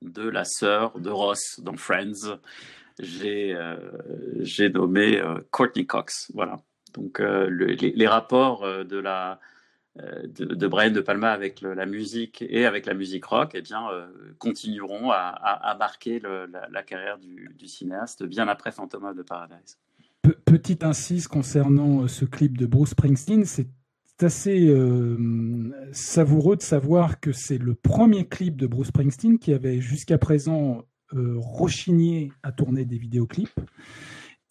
de 0.03 0.29
la 0.29 0.45
sœur 0.45 0.99
de 0.99 1.11
Ross 1.11 1.61
dans 1.63 1.77
Friends. 1.77 2.39
J'ai 2.99 3.57
j'ai 4.41 4.69
nommé 4.69 5.23
Courtney 5.53 5.87
Cox. 5.87 6.33
Voilà. 6.35 6.59
Donc 6.95 7.21
les, 7.21 8.07
rapports 8.09 8.67
de 8.85 8.99
la 8.99 9.39
de, 9.97 10.67
Brian 10.67 10.91
De 10.91 11.01
Palma 11.01 11.33
avec 11.33 11.61
la 11.61 11.87
musique 11.87 12.45
et 12.49 12.67
avec 12.67 12.87
la 12.87 12.95
musique 12.95 13.25
rock, 13.25 13.53
eh 13.55 13.63
bien, 13.63 13.89
continueront 14.39 15.11
à, 15.11 15.77
marquer 15.79 16.21
la, 16.21 16.83
carrière 16.83 17.19
du, 17.19 17.55
du, 17.57 17.69
cinéaste 17.69 18.25
bien 18.25 18.49
après 18.49 18.73
Phantom 18.73 19.05
of 19.05 19.17
the 19.17 19.23
Paradise 19.23 19.79
petite 20.33 20.85
incise 20.85 21.29
concernant 21.29 22.03
euh, 22.03 22.09
ce 22.09 22.25
clip 22.25 22.59
de 22.59 22.67
Bruce 22.67 22.91
Springsteen, 22.91 23.45
c'est 23.45 23.69
assez 24.21 24.69
euh, 24.69 25.71
savoureux 25.93 26.57
de 26.57 26.63
savoir 26.63 27.21
que 27.21 27.33
c'est 27.33 27.59
le 27.59 27.75
premier 27.75 28.27
clip 28.27 28.57
de 28.57 28.67
Bruce 28.67 28.89
Springsteen 28.89 29.39
qui 29.39 29.53
avait 29.53 29.81
jusqu'à 29.81 30.19
présent 30.19 30.85
euh, 31.15 31.35
rechigné 31.37 32.33
à 32.43 32.53
tourner 32.53 32.85
des 32.85 32.99
vidéoclips. 32.99 33.61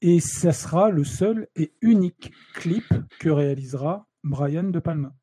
Et 0.02 0.20
ça 0.20 0.52
sera 0.52 0.92
le 0.92 1.04
seul 1.04 1.48
et 1.56 1.74
unique 1.82 2.32
clip 2.54 2.86
que 3.20 3.30
réalisera 3.30 4.08
Brian 4.24 4.66
De 4.66 4.80
Palma. 4.80 5.16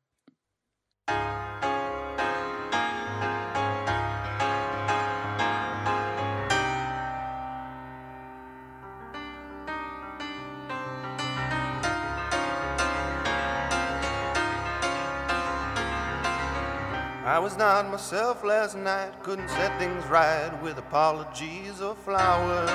I 17.25 17.39
was 17.39 17.55
not 17.55 17.89
myself 17.89 18.43
last 18.43 18.75
night, 18.75 19.23
couldn't 19.23 19.47
set 19.47 19.79
things 19.79 20.05
right 20.07 20.51
with 20.61 20.77
apologies 20.77 21.79
or 21.79 21.95
flowers. 21.95 22.69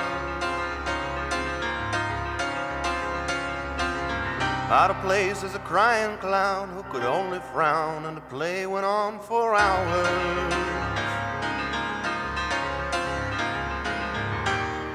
Out 4.71 4.91
of 4.91 5.01
place 5.01 5.43
as 5.43 5.55
a 5.55 5.59
crying 5.59 6.15
clown 6.19 6.69
who 6.69 6.83
could 6.91 7.03
only 7.03 7.39
frown, 7.51 8.05
and 8.05 8.15
the 8.15 8.21
play 8.21 8.67
went 8.67 8.85
on 8.85 9.19
for 9.19 9.55
hours. 9.55 10.53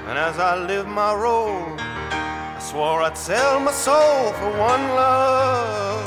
And 0.06 0.16
as 0.16 0.38
I 0.38 0.54
lived 0.54 0.88
my 0.88 1.12
role, 1.12 1.74
I 1.80 2.56
swore 2.60 3.02
I'd 3.02 3.18
sell 3.18 3.58
my 3.58 3.72
soul 3.72 4.32
for 4.34 4.50
one 4.56 4.94
love 4.94 6.06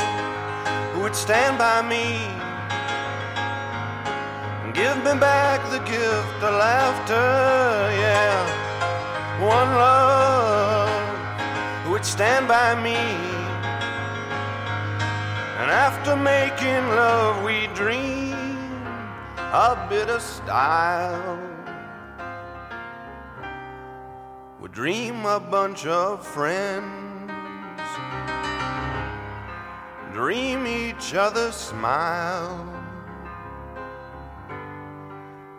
who 0.93 1.01
would 1.01 1.15
stand 1.15 1.57
by 1.57 1.81
me 1.81 2.23
and 4.63 4.73
Give 4.73 4.95
me 5.03 5.19
back 5.19 5.59
the 5.71 5.79
gift 5.79 6.41
of 6.41 6.53
laughter, 6.53 7.91
yeah. 7.99 9.41
One 9.41 9.75
love 9.75 11.83
who 11.83 11.91
would 11.91 12.05
stand 12.05 12.47
by 12.47 12.73
me. 12.81 13.26
And 15.59 15.71
after 15.71 16.15
making 16.15 16.87
love, 16.89 17.43
we 17.43 17.65
dream 17.73 18.35
a 19.37 19.87
bit 19.89 20.07
of 20.07 20.21
style. 20.21 21.39
We 24.61 24.69
dream 24.69 25.25
a 25.25 25.39
bunch 25.39 25.87
of 25.87 26.23
friends, 26.27 27.81
dream 30.13 30.67
each 30.67 31.15
other 31.15 31.51
smile. 31.51 32.63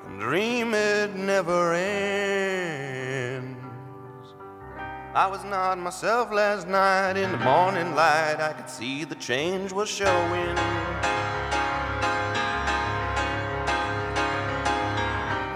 And 0.06 0.20
dream 0.20 0.74
it 0.74 1.16
never 1.16 1.74
ends. 1.74 3.57
I 5.14 5.26
was 5.26 5.42
not 5.42 5.78
myself 5.78 6.30
last 6.30 6.68
night 6.68 7.16
in 7.16 7.32
the 7.32 7.38
morning 7.38 7.94
light. 7.94 8.36
I 8.40 8.52
could 8.52 8.68
see 8.68 9.04
the 9.04 9.14
change 9.14 9.72
was 9.72 9.88
showing. 9.88 10.54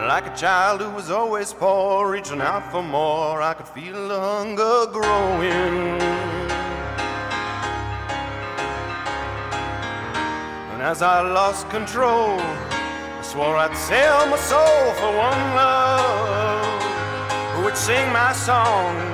Like 0.08 0.26
a 0.26 0.34
child 0.34 0.80
who 0.80 0.90
was 0.90 1.10
always 1.10 1.52
poor, 1.52 2.10
reaching 2.10 2.40
out 2.40 2.72
for 2.72 2.82
more, 2.82 3.42
I 3.42 3.52
could 3.52 3.68
feel 3.68 4.08
the 4.08 4.18
hunger 4.18 4.86
growing. 4.90 6.00
And 10.72 10.82
as 10.82 11.02
I 11.02 11.20
lost 11.20 11.68
control, 11.68 12.40
I 12.40 13.20
Swore 13.22 13.56
I'd 13.56 13.76
sell 13.76 14.26
my 14.26 14.36
soul 14.38 14.94
for 14.94 15.16
one 15.16 15.54
love 15.54 16.82
who 17.54 17.64
would 17.64 17.76
sing 17.76 18.12
my 18.12 18.32
song, 18.32 19.11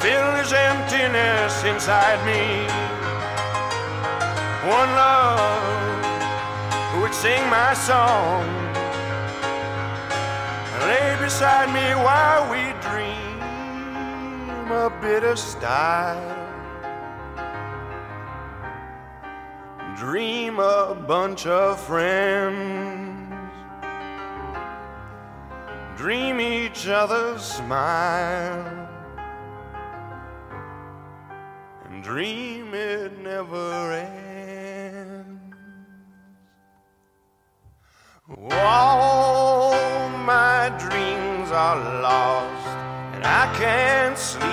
fill 0.00 0.32
this 0.36 0.52
emptiness 0.52 1.64
inside 1.64 2.20
me. 2.24 2.66
One 4.68 4.90
love 5.04 6.04
who 6.92 7.00
would 7.02 7.14
sing 7.14 7.42
my 7.50 7.74
song, 7.74 8.46
lay 10.88 11.16
beside 11.20 11.68
me 11.72 11.94
while 12.06 12.50
we 12.50 12.62
dream 12.80 14.70
a 14.70 14.90
bit 15.00 15.24
of 15.24 15.38
style. 15.38 16.38
dream 19.98 20.60
a 20.60 20.94
bunch 21.08 21.44
of 21.46 21.80
friends, 21.80 23.34
dream 25.96 26.40
each 26.40 26.86
other's 26.86 27.42
smile, 27.42 28.87
dream 32.08 32.72
it 32.72 33.12
never 33.20 33.92
ends. 33.92 35.54
All 38.50 40.08
my 40.34 40.70
dreams 40.78 41.50
are 41.50 41.76
lost, 42.00 42.68
and 43.14 43.22
I 43.26 43.44
can't 43.60 44.16
sleep. 44.16 44.46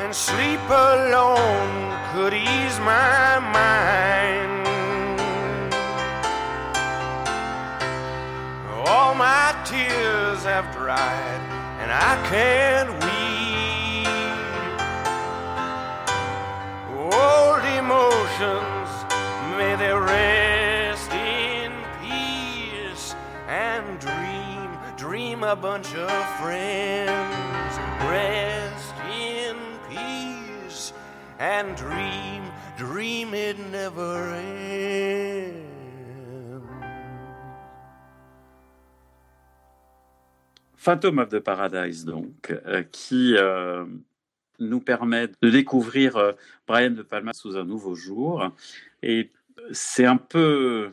And 0.00 0.14
sleep 0.14 0.64
alone 0.70 1.98
could 2.12 2.34
ease 2.34 2.78
my 2.78 3.40
mind. 3.58 4.64
All 8.86 9.16
my 9.16 9.48
tears 9.64 10.44
have 10.44 10.72
dried, 10.72 11.42
and 11.80 11.90
I 11.90 12.12
can't 12.30 12.92
weep. 13.02 13.11
Emotions, 18.42 19.04
may 19.56 19.76
they 19.76 19.92
rest 19.92 21.10
in 21.12 21.72
peace 22.00 23.14
and 23.48 24.00
dream, 24.00 24.70
dream 24.96 25.42
a 25.42 25.56
bunch 25.56 25.94
of 25.94 26.10
friends. 26.40 27.78
Rest 28.10 28.92
and 31.42 31.76
dream, 31.76 32.44
dream 32.76 33.34
it 33.34 33.58
never 33.70 34.32
ends. 34.32 35.58
Phantom 40.76 41.18
of 41.18 41.30
the 41.30 41.40
Paradise, 41.40 42.04
donc, 42.04 42.52
euh, 42.66 42.84
qui 42.92 43.36
euh, 43.36 43.84
nous 44.68 44.80
permet 44.80 45.28
de 45.40 45.50
découvrir 45.50 46.16
euh, 46.16 46.32
Brian 46.66 46.90
De 46.90 47.02
Palma 47.02 47.32
sous 47.32 47.56
un 47.56 47.64
nouveau 47.64 47.94
jour. 47.94 48.50
Et 49.02 49.30
c'est 49.72 50.06
un 50.06 50.16
peu 50.16 50.90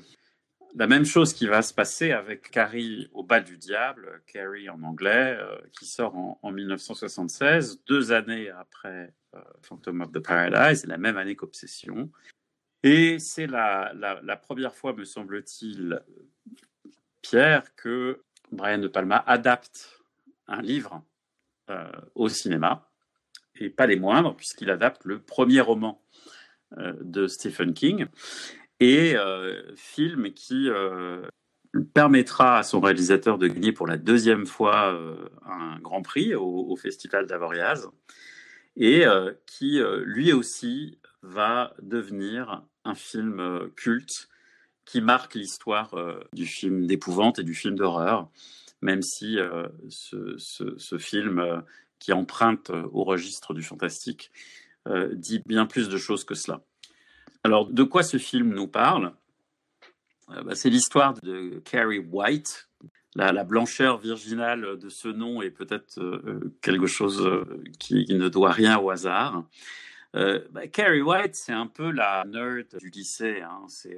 la 0.75 0.87
même 0.87 1.05
chose 1.05 1.33
qui 1.33 1.47
va 1.47 1.61
se 1.61 1.73
passer 1.73 2.11
avec 2.11 2.51
Carrie 2.51 3.09
au 3.13 3.23
bal 3.23 3.43
du 3.43 3.57
diable, 3.57 4.21
Carrie 4.27 4.69
en 4.69 4.81
anglais, 4.83 5.37
qui 5.77 5.85
sort 5.85 6.15
en, 6.15 6.39
en, 6.41 6.51
1976, 6.51 7.81
deux 7.87 8.11
années 8.11 8.49
après 8.49 9.13
euh, 9.35 9.41
Phantom 9.61 10.01
of 10.01 10.11
the 10.11 10.19
Paradise, 10.19 10.85
la 10.87 10.97
même 10.97 11.17
année 11.17 11.35
qu'Obsession. 11.35 12.09
Et 12.81 13.19
c'est 13.19 13.45
la, 13.45 14.39
première 14.41 14.73
fois, 14.73 14.93
me 14.93 15.05
semble-t-il, 15.05 16.01
Pierre, 17.21 17.75
que 17.75 18.23
Brian 18.51 18.79
De 18.79 18.87
Palma 18.87 19.23
adapte 19.27 20.01
un 20.47 20.61
livre 20.63 21.03
euh, 21.69 21.91
au 22.15 22.27
cinéma, 22.27 22.88
et 23.59 23.69
pas 23.69 23.87
les 23.87 23.95
moindres, 23.95 24.35
puisqu'il 24.35 24.69
adapte 24.69 25.05
le 25.05 25.19
premier 25.19 25.61
roman 25.61 26.01
euh, 26.77 26.93
de 27.01 27.27
Stephen 27.27 27.73
King, 27.73 28.07
et 28.79 29.15
film 29.75 30.31
qui 30.31 30.69
permettra 31.93 32.59
à 32.59 32.63
son 32.63 32.79
réalisateur 32.79 33.37
de 33.37 33.49
gagner 33.49 33.73
pour 33.73 33.87
la 33.87 33.97
deuxième 33.97 34.45
fois 34.45 34.97
un 35.45 35.77
grand 35.79 36.01
prix 36.01 36.33
au, 36.33 36.77
Festival 36.77 37.27
d'Avoriaz. 37.27 37.89
Et 38.77 39.03
qui 39.45 39.81
lui 40.05 40.31
aussi 40.31 40.97
va 41.23 41.73
devenir 41.81 42.63
un 42.85 42.95
film 42.95 43.69
culte 43.75 44.29
qui 44.85 45.01
marque 45.01 45.35
l'histoire 45.35 45.93
du 46.31 46.45
film 46.45 46.87
d'épouvante 46.87 47.39
et 47.39 47.43
du 47.43 47.55
film 47.55 47.75
d'horreur, 47.75 48.29
même 48.81 49.01
si 49.01 49.37
ce, 49.89 50.97
film 50.97 51.63
qui 51.99 52.13
emprunte 52.13 52.71
au 52.91 53.03
registre 53.03 53.53
du 53.53 53.61
fantastique 53.61 54.31
dit 55.13 55.43
bien 55.45 55.67
plus 55.67 55.87
de 55.87 55.97
choses 55.97 56.23
que 56.23 56.33
cela. 56.33 56.61
Alors, 57.43 57.67
de 57.69 57.83
quoi 57.83 58.01
ce 58.01 58.17
film 58.17 58.53
nous 58.53 58.67
parle? 58.67 59.13
Bah, 60.27 60.55
C'est 60.55 60.69
l'histoire 60.69 61.13
de 61.21 61.61
Carrie 61.63 61.99
White, 61.99 62.69
la, 63.15 63.43
blancheur 63.43 63.97
virginale 63.97 64.77
de 64.77 64.89
ce 64.89 65.07
nom 65.07 65.41
est 65.41 65.49
peut-être 65.49 65.99
euh, 65.99 66.53
quelque 66.61 66.87
chose 66.87 67.25
euh, 67.25 67.63
qui, 67.79 68.05
ne 68.09 68.29
doit 68.29 68.51
rien 68.51 68.77
au 68.77 68.91
hasard. 68.91 69.45
Euh, 70.15 70.39
bah, 70.51 70.67
Carrie 70.67 71.01
White, 71.01 71.35
c'est 71.35 71.53
un 71.53 71.67
peu 71.67 71.91
la 71.91 72.23
nerd 72.27 72.77
du 72.79 72.89
lycée. 72.89 73.41
Hein. 73.41 73.63
C'est 73.67 73.95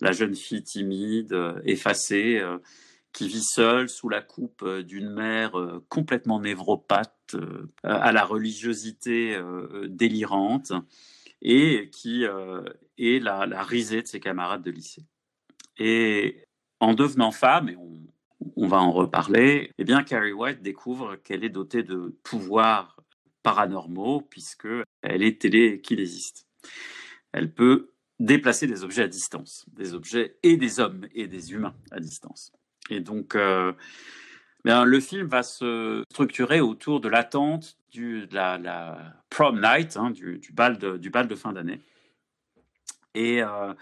la 0.00 0.12
jeune 0.12 0.34
fille 0.34 0.62
timide, 0.62 1.36
effacée, 1.64 2.42
qui 3.16 3.28
vit 3.28 3.42
seule 3.42 3.88
sous 3.88 4.10
la 4.10 4.20
coupe 4.20 4.68
d'une 4.80 5.08
mère 5.08 5.52
complètement 5.88 6.38
névropathe, 6.38 7.34
à 7.82 8.12
la 8.12 8.24
religiosité 8.24 9.40
délirante, 9.88 10.72
et 11.40 11.88
qui 11.90 12.24
est 12.24 13.18
la, 13.22 13.46
la 13.46 13.62
risée 13.62 14.02
de 14.02 14.06
ses 14.06 14.20
camarades 14.20 14.62
de 14.62 14.70
lycée. 14.70 15.02
Et 15.78 16.44
en 16.78 16.92
devenant 16.92 17.30
femme, 17.30 17.70
et 17.70 17.76
on, 17.76 18.02
on 18.56 18.66
va 18.66 18.78
en 18.78 18.92
reparler, 18.92 19.70
eh 19.78 19.84
bien 19.84 20.02
Carrie 20.02 20.32
White 20.32 20.62
découvre 20.62 21.16
qu'elle 21.16 21.42
est 21.42 21.50
dotée 21.50 21.82
de 21.82 22.18
pouvoirs 22.22 23.00
paranormaux 23.42 24.20
puisque 24.20 24.68
elle 25.02 25.22
est 25.22 25.40
télékinésiste. 25.40 26.46
Elle 27.32 27.52
peut 27.52 27.92
déplacer 28.18 28.66
des 28.66 28.84
objets 28.84 29.04
à 29.04 29.08
distance, 29.08 29.64
des 29.72 29.94
objets 29.94 30.38
et 30.42 30.56
des 30.56 30.80
hommes 30.80 31.06
et 31.14 31.26
des 31.26 31.52
humains 31.52 31.76
à 31.90 32.00
distance. 32.00 32.52
Et 32.90 33.00
donc, 33.00 33.34
euh, 33.34 33.72
le 34.64 35.00
film 35.00 35.26
va 35.26 35.42
se 35.42 36.02
structurer 36.10 36.60
autour 36.60 37.00
de 37.00 37.08
l'attente 37.08 37.76
de 38.00 38.34
la, 38.34 39.14
prom 39.30 39.60
night, 39.60 39.96
hein, 39.96 40.10
du, 40.10 40.40
bal 40.52 40.78
de, 40.78 41.34
fin 41.34 41.52
d'année. 41.52 41.80
Et 43.14 43.42
euh, 43.42 43.72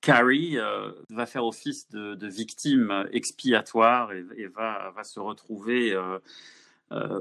Carrie 0.00 0.58
euh, 0.58 0.92
va 1.10 1.26
faire 1.26 1.44
office 1.44 1.88
de, 1.90 2.26
victime 2.26 3.06
expiatoire 3.12 4.12
et, 4.12 4.46
va, 4.46 4.92
se 5.02 5.20
retrouver 5.20 5.92
euh, 5.92 6.18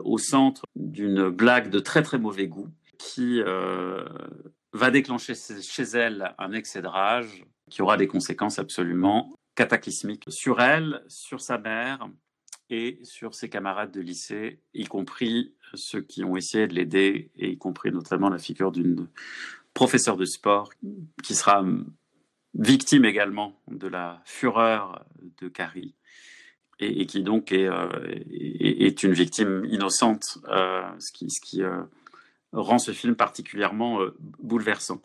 au 0.04 0.18
centre 0.18 0.64
d'une 0.76 1.30
blague 1.30 1.70
de 1.70 1.80
très 1.80 2.04
très 2.04 2.18
mauvais 2.18 2.48
goût 2.48 2.70
qui 2.98 3.42
va 3.42 4.92
déclencher 4.92 5.34
chez 5.36 5.84
elle 5.84 6.34
un 6.38 6.52
excès 6.54 6.82
de 6.82 6.88
rage 6.88 7.46
qui 7.70 7.82
aura 7.82 7.98
des 7.98 8.08
conséquences 8.08 8.60
absolument 8.60 9.36
cataclysmiques 9.56 10.26
sur 10.28 10.62
elle, 10.62 11.04
sur 11.08 11.42
sa 11.42 11.58
mère 11.58 12.08
et 12.70 13.00
sur 13.04 13.36
ses 13.36 13.50
camarades 13.50 13.92
de 13.92 14.02
lycée, 14.02 14.60
y 14.74 14.86
compris 14.86 15.54
ceux 15.74 16.02
qui 16.02 16.24
ont 16.24 16.36
essayé 16.36 16.68
de 16.68 16.74
l'aider, 16.74 17.32
et 17.36 17.50
y 17.50 17.58
compris 17.58 17.92
notamment 17.92 18.30
la 18.30 18.38
figure 18.38 18.72
d'une 18.72 19.08
professeure 19.74 20.18
de 20.18 20.26
sport 20.26 20.72
qui 21.24 21.36
sera 21.36 21.64
victime 22.56 23.06
également 23.06 23.60
de 23.68 23.88
la 23.88 24.22
fureur 24.26 25.06
de 25.42 25.48
Carrie 25.48 25.96
et, 26.80 27.06
qui 27.06 27.24
donc 27.24 27.52
est, 27.52 27.68
euh, 27.68 27.88
est, 28.32 29.04
une 29.04 29.14
victime 29.14 29.64
innocente, 29.66 30.40
euh, 30.50 30.84
ce 31.00 31.12
qui, 31.12 31.30
ce 31.30 31.40
qui 31.40 31.64
euh, 31.64 31.84
rend 32.52 32.80
ce 32.80 32.92
film 32.92 33.16
particulièrement 33.16 34.00
bouleversant. 34.40 35.02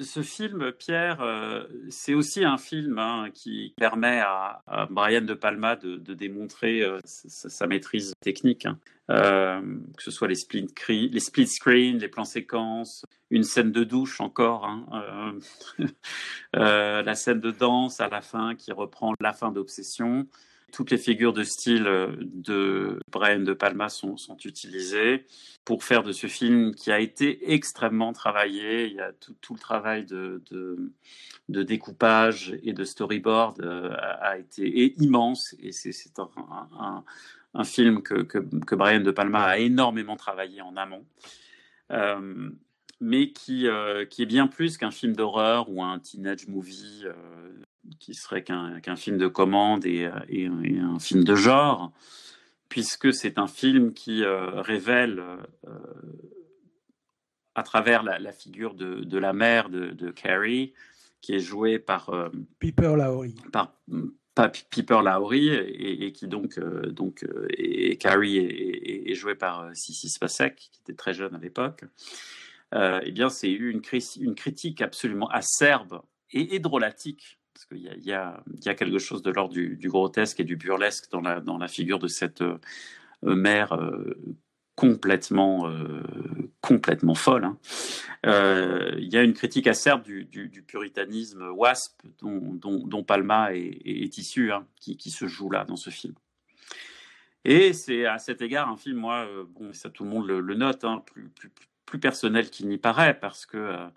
Ce 0.00 0.22
film, 0.22 0.72
Pierre, 0.72 1.66
c'est 1.90 2.14
aussi 2.14 2.44
un 2.44 2.56
film 2.56 2.98
hein, 2.98 3.30
qui 3.34 3.74
permet 3.76 4.20
à, 4.20 4.62
Brian 4.90 5.22
De 5.22 5.34
Palma 5.34 5.74
de, 5.74 6.14
démontrer 6.14 6.84
sa, 7.04 7.66
maîtrise 7.66 8.14
technique, 8.20 8.66
hein. 8.66 8.78
que 9.08 10.02
ce 10.02 10.10
soit 10.10 10.28
les 10.28 10.36
split, 10.36 10.68
screens, 11.46 11.98
les 11.98 12.08
plans 12.08 12.24
séquences, 12.24 13.04
une 13.30 13.42
scène 13.42 13.72
de 13.72 13.84
douche 13.84 14.20
encore, 14.20 14.64
hein, 14.64 14.86
euh, 15.78 15.86
euh, 16.56 17.02
la 17.02 17.14
scène 17.14 17.40
de 17.40 17.50
danse 17.50 18.00
à 18.00 18.08
la 18.08 18.20
fin 18.20 18.54
qui 18.54 18.72
reprend 18.72 19.14
la 19.20 19.32
fin 19.32 19.52
d'Obsession. 19.52 20.26
Toutes 20.72 20.90
les 20.90 20.98
figures 20.98 21.32
de 21.32 21.42
style 21.42 21.86
euh, 21.86 22.14
de 22.20 23.00
Brian 23.10 23.40
De 23.40 23.54
Palma 23.54 23.88
sont, 23.88 24.16
utilisées 24.44 25.24
pour 25.64 25.84
faire 25.84 26.02
de 26.02 26.12
ce 26.12 26.26
film 26.26 26.74
qui 26.74 26.90
a 26.90 27.00
été 27.00 27.52
extrêmement 27.52 28.12
travaillé. 28.12 28.86
Il 28.86 28.94
y 28.94 29.00
a 29.00 29.12
tout, 29.12 29.54
le 29.54 29.58
travail 29.58 30.04
de, 30.04 30.42
découpage 31.48 32.56
et 32.62 32.72
de 32.72 32.84
storyboard 32.84 33.60
a, 33.62 34.38
été 34.38 34.94
immense 35.02 35.54
et 35.60 35.72
c'est 35.72 36.18
un, 36.18 37.64
film 37.64 38.02
que, 38.02 38.74
Brian 38.74 39.00
De 39.00 39.10
Palma 39.10 39.44
a 39.44 39.58
énormément 39.58 40.16
travaillé 40.16 40.62
en 40.62 40.76
amont. 40.76 41.04
Euh, 41.90 42.50
mais 43.00 43.30
qui, 43.30 43.68
euh, 43.68 44.04
est 44.18 44.26
bien 44.26 44.48
plus 44.48 44.76
qu'un 44.76 44.90
film 44.90 45.14
d'horreur 45.14 45.70
ou 45.70 45.82
un 45.82 45.98
teenage 45.98 46.48
movie 46.48 47.04
euh, 47.04 47.47
qui 47.98 48.14
serait 48.14 48.42
qu'un 48.42 48.96
film 48.96 49.18
de 49.18 49.26
commande 49.26 49.86
et, 49.86 50.06
euh, 50.06 50.20
et, 50.28 50.46
un 50.46 50.98
film 50.98 51.24
de 51.24 51.34
genre, 51.34 51.92
puisque 52.68 53.12
c'est 53.12 53.38
un 53.38 53.46
film 53.46 53.92
qui 53.92 54.24
révèle 54.24 55.22
à 57.54 57.62
travers 57.62 58.02
la, 58.02 58.18
la 58.18 58.32
figure 58.32 58.74
de, 58.74 59.04
de, 59.04 59.18
la 59.18 59.32
mère 59.32 59.70
de, 59.70 59.90
de, 59.90 60.10
Carrie, 60.10 60.74
qui 61.20 61.34
est 61.34 61.40
jouée 61.40 61.78
par 61.78 62.10
Piper 62.58 62.94
Lowry. 62.96 63.34
Par, 63.52 63.74
Piper 64.70 65.00
Lowry 65.02 65.48
et, 65.48 66.06
et, 66.06 66.12
qui 66.12 66.28
donc 66.28 66.60
donc 66.60 67.26
et 67.50 67.96
Carrie 67.96 68.38
est, 68.38 69.14
jouée 69.14 69.34
par 69.34 69.74
Sissy 69.74 70.10
Spacek 70.10 70.54
qui 70.56 70.80
était 70.82 70.94
très 70.94 71.14
jeune 71.14 71.34
à 71.34 71.38
l'époque 71.38 71.84
euh, 72.74 73.00
eh 73.02 73.12
bien, 73.12 73.30
c'est 73.30 73.50
eu 73.50 73.70
une, 73.70 73.82
une, 74.20 74.34
critique 74.34 74.82
absolument 74.82 75.28
acerbe 75.28 76.02
et, 76.30 76.58
drôlatique, 76.58 77.37
parce 77.58 77.66
qu'il 77.66 78.04
y, 78.04 78.12
a 78.12 78.74
quelque 78.74 79.00
chose 79.00 79.20
de 79.22 79.32
l'ordre 79.32 79.52
du, 79.52 79.88
grotesque 79.88 80.38
et 80.38 80.44
du 80.44 80.54
burlesque 80.54 81.10
dans 81.10 81.20
la, 81.58 81.68
figure 81.68 81.98
de 81.98 82.06
cette 82.06 82.40
euh, 82.42 82.56
mère 83.22 83.72
euh, 83.72 84.16
complètement, 84.76 85.68
complètement 86.60 87.16
folle. 87.16 87.46
Hein. 87.46 87.58
il 88.96 89.12
y 89.12 89.16
a 89.16 89.24
une 89.24 89.32
critique 89.32 89.66
acerbe 89.66 90.04
du, 90.04 90.64
puritanisme 90.68 91.48
wasp 91.48 92.00
dont, 92.22 93.02
Palma 93.02 93.52
est, 93.54 93.80
est 93.84 94.18
issu, 94.18 94.52
hein, 94.52 94.64
qui, 94.76 95.10
se 95.10 95.26
joue 95.26 95.50
là 95.50 95.64
dans 95.64 95.74
ce 95.74 95.90
film. 95.90 96.14
Et 97.44 97.72
c'est 97.72 98.06
à 98.06 98.18
cet 98.18 98.40
égard 98.40 98.68
un 98.68 98.76
film, 98.76 98.98
moi, 98.98 99.26
bon, 99.48 99.72
ça 99.72 99.90
tout 99.90 100.04
le 100.04 100.10
monde 100.10 100.28
le, 100.28 100.54
note, 100.54 100.84
hein, 100.84 101.02
plus, 101.86 101.98
personnel 101.98 102.50
qu'il 102.50 102.68
n'y 102.68 102.78
paraît, 102.78 103.18
parce 103.18 103.46
que 103.46 103.56
euh, 103.56 103.88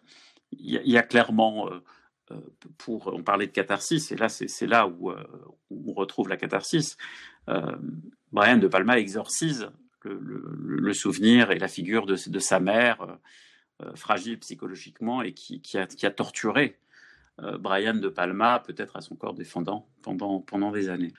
il 0.51 0.89
y, 0.89 0.97
a 0.97 1.03
clairement, 1.03 1.67
euh, 1.67 1.75
euh, 1.75 1.79
pour, 2.77 3.07
on 3.13 3.23
parlait 3.23 3.47
de 3.47 3.51
catharsis, 3.51 4.11
et 4.11 4.15
là 4.15 4.29
c'est 4.29 4.67
là 4.67 4.87
où, 4.87 5.11
on 5.69 5.93
retrouve 5.93 6.29
la 6.29 6.37
catharsis. 6.37 6.97
Brian 8.31 8.57
de 8.57 8.67
Palma 8.67 8.97
exorcise 8.97 9.69
le, 10.03 10.93
souvenir 10.93 11.51
et 11.51 11.59
la 11.59 11.67
figure 11.67 12.05
de, 12.05 12.15
sa 12.15 12.59
mère, 12.59 13.17
fragile 13.95 14.39
psychologiquement 14.39 15.21
et 15.21 15.33
qui, 15.33 15.77
a, 15.77 16.11
torturé 16.11 16.77
Brian 17.59 17.95
de 17.95 18.09
Palma, 18.09 18.59
peut-être 18.59 18.95
à 18.95 19.01
son 19.01 19.15
corps 19.15 19.33
défendant, 19.33 19.87
pendant, 20.01 20.39
pendant 20.39 20.71
des 20.71 20.89
années 20.89 21.13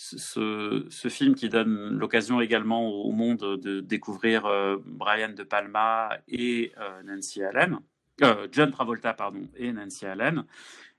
ce, 0.00 1.08
film 1.08 1.34
qui 1.34 1.48
donne 1.48 1.98
l'occasion 1.98 2.40
également 2.40 2.88
au 2.88 3.12
monde 3.12 3.60
de 3.60 3.80
découvrir 3.80 4.46
euh, 4.46 4.76
Brian 4.84 5.30
De 5.30 5.42
Palma 5.42 6.18
et 6.28 6.72
euh, 6.78 7.02
Nancy 7.02 7.42
Allen, 7.42 7.78
euh, 8.22 8.48
John 8.52 8.70
Travolta 8.70 9.14
pardon 9.14 9.48
et 9.56 9.72
Nancy 9.72 10.06
Allen, 10.06 10.44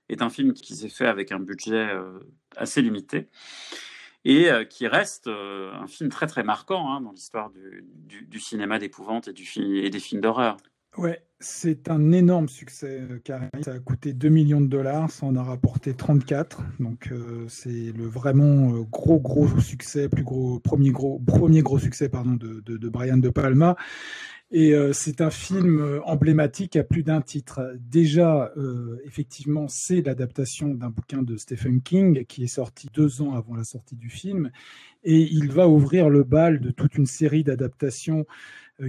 est 0.10 0.22
un 0.22 0.30
film 0.30 0.54
qui 0.54 0.76
s'est 0.76 0.90
fait 0.90 1.08
avec 1.08 1.32
un 1.32 1.40
budget 1.40 1.90
assez 2.58 2.82
limité 2.82 3.30
et 4.26 4.50
qui 4.70 4.86
reste 4.86 5.28
un 5.28 5.88
film 5.88 6.10
très 6.10 6.28
très 6.28 6.44
marquant 6.44 6.92
hein, 6.92 7.00
dans 7.00 7.14
l'histoire 7.14 7.50
du, 7.50 8.40
cinéma 8.42 8.78
d'épouvante 8.78 9.30
et, 9.30 9.86
et 9.86 9.90
des 9.90 10.00
films 10.00 10.20
d'horreur. 10.20 10.58
Ouais, 10.98 11.24
c'est 11.40 11.90
un 11.90 12.12
énorme 12.12 12.50
succès, 12.50 13.00
euh, 13.10 13.18
Carrie. 13.24 13.48
Ça 13.62 13.72
a 13.72 13.80
coûté 13.80 14.12
2 14.12 14.28
millions 14.28 14.60
de 14.60 14.68
dollars, 14.68 15.10
ça 15.10 15.26
en 15.26 15.36
a 15.38 15.44
rapporté 15.44 15.94
34. 15.94 16.62
Donc 16.80 17.10
euh, 17.12 17.46
c'est 17.48 17.94
le 17.96 18.06
vraiment 18.06 18.74
euh, 18.74 18.82
gros 18.82 19.20
gros 19.20 19.48
succès, 19.60 20.10
plus 20.10 20.24
gros 20.24 20.60
premier 20.60 20.92
gros 20.92 21.18
premier 21.20 21.62
gros 21.62 21.80
succès 21.80 22.10
pardon 22.10 22.36
de, 22.36 22.90
Brian 22.90 23.18
de 23.18 23.30
Palma. 23.30 23.78
Et 24.54 24.74
c'est 24.92 25.22
un 25.22 25.30
film 25.30 26.02
emblématique 26.04 26.76
à 26.76 26.84
plus 26.84 27.04
d'un 27.04 27.22
titre. 27.22 27.74
Déjà, 27.80 28.52
effectivement, 29.06 29.70
c'est 29.70 30.02
l'adaptation 30.02 30.74
d'un 30.74 30.90
bouquin 30.90 31.22
de 31.22 31.38
Stephen 31.38 31.82
King 31.82 32.26
qui 32.26 32.44
est 32.44 32.48
sorti 32.48 32.90
deux 32.94 33.22
ans 33.22 33.34
avant 33.34 33.56
la 33.56 33.64
sortie 33.64 33.96
du 33.96 34.10
film. 34.10 34.52
Et 35.04 35.22
il 35.22 35.52
va 35.52 35.70
ouvrir 35.70 36.10
le 36.10 36.24
bal 36.24 36.60
de 36.60 36.70
toute 36.70 36.96
une 36.96 37.06
série 37.06 37.44
d'adaptations 37.44 38.26
euh, 38.26 38.26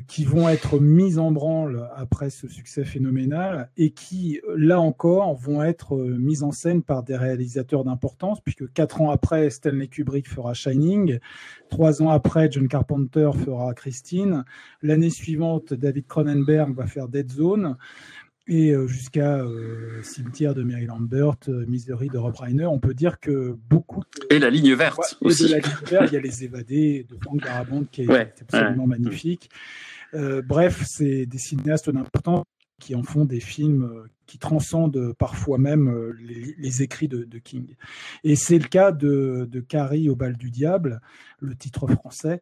qui 0.09 0.25
vont 0.25 0.49
être 0.49 0.81
mises 0.81 1.19
en 1.19 1.33
branle 1.33 1.89
après 1.95 2.31
ce 2.31 2.49
succès 2.49 2.85
phénoménal 2.85 3.71
et 3.77 3.91
qui, 3.91 4.41
là 4.57 4.81
encore, 4.81 5.35
vont 5.35 5.63
être 5.63 5.97
euh, 5.97 6.17
mises 6.19 6.43
en 6.43 6.51
scène 6.51 6.83
par 6.83 7.03
des 7.03 7.17
réalisateurs 7.17 7.85
d'importance, 7.85 8.41
puisque 8.41 8.73
quatre 8.73 9.03
ans 9.03 9.11
après, 9.11 9.51
Stanley 9.51 9.89
Kubrick 9.89 10.29
fera 10.29 10.55
Shining, 10.55 11.19
trois 11.69 12.03
ans 12.03 12.09
après, 12.09 12.51
John 12.51 12.69
Carpenter 12.69 13.31
fera 13.35 13.75
Christine, 13.75 14.45
l'année 14.81 15.11
suivante, 15.11 15.75
David 15.75 16.07
Cronenberg 16.07 16.75
va 16.75 16.87
faire 16.87 17.09
Dead 17.09 17.31
Zone 17.31 17.77
et 18.49 18.71
euh, 18.71 18.87
jusqu'à 18.87 19.39
euh, 19.39 20.03
Cimetière 20.03 20.55
de 20.55 20.63
Mary 20.63 20.87
Lambert, 20.87 21.37
euh, 21.49 21.65
Misery 21.69 22.09
de 22.09 22.19
Rob 22.19 22.35
Reiner, 22.37 22.67
on 22.67 22.79
peut 22.79 22.95
dire 22.95 23.21
que 23.21 23.57
beaucoup. 23.69 24.03
Et 24.31 24.39
la 24.39 24.51
ligne 24.51 24.75
verte 24.75 25.17
aussi. 25.21 25.49
la 25.49 25.59
ligne 25.59 25.73
verte, 25.87 26.09
il 26.11 26.15
y 26.15 26.17
a 26.17 26.21
Les 26.21 26.45
Évadés 26.45 27.07
de 27.09 27.17
Frank 27.23 27.41
Darabont 27.41 27.87
qui 27.91 28.03
est 28.03 28.43
absolument 28.43 28.87
magnifique. 28.87 29.49
bref, 30.13 30.83
c'est 30.87 31.27
des 31.27 31.39
cinéastes 31.39 31.91
d'importance 31.91 32.45
qui 32.83 32.97
en 32.97 33.05
font 33.05 33.25
des 33.25 33.39
films 33.39 33.85
euh, 33.85 34.09
qui 34.27 34.39
transcendent 34.39 35.15
parfois 35.17 35.57
même 35.57 35.89
euh, 35.89 36.17
les, 36.59 36.83
écrits 36.83 37.07
de, 37.07 37.39
King. 37.39 37.77
Et 38.25 38.35
c'est 38.35 38.59
le 38.59 38.67
cas 38.67 38.91
de, 38.91 39.49
Carrie 39.69 40.09
au 40.09 40.17
bal 40.17 40.37
du 40.37 40.51
diable, 40.51 41.01
le 41.39 41.55
titre 41.55 41.87
français, 41.87 42.41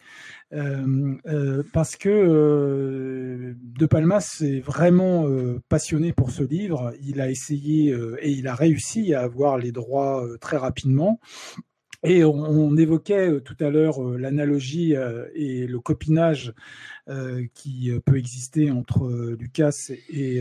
euh, 0.54 1.62
parce 1.74 1.96
que 1.96 3.54
De 3.60 3.86
Palma 3.86 4.20
s'est 4.20 4.60
vraiment 4.60 5.26
passionné 5.68 6.12
pour 6.12 6.30
ce 6.30 6.42
livre. 6.42 6.94
Il 7.02 7.20
a 7.20 7.28
essayé 7.28 7.94
et 8.20 8.30
il 8.30 8.46
a 8.48 8.54
réussi 8.54 9.12
à 9.12 9.22
avoir 9.22 9.58
les 9.58 9.72
droits 9.72 10.26
très 10.40 10.56
rapidement. 10.56 11.20
Et 12.02 12.24
on, 12.24 12.76
évoquait 12.76 13.40
tout 13.42 13.56
à 13.60 13.68
l'heure 13.68 14.00
l'analogie 14.02 14.94
et 15.34 15.66
le 15.66 15.80
copinage 15.80 16.54
euh, 17.10 17.44
qui 17.54 17.90
euh, 17.90 17.98
peut 17.98 18.16
exister 18.16 18.70
entre 18.70 19.06
euh, 19.06 19.36
Lucas 19.36 19.90
et 20.10 20.40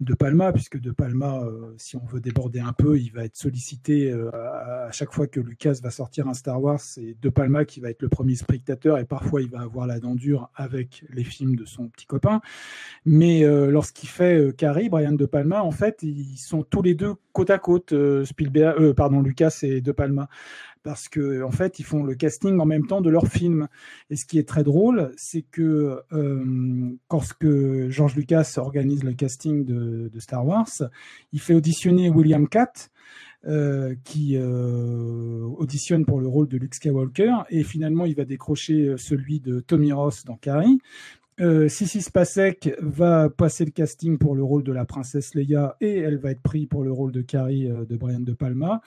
De 0.00 0.14
Palma, 0.14 0.52
puisque 0.52 0.78
De 0.78 0.90
Palma, 0.90 1.42
si 1.78 1.96
on 1.96 2.04
veut 2.04 2.20
déborder 2.20 2.60
un 2.60 2.74
peu, 2.74 2.98
il 2.98 3.10
va 3.10 3.24
être 3.24 3.36
sollicité 3.36 4.12
à 4.12 4.90
chaque 4.90 5.12
fois 5.12 5.26
que 5.26 5.40
Lucas 5.40 5.78
va 5.82 5.90
sortir 5.90 6.28
un 6.28 6.34
Star 6.34 6.62
Wars, 6.62 6.80
c'est 6.80 7.16
De 7.20 7.28
Palma 7.28 7.64
qui 7.64 7.80
va 7.80 7.90
être 7.90 8.02
le 8.02 8.08
premier 8.08 8.34
spectateur 8.34 8.98
et 8.98 9.04
parfois 9.04 9.42
il 9.42 9.50
va 9.50 9.60
avoir 9.60 9.86
la 9.86 9.98
dent 9.98 10.14
dure 10.14 10.50
avec 10.54 11.04
les 11.10 11.24
films 11.24 11.56
de 11.56 11.64
son 11.64 11.88
petit 11.88 12.06
copain. 12.06 12.40
Mais 13.04 13.42
lorsqu'il 13.68 14.08
fait 14.08 14.54
Carrie, 14.56 14.88
Brian 14.88 15.12
De 15.12 15.26
Palma, 15.26 15.62
en 15.62 15.70
fait, 15.70 16.02
ils 16.02 16.36
sont 16.36 16.62
tous 16.62 16.82
les 16.82 16.94
deux 16.94 17.14
côte 17.32 17.50
à 17.50 17.58
côte, 17.58 17.94
Spielberg, 18.24 18.92
pardon, 18.92 19.22
Lucas 19.22 19.60
et 19.62 19.80
De 19.80 19.92
Palma 19.92 20.28
parce 20.82 21.08
que 21.08 21.42
en 21.42 21.50
fait 21.50 21.78
ils 21.78 21.84
font 21.84 22.02
le 22.02 22.14
casting 22.14 22.58
en 22.58 22.66
même 22.66 22.86
temps 22.86 23.00
de 23.00 23.10
leur 23.10 23.26
film. 23.26 23.68
Et 24.10 24.16
ce 24.16 24.24
qui 24.26 24.38
est 24.38 24.48
très 24.48 24.64
drôle, 24.64 25.12
c'est 25.16 25.42
que 25.42 26.00
euh, 26.12 26.44
lorsque 27.10 27.88
George 27.88 28.16
Lucas 28.16 28.54
organise 28.56 29.04
le 29.04 29.12
casting 29.12 29.64
de, 29.64 30.10
Star 30.18 30.46
Wars, 30.46 30.68
il 31.32 31.40
fait 31.40 31.54
auditionner 31.54 32.10
William 32.10 32.48
Catt. 32.48 32.90
Euh, 33.44 33.96
qui 34.04 34.36
euh, 34.36 35.40
auditionne 35.58 36.06
pour 36.06 36.20
le 36.20 36.28
rôle 36.28 36.46
de 36.46 36.56
Luke 36.56 36.76
Skywalker 36.76 37.38
et 37.50 37.64
finalement 37.64 38.06
il 38.06 38.14
va 38.14 38.24
décrocher 38.24 38.94
celui 38.96 39.40
de 39.40 39.58
Tommy 39.58 39.92
Ross 39.92 40.24
dans 40.24 40.36
Carrie. 40.36 40.78
Sissy 41.66 42.02
Spacek 42.02 42.72
va 42.78 43.28
passer 43.28 43.64
le 43.64 43.72
casting 43.72 44.16
pour 44.16 44.36
le 44.36 44.44
rôle 44.44 44.62
de 44.62 44.70
la 44.70 44.84
princesse 44.84 45.34
Leia 45.34 45.76
et 45.80 45.98
elle 45.98 46.18
va 46.18 46.30
être 46.30 46.40
prise 46.40 46.68
pour 46.68 46.84
le 46.84 46.92
rôle 46.92 47.10
de 47.10 47.20
Carrie 47.20 47.68
de 47.68 47.96
Brian 47.96 48.20
De 48.20 48.32
Palma. 48.32 48.80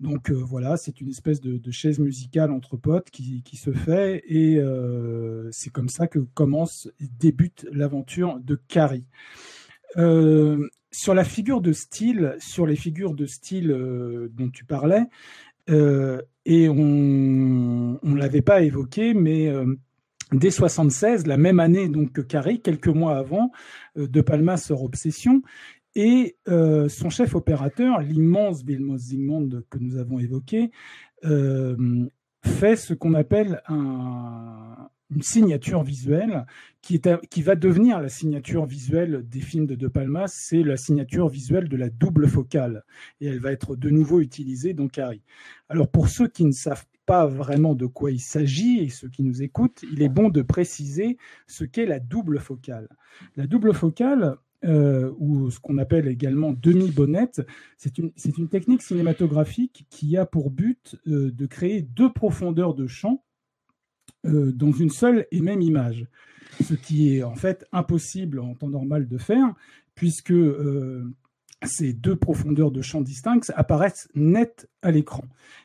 Donc 0.00 0.30
euh, 0.30 0.34
voilà, 0.34 0.76
c'est 0.76 1.00
une 1.00 1.08
espèce 1.08 1.40
de, 1.40 1.70
chaise 1.70 1.98
musicale 1.98 2.50
entre 2.50 2.76
potes 2.76 3.10
qui, 3.10 3.42
se 3.56 3.72
fait 3.72 4.22
et 4.26 4.58
euh, 4.58 5.48
c'est 5.52 5.70
comme 5.70 5.88
ça 5.88 6.06
que 6.06 6.18
commence, 6.18 6.88
débute 7.18 7.66
l'aventure 7.72 8.38
de 8.40 8.56
Carrie. 8.68 9.06
Euh, 9.96 10.68
sur 10.92 11.14
la 11.14 11.24
figure 11.24 11.62
de 11.62 11.72
style, 11.72 12.36
sur 12.38 12.66
les 12.66 12.76
figures 12.76 13.14
de 13.14 13.26
style 13.26 13.68
dont 14.32 14.50
tu 14.50 14.64
parlais, 14.64 15.04
et 15.68 16.68
on 16.68 17.98
ne 18.02 18.16
l'avait 18.16 18.42
pas 18.42 18.62
évoqué, 18.62 19.12
mais 19.12 19.52
dès 20.32 20.50
76, 20.50 21.26
la 21.26 21.36
même 21.36 21.60
année 21.60 21.88
donc 21.88 22.12
que 22.12 22.22
Carrie, 22.22 22.62
quelques 22.62 22.88
mois 22.88 23.18
avant, 23.18 23.50
De 23.96 24.20
Palma 24.22 24.56
sort 24.56 24.84
Obsession, 24.84 25.42
et 25.96 26.36
euh, 26.46 26.90
son 26.90 27.08
chef 27.08 27.34
opérateur, 27.34 28.00
l'immense 28.00 28.62
Vilmos 28.62 28.98
Zsigmond 28.98 29.62
que 29.70 29.78
nous 29.78 29.96
avons 29.96 30.18
évoqué, 30.18 30.70
euh, 31.24 32.06
fait 32.44 32.76
ce 32.76 32.92
qu'on 32.92 33.14
appelle 33.14 33.62
une 33.68 35.22
signature 35.22 35.82
visuelle 35.82 36.44
qui, 36.82 37.00
qui, 37.30 37.42
va 37.42 37.54
devenir 37.54 38.00
la 38.02 38.10
signature 38.10 38.66
visuelle 38.66 39.24
des 39.26 39.40
films 39.40 39.66
de 39.66 39.74
De 39.74 39.88
Palma, 39.88 40.26
c'est 40.28 40.62
la 40.62 40.76
signature 40.76 41.28
visuelle 41.28 41.68
de 41.68 41.76
la 41.78 41.88
double 41.88 42.28
focale. 42.28 42.84
Et 43.22 43.26
elle 43.26 43.40
va 43.40 43.52
être 43.52 43.74
de 43.74 43.88
nouveau 43.88 44.20
utilisée 44.20 44.74
dans 44.74 44.88
Carrie. 44.88 45.22
Alors 45.70 45.88
pour 45.88 46.08
ceux 46.08 46.28
qui 46.28 46.44
ne 46.44 46.52
savent 46.52 46.84
pas 47.06 47.26
vraiment 47.26 47.74
de 47.74 47.86
quoi 47.86 48.10
il 48.10 48.20
s'agit 48.20 48.80
et 48.80 48.90
ceux 48.90 49.08
qui 49.08 49.22
nous 49.22 49.42
écoutent, 49.42 49.82
il 49.90 50.02
est 50.02 50.08
bon 50.10 50.28
de 50.28 50.42
préciser 50.42 51.16
ce 51.46 51.64
qu'est 51.64 51.86
la 51.86 52.00
double 52.00 52.38
focale. 52.38 52.88
La 53.36 53.46
double 53.46 53.72
focale, 53.72 54.36
euh, 54.64 55.12
ou 55.18 55.50
ce 55.50 55.60
qu'on 55.60 55.78
appelle 55.78 56.08
également 56.08 56.52
demi-bonnette, 56.52 57.46
c'est 57.76 57.98
une, 57.98 58.12
technique 58.48 58.82
cinématographique 58.82 59.86
qui 59.90 60.16
a 60.16 60.24
pour 60.24 60.50
but 60.50 60.96
euh, 61.06 61.30
de 61.30 61.46
créer 61.46 61.82
deux 61.82 62.12
profondeurs 62.12 62.74
de 62.74 62.86
champ 62.86 63.22
euh, 64.24 64.52
dans 64.52 64.72
une 64.72 64.90
seule 64.90 65.26
et 65.30 65.40
même 65.40 65.60
image. 65.60 66.06
Ce 66.62 66.74
qui 66.74 67.16
est 67.16 67.22
en 67.22 67.34
fait 67.34 67.66
impossible 67.72 68.40
en 68.40 68.54
temps 68.54 68.68
normal 68.68 69.08
de 69.08 69.18
faire, 69.18 69.54
puisque 69.94 70.34
ces 71.64 71.92
deux 71.92 72.16
profondeurs 72.16 72.70
de 72.70 72.80
champ 72.82 73.02
distinctes 73.02 73.52
apparaissent 73.56 74.08
nettes 74.14 74.68
à 74.80 74.90
l'écran. 74.90 75.24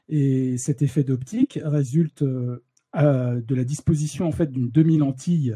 Et 0.10 0.58
cet 0.58 0.82
effet 0.82 1.04
d'optique 1.04 1.60
résulte 1.64 2.24
de 2.24 2.62
la 2.94 3.64
disposition 3.64 4.28
en 4.28 4.32
fait 4.32 4.52
d'une 4.52 4.70
demi-lentille 4.70 5.56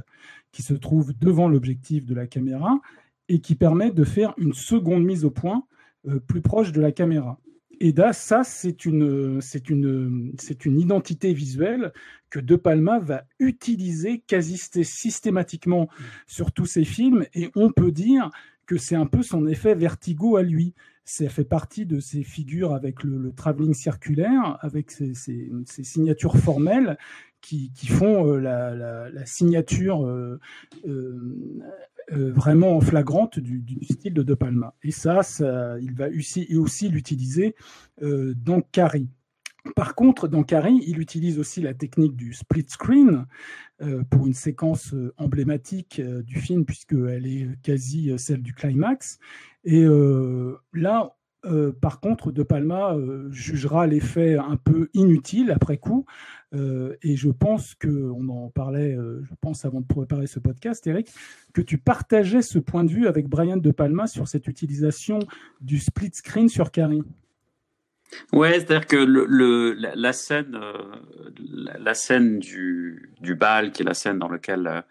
qui 0.51 0.61
se 0.61 0.73
trouve 0.73 1.13
devant 1.17 1.49
l'objectif 1.49 2.05
de 2.05 2.15
la 2.15 2.27
caméra 2.27 2.79
et 3.29 3.39
qui 3.39 3.55
permet 3.55 3.91
de 3.91 4.03
faire 4.03 4.33
une 4.37 4.53
seconde 4.53 5.03
mise 5.03 5.25
au 5.25 5.31
point 5.31 5.63
euh, 6.07 6.19
plus 6.19 6.41
proche 6.41 6.71
de 6.71 6.81
la 6.81 6.91
caméra. 6.91 7.39
Et 7.79 7.91
là, 7.91 8.13
ça, 8.13 8.43
c'est 8.43 8.85
une, 8.85 9.41
c'est 9.41 9.69
une, 9.69 10.33
c'est 10.39 10.65
une 10.65 10.79
identité 10.79 11.33
visuelle 11.33 11.91
que 12.29 12.39
De 12.39 12.55
Palma 12.55 12.99
va 12.99 13.25
utiliser 13.39 14.19
quasi 14.19 14.57
systématiquement 14.57 15.89
sur 16.27 16.51
tous 16.51 16.65
ses 16.65 16.85
films, 16.85 17.25
et 17.33 17.49
on 17.55 17.71
peut 17.71 17.91
dire 17.91 18.29
que 18.65 18.77
c'est 18.77 18.95
un 18.95 19.05
peu 19.05 19.21
son 19.21 19.47
effet 19.47 19.75
vertigo 19.75 20.37
à 20.37 20.43
lui. 20.43 20.73
Ça 21.03 21.29
fait 21.29 21.45
partie 21.45 21.85
de 21.85 21.99
ses 21.99 22.23
figures 22.23 22.73
avec 22.73 23.03
le, 23.03 23.17
le 23.17 23.31
travelling 23.31 23.73
circulaire, 23.73 24.57
avec 24.61 24.89
ses, 24.89 25.13
signatures 25.65 26.37
formelles 26.37 26.97
qui, 27.41 27.71
qui 27.73 27.87
font 27.87 28.27
euh, 28.27 28.39
la, 28.39 29.25
signature 29.25 30.03
euh, 30.03 30.39
vraiment 32.11 32.79
flagrante 32.81 33.39
du, 33.39 33.63
style 33.89 34.13
de 34.13 34.23
De 34.23 34.33
Palma. 34.33 34.73
Et 34.83 34.91
ça, 34.91 35.21
il 35.81 35.93
va 35.93 36.07
aussi, 36.09 36.55
aussi 36.55 36.89
l'utiliser 36.89 37.55
euh, 38.01 38.33
dans 38.35 38.61
Carrie. 38.61 39.09
Par 39.75 39.95
contre, 39.95 40.27
dans 40.27 40.43
Carrie, 40.43 40.83
il 40.85 40.99
utilise 40.99 41.39
aussi 41.39 41.61
la 41.61 41.73
technique 41.73 42.15
du 42.15 42.33
split 42.33 42.65
screen 42.67 43.25
euh, 43.81 44.03
pour 44.03 44.27
une 44.27 44.33
séquence 44.33 44.93
emblématique 45.17 45.99
du 45.99 46.39
film, 46.39 46.65
puisqu'elle 46.65 47.25
est 47.25 47.47
quasi 47.63 48.13
celle 48.17 48.43
du 48.43 48.53
climax. 48.53 49.17
Et 49.63 49.85
là, 50.73 51.15
euh, 51.45 51.71
par 51.71 51.99
contre, 51.99 52.31
De 52.31 52.43
Palma 52.43 52.93
euh, 52.93 53.29
jugera 53.31 53.87
l'effet 53.87 54.37
un 54.37 54.57
peu 54.57 54.89
inutile 54.93 55.51
après 55.51 55.77
coup. 55.77 56.05
Euh, 56.53 56.95
et 57.01 57.15
je 57.15 57.29
pense 57.29 57.75
que, 57.75 57.87
on 57.87 58.29
en 58.29 58.49
parlait, 58.49 58.95
je 58.95 59.33
pense 59.41 59.65
avant 59.65 59.81
de 59.81 59.85
préparer 59.85 60.27
ce 60.27 60.39
podcast, 60.39 60.85
Eric, 60.87 61.09
que 61.53 61.61
tu 61.61 61.77
partageais 61.77 62.41
ce 62.41 62.59
point 62.59 62.83
de 62.83 62.91
vue 62.91 63.07
avec 63.07 63.27
Brian 63.27 63.57
De 63.57 63.71
Palma 63.71 64.07
sur 64.07 64.27
cette 64.27 64.47
utilisation 64.47 65.19
du 65.61 65.79
split 65.79 66.11
screen 66.13 66.49
sur 66.49 66.71
Carrie. 66.71 67.03
Ouais, 68.31 68.53
c'est-à-dire 68.53 68.87
que 68.87 68.97
la, 68.97 70.13
scène, 70.13 70.57
la, 71.79 71.93
scène 71.93 72.39
du, 72.39 73.11
du, 73.19 73.35
bal, 73.35 73.71
qui 73.71 73.81
est 73.81 73.85
la 73.85 73.93
scène 73.93 74.19
dans 74.19 74.29
laquelle 74.29 74.83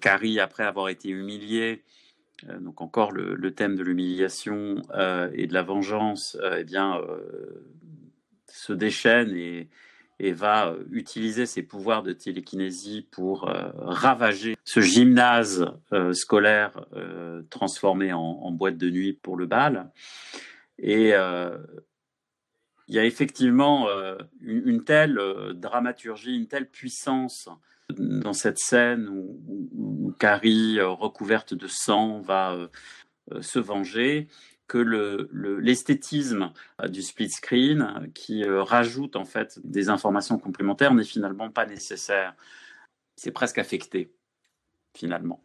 Carrie, 0.00 0.38
après 0.38 0.64
avoir 0.64 0.88
été 0.88 1.08
humiliée, 1.08 1.82
donc 2.60 2.80
encore 2.80 3.12
le, 3.12 3.54
thème 3.54 3.76
de 3.76 3.82
l'humiliation 3.82 4.82
euh, 4.94 5.30
et 5.34 5.46
de 5.46 5.54
la 5.54 5.62
vengeance, 5.62 6.36
euh, 6.42 6.58
eh 6.60 6.64
bien, 6.64 7.00
se 8.48 8.72
déchaîne 8.72 9.34
et, 9.36 9.68
va 10.32 10.74
utiliser 10.90 11.44
ses 11.44 11.62
pouvoirs 11.62 12.02
de 12.02 12.12
télékinésie 12.12 13.06
pour 13.10 13.50
ravager 13.76 14.56
ce 14.64 14.80
gymnase 14.80 15.66
scolaire 16.12 16.86
transformé 17.50 18.14
en, 18.14 18.50
boîte 18.50 18.78
de 18.78 18.88
nuit 18.88 19.12
pour 19.12 19.36
le 19.36 19.44
bal. 19.44 19.90
Et 20.78 21.10
Il 21.10 22.94
y 22.94 22.98
a 22.98 23.04
effectivement 23.04 23.88
une, 24.40 24.84
telle 24.84 25.20
dramaturgie, 25.54 26.34
une 26.34 26.48
telle 26.48 26.70
puissance 26.70 27.50
dans 27.90 28.32
cette 28.32 28.58
scène 28.58 29.08
où, 29.08 30.14
Carrie, 30.18 30.80
recouverte 30.80 31.54
de 31.54 31.68
sang, 31.68 32.20
va 32.20 32.56
se 33.40 33.58
venger 33.58 34.28
que 34.66 34.78
l'esthétisme 35.60 36.52
le, 36.80 36.88
du 36.88 37.02
split 37.02 37.30
screen 37.30 38.10
qui 38.14 38.44
rajoute 38.44 39.16
en 39.16 39.24
fait 39.24 39.60
des 39.64 39.88
informations 39.88 40.38
complémentaires 40.38 40.94
n'est 40.94 41.04
finalement 41.04 41.50
pas 41.50 41.66
nécessaire. 41.66 42.34
C'est 43.14 43.30
presque 43.30 43.58
affecté 43.58 44.12
finalement. 44.94 45.42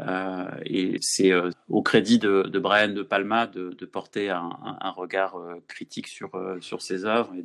Euh, 0.00 0.50
et 0.64 0.96
c'est 1.00 1.30
euh, 1.32 1.50
au 1.68 1.82
crédit 1.82 2.18
de, 2.18 2.42
Brian 2.58 2.88
De 2.88 3.02
Palma 3.02 3.46
de, 3.46 3.86
porter 3.86 4.28
un, 4.28 4.90
regard 4.96 5.36
euh, 5.36 5.62
critique 5.68 6.08
sur, 6.08 6.30
sur 6.60 6.82
ses 6.82 7.04
œuvres 7.04 7.32
et 7.36 7.44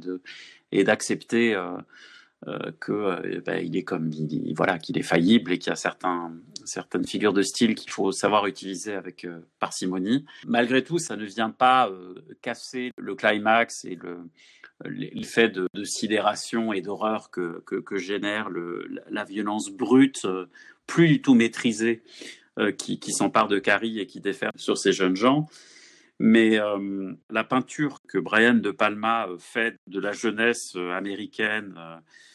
et 0.71 0.83
d'accepter 2.45 2.47
euh, 2.47 2.71
que 2.79 3.39
ben, 3.39 3.75
est 3.75 3.83
comme 3.83 4.11
il, 4.13 4.53
voilà 4.55 4.79
qu'il 4.79 4.97
est 4.97 5.03
faillible 5.03 5.51
et 5.51 5.59
qu'il 5.59 5.69
y 5.69 5.73
a 5.73 5.75
certains 5.75 6.31
certaines 6.65 7.05
figures 7.05 7.33
de 7.33 7.41
style 7.41 7.75
qu'il 7.75 7.91
faut 7.91 8.11
savoir 8.11 8.45
utiliser 8.45 8.93
avec 8.93 9.25
parcimonie. 9.59 10.25
Malgré 10.45 10.83
tout, 10.83 10.99
ça 10.99 11.15
ne 11.15 11.25
vient 11.25 11.49
pas 11.49 11.91
casser 12.41 12.91
le 12.97 13.15
climax 13.15 13.85
et 13.85 13.95
le 13.95 14.17
l'effet 14.85 15.49
de, 15.49 15.67
de, 15.73 15.83
sidération 15.83 16.71
et 16.71 16.79
d'horreur 16.79 17.31
que, 17.31 17.61
que, 17.65 17.75
que, 17.75 17.97
génère 17.97 18.49
le, 18.49 18.87
la 19.09 19.25
violence 19.25 19.69
brute, 19.69 20.25
plus 20.87 21.09
du 21.09 21.21
tout 21.21 21.33
maîtrisée 21.33 22.01
euh, 22.59 22.73
qui, 22.73 22.99
qui 22.99 23.13
s'empare 23.13 23.47
de 23.47 23.57
Carrie 23.57 23.99
et 23.99 24.05
qui 24.05 24.19
déferle 24.19 24.51
sur 24.57 24.77
ces 24.77 24.91
jeunes 24.91 25.15
gens. 25.15 25.47
Mais 26.19 26.59
la 27.29 27.43
peinture 27.45 28.01
que 28.07 28.17
Brian 28.17 28.55
De 28.55 28.71
Palma 28.71 29.27
fait 29.39 29.77
de 29.87 30.01
la 30.01 30.11
jeunesse 30.11 30.75
américaine 30.75 31.75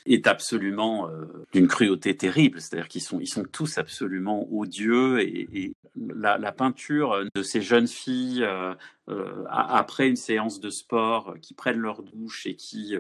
est 0.07 0.27
absolument 0.27 1.11
d'une 1.53 1.69
cruauté 1.69 2.17
terrible. 2.17 2.63
C'est-à-dire 2.63 2.89
qu'ils 2.89 3.03
sont, 3.03 3.21
ils 3.21 3.29
sont 3.29 3.45
tous 3.45 3.77
absolument 3.77 4.49
odieux 4.51 5.21
et, 5.21 5.75
la, 5.97 6.53
peinture 6.53 7.25
de 7.35 7.43
ces 7.43 7.61
jeunes 7.61 7.87
filles 7.87 8.47
après 9.49 10.09
une 10.09 10.17
séance 10.17 10.61
de 10.61 10.71
sport 10.71 11.37
qui 11.43 11.53
prennent 11.53 11.81
leur 11.81 12.03
douche 12.03 12.47
et 12.47 12.57
qui 12.57 12.97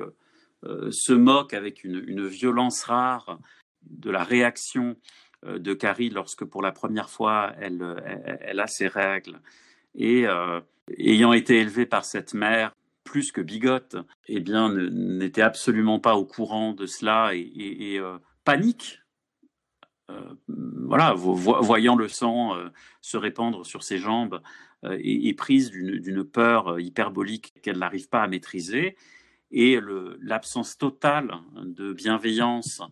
se 0.90 1.12
moquent 1.12 1.54
avec 1.54 1.84
une, 1.84 2.26
violence 2.26 2.84
rare 2.84 3.38
de 3.82 4.10
la 4.10 4.22
réaction 4.22 4.96
de 5.46 5.74
Carrie 5.74 6.10
lorsque 6.10 6.44
pour 6.44 6.62
la 6.62 6.72
première 6.72 7.10
fois 7.10 7.52
elle, 7.60 8.60
a 8.60 8.66
ses 8.66 8.88
règles. 8.88 9.40
Et 9.94 10.26
euh, 10.26 10.60
ayant 10.98 11.32
été 11.32 11.60
élevée 11.60 11.86
par 11.86 12.04
cette 12.04 12.34
mère 12.34 12.72
plus 13.04 13.32
que 13.32 13.40
bigote, 13.40 13.96
eh 14.26 14.40
bien, 14.40 14.72
n'était 14.72 15.42
absolument 15.42 16.00
pas 16.00 16.16
au 16.16 16.24
courant 16.24 16.72
de 16.72 16.86
cela 16.86 17.32
et, 17.34 17.98
euh, 17.98 18.18
panique. 18.44 19.00
voilà, 20.48 21.14
voyant 21.14 21.96
le 21.96 22.08
sang 22.08 22.54
se 23.00 23.16
répandre 23.16 23.64
sur 23.64 23.82
ses 23.82 23.98
jambes 23.98 24.42
et, 24.82 25.32
prise 25.34 25.70
d'une 25.70 26.24
peur 26.24 26.78
hyperbolique 26.78 27.52
qu'elle 27.62 27.78
n'arrive 27.78 28.08
pas 28.08 28.22
à 28.22 28.28
maîtriser, 28.28 28.96
et 29.50 29.78
l'absence 30.20 30.76
totale 30.76 31.34
de 31.62 31.92
bienveillance, 31.92 32.82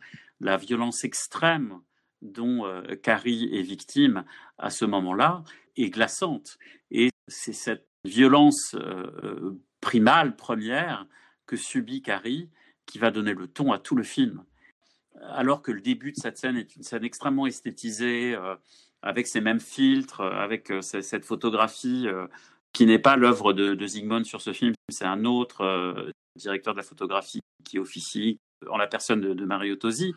la 0.40 0.56
violence 0.56 1.04
extrême 1.04 1.80
dont 2.22 2.64
euh, 2.64 2.82
Carrie 3.02 3.50
est 3.52 3.62
victime 3.62 4.24
à 4.58 4.70
ce 4.70 4.84
moment-là 4.84 5.44
est 5.76 5.90
glaçante. 5.90 6.58
Et 6.90 7.10
c'est 7.28 7.52
cette 7.52 7.86
violence 8.04 8.74
euh, 8.74 9.10
euh, 9.24 9.60
primale, 9.80 10.36
première, 10.36 11.06
que 11.46 11.56
subit 11.56 12.02
Carrie 12.02 12.48
qui 12.86 12.98
va 12.98 13.10
donner 13.10 13.34
le 13.34 13.46
ton 13.46 13.72
à 13.72 13.78
tout 13.78 13.96
le 13.96 14.02
film. 14.02 14.44
Alors 15.20 15.62
que 15.62 15.72
le 15.72 15.80
début 15.80 16.12
de 16.12 16.16
cette 16.16 16.38
scène 16.38 16.56
est 16.56 16.74
une 16.76 16.82
scène 16.82 17.04
extrêmement 17.04 17.46
esthétisée, 17.46 18.36
avec 19.02 19.28
ces 19.28 19.40
mêmes 19.40 19.60
filtres, 19.60 20.20
avec 20.20 20.72
cette 20.80 21.24
photographie 21.24 22.08
qui 22.72 22.86
n'est 22.86 22.98
pas 22.98 23.16
l'œuvre 23.16 23.52
de, 23.52 23.74
de 23.74 24.24
sur 24.24 24.40
ce 24.40 24.52
film, 24.52 24.72
c'est 24.88 25.04
un 25.04 25.24
autre 25.24 26.12
directeur 26.34 26.74
de 26.74 26.78
la 26.78 26.84
photographie 26.84 27.40
qui 27.64 27.78
officie, 27.78 28.40
en 28.70 28.76
la 28.76 28.86
personne 28.86 29.20
de, 29.20 29.44
Mario 29.44 29.76
Tosi, 29.76 30.14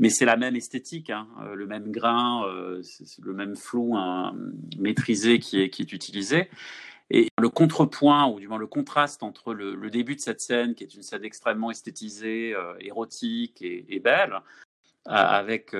mais 0.00 0.10
c'est 0.10 0.24
la 0.24 0.36
même 0.36 0.56
esthétique, 0.56 1.10
hein, 1.10 1.28
euh, 1.42 1.54
le 1.54 1.66
même 1.66 1.90
grain, 1.90 2.46
euh, 2.46 2.82
le 3.22 3.32
même 3.32 3.56
flou 3.56 3.96
hein, 3.96 4.34
maîtrisé 4.78 5.38
qui 5.38 5.60
est, 5.60 5.78
utilisé. 5.92 6.48
Et 7.10 7.28
le 7.38 7.48
contrepoint, 7.50 8.26
ou 8.26 8.40
du 8.40 8.48
moins 8.48 8.58
le 8.58 8.66
contraste 8.66 9.22
entre 9.22 9.52
le, 9.52 9.90
début 9.90 10.16
de 10.16 10.20
cette 10.20 10.40
scène, 10.40 10.74
qui 10.74 10.84
est 10.84 10.94
une 10.94 11.02
scène 11.02 11.24
extrêmement 11.24 11.70
esthétisée, 11.70 12.54
euh, 12.54 12.74
érotique 12.80 13.60
et, 13.60 14.00
belle, 14.00 14.40
avec, 15.06 15.76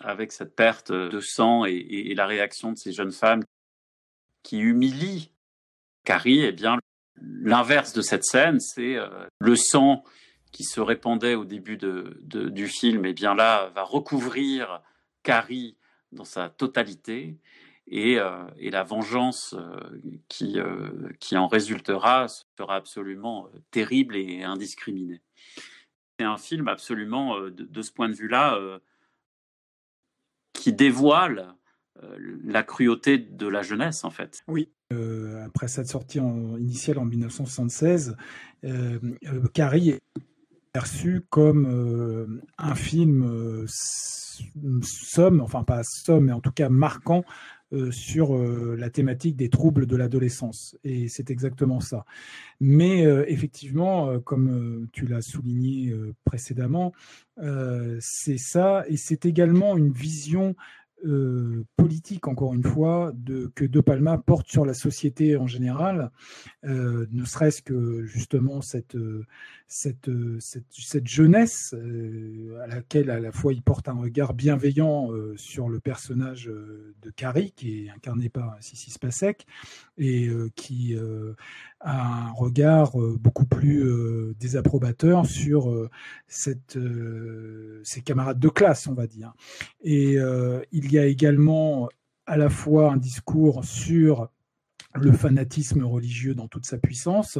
avec 0.00 0.32
cette 0.32 0.54
perte 0.54 0.92
de 0.92 1.20
sang 1.20 1.64
et, 1.64 1.72
et, 1.72 2.14
la 2.14 2.26
réaction 2.26 2.72
de 2.72 2.76
ces 2.76 2.92
jeunes 2.92 3.10
femmes 3.10 3.42
qui 4.42 4.58
humilient 4.58 5.30
Carrie, 6.04 6.44
eh 6.44 6.52
bien, 6.52 6.78
l'inverse 7.22 7.94
de 7.94 8.02
cette 8.02 8.24
scène, 8.24 8.60
c'est 8.60 8.96
le 9.40 9.56
sang 9.56 10.04
qui 10.56 10.64
se 10.64 10.80
répandait 10.80 11.34
au 11.34 11.44
début 11.44 11.76
de, 11.76 12.18
du 12.22 12.66
film, 12.66 13.04
et 13.04 13.10
eh 13.10 13.12
bien 13.12 13.34
là, 13.34 13.70
va 13.74 13.82
recouvrir 13.82 14.80
Carrie 15.22 15.76
dans 16.12 16.24
sa 16.24 16.48
totalité. 16.48 17.36
Et, 17.88 18.18
euh, 18.18 18.46
et 18.56 18.70
la 18.70 18.82
vengeance 18.82 19.54
euh, 19.56 20.00
qui, 20.28 20.58
euh, 20.58 21.10
qui 21.20 21.36
en 21.36 21.46
résultera 21.46 22.26
sera 22.58 22.74
absolument 22.74 23.50
terrible 23.70 24.16
et 24.16 24.44
indiscriminée. 24.44 25.20
C'est 26.18 26.24
un 26.24 26.38
film 26.38 26.68
absolument, 26.68 27.38
de, 27.50 27.82
ce 27.82 27.92
point 27.92 28.08
de 28.08 28.14
vue-là, 28.14 28.58
qui 30.54 30.72
dévoile 30.72 31.54
la 32.44 32.62
cruauté 32.62 33.18
de 33.18 33.46
la 33.46 33.60
jeunesse, 33.60 34.04
en 34.04 34.10
fait. 34.10 34.42
Oui, 34.48 34.70
après 35.44 35.68
cette 35.68 35.88
sortie 35.88 36.16
initiale 36.16 36.98
en 36.98 37.04
1976, 37.04 38.16
Carrie 39.52 40.00
perçu 40.76 41.22
comme 41.30 41.64
euh, 41.70 42.26
un 42.58 42.74
film 42.74 43.24
euh, 43.24 43.64
somme, 44.82 45.40
enfin 45.40 45.64
pas 45.64 45.82
somme, 45.82 46.26
mais 46.26 46.32
en 46.32 46.40
tout 46.42 46.52
cas 46.52 46.68
marquant 46.68 47.24
euh, 47.72 47.90
sur 47.90 48.36
la 48.36 48.90
thématique 48.90 49.36
des 49.36 49.48
troubles 49.48 49.86
de 49.86 49.96
l'adolescence. 49.96 50.76
Et 50.84 51.08
c'est 51.08 51.30
exactement 51.30 51.80
ça. 51.80 52.04
Mais 52.60 53.04
effectivement, 53.26 54.20
comme 54.20 54.86
tu 54.92 55.06
l'as 55.06 55.22
souligné 55.22 55.94
précédemment, 56.26 56.92
c'est 57.98 58.38
ça, 58.38 58.84
et 58.86 58.98
c'est 58.98 59.24
également 59.24 59.78
une 59.78 59.92
vision 59.92 60.56
euh, 61.04 61.64
politique, 61.76 62.26
encore 62.26 62.54
une 62.54 62.64
fois, 62.64 63.12
de, 63.14 63.52
que 63.54 63.64
De 63.64 63.80
Palma 63.80 64.16
porte 64.16 64.48
sur 64.48 64.64
la 64.64 64.72
société 64.72 65.36
en 65.36 65.46
général, 65.46 66.10
euh, 66.64 67.06
ne 67.12 67.24
serait-ce 67.24 67.60
que 67.60 68.04
justement 68.06 68.62
cette, 68.62 68.96
cette, 69.66 70.10
cette, 70.40 71.06
jeunesse 71.06 71.74
euh, 71.74 72.58
à 72.62 72.66
laquelle 72.68 73.10
à 73.10 73.20
la 73.20 73.30
fois 73.30 73.52
il 73.52 73.62
porte 73.62 73.88
un 73.88 73.94
regard 73.94 74.32
bienveillant 74.32 75.10
sur 75.36 75.68
le 75.68 75.80
personnage 75.80 76.46
de 76.46 77.10
Carrie, 77.10 77.52
qui 77.52 77.84
est 77.84 77.90
incarné 77.90 78.28
par 78.28 78.56
Sissi 78.60 78.90
Spacek, 78.90 79.46
et 79.98 80.30
qui 80.54 80.96
a 81.80 82.26
un 82.26 82.32
regard 82.32 82.96
beaucoup 83.18 83.46
plus 83.46 83.84
désapprobateur 84.38 85.26
sur 85.26 85.88
cette, 86.26 86.78
ses 87.82 88.02
camarades 88.02 88.38
de 88.38 88.48
classe, 88.48 88.86
on 88.86 88.94
va 88.94 89.06
dire. 89.06 89.32
Et 89.82 90.16
il 90.72 90.92
y 90.92 90.98
a 90.98 91.06
également 91.06 91.88
à 92.26 92.36
la 92.36 92.50
fois 92.50 92.92
un 92.92 92.96
discours 92.96 93.64
sur 93.64 94.28
le 94.94 95.12
fanatisme 95.12 95.84
religieux 95.84 96.34
dans 96.34 96.48
toute 96.48 96.66
sa 96.66 96.78
puissance 96.78 97.38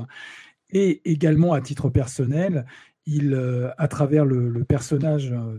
et 0.71 1.11
également 1.11 1.53
à 1.53 1.61
titre 1.61 1.89
personnel, 1.89 2.67
il, 3.07 3.35
euh, 3.35 3.71
à 3.79 3.89
travers 3.89 4.25
le, 4.25 4.65
personnage 4.65 5.33
euh, 5.33 5.59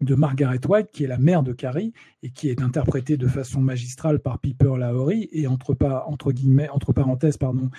de 0.00 0.14
Margaret 0.14 0.60
White, 0.66 0.88
qui 0.92 1.04
est 1.04 1.06
la 1.06 1.18
mère 1.18 1.42
de 1.42 1.52
Carrie 1.52 1.92
et 2.22 2.30
qui 2.30 2.48
est 2.48 2.60
interprétée 2.60 3.16
de 3.16 3.26
façon 3.26 3.60
magistrale 3.60 4.18
par 4.20 4.38
Piper 4.38 4.74
Laurie. 4.78 5.28
Et 5.32 5.46
entre, 5.46 5.76
entre, 6.06 6.32
guillemets, 6.32 6.68
entre 6.68 6.92
parenthèses, 6.92 7.36
pardon, 7.36 7.70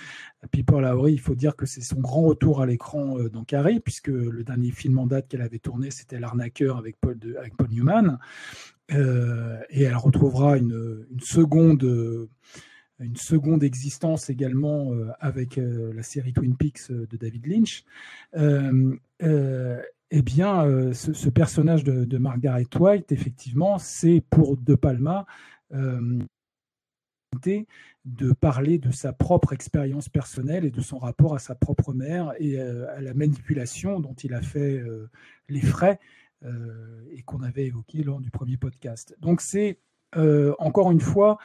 Piper 0.50 0.80
Laurie, 0.80 1.12
il 1.12 1.20
faut 1.20 1.34
dire 1.34 1.54
que 1.56 1.66
c'est 1.66 1.80
son 1.80 2.00
grand 2.00 2.22
retour 2.22 2.60
à 2.60 2.66
l'écran 2.66 3.18
euh, 3.18 3.28
dans 3.28 3.44
Carrie, 3.44 3.80
puisque 3.80 4.08
le 4.08 4.42
dernier 4.42 4.70
film 4.70 4.98
en 4.98 5.06
date 5.06 5.28
qu'elle 5.28 5.42
avait 5.42 5.58
tourné, 5.58 5.90
c'était 5.90 6.18
L'arnaqueur 6.18 6.76
avec 6.76 6.96
Paul, 7.00 7.18
Newman. 7.70 8.18
Euh, 8.92 9.60
et 9.70 9.82
elle 9.82 9.96
retrouvera 9.96 10.56
une, 10.56 11.06
une, 11.10 11.20
seconde 11.20 11.84
une 13.00 13.16
seconde 13.16 13.62
existence 13.62 14.28
également 14.30 14.92
euh, 14.92 15.10
avec 15.20 15.58
euh, 15.58 15.92
la 15.94 16.02
série 16.02 16.32
Twin 16.32 16.56
Peaks 16.56 16.90
de 16.90 17.16
David 17.16 17.46
Lynch. 17.46 17.84
Eh 20.10 20.22
bien, 20.22 20.92
ce, 20.94 21.12
ce, 21.12 21.28
personnage 21.28 21.84
de, 21.84 22.18
Margaret 22.18 22.66
White, 22.78 23.12
effectivement, 23.12 23.78
c'est 23.78 24.22
pour 24.30 24.56
De 24.56 24.74
Palma 24.74 25.26
l'opportunité 27.32 27.66
de 28.04 28.32
parler 28.32 28.78
de 28.78 28.90
sa 28.90 29.12
propre 29.12 29.52
expérience 29.52 30.08
personnelle 30.08 30.64
et 30.64 30.70
de 30.70 30.80
son 30.80 30.98
rapport 30.98 31.34
à 31.34 31.38
sa 31.38 31.54
propre 31.54 31.92
mère 31.92 32.32
et 32.38 32.58
à 32.60 33.00
la 33.00 33.12
manipulation 33.14 34.00
dont 34.00 34.14
il 34.14 34.32
a 34.34 34.40
fait 34.40 34.82
les 35.48 35.60
frais 35.60 35.98
et 37.10 37.22
qu'on 37.22 37.42
avait 37.42 37.66
évoqué 37.66 38.02
lors 38.02 38.20
du 38.20 38.30
premier 38.30 38.56
podcast. 38.56 39.14
Donc 39.20 39.40
c'est 39.40 39.78
encore 40.58 40.90
une 40.90 41.00
fois 41.00 41.38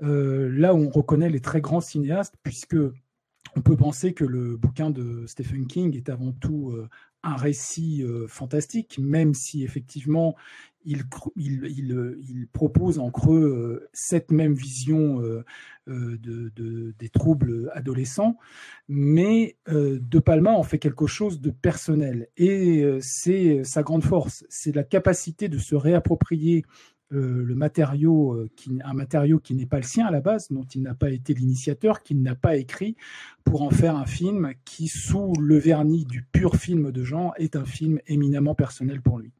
là 0.00 0.74
où 0.74 0.78
on 0.78 0.90
reconnaît 0.90 1.30
les 1.30 1.40
très 1.40 1.60
grands 1.60 1.80
cinéastes, 1.80 2.34
puisque 2.42 2.76
on 3.56 3.60
peut 3.62 3.76
penser 3.76 4.12
que 4.12 4.24
le 4.24 4.56
bouquin 4.56 4.90
de 4.90 5.24
Stephen 5.26 5.66
King 5.66 5.96
est 5.96 6.08
avant 6.08 6.32
tout 6.32 6.74
un 7.22 7.36
récit 7.36 8.04
fantastique, 8.28 8.98
même 8.98 9.34
si 9.34 9.64
effectivement 9.64 10.36
il, 10.84 11.04
propose 12.52 12.98
en 12.98 13.10
creux 13.10 13.88
cette 13.92 14.30
même 14.30 14.54
vision 14.54 15.22
des 15.86 17.08
troubles 17.12 17.70
adolescents, 17.74 18.38
mais 18.88 19.56
De 19.66 20.18
Palma 20.18 20.52
en 20.52 20.62
fait 20.62 20.78
quelque 20.78 21.06
chose 21.06 21.40
de 21.40 21.50
personnel. 21.50 22.28
Et 22.36 22.84
c'est 23.00 23.64
sa 23.64 23.82
grande 23.82 24.04
force, 24.04 24.44
c'est 24.48 24.74
la 24.74 24.84
capacité 24.84 25.48
de 25.48 25.58
se 25.58 25.74
réapproprier 25.74 26.64
le 27.10 27.54
matériau, 27.54 28.34
euh, 28.34 28.50
qui, 28.56 28.78
un 28.84 28.92
matériau 28.92 29.38
qui 29.38 29.54
n'est 29.54 29.66
pas 29.66 29.78
le 29.78 29.82
sien 29.82 30.06
à 30.06 30.10
la 30.10 30.20
base, 30.20 30.50
dont 30.50 30.66
il 30.74 30.82
n'a 30.82 30.94
pas 30.94 31.10
été 31.10 31.34
l'initiateur, 31.34 32.02
qu'il 32.02 32.22
n'a 32.22 32.34
pas 32.34 32.56
écrit, 32.56 32.96
pour 33.44 33.62
en 33.62 33.70
faire 33.70 33.96
un 33.96 34.06
film 34.06 34.52
qui, 34.64 34.88
sous 34.88 35.32
le 35.40 35.56
vernis 35.56 36.04
du 36.04 36.22
pur 36.22 36.56
film 36.56 36.92
de 36.92 37.04
genre, 37.04 37.32
est 37.38 37.56
un 37.56 37.64
film 37.64 37.98
éminemment 38.06 38.54
personnel 38.54 39.00
pour 39.00 39.18
lui. 39.18 39.32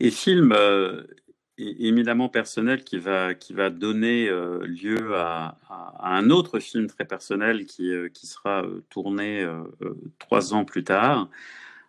Et 0.00 0.10
film 0.10 0.52
euh, 0.52 1.02
éminemment 1.58 2.28
personnel 2.28 2.82
qui 2.82 2.98
va, 2.98 3.34
qui 3.34 3.52
va 3.52 3.70
donner 3.70 4.28
euh, 4.28 4.66
lieu 4.66 5.14
à, 5.14 5.58
un 6.00 6.30
autre 6.30 6.58
film 6.58 6.86
très 6.86 7.04
personnel 7.04 7.66
qui, 7.66 7.92
qui 8.12 8.26
sera 8.26 8.64
tourné 8.90 9.46
trois 10.18 10.54
ans 10.54 10.64
plus 10.64 10.82
tard, 10.82 11.28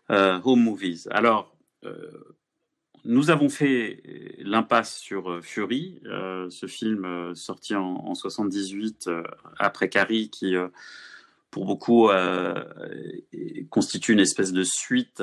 Home 0.09 0.63
Movies. 0.63 1.07
Alors, 1.09 1.53
nous 3.05 3.29
avons 3.29 3.49
fait 3.49 4.01
l'impasse 4.39 4.97
sur 4.97 5.29
euh, 5.29 5.41
Fury, 5.41 5.99
euh, 6.05 6.49
ce 6.49 6.67
film 6.67 7.35
sorti 7.35 7.75
en, 7.75 7.95
en 7.95 8.15
78 8.15 9.09
après 9.59 9.89
Carrie, 9.89 10.29
qui 10.29 10.55
pour 11.51 11.65
beaucoup 11.65 12.09
constitue 13.69 14.13
une 14.13 14.19
espèce 14.19 14.53
de 14.53 14.63
suite 14.63 15.21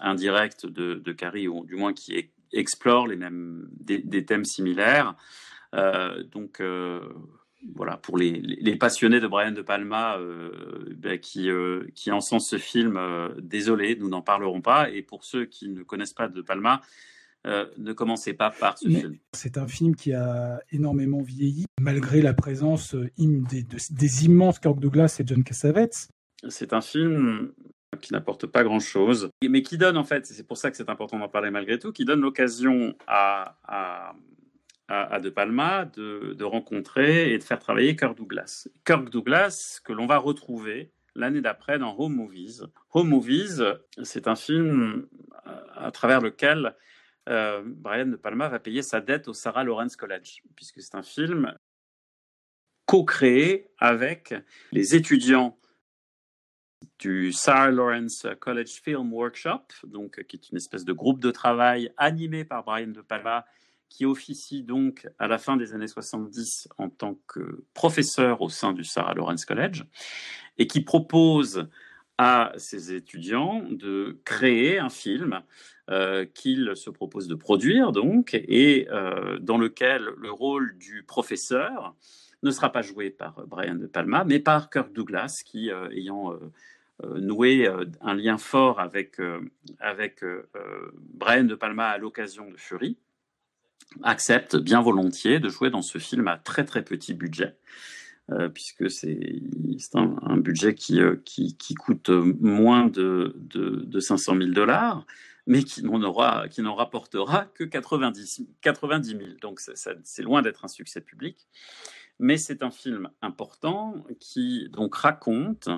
indirecte 0.00 0.66
de, 0.66 1.12
Carrie, 1.12 1.48
ou 1.48 1.64
du 1.64 1.76
moins 1.76 1.94
qui 1.94 2.30
explore 2.52 3.06
les 3.06 3.16
mêmes 3.16 3.68
des, 3.80 4.24
thèmes 4.26 4.44
similaires. 4.44 5.14
donc 5.72 6.60
voilà, 7.74 7.96
pour 7.96 8.18
les, 8.18 8.76
passionnés 8.76 9.20
de 9.20 9.26
Brian 9.26 9.52
De 9.52 9.62
Palma 9.62 10.18
euh, 10.18 10.94
ben, 10.96 11.18
qui, 11.18 11.50
euh, 11.50 11.86
qui 11.94 12.10
encensent 12.10 12.48
ce 12.48 12.58
film, 12.58 12.96
euh, 12.96 13.28
désolé, 13.40 13.96
nous 13.96 14.08
n'en 14.08 14.22
parlerons 14.22 14.60
pas. 14.60 14.90
Et 14.90 15.02
pour 15.02 15.24
ceux 15.24 15.46
qui 15.46 15.68
ne 15.68 15.82
connaissent 15.82 16.12
pas 16.12 16.28
De 16.28 16.42
Palma, 16.42 16.80
ne 17.78 17.92
commencez 17.92 18.34
pas 18.34 18.50
par 18.50 18.76
ce 18.76 18.88
film. 18.88 19.18
C'est 19.32 19.56
un 19.56 19.68
film 19.68 19.94
qui 19.94 20.12
a 20.12 20.60
énormément 20.72 21.22
vieilli, 21.22 21.66
malgré 21.80 22.20
la 22.20 22.34
présence 22.34 22.96
des, 22.96 23.62
des, 23.62 24.24
immenses 24.24 24.58
Kirk 24.58 24.80
Douglas 24.80 25.18
et 25.20 25.22
John 25.24 25.44
Cassavetes. 25.44 26.08
C'est 26.48 26.72
un 26.72 26.80
film 26.80 27.52
qui 28.00 28.12
n'apporte 28.12 28.46
pas 28.46 28.64
grand-chose, 28.64 29.30
mais 29.48 29.62
qui 29.62 29.78
donne 29.78 29.96
en 29.96 30.02
fait, 30.02 30.26
c'est 30.26 30.44
pour 30.44 30.56
ça 30.56 30.72
que 30.72 30.76
c'est 30.76 30.90
important 30.90 31.20
d'en 31.20 31.28
parler 31.28 31.52
malgré 31.52 31.78
tout, 31.78 31.92
qui 31.92 32.04
donne 32.04 32.20
l'occasion 32.20 32.96
à 33.06 33.56
à, 33.62 34.16
De 34.88 35.30
Palma 35.30 35.84
de, 35.84 36.44
rencontrer 36.44 37.32
et 37.32 37.38
de 37.38 37.42
faire 37.42 37.58
travailler 37.58 37.96
Kirk 37.96 38.16
Douglas. 38.16 38.68
Kirk 38.84 39.10
Douglas, 39.10 39.80
que 39.84 39.92
l'on 39.92 40.06
va 40.06 40.18
retrouver 40.18 40.92
l'année 41.16 41.40
d'après 41.40 41.78
dans 41.78 41.98
Home 41.98 42.14
Movies. 42.14 42.62
Home 42.92 43.08
Movies, 43.08 43.62
c'est 44.04 44.28
un 44.28 44.36
film 44.36 45.08
à 45.74 45.90
travers 45.90 46.20
lequel 46.20 46.76
euh, 47.28 47.62
Brian 47.64 48.06
De 48.06 48.16
Palma 48.16 48.48
va 48.48 48.60
payer 48.60 48.82
sa 48.82 49.00
dette 49.00 49.26
au 49.26 49.34
Sarah 49.34 49.64
Lawrence 49.64 49.96
College, 49.96 50.42
puisque 50.54 50.80
c'est 50.80 50.94
un 50.94 51.02
film 51.02 51.52
co-créé 52.84 53.68
avec 53.78 54.34
les 54.70 54.94
étudiants 54.94 55.58
du 57.00 57.32
Sarah 57.32 57.70
Lawrence 57.70 58.26
College 58.38 58.80
Film 58.82 59.12
Workshop, 59.12 59.62
donc, 59.84 60.22
qui 60.24 60.36
est 60.36 60.50
une 60.50 60.56
espèce 60.56 60.84
de 60.84 60.92
groupe 60.92 61.20
de 61.20 61.30
travail 61.30 61.92
animé 61.96 62.44
par 62.44 62.64
Brian 62.64 62.88
De 62.88 63.00
Palma 63.00 63.44
qui 63.88 64.04
officie 64.04 64.62
donc 64.62 65.08
à 65.18 65.26
la 65.26 65.38
fin 65.38 65.56
des 65.56 65.72
années 65.72 65.88
70 65.88 66.68
en 66.78 66.88
tant 66.88 67.18
que 67.26 67.64
professeur 67.74 68.42
au 68.42 68.48
sein 68.48 68.72
du 68.72 68.84
Sarah 68.84 69.14
Lawrence 69.14 69.44
College 69.44 69.84
et 70.58 70.66
qui 70.66 70.80
propose 70.80 71.68
à 72.18 72.52
ses 72.56 72.94
étudiants 72.94 73.62
de 73.70 74.18
créer 74.24 74.78
un 74.78 74.88
film 74.88 75.42
euh, 75.90 76.24
qu'il 76.24 76.72
se 76.74 76.90
propose 76.90 77.28
de 77.28 77.34
produire 77.34 77.92
donc 77.92 78.34
et 78.34 78.88
euh, 78.90 79.38
dans 79.38 79.58
lequel 79.58 80.08
le 80.16 80.30
rôle 80.30 80.76
du 80.78 81.02
professeur 81.02 81.94
ne 82.42 82.50
sera 82.50 82.72
pas 82.72 82.82
joué 82.82 83.10
par 83.10 83.46
Brian 83.46 83.74
De 83.74 83.86
Palma 83.86 84.24
mais 84.24 84.40
par 84.40 84.70
Kirk 84.70 84.92
Douglas 84.92 85.42
qui 85.44 85.70
euh, 85.70 85.88
ayant 85.90 86.38
noué 87.16 87.70
un 88.00 88.14
lien 88.14 88.38
fort 88.38 88.80
avec, 88.80 89.18
avec 89.80 90.24
Brian 91.12 91.44
De 91.44 91.54
Palma 91.54 91.88
à 91.88 91.98
l'occasion 91.98 92.50
de 92.50 92.56
Fury 92.56 92.96
accepte 94.02 94.56
bien 94.56 94.80
volontiers 94.80 95.40
de 95.40 95.48
jouer 95.48 95.70
dans 95.70 95.82
ce 95.82 95.98
film 95.98 96.28
à 96.28 96.36
très 96.36 96.64
très 96.64 96.82
petit 96.82 97.14
budget. 97.14 97.56
Euh, 98.32 98.48
puisque 98.48 98.90
c'est 98.90 99.40
un, 99.94 100.36
budget 100.36 100.74
qui, 100.74 101.00
euh, 101.00 101.14
qui, 101.24 101.56
qui, 101.56 101.74
coûte 101.74 102.08
moins 102.08 102.88
de, 102.88 103.36
de, 103.36 103.84
de 103.86 104.00
500 104.00 104.36
000 104.36 104.50
dollars, 104.50 105.06
mais 105.46 105.62
qui 105.62 105.84
n'en 105.84 106.02
aura, 106.02 106.48
qui 106.48 106.60
n'en 106.60 106.74
rapportera 106.74 107.44
que 107.44 107.62
90, 107.62 108.42
90 108.62 109.08
000. 109.10 109.20
Donc 109.40 109.60
c'est 109.60 110.22
loin 110.22 110.42
d'être 110.42 110.64
un 110.64 110.68
succès 110.68 111.00
public, 111.00 111.46
mais 112.18 112.36
c'est 112.36 112.64
un 112.64 112.72
film 112.72 113.10
important 113.22 114.04
qui 114.18 114.68
donc 114.70 114.96
raconte 114.96 115.68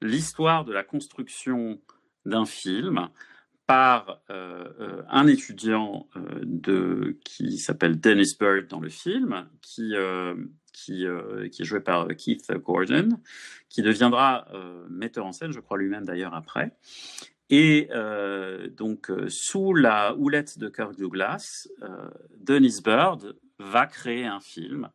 l'histoire 0.00 0.64
de 0.64 0.72
la 0.72 0.84
construction 0.84 1.80
d'un 2.24 2.46
film 2.46 3.08
par 3.70 4.20
euh, 4.30 4.64
euh, 4.80 5.02
un 5.08 5.28
étudiant 5.28 6.08
euh, 6.16 6.40
de, 6.42 7.20
qui 7.24 7.56
s'appelle 7.56 8.00
Dennis 8.00 8.34
Bird 8.36 8.66
dans 8.66 8.80
le 8.80 8.88
film, 8.88 9.46
qui, 9.62 9.92
qui, 10.72 11.06
qui, 11.52 11.62
est 11.62 11.64
joué 11.64 11.78
par 11.78 12.08
Keith 12.08 12.50
Gordon, 12.64 13.10
qui 13.68 13.82
deviendra 13.82 14.48
metteur 14.88 15.24
en 15.24 15.30
scène, 15.30 15.52
je 15.52 15.60
crois 15.60 15.78
lui-même 15.78 16.04
d'ailleurs 16.04 16.34
après. 16.34 16.72
Et 17.48 17.88
donc, 18.76 19.12
sous 19.28 19.72
la 19.72 20.16
houlette 20.16 20.58
de 20.58 20.68
Kirk 20.68 20.96
Douglas, 20.96 21.68
Dennis 22.38 22.80
Bird 22.84 23.36
va 23.60 23.86
créer 23.86 24.26
un 24.26 24.40
film 24.40 24.88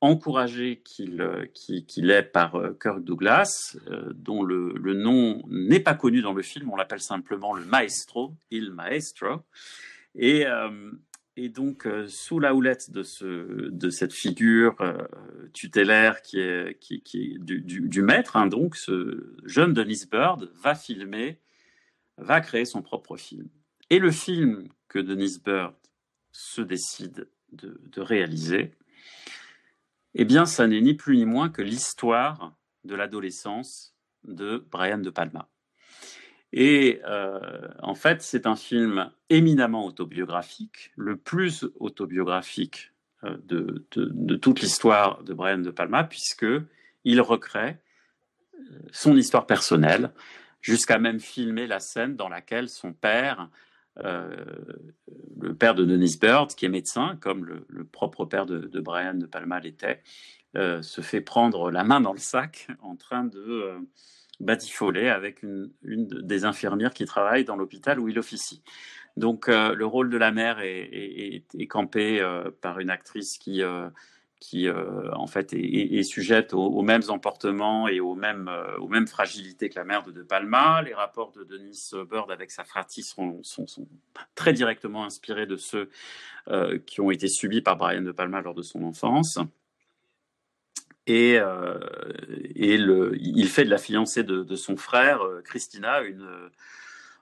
encouragé 0.00 0.82
euh, 1.00 1.46
qu'il 1.54 2.10
est 2.10 2.22
par 2.22 2.56
euh, 2.56 2.76
Kirk 2.80 3.04
Douglas, 3.04 3.76
euh, 3.88 4.12
dont 4.14 4.42
le, 4.42 4.72
nom 4.94 5.42
n'est 5.48 5.80
pas 5.80 5.94
connu 5.94 6.22
dans 6.22 6.32
le 6.32 6.42
film, 6.42 6.70
on 6.70 6.76
l'appelle 6.76 7.00
simplement 7.00 7.54
le 7.54 7.64
maestro, 7.64 8.34
il 8.50 8.72
maestro. 8.72 9.42
Et, 10.14 10.44
donc, 11.54 11.88
sous 12.08 12.38
la 12.38 12.54
houlette 12.54 12.90
de, 12.90 13.02
ce, 13.02 13.70
de 13.70 13.88
cette 13.88 14.12
figure 14.12 14.76
tutélaire 15.54 16.20
qui 16.20 16.38
est, 16.38 16.78
du, 17.38 18.02
maître, 18.02 18.36
hein, 18.36 18.46
donc, 18.46 18.76
ce 18.76 19.34
jeune 19.44 19.72
Dennis 19.72 20.02
Bird 20.10 20.50
va 20.62 20.74
filmer, 20.74 21.38
va 22.18 22.42
créer 22.42 22.66
son 22.66 22.82
propre 22.82 23.16
film. 23.16 23.48
Et 23.88 23.98
le 23.98 24.10
film 24.10 24.68
que 24.88 24.98
Dennis 24.98 25.38
Bird 25.42 25.74
se 26.30 26.60
décide 26.60 27.28
de, 27.52 27.80
de 27.84 28.00
réaliser, 28.02 28.72
eh 30.14 30.24
bien, 30.24 30.46
ça 30.46 30.66
n'est 30.66 30.80
ni 30.80 30.94
plus 30.94 31.16
ni 31.16 31.24
moins 31.24 31.48
que 31.48 31.62
l'histoire 31.62 32.54
de 32.84 32.94
l'adolescence 32.94 33.94
de 34.24 34.66
Brian 34.70 34.98
De 34.98 35.10
Palma. 35.10 35.48
Et 36.52 37.00
euh, 37.06 37.68
en 37.80 37.94
fait, 37.94 38.22
c'est 38.22 38.46
un 38.46 38.56
film 38.56 39.10
éminemment 39.28 39.86
autobiographique, 39.86 40.90
le 40.96 41.16
plus 41.16 41.66
autobiographique 41.78 42.92
euh, 43.24 43.36
de, 43.44 44.36
toute 44.36 44.60
l'histoire 44.60 45.22
de 45.22 45.32
Brian 45.32 45.58
De 45.58 45.70
Palma, 45.70 46.04
puisque 46.04 46.46
il 47.04 47.20
recrée 47.20 47.78
euh, 48.54 48.78
son 48.90 49.16
histoire 49.16 49.46
personnelle, 49.46 50.10
jusqu'à 50.60 50.98
même 50.98 51.20
filmer 51.20 51.66
la 51.66 51.78
scène 51.78 52.16
dans 52.16 52.28
laquelle 52.28 52.68
son 52.68 52.92
père 52.92 53.48
le 53.96 55.54
père 55.58 55.74
de 55.74 55.84
Dennis 55.84 56.16
Bird, 56.20 56.54
qui 56.54 56.66
est 56.66 56.68
médecin, 56.68 57.16
comme 57.20 57.44
le, 57.44 57.84
propre 57.84 58.24
père 58.24 58.46
de, 58.46 58.80
Brian 58.80 59.14
de 59.14 59.26
Palma 59.26 59.60
l'était, 59.60 60.02
euh, 60.56 60.82
se 60.82 61.00
fait 61.00 61.20
prendre 61.20 61.70
la 61.70 61.84
main 61.84 62.00
dans 62.00 62.12
le 62.12 62.18
sac 62.18 62.68
en 62.82 62.96
train 62.96 63.24
de 63.24 63.38
euh, 63.38 63.78
batifoler 64.40 65.08
avec 65.08 65.42
une, 65.42 65.70
des 65.82 66.44
infirmières 66.44 66.94
qui 66.94 67.04
travaillent 67.04 67.44
dans 67.44 67.56
l'hôpital 67.56 68.00
où 68.00 68.08
il 68.08 68.18
officie. 68.18 68.62
Donc 69.16 69.48
le 69.48 69.84
rôle 69.84 70.08
de 70.08 70.16
la 70.16 70.30
mère 70.30 70.60
est, 70.60 71.44
campé 71.68 72.24
par 72.62 72.78
une 72.78 72.90
actrice 72.90 73.38
qui 73.38 73.60
qui 74.40 74.68
en 74.70 75.26
fait 75.26 75.52
est, 75.52 76.02
sujette 76.02 76.54
aux, 76.54 76.82
mêmes 76.82 77.02
emportements 77.08 77.88
et 77.88 78.00
aux 78.00 78.14
mêmes, 78.14 78.50
aux 78.78 78.88
mêmes 78.88 79.06
fragilités 79.06 79.68
que 79.68 79.78
la 79.78 79.84
mère 79.84 80.02
de 80.02 80.22
Palma. 80.22 80.82
Les 80.82 80.94
rapports 80.94 81.30
de 81.32 81.44
Denis 81.44 81.90
Bird 82.10 82.30
avec 82.30 82.50
sa 82.50 82.64
fratrie 82.64 83.02
sont, 83.02 83.42
sont, 83.42 83.66
très 84.34 84.54
directement 84.54 85.04
inspirés 85.04 85.46
de 85.46 85.56
ceux 85.56 85.90
qui 86.86 87.02
ont 87.02 87.10
été 87.10 87.28
subis 87.28 87.60
par 87.60 87.76
Brian 87.76 88.00
De 88.00 88.12
Palma 88.12 88.40
lors 88.40 88.54
de 88.54 88.62
son 88.62 88.82
enfance. 88.82 89.38
Et, 91.06 91.38
et 92.54 92.78
le, 92.78 93.12
il 93.20 93.46
fait 93.46 93.64
de 93.64 93.70
la 93.70 93.78
fiancée 93.78 94.24
de 94.24 94.56
son 94.56 94.78
frère, 94.78 95.20
Christina, 95.44 96.00
une 96.00 96.26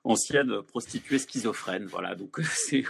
ancienne 0.04 0.62
prostituée 0.62 1.18
schizophrène. 1.18 1.86
Voilà, 1.86 2.14
donc 2.14 2.40
c'est 2.42 2.84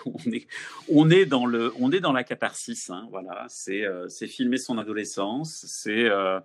on 0.88 1.10
est 1.10 1.26
dans 1.26 1.46
le 1.46 1.72
on 1.78 1.92
est 1.92 2.00
dans 2.00 2.12
la 2.12 2.24
catharsis. 2.24 2.90
Hein, 2.90 3.06
voilà, 3.10 3.46
c'est 3.48 3.84
euh, 3.84 4.08
c'est 4.08 4.26
filmer 4.26 4.58
son 4.58 4.78
adolescence, 4.78 5.64
c'est 5.66 6.04
euh, 6.04 6.40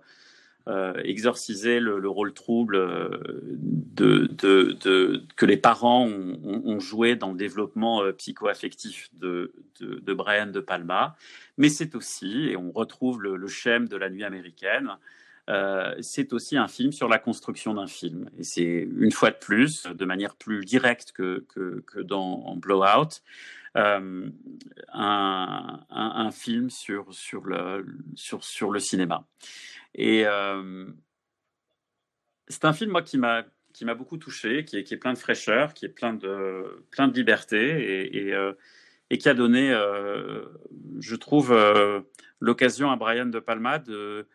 euh, 0.66 0.94
exorciser 1.04 1.78
le, 1.78 2.08
rôle 2.08 2.32
trouble 2.32 2.78
de, 2.78 4.26
de, 4.26 4.76
de, 4.80 5.22
que 5.36 5.44
les 5.44 5.58
parents 5.58 6.06
ont, 6.06 6.80
joué 6.80 7.16
dans 7.16 7.32
le 7.32 7.36
développement 7.36 8.02
psycho-affectif 8.16 9.10
de, 9.12 9.52
de, 9.80 10.14
Brian 10.14 10.46
de 10.46 10.60
Palma. 10.60 11.16
Mais 11.58 11.68
c'est 11.68 11.94
aussi, 11.94 12.48
et 12.48 12.56
on 12.56 12.72
retrouve 12.72 13.20
le, 13.20 13.36
le 13.36 13.46
schème 13.46 13.88
de 13.88 13.96
la 13.98 14.08
nuit 14.08 14.24
américaine, 14.24 14.96
euh, 15.50 15.94
c'est 16.00 16.32
aussi 16.32 16.56
un 16.56 16.68
film 16.68 16.92
sur 16.92 17.08
la 17.08 17.18
construction 17.18 17.74
d'un 17.74 17.86
film. 17.86 18.30
Et 18.38 18.44
c'est 18.44 18.88
une 18.96 19.12
fois 19.12 19.30
de 19.30 19.36
plus, 19.36 19.84
de 19.84 20.04
manière 20.04 20.36
plus 20.36 20.64
directe 20.64 21.12
que, 21.12 21.44
que, 21.48 22.00
dans 22.00 22.56
Blowout, 22.56 23.20
euh, 23.76 24.30
un, 24.92 26.30
film 26.32 26.70
sur, 26.70 27.12
sur, 27.12 27.44
le, 27.44 27.84
sur, 28.14 28.70
le 28.70 28.80
cinéma. 28.80 29.26
Et 29.94 30.26
euh, 30.26 30.86
c'est 32.48 32.64
un 32.64 32.72
film, 32.72 32.90
moi, 32.90 33.02
qui 33.02 33.18
m'a 33.18 33.44
qui 33.72 33.84
m'a 33.84 33.96
beaucoup 33.96 34.18
touché, 34.18 34.64
qui 34.64 34.76
est, 34.76 34.96
plein 34.96 35.12
de 35.12 35.18
fraîcheur, 35.18 35.74
qui 35.74 35.84
est 35.84 35.88
plein 35.88 36.14
de, 36.14 36.86
plein 36.92 37.08
de 37.08 37.12
liberté 37.12 37.58
et, 37.58 38.28
et, 38.28 38.52
et 39.10 39.18
qui 39.18 39.28
a 39.28 39.34
donné, 39.34 39.76
je 41.00 41.16
trouve, 41.16 41.52
l'occasion 42.38 42.92
à 42.92 42.96
Brian 42.96 43.26
De 43.26 43.40
Palma 43.40 43.80
de, 43.80 44.28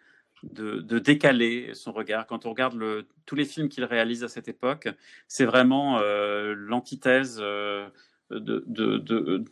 de, 0.43 0.99
décaler 0.99 1.71
son 1.73 1.91
regard. 1.91 2.27
Quand 2.27 2.45
on 2.45 2.49
regarde 2.49 3.05
tous 3.25 3.35
les 3.35 3.45
films 3.45 3.69
qu'il 3.69 3.83
réalise 3.83 4.23
à 4.23 4.27
cette 4.27 4.47
époque, 4.47 4.89
c'est 5.27 5.45
vraiment 5.45 5.99
euh, 5.99 6.53
l'antithèse 6.55 7.39
euh, 7.41 7.87
de, 8.31 8.63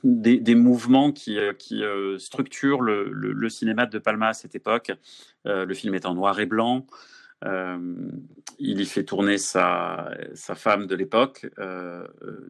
des, 0.03 0.55
mouvements 0.55 1.11
qui, 1.11 1.37
euh, 1.37 2.17
structurent 2.17 2.81
le, 2.81 3.49
cinéma 3.49 3.85
de 3.85 3.99
Palma 3.99 4.29
à 4.29 4.33
cette 4.33 4.55
époque. 4.55 4.91
le 5.45 5.73
film 5.73 5.93
est 5.95 6.05
en 6.05 6.13
noir 6.13 6.39
et 6.39 6.45
blanc. 6.45 6.85
il 7.43 8.81
y 8.81 8.85
fait 8.85 9.03
tourner 9.03 9.37
sa, 9.37 10.11
femme 10.55 10.87
de 10.87 10.95
l'époque, 10.95 11.47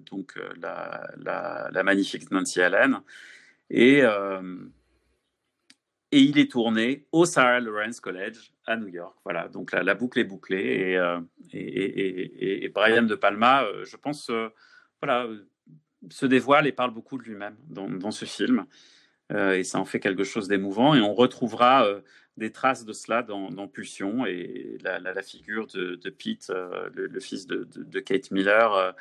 donc 0.10 0.40
la, 0.62 1.10
la, 1.18 1.70
la, 1.72 1.84
magnifique 1.84 2.30
Nancy 2.32 2.62
Allen. 2.62 3.00
Et 3.70 4.04
et 6.12 6.22
il 6.22 6.40
est 6.40 6.52
tourné 6.52 7.06
au 7.12 7.26
Sarah 7.26 7.60
Lawrence 7.60 8.00
College 8.00 8.54
à 8.66 8.78
New 8.78 8.88
York. 8.88 9.16
Voilà, 9.24 9.48
donc 9.50 9.72
la, 9.74 9.96
boucle 9.96 10.20
est 10.20 10.24
bouclée 10.24 10.92
et, 10.92 10.98
euh, 10.98 11.20
et, 11.52 12.70
Brian 12.70 13.04
De 13.04 13.16
Palma, 13.16 13.64
euh, 13.64 13.84
je 13.86 13.98
pense, 13.98 14.30
euh, 14.30 14.50
voilà, 15.02 15.28
se 16.10 16.26
dévoile 16.26 16.68
et 16.68 16.72
parle 16.72 16.92
beaucoup 16.92 17.18
de 17.18 17.24
lui-même 17.24 17.58
dans, 17.68 18.12
ce 18.12 18.26
film. 18.26 18.66
et 19.32 19.64
ça 19.64 19.80
en 19.80 19.86
fait 19.86 20.00
quelque 20.00 20.24
chose 20.24 20.48
d'émouvant. 20.48 20.96
Et 20.96 21.02
on 21.02 21.14
retrouvera 21.14 21.86
des 22.38 22.52
traces 22.52 22.86
de 22.86 22.94
cela 22.94 23.24
dans, 23.24 23.68
Pulsion 23.68 24.26
et 24.26 24.78
la, 24.84 25.22
figure 25.22 25.68
de, 25.68 26.10
Pete, 26.10 26.52
le, 26.94 27.20
fils 27.20 27.48
de, 27.48 28.00
Kate 28.00 28.32
Miller, 28.32 28.96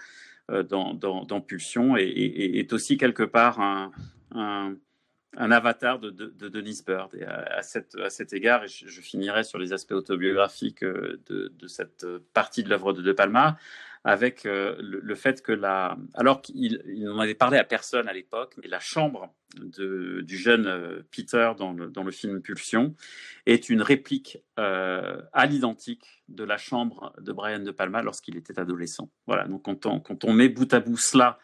dans, 0.49 0.95
dans, 0.95 1.41
Pulsion, 1.41 1.97
et, 1.97 2.59
est 2.59 2.73
aussi 2.73 2.97
quelque 2.97 3.23
part 3.23 3.61
un 3.61 3.93
un 4.33 4.77
avatar 5.37 5.99
de, 5.99 6.11
de, 6.11 6.49
Denise 6.49 6.85
Bird. 6.85 7.15
Et 7.15 7.25
à, 7.25 7.59
à 7.59 8.11
cet 8.11 8.33
égard, 8.33 8.65
et 8.65 8.69
je, 8.69 9.01
finirai 9.01 9.45
sur 9.45 9.59
les 9.59 9.73
aspects 9.73 9.93
autobiographiques 9.93 10.83
euh, 10.83 11.21
de, 11.27 11.53
de 11.57 11.67
cette 11.69 12.07
partie 12.33 12.63
de 12.63 12.69
l'œuvre 12.69 12.93
de 12.93 13.03
De 13.03 13.13
Palma, 13.13 13.59
avec 14.05 14.47
euh, 14.47 14.77
le, 14.81 15.15
fait 15.17 15.43
que 15.43 15.53
la, 15.53 15.99
alors 16.15 16.41
qu'il 16.41 16.81
n'en 16.99 17.19
avait 17.19 17.35
parlé 17.35 17.59
à 17.59 17.65
personne 17.65 18.09
à 18.09 18.13
l'époque, 18.13 18.55
mais 18.63 18.69
la 18.69 18.79
chambre 18.79 19.35
de, 19.57 20.21
du 20.21 20.37
jeune 20.39 20.67
euh, 20.67 21.03
Peter 21.11 21.53
dans 21.59 21.73
le, 21.73 21.89
dans 21.89 22.05
le, 22.05 22.13
film 22.13 22.41
Pulsion 22.41 22.95
est 23.47 23.69
une 23.69 23.83
réplique 23.83 24.39
à 24.57 25.47
l'identique 25.47 26.23
de 26.29 26.45
la 26.45 26.57
chambre 26.57 27.13
de 27.21 27.33
Brian 27.33 27.59
De 27.59 27.73
Palma 27.73 28.01
lorsqu'il 28.01 28.37
était 28.37 28.59
adolescent. 28.59 29.11
Voilà, 29.27 29.47
donc 29.49 29.65
quand 29.65 29.87
on, 29.87 30.01
quand 30.01 30.25
on 30.25 30.33
met 30.33 30.49
bout 30.49 30.73
à 30.73 30.81
bout 30.81 30.97
cela 30.97 31.39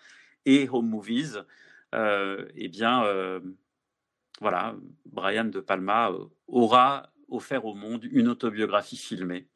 et 0.46 0.68
Home 0.70 0.88
Movies, 0.88 1.42
eh 1.92 2.68
bien, 2.68 3.04
voilà, 4.42 4.74
Brian 5.06 5.44
De 5.46 5.60
Palma 5.60 6.10
euh, 6.10 6.26
aura 6.48 7.10
offert 7.28 7.64
au 7.64 7.74
monde 7.74 8.04
une 8.04 8.28
autobiographie 8.28 8.96
filmée. 8.96 9.48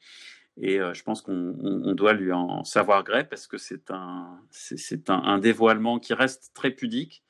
Et 0.56 0.80
euh, 0.80 0.94
je 0.94 1.02
pense 1.02 1.20
qu'on 1.20 1.92
doit 1.92 2.14
lui 2.14 2.32
en 2.32 2.64
savoir 2.64 3.04
gré 3.04 3.28
parce 3.28 3.46
que 3.46 3.58
c'est 3.58 3.90
un, 3.90 4.40
c'est 4.50 5.10
un, 5.10 5.38
dévoilement 5.38 5.98
qui 5.98 6.14
reste 6.14 6.52
très 6.54 6.70
pudique, 6.70 7.22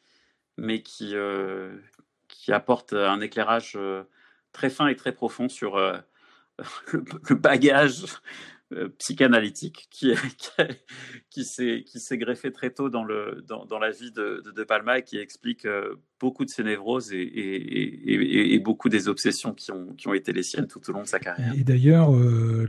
mais 0.56 0.82
qui, 0.82 1.16
euh, 1.16 1.76
qui 2.28 2.52
apporte 2.52 2.92
un 2.92 3.20
éclairage 3.20 3.76
très 4.52 4.70
fin 4.70 4.86
et 4.86 4.94
très 4.94 5.12
profond 5.12 5.48
sur 5.48 5.76
le, 6.92 7.34
bagage 7.34 8.04
euh, 8.72 8.88
psychanalytique 8.98 9.86
qui, 9.92 10.12
qui, 11.30 11.44
s'est, 11.44 11.84
qui 11.86 12.00
s'est 12.00 12.18
greffé 12.18 12.50
très 12.50 12.70
tôt 12.70 12.90
dans, 12.90 13.04
le, 13.04 13.44
dans, 13.46 13.64
dans 13.64 13.78
la 13.78 13.92
vie 13.92 14.10
de, 14.10 14.42
de, 14.44 14.64
Palma 14.64 14.98
et 14.98 15.02
qui 15.04 15.18
explique 15.18 15.66
euh, 15.66 15.94
beaucoup 16.18 16.44
de 16.44 16.50
ses 16.50 16.64
névroses 16.64 17.12
et, 17.12 17.18
et, 17.18 18.54
et, 18.54 18.58
beaucoup 18.58 18.88
des 18.88 19.06
obsessions 19.06 19.54
qui 19.54 19.70
ont, 19.70 19.94
qui 19.94 20.08
ont 20.08 20.14
été 20.14 20.32
les 20.32 20.42
siennes 20.42 20.66
tout 20.66 20.80
au 20.90 20.92
long 20.92 21.02
de 21.02 21.06
sa 21.06 21.20
carrière. 21.20 21.52
Et 21.56 21.62
d'ailleurs, 21.62 22.12
euh, 22.12 22.66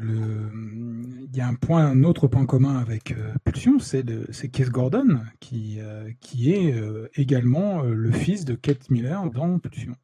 il 1.31 1.35
y 1.35 1.41
a 1.41 1.47
un 1.47 1.55
point, 1.55 1.83
un 1.83 2.03
autre 2.03 2.27
point 2.27 2.45
commun 2.45 2.77
avec 2.77 3.15
Pulsion, 3.43 3.79
c'est, 3.79 4.05
c'est 4.31 4.49
Keith 4.49 4.69
Gordon 4.69 5.21
qui, 5.39 5.79
qui 6.19 6.53
est 6.53 6.75
également 7.15 7.81
le 7.81 8.11
fils 8.11 8.45
de 8.45 8.53
Kate 8.53 8.91
Miller 8.91 9.27
dans 9.31 9.57
Pulsion. 9.57 9.95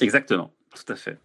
Exactement, 0.00 0.54
tout 0.74 0.90
à 0.90 0.96
fait. 0.96 1.18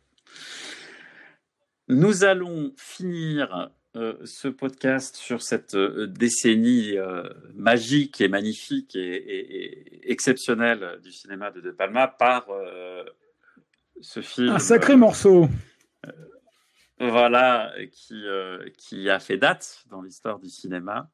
Nous 1.89 2.25
allons 2.25 2.73
finir 2.75 3.71
euh, 3.95 4.17
ce 4.25 4.49
podcast 4.49 5.15
sur 5.15 5.41
cette 5.41 5.75
euh, 5.75 6.05
décennie 6.05 6.97
euh, 6.97 7.23
magique 7.53 8.19
et 8.19 8.27
magnifique 8.27 8.93
et, 8.97 10.11
exceptionnelle 10.11 10.99
du 11.01 11.13
cinéma 11.13 11.49
de 11.49 11.61
De 11.61 11.71
Palma 11.71 12.09
par 12.09 12.47
ce 14.01 14.21
film. 14.21 14.49
Un 14.49 14.59
sacré 14.59 14.97
morceau. 14.97 15.47
voilà, 16.99 17.73
qui, 17.91 18.21
qui 18.77 19.09
a 19.09 19.19
fait 19.19 19.37
date 19.37 19.83
dans 19.89 20.01
l'histoire 20.01 20.39
du 20.39 20.49
cinéma. 20.49 21.09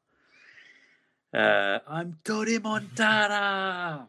I'm 1.32 2.16
Tony 2.24 2.58
Montana. 2.58 4.08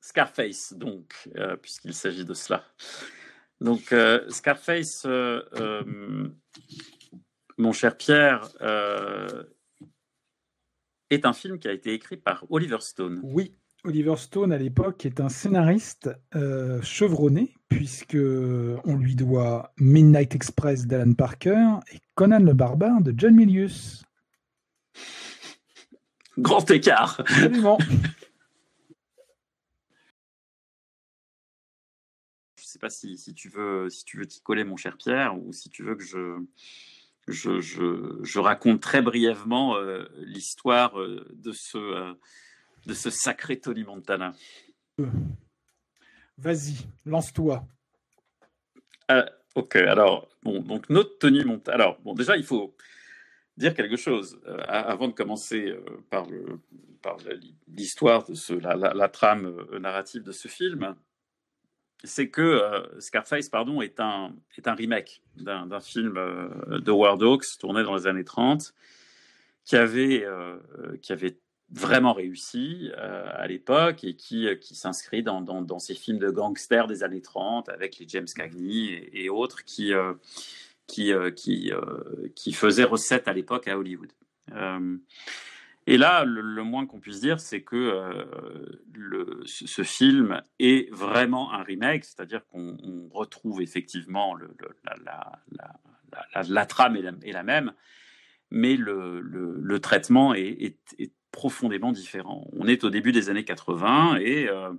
Scarface, 0.00 0.74
donc, 0.74 1.28
puisqu'il 1.62 1.94
s'agit 1.94 2.24
de 2.24 2.34
cela. 2.34 2.64
Donc, 3.60 3.92
euh, 3.92 4.20
Scarface, 4.28 5.04
euh, 5.06 5.42
euh, 5.54 6.28
mon 7.58 7.72
cher 7.72 7.96
Pierre, 7.96 8.48
est 11.08 11.24
un 11.24 11.32
film 11.32 11.58
qui 11.58 11.68
a 11.68 11.72
été 11.72 11.92
écrit 11.94 12.16
par 12.16 12.44
Oliver 12.50 12.80
Stone. 12.80 13.20
Oui, 13.22 13.54
Oliver 13.84 14.16
Stone 14.16 14.52
à 14.52 14.58
l'époque 14.58 15.06
est 15.06 15.20
un 15.20 15.28
scénariste 15.28 16.10
chevronné 16.82 17.54
puisque 17.68 18.16
on 18.16 18.96
lui 18.96 19.14
doit 19.14 19.72
Midnight 19.78 20.34
Express 20.34 20.86
d'Alan 20.86 21.14
Parker 21.14 21.76
et 21.92 22.00
Conan 22.14 22.40
le 22.40 22.52
barbare 22.52 23.00
de 23.00 23.14
John 23.16 23.34
Milius. 23.34 24.04
Grand 26.36 26.68
écart. 26.70 27.20
Absolument. 27.20 27.78
sais 32.76 32.80
pas 32.80 32.90
si, 32.90 33.16
si, 33.16 33.34
tu 33.34 33.48
veux 33.48 33.88
si 33.88 34.04
tu 34.04 34.18
veux 34.18 34.26
t'y 34.26 34.40
coller, 34.40 34.64
mon 34.64 34.76
cher 34.76 34.96
Pierre, 34.96 35.38
ou 35.38 35.52
si 35.52 35.70
tu 35.70 35.82
veux 35.82 35.94
que 35.94 36.04
je, 36.04 36.38
je, 37.26 37.60
je, 37.60 38.18
je 38.22 38.38
raconte 38.38 38.80
très 38.80 39.02
brièvement 39.02 39.76
euh, 39.76 40.04
l'histoire 40.18 41.00
euh, 41.00 41.26
de, 41.32 41.52
ce, 41.52 41.78
euh, 41.78 42.14
de 42.86 42.94
ce 42.94 43.10
sacré 43.10 43.58
Tony 43.58 43.84
Montana. 43.84 44.32
Vas-y, 46.38 46.86
lance-toi. 47.04 47.66
ok, 49.54 49.76
alors, 49.76 50.28
bon, 50.42 50.60
donc 50.60 50.88
notre 50.90 51.18
Tony 51.18 51.44
Montana. 51.44 51.74
Alors, 51.74 52.00
bon, 52.00 52.14
déjà, 52.14 52.36
il 52.36 52.44
faut. 52.44 52.76
dire 53.56 53.74
quelque 53.74 53.96
chose 53.96 54.38
avant 54.68 55.08
de 55.08 55.14
commencer 55.14 55.74
par, 56.10 56.26
l'histoire 57.68 58.26
de 58.26 58.58
la, 58.58 59.08
trame 59.08 59.56
narrative 59.78 60.22
de 60.22 60.32
ce 60.32 60.48
film 60.48 60.94
c'est 62.06 62.30
que 62.30 62.86
Scarface 62.98 63.50
pardon, 63.50 63.82
est, 63.82 64.00
un, 64.00 64.32
est 64.56 64.66
un 64.66 64.74
remake 64.74 65.22
d'un 65.36 65.80
film 65.80 66.14
de 66.14 66.90
War 66.90 67.18
Dogs 67.18 67.44
tourné 67.60 67.82
dans 67.82 67.94
les 67.94 68.06
années 68.06 68.24
30 68.24 68.72
qui 69.64 69.76
avait, 69.76 70.26
qui 71.02 71.12
avait 71.12 71.36
vraiment 71.70 72.12
réussi 72.12 72.90
euh, 72.96 73.28
à 73.32 73.46
l'époque 73.46 74.04
et 74.04 74.14
qui, 74.14 74.46
euh, 74.46 74.54
qui 74.54 74.74
s'inscrit 74.74 75.22
dans, 75.22 75.40
dans, 75.40 75.78
ces 75.78 75.94
films 75.94 76.18
de 76.18 76.30
gangsters 76.30 76.86
des 76.86 77.02
années 77.02 77.22
30 77.22 77.68
avec 77.68 77.98
les 77.98 78.08
James 78.08 78.26
Cagney 78.34 79.08
et, 79.12 79.28
autres 79.28 79.64
qui, 79.64 79.92
euh, 79.92 80.14
qui, 80.86 81.12
qui, 81.34 81.72
qui 82.34 82.52
faisaient 82.52 82.84
recette 82.84 83.26
à 83.28 83.32
l'époque 83.32 83.66
à 83.68 83.76
Hollywood. 83.76 84.12
Et 85.86 85.96
là, 85.96 86.24
le, 86.24 86.62
moins 86.62 86.86
qu'on 86.86 87.00
puisse 87.00 87.20
dire, 87.20 87.38
c'est 87.40 87.62
que 87.62 88.26
le, 88.94 89.42
ce, 89.44 89.82
film 89.82 90.42
est 90.58 90.92
vraiment 90.92 91.52
un 91.52 91.62
remake, 91.62 92.04
c'est-à-dire 92.04 92.44
qu'on 92.46 93.08
retrouve 93.12 93.62
effectivement 93.62 94.36
la, 96.44 96.66
trame 96.66 96.96
est 96.96 97.32
la, 97.32 97.42
même, 97.42 97.72
mais 98.50 98.76
le, 98.76 99.78
traitement 99.78 100.34
est 100.34 100.80
profondément 101.36 101.92
différent. 101.92 102.48
On 102.54 102.66
est 102.66 102.82
au 102.82 102.90
début 102.90 103.12
des 103.12 103.28
années 103.28 103.44
80 103.44 104.16
et 104.20 104.48
euh, 104.48 104.72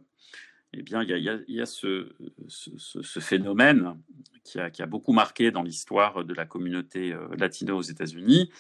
eh 0.74 0.84
bien, 0.84 1.04
il 1.04 1.44
y 1.48 1.62
a, 1.62 1.66
ce, 1.66 2.10
phénomène 3.20 3.98
qui 4.44 4.60
a, 4.60 4.86
beaucoup 4.86 5.14
marqué 5.14 5.52
dans 5.52 5.64
l'histoire 5.64 6.26
de 6.26 6.34
la 6.34 6.46
communauté 6.46 7.14
euh, 7.14 7.28
latino 7.38 7.78
aux 7.78 7.82
États-Unis. 7.82 8.52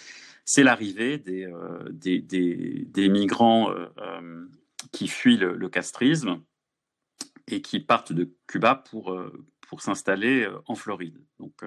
C'est 0.45 0.63
l'arrivée 0.63 1.17
des, 1.17 1.45
euh, 1.45 3.09
migrants 3.09 3.73
qui 4.91 5.07
fuient 5.07 5.38
le, 5.38 5.69
castrisme 5.69 6.41
et 7.47 7.61
qui 7.61 7.79
partent 7.81 8.13
de 8.13 8.34
Cuba 8.47 8.75
pour, 8.75 9.19
pour 9.67 9.81
s'installer 9.81 10.49
en 10.65 10.75
Floride. 10.75 11.21
Donc, 11.39 11.61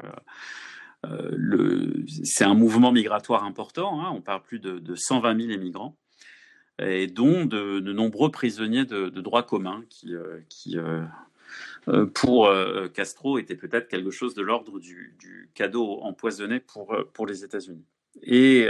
c'est 2.06 2.44
un 2.44 2.54
mouvement 2.54 2.92
migratoire 2.92 3.44
important. 3.44 4.00
Hein. 4.00 4.10
on 4.14 4.22
parle 4.22 4.42
plus 4.42 4.58
de, 4.58 4.78
de 4.78 4.94
120 4.94 5.38
000 5.38 5.52
immigrants 5.52 5.99
et 6.80 7.06
dont 7.06 7.44
de, 7.44 7.80
nombreux 7.80 8.30
prisonniers 8.30 8.84
de, 8.84 9.08
droit 9.08 9.42
commun 9.42 9.84
qui, 9.88 10.14
euh, 10.14 10.38
euh, 10.68 11.04
euh, 11.88 12.06
pour 12.06 12.50
Castro 12.94 13.38
était 13.38 13.56
peut-être 13.56 13.88
quelque 13.88 14.10
chose 14.10 14.34
de 14.34 14.42
l'ordre 14.42 14.78
du, 14.78 15.50
cadeau 15.54 16.00
empoisonné 16.02 16.60
pour, 16.60 16.96
pour 17.12 17.26
les 17.26 17.44
États-Unis. 17.44 17.84
Et 18.22 18.68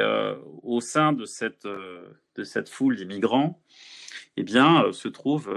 au 0.62 0.80
sein 0.80 1.12
de 1.12 1.24
cette, 1.24 1.66
de 1.66 2.44
cette 2.44 2.68
foule 2.68 2.96
d'immigrants, 2.96 3.62
eh 4.36 4.42
bien, 4.42 4.92
se 4.92 5.08
trouve 5.08 5.50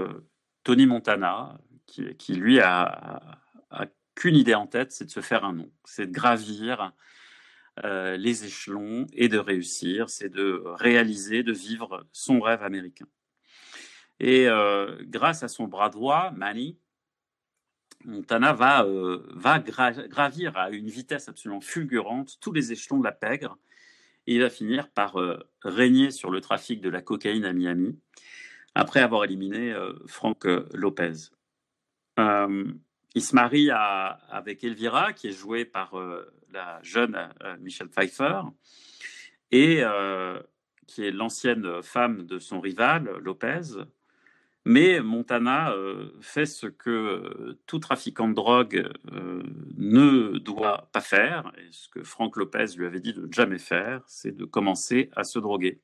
Tony 0.62 0.86
Montana, 0.86 1.58
qui, 1.86 2.14
qui 2.16 2.34
lui 2.34 2.60
a, 2.60 3.38
a 3.70 3.86
qu'une 4.14 4.36
idée 4.36 4.54
en 4.54 4.66
tête, 4.66 4.92
c'est 4.92 5.04
de 5.04 5.10
se 5.10 5.20
faire 5.20 5.44
un 5.44 5.52
nom, 5.52 5.70
c'est 5.84 6.06
de 6.06 6.12
gravir 6.12 6.92
euh, 7.82 8.16
les 8.16 8.44
échelons 8.44 9.06
et 9.12 9.28
de 9.28 9.38
réussir, 9.38 10.08
c'est 10.08 10.28
de 10.28 10.62
réaliser, 10.64 11.42
de 11.42 11.52
vivre 11.52 12.06
son 12.12 12.40
rêve 12.40 12.62
américain. 12.62 13.06
Et 14.20 14.46
euh, 14.48 14.96
grâce 15.02 15.42
à 15.42 15.48
son 15.48 15.66
bras 15.66 15.90
droit, 15.90 16.30
Manny, 16.36 16.78
Montana 18.04 18.52
va, 18.52 18.84
euh, 18.84 19.26
gravir 20.08 20.56
à 20.56 20.70
une 20.70 20.88
vitesse 20.88 21.28
absolument 21.28 21.60
fulgurante 21.60 22.38
tous 22.40 22.52
les 22.52 22.70
échelons 22.70 22.98
de 22.98 23.04
la 23.04 23.12
pègre 23.12 23.58
et 24.26 24.36
il 24.36 24.40
va 24.40 24.50
finir 24.50 24.88
par 24.90 25.16
régner 25.62 26.10
sur 26.10 26.30
le 26.30 26.40
trafic 26.40 26.80
de 26.80 26.88
la 26.88 27.02
cocaïne 27.02 27.44
à 27.44 27.52
Miami 27.52 27.98
après 28.74 29.00
avoir 29.00 29.24
éliminé 29.24 29.74
Frank 30.06 30.46
Lopez. 30.72 31.28
il 32.16 33.22
se 33.22 33.34
marie 33.34 33.70
avec 33.70 34.64
Elvira, 34.64 35.12
qui 35.12 35.28
est 35.28 35.32
jouée 35.32 35.66
par 35.66 35.94
la 36.54 36.78
jeune 36.82 37.16
euh, 37.42 37.56
Michelle 37.60 37.88
Pfeiffer, 37.88 38.40
et 39.50 39.80
euh, 39.82 40.40
qui 40.86 41.04
est 41.04 41.10
l'ancienne 41.10 41.82
femme 41.82 42.24
de 42.24 42.38
son 42.38 42.60
rival, 42.60 43.10
Lopez. 43.20 43.84
Mais 44.64 45.00
Montana 45.00 45.72
euh, 45.72 46.08
fait 46.22 46.46
ce 46.46 46.66
que 46.66 47.58
tout 47.66 47.78
trafiquant 47.78 48.28
de 48.28 48.34
drogue 48.34 48.88
ne 49.76 50.38
doit 50.38 50.88
pas 50.92 51.02
faire, 51.02 51.52
et 51.58 51.68
ce 51.70 51.90
que 51.90 52.02
Frank 52.02 52.34
Lopez 52.36 52.76
lui 52.78 52.86
avait 52.86 53.00
dit 53.00 53.12
de 53.12 53.26
ne 53.26 53.32
jamais 53.32 53.58
faire, 53.58 54.02
c'est 54.06 54.34
de 54.34 54.46
commencer 54.46 55.10
à 55.14 55.24
se 55.24 55.38
droguer. 55.38 55.80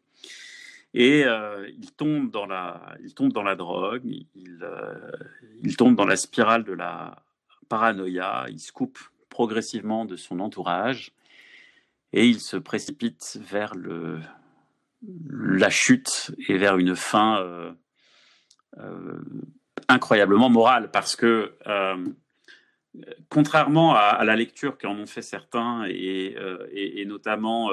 Et 0.95 1.21
il, 1.21 1.93
tombe 1.93 2.31
dans 2.31 2.47
la, 2.47 2.97
il 3.05 3.15
tombe 3.15 3.33
dans 3.33 3.43
la 3.43 3.55
drogue, 3.55 4.03
il, 4.05 4.67
il 5.63 5.77
tombe 5.77 5.95
dans 5.95 6.07
la 6.07 6.17
spirale 6.17 6.65
de 6.65 6.73
la 6.73 7.23
paranoïa, 7.69 8.47
il 8.49 8.59
se 8.59 8.73
coupe 8.73 8.99
progressivement 9.31 10.05
de 10.05 10.17
son 10.17 10.41
entourage 10.41 11.13
et 12.13 12.27
il 12.27 12.41
se 12.41 12.57
précipite 12.57 13.39
vers 13.41 13.75
le, 13.75 14.21
la 15.31 15.71
chute 15.71 16.33
et 16.49 16.59
vers 16.59 16.77
une 16.77 16.97
fin 16.97 17.41
euh, 17.41 17.73
euh, 18.79 19.21
incroyablement 19.89 20.51
morale 20.51 20.91
parce 20.91 21.17
que 21.17 21.55
euh, 21.67 22.05
contrairement 23.29 23.95
à, 23.95 24.25
la 24.25 24.37
lecture 24.37 24.77
qu'en 24.77 24.97
ont 24.97 25.07
fait 25.07 25.23
certains 25.23 25.85
et, 25.89 26.35
notamment 27.07 27.71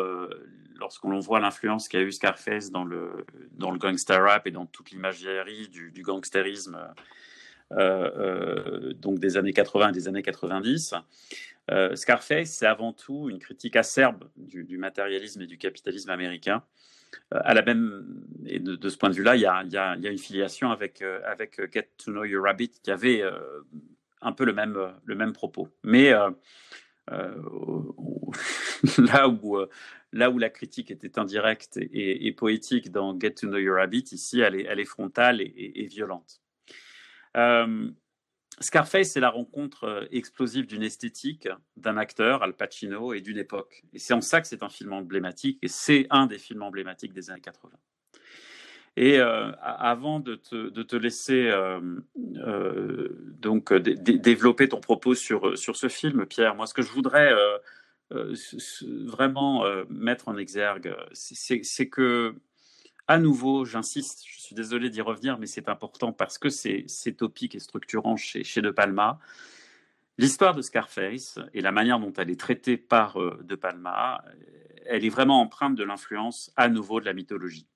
lorsqu'on 0.75 1.17
voit 1.19 1.39
l'influence 1.39 1.87
qu'a 1.87 2.01
eu 2.01 2.11
Scarface 2.11 2.69
dans 2.69 2.83
le, 2.83 3.25
dans 3.51 3.71
le 3.71 3.79
gangster 3.79 4.23
rap 4.23 4.45
et 4.45 4.51
dans 4.51 4.67
toute 4.67 4.91
l'imagerie 4.91 5.69
du, 5.69 5.91
du, 5.91 6.03
gangstérisme 6.03 6.77
donc 7.71 9.19
des 9.19 9.37
années 9.37 9.53
80 9.53 9.89
et 9.89 9.91
des 9.91 10.07
années 10.07 10.23
90, 10.23 10.95
euh, 11.69 11.95
Scarface, 11.95 12.51
c'est 12.51 12.65
avant 12.65 12.93
tout 12.93 13.29
une 13.29 13.39
critique 13.39 13.75
acerbe 13.75 14.29
du, 14.37 14.77
matérialisme 14.77 15.41
et 15.41 15.47
du 15.47 15.57
capitalisme 15.57 16.09
américain. 16.09 16.63
Euh, 17.33 17.39
à 17.43 17.53
la 17.53 17.61
même, 17.61 18.23
et 18.45 18.59
de, 18.59 18.89
ce 18.89 18.97
point 18.97 19.09
de 19.09 19.15
vue-là, 19.15 19.35
il 19.35 19.41
y 19.41 19.45
a, 19.45 19.95
une 19.95 20.17
filiation 20.17 20.71
avec, 20.71 21.01
euh, 21.01 21.19
Get 21.71 21.89
to 21.97 22.11
Know 22.11 22.23
Your 22.23 22.43
Rabbit 22.43 22.71
qui 22.81 22.91
avait 22.91 23.21
un 24.21 24.31
peu 24.31 24.45
le 24.45 24.53
même, 24.53 24.77
le 25.05 25.15
même 25.15 25.33
propos. 25.33 25.67
Mais 25.83 26.11
là, 28.97 29.27
où, 29.29 29.57
là 30.13 30.29
où 30.29 30.37
la 30.37 30.49
critique 30.49 30.91
était 30.91 31.19
indirecte 31.19 31.77
et, 31.77 32.31
poétique 32.31 32.91
dans 32.91 33.19
Get 33.19 33.31
to 33.31 33.47
Know 33.47 33.57
Your 33.57 33.75
Rabbit, 33.75 34.05
ici, 34.11 34.39
elle 34.39 34.55
est, 34.55 34.85
frontale 34.85 35.41
et 35.41 35.85
violente. 35.89 36.41
Scarface, 38.59 39.11
c'est 39.11 39.19
la 39.19 39.29
rencontre 39.29 39.83
euh, 39.83 40.05
explosive 40.11 40.65
d'une 40.65 40.81
esthétique, 40.81 41.47
d'un 41.75 41.97
acteur, 41.97 42.41
Al 42.41 42.53
Pacino, 42.53 43.13
et 43.13 43.21
d'une 43.21 43.37
époque. 43.37 43.83
Et 43.93 43.99
c'est 43.99 44.13
en 44.13 44.21
ça 44.21 44.41
que 44.41 44.47
c'est 44.47 44.63
un 44.63 44.69
film 44.69 44.93
emblématique, 44.93 45.59
et 45.61 45.67
c'est 45.67 46.07
un 46.09 46.25
des 46.25 46.39
films 46.39 46.63
emblématiques 46.63 47.13
des 47.13 47.29
années 47.29 47.41
80. 47.41 47.73
Et 48.99 49.19
euh, 49.19 49.51
avant 49.61 50.19
de 50.19 50.33
te, 50.33 50.95
laisser 50.95 51.51
euh, 51.51 51.79
donc 52.15 53.71
développer 53.71 54.67
ton 54.69 54.79
propos 54.79 55.13
sur, 55.13 55.55
sur 55.55 55.75
ce 55.75 55.87
film, 55.87 56.25
Pierre, 56.25 56.55
moi 56.55 56.65
ce 56.65 56.73
que 56.73 56.81
je 56.81 56.91
voudrais 56.91 57.31
vraiment 58.09 59.65
mettre 59.89 60.29
en 60.29 60.37
exergue, 60.37 60.95
c'est 61.11 61.89
que 61.89 62.33
à 63.07 63.17
nouveau, 63.17 63.63
j'insiste, 63.63 64.25
je 64.27 64.39
suis 64.39 64.55
désolé 64.55 64.89
d'y 64.89 65.01
revenir, 65.01 65.39
mais 65.39 65.45
c'est 65.45 65.69
important 65.69 66.11
parce 66.11 66.37
que 66.37 66.49
c'est 66.49 66.85
topique 67.17 67.55
et 67.55 67.59
structurant 67.59 68.17
chez, 68.17 68.61
De 68.61 68.69
Palma. 68.69 69.19
L'histoire 70.17 70.55
de 70.55 70.61
Scarface 70.61 71.39
et 71.53 71.61
la 71.61 71.71
manière 71.71 71.99
dont 71.99 72.11
elle 72.13 72.29
est 72.29 72.39
traitée 72.39 72.75
par 72.75 73.21
euh, 73.21 73.39
De 73.43 73.55
Palma, 73.55 74.23
elle 74.87 75.05
est 75.05 75.09
vraiment 75.09 75.41
empreinte 75.41 75.75
de 75.75 75.83
l'influence 75.83 76.51
à 76.57 76.69
nouveau 76.69 76.99
de 76.99 77.05
la 77.05 77.13
mythologie. 77.13 77.67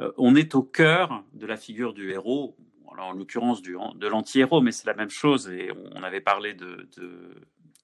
Euh, 0.00 0.10
on 0.18 0.34
est 0.34 0.54
au 0.54 0.62
cœur 0.62 1.24
de 1.32 1.46
la 1.46 1.56
figure 1.56 1.94
du 1.94 2.10
héros, 2.10 2.56
en 2.98 3.12
l'occurrence 3.12 3.62
de 3.62 4.06
l'anti-héros, 4.06 4.60
mais 4.60 4.72
c'est 4.72 4.86
la 4.86 4.94
même 4.94 5.08
chose. 5.08 5.48
Et 5.48 5.70
on 5.92 6.02
avait 6.02 6.20
parlé 6.20 6.54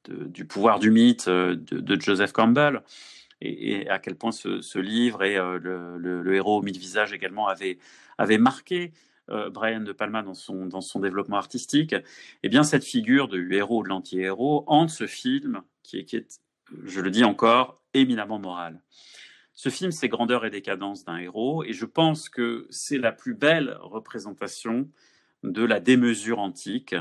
du 0.07 0.47
pouvoir 0.47 0.81
du 0.81 0.91
mythe 0.91 1.29
euh, 1.29 1.57
de 1.57 2.01
Joseph 2.01 2.33
Campbell 2.33 2.83
et, 3.41 3.89
à 3.89 3.99
quel 3.99 4.17
point 4.17 4.33
ce, 4.33 4.79
livre 4.79 5.23
et 5.23 5.37
euh, 5.37 5.59
le, 5.59 6.35
héros 6.35 6.59
au 6.59 6.63
mille 6.63 6.79
visages 6.79 7.13
également 7.13 7.49
avaient, 7.49 8.39
marqué 8.39 8.93
euh, 9.31 9.51
Brian 9.51 9.81
De 9.81 9.93
Palma 9.93 10.23
dans 10.23 10.35
son, 10.35 10.67
dans 10.67 10.81
son 10.81 11.01
développement 11.01 11.37
artistique, 11.37 11.95
eh 12.43 12.49
bien 12.49 12.63
cette 12.63 12.85
figure 12.85 13.29
du 13.29 13.53
héros 13.55 13.81
ou 13.81 13.83
de 13.83 13.89
l'anti-héros 13.89 14.65
hante 14.67 14.91
ce 14.91 15.07
film 15.07 15.63
qui 15.83 15.99
est, 15.99 16.05
qui 16.05 16.17
est, 16.17 16.41
je 16.85 17.01
le 17.01 17.11
dis 17.11 17.25
encore, 17.25 17.83
éminemment 17.95 18.39
moral. 18.39 18.83
Ce 19.55 19.71
film, 19.71 19.91
c'est 19.91 20.09
grandeur 20.09 20.45
et 20.45 20.51
décadence 20.51 21.05
d'un 21.05 21.17
héros, 21.17 21.65
et 21.65 21.73
je 21.73 21.85
pense 21.85 22.29
que 22.29 22.69
c'est 22.71 22.99
la 22.99 23.11
plus 23.11 23.35
belle 23.35 23.77
représentation 23.81 24.89
de 25.43 25.65
la 25.65 25.81
démesure 25.81 26.39
antique, 26.39 26.95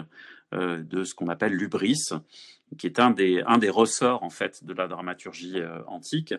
de 0.54 1.04
ce 1.04 1.14
qu'on 1.14 1.28
appelle 1.28 1.54
l'ubris, 1.54 2.02
qui 2.78 2.88
est 2.88 3.00
un 3.00 3.12
des, 3.12 3.42
un 3.46 3.58
des 3.58 3.70
ressorts 3.70 4.24
en 4.24 4.30
fait 4.30 4.64
de 4.66 4.74
la 4.74 4.88
dramaturgie 4.88 5.62
antique. 5.88 6.34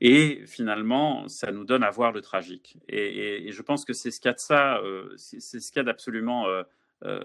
Et 0.00 0.42
finalement, 0.46 1.26
ça 1.28 1.50
nous 1.50 1.64
donne 1.64 1.82
à 1.82 1.90
voir 1.90 2.12
le 2.12 2.20
tragique. 2.20 2.76
Et, 2.88 3.50
je 3.50 3.62
pense 3.62 3.84
que 3.84 3.92
c'est 3.92 4.10
ce 4.10 4.20
qu'il 4.20 4.28
y 4.28 4.30
a 4.30 4.34
de 4.34 4.38
ça, 4.38 4.80
c'est 5.16 5.60
ce 5.60 5.72
qu'il 5.72 5.82
d'absolument 5.82 6.46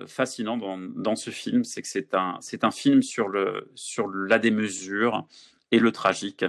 fascinant 0.07 0.57
dans, 0.57 0.77
dans, 0.77 1.15
ce 1.15 1.29
film, 1.29 1.63
c'est 1.63 1.81
que 1.81 1.87
c'est 1.87 2.13
un, 2.13 2.39
un 2.61 2.71
film 2.71 3.01
sur, 3.01 3.27
le, 3.27 3.71
sur 3.75 4.07
la 4.07 4.39
démesure 4.39 5.27
et 5.71 5.79
le 5.79 5.91
tragique. 5.91 6.45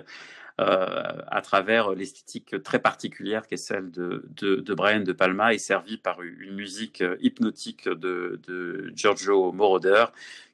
Euh, 0.60 1.20
à 1.26 1.40
travers 1.42 1.90
l'esthétique 1.96 2.62
très 2.62 2.78
particulière 2.78 3.48
qui 3.48 3.54
est 3.54 3.56
celle 3.56 3.90
de, 3.90 4.24
de, 4.36 4.74
Brian 4.74 5.00
De 5.00 5.12
Palma 5.12 5.52
et 5.52 5.58
servie 5.58 5.96
par 5.96 6.22
une 6.22 6.54
musique 6.54 7.02
hypnotique 7.18 7.88
de, 7.88 8.40
de, 8.46 8.92
Giorgio 8.94 9.50
Moroder, 9.50 10.04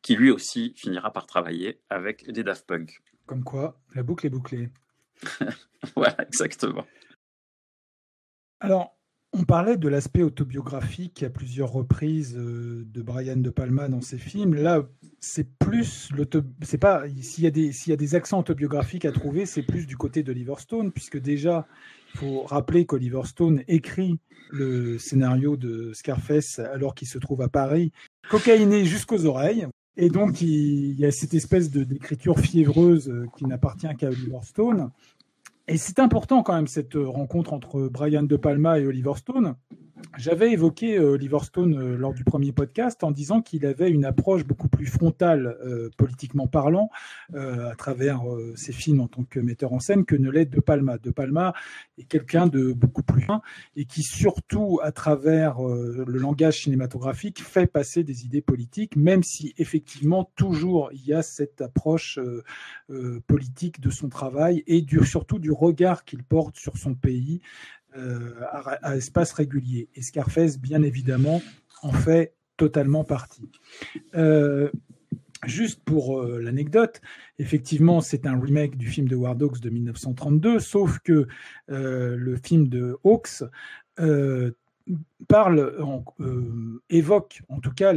qui 0.01 0.17
lui 0.17 0.31
aussi 0.31 0.73
finira 0.75 1.13
par 1.13 1.27
travailler 1.27 1.81
avec 1.91 2.31
des 2.31 2.43
Daft 2.43 2.67
Punk. 2.67 3.03
Comme 3.27 3.45
quoi, 3.45 3.79
la 3.95 4.03
boucle 4.03 4.25
est 4.25 4.31
bouclée. 4.31 4.71
voilà, 5.95 6.17
exactement. 6.23 6.87
Alors, 8.61 8.97
on 9.33 9.45
parlait 9.45 9.77
de 9.77 9.89
l'aspect 9.89 10.23
autobiographique 10.23 11.23
à 11.23 11.31
plusieurs 11.31 11.71
reprises 11.71 12.37
euh, 12.37 12.85
de 12.93 13.03
Brian 13.03 13.37
De 13.37 13.51
Palma 13.51 13.89
dans 13.89 14.01
ses 14.01 14.19
films. 14.19 14.55
Là, 14.55 14.89
c'est 15.21 15.49
plus 15.59 16.11
c'est 16.63 16.79
pas 16.79 17.05
s'il 17.21 17.45
y 17.45 17.47
a 17.47 17.51
des 17.51 17.73
s'il 17.73 17.91
y 17.91 17.95
a 17.95 17.97
des 17.97 18.15
accents 18.15 18.41
autobiographiques 18.41 19.05
à 19.05 19.13
trouver, 19.13 19.47
c'est 19.47 19.63
plus 19.63 19.87
du 19.87 19.97
côté 19.97 20.23
d'Oliver 20.23 20.55
Stone, 20.59 20.91
puisque 20.91 21.19
déjà 21.19 21.67
il 22.15 22.19
faut 22.19 22.43
rappeler 22.43 22.87
qu'Oliver 22.87 23.23
Stone 23.25 23.63
écrit 23.69 24.19
le 24.51 24.99
scénario 24.99 25.57
de 25.57 25.93
Scarface 25.93 26.59
alors 26.59 26.95
qu'il 26.97 27.07
se 27.07 27.19
trouve 27.19 27.43
à 27.43 27.49
Paris, 27.49 27.93
cocaïné 28.29 28.85
jusqu'aux 28.85 29.27
oreilles. 29.27 29.67
Et 29.97 30.09
donc, 30.09 30.41
il, 30.41 30.99
y 30.99 31.05
a 31.05 31.11
cette 31.11 31.35
espèce 31.35 31.71
d'écriture 31.71 32.39
fiévreuse 32.39 33.09
euh, 33.11 33.27
qui 33.37 33.45
n'appartient 33.45 33.95
qu'à 33.99 34.09
Oliver 34.09 34.39
Stone. 34.43 34.91
Et 35.71 35.77
c'est 35.77 36.01
important 36.01 36.43
quand 36.43 36.57
même 36.57 36.67
cette 36.67 36.97
euh, 36.97 37.09
rencontre 37.09 37.53
entre 37.53 37.87
Brian 37.87 38.25
De 38.25 38.35
Palma 38.35 38.81
et 38.81 38.87
Oliver 38.89 39.13
Stone, 39.15 39.55
j'avais 40.17 40.53
évoqué 40.53 40.99
euh, 40.99 41.13
Oliver 41.13 41.39
Stone 41.43 41.75
euh, 41.75 41.97
lors 41.97 42.13
du 42.13 42.25
premier 42.25 42.53
podcast 42.53 43.03
en 43.05 43.11
disant 43.11 43.43
qu'il 43.43 43.65
avait 43.67 43.91
une 43.91 44.05
approche 44.05 44.45
beaucoup 44.45 44.69
plus 44.69 44.87
frontale, 44.87 45.57
euh, 45.65 45.89
politiquement 45.97 46.47
parlant, 46.47 46.91
à 47.35 47.75
travers 47.77 48.23
ses 48.55 48.73
films 48.73 49.01
en 49.01 49.09
tant 49.09 49.25
que 49.25 49.39
metteur 49.41 49.73
en 49.73 49.79
scène 49.79 50.05
que 50.05 50.17
ne 50.17 50.31
l'est 50.31 50.47
De 50.47 50.61
Palma. 50.61 50.99
De 50.99 51.11
Palma 51.11 51.55
est 51.99 52.05
quelqu'un 52.05 52.47
de 52.47 52.73
beaucoup 52.73 53.03
plus 53.03 53.23
fin 53.23 53.41
et 53.77 53.85
qui 53.85 54.03
surtout, 54.03 54.81
à 54.83 54.93
travers 54.93 55.61
le 55.63 56.19
langage 56.19 56.63
cinématographique, 56.63 57.43
fait 57.43 57.67
passer 57.67 58.03
des 58.03 58.25
idées 58.25 58.43
politiques, 58.43 58.97
même 58.97 59.23
si 59.23 59.55
effectivement 59.59 60.31
toujours 60.37 60.91
il 60.93 61.07
y 61.07 61.13
a 61.13 61.23
cette 61.23 61.61
approche 61.61 62.19
politique 63.27 63.81
de 63.81 63.91
son 63.91 64.09
travail 64.09 64.65
et 64.67 64.83
du, 64.83 65.05
surtout 65.05 65.39
du 65.39 65.53
regard 65.53 66.05
qu'il 66.05 66.23
porte 66.23 66.57
sur 66.57 66.77
son 66.77 66.95
pays 66.95 67.41
euh, 67.97 68.31
à, 68.83 68.97
espace 68.97 69.33
régulier. 69.33 69.89
Et 69.97 70.03
Scarface, 70.03 70.59
bien 70.59 70.83
évidemment, 70.83 71.43
en 71.83 71.91
fait 71.93 72.35
totalement 72.57 73.03
partie. 73.03 73.51
Euh, 74.15 74.71
juste 75.45 75.83
pour 75.85 76.21
euh, 76.21 76.39
l'anecdote, 76.41 77.01
effectivement, 77.41 78.01
c'est 78.01 78.27
un 78.27 78.39
remake 78.39 78.77
du 78.77 78.87
film 78.87 79.09
de 79.09 79.17
War 79.17 79.35
Dogs 79.35 79.59
de 79.59 79.71
1932, 79.71 80.61
sauf 80.61 81.01
que 81.01 81.27
le 81.67 82.37
film 82.37 82.69
de 82.69 82.97
Hawks 83.03 83.43
parle, 85.27 85.75
évoque 86.91 87.43
en 87.49 87.59
tout 87.59 87.73
cas 87.73 87.93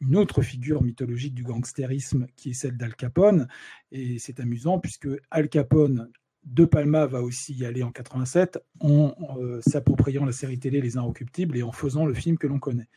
une 0.00 0.16
autre 0.16 0.42
figure 0.42 0.82
mythologique 0.82 1.34
du 1.34 1.44
gangstérisme 1.44 2.26
qui 2.36 2.50
est 2.50 2.54
celle 2.54 2.76
d'Al 2.76 2.94
Capone. 2.94 3.48
Et 3.90 4.18
c'est 4.18 4.38
amusant 4.38 4.78
puisque 4.78 5.08
Al 5.30 5.48
Capone 5.48 6.10
de 6.44 6.64
Palma 6.64 7.06
va 7.06 7.22
aussi 7.22 7.54
y 7.54 7.64
aller 7.64 7.82
en 7.82 7.90
87 7.90 8.58
en 8.80 9.14
euh, 9.38 9.60
s'appropriant 9.66 10.24
la 10.24 10.32
série 10.32 10.58
télé 10.58 10.80
Les 10.80 10.96
Inrecuptibles 10.96 11.56
et 11.56 11.62
en 11.62 11.72
faisant 11.72 12.06
le 12.06 12.14
film 12.14 12.38
que 12.38 12.46
l'on 12.46 12.58
connaît. 12.58 12.88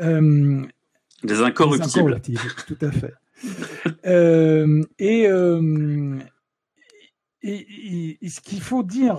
Euh, 0.00 0.64
les, 1.22 1.40
incorruptibles. 1.40 2.20
Tout 2.66 2.78
à 2.80 2.90
fait. 2.90 3.14
Euh, 4.04 4.84
et, 5.00 5.26
ce 8.28 8.40
qu'il 8.40 8.60
faut 8.60 8.84
dire 8.84 9.16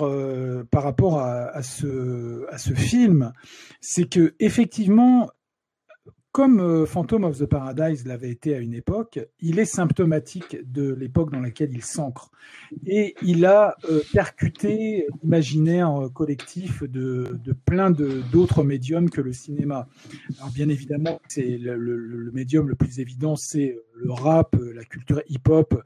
par 0.71 0.83
rapport 0.83 1.19
à, 1.19 1.61
ce, 1.61 2.45
à 2.49 2.57
ce 2.57 2.73
film, 2.73 3.33
c'est 3.81 4.07
que 4.07 4.33
effectivement, 4.39 5.29
comme 6.33 6.59
euh, 6.59 6.87
Phantom 6.87 7.25
of 7.25 7.37
the 7.37 7.45
Paradise 7.45 8.07
l'avait 8.07 8.31
été 8.31 8.55
à 8.55 8.57
une 8.57 8.73
époque, 8.73 9.19
il 9.39 9.59
est 9.59 9.65
symptomatique 9.65 10.57
de 10.65 10.91
l'époque 10.91 11.31
dans 11.31 11.39
laquelle 11.39 11.69
il 11.71 11.83
s'ancre. 11.83 12.31
Et 12.87 13.13
il 13.21 13.45
a 13.45 13.77
euh, 13.89 14.01
percuté 14.13 15.05
l'imaginaire 15.21 15.95
euh, 15.95 16.09
collectif 16.09 16.81
de, 16.81 17.39
de 17.39 17.53
plein 17.53 17.91
d'autres 17.91 18.63
médiums 18.63 19.11
que 19.11 19.21
le 19.21 19.31
cinéma. 19.31 19.87
Alors 20.39 20.49
bien 20.49 20.69
évidemment, 20.69 21.21
c'est 21.27 21.59
le, 21.59 21.77
le, 21.77 22.31
médium 22.31 22.67
le 22.67 22.73
plus 22.73 22.99
évident, 22.99 23.35
c'est 23.35 23.79
le 23.93 24.11
rap, 24.11 24.55
la 24.73 24.83
culture 24.83 25.21
hip-hop, 25.29 25.83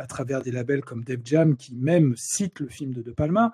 à 0.00 0.06
travers 0.06 0.42
des 0.42 0.50
labels 0.50 0.82
comme 0.82 1.04
Def 1.04 1.20
Jam 1.24 1.56
qui 1.56 1.74
même 1.74 2.14
citent 2.16 2.60
le 2.60 2.68
film 2.68 2.92
de 2.92 3.02
De 3.02 3.12
Palma. 3.12 3.52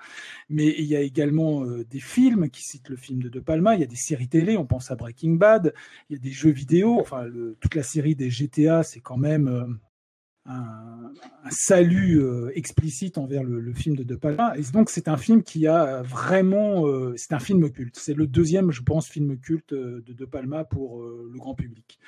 Mais 0.48 0.74
il 0.78 0.84
y 0.84 0.96
a 0.96 1.00
également 1.00 1.64
des 1.66 2.00
films 2.00 2.48
qui 2.50 2.62
citent 2.62 2.88
le 2.88 2.96
film 2.96 3.22
de 3.22 3.28
De 3.28 3.40
Palma. 3.40 3.74
Il 3.74 3.80
y 3.80 3.84
a 3.84 3.86
des 3.86 3.96
séries 3.96 4.28
télé, 4.28 4.56
on 4.56 4.66
pense 4.66 4.90
à 4.90 4.96
Breaking 4.96 5.34
Bad. 5.34 5.74
Il 6.08 6.16
y 6.16 6.16
a 6.16 6.22
des 6.22 6.30
jeux 6.30 6.50
vidéo. 6.50 6.98
Enfin, 7.00 7.26
toute 7.60 7.74
la 7.74 7.82
série 7.82 8.14
des 8.14 8.30
GTA, 8.30 8.82
c'est 8.82 9.00
quand 9.00 9.16
même 9.16 9.48
euh, 9.48 9.66
un, 10.46 11.12
salut 11.50 12.20
euh, 12.20 12.50
explicite 12.54 13.18
envers 13.18 13.42
le, 13.42 13.72
film 13.72 13.96
de 13.96 14.02
De 14.02 14.14
Palma. 14.14 14.56
Et 14.56 14.62
donc, 14.72 14.90
c'est 14.90 15.08
un 15.08 15.16
film 15.16 15.42
qui 15.42 15.66
a 15.66 16.02
vraiment. 16.02 16.86
Euh, 16.86 17.14
c'est 17.16 17.32
un 17.32 17.38
film 17.38 17.70
culte. 17.70 17.96
C'est 17.96 18.14
le 18.14 18.26
deuxième, 18.26 18.70
je 18.70 18.82
pense, 18.82 19.08
film 19.08 19.38
culte 19.38 19.74
de 19.74 20.00
De 20.00 20.24
Palma 20.24 20.64
pour 20.64 21.02
le 21.02 21.38
grand 21.38 21.54
public. 21.54 21.98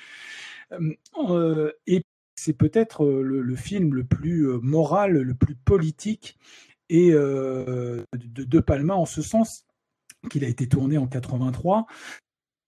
et 1.87 2.03
c'est 2.39 2.53
peut-être 2.53 3.05
le, 3.05 3.55
film 3.55 3.93
le 3.93 4.03
plus 4.03 4.47
moral, 4.61 5.13
le 5.13 5.33
plus 5.35 5.55
politique 5.55 6.37
et 6.89 7.11
de 7.11 8.05
De 8.13 8.59
Palma 8.59 8.95
en 8.95 9.05
ce 9.05 9.21
sens 9.21 9.65
qu'il 10.29 10.43
a 10.43 10.47
été 10.47 10.67
tourné 10.67 10.97
en 10.97 11.07
83 11.07 11.85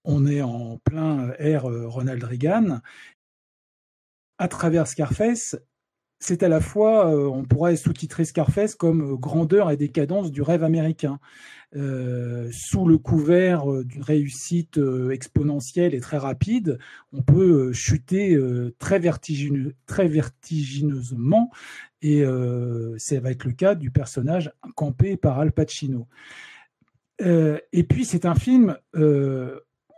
on 0.04 0.26
est 0.26 0.42
en 0.42 0.78
plein 0.80 1.30
euh, 1.40 1.88
Ronald 1.88 2.24
Reagan. 2.24 2.80
À 4.38 4.48
travers 4.48 4.88
Scarface, 4.88 5.56
c'est 6.22 6.44
à 6.44 6.48
la 6.48 6.62
fois, 6.62 7.12
euh, 7.12 7.26
on 7.26 7.44
pourrait 7.44 7.76
sous-titrer 7.76 8.26
Scarface 8.26 8.76
comme 8.76 9.14
euh, 9.14 9.16
grandeur 9.16 9.72
et 9.72 9.78
décadence 9.78 10.32
du 10.32 10.42
rêve 10.42 10.64
américain. 10.64 11.20
sous 11.74 12.86
le 12.86 12.98
couvert 12.98 13.66
d'une 13.84 14.04
réussite 14.04 14.78
exponentielle 15.10 15.96
et 15.96 16.02
très 16.02 16.18
rapide, 16.18 16.78
on 17.14 17.22
peut 17.22 17.72
chuter 17.72 18.38
très, 18.78 19.00
très 19.86 20.08
vertigineusement, 20.10 21.50
et 22.02 22.26
ça 22.98 23.20
va 23.22 23.32
être 23.32 23.46
le 23.46 23.54
cas 23.54 23.76
du 23.76 23.90
personnage 23.90 24.52
campé 24.76 25.16
par 25.16 25.40
Al 25.40 25.54
Pacino. 25.54 26.08
et 27.22 27.84
puis 27.88 28.04
c'est 28.04 28.26
un 28.26 28.36
film 28.36 28.76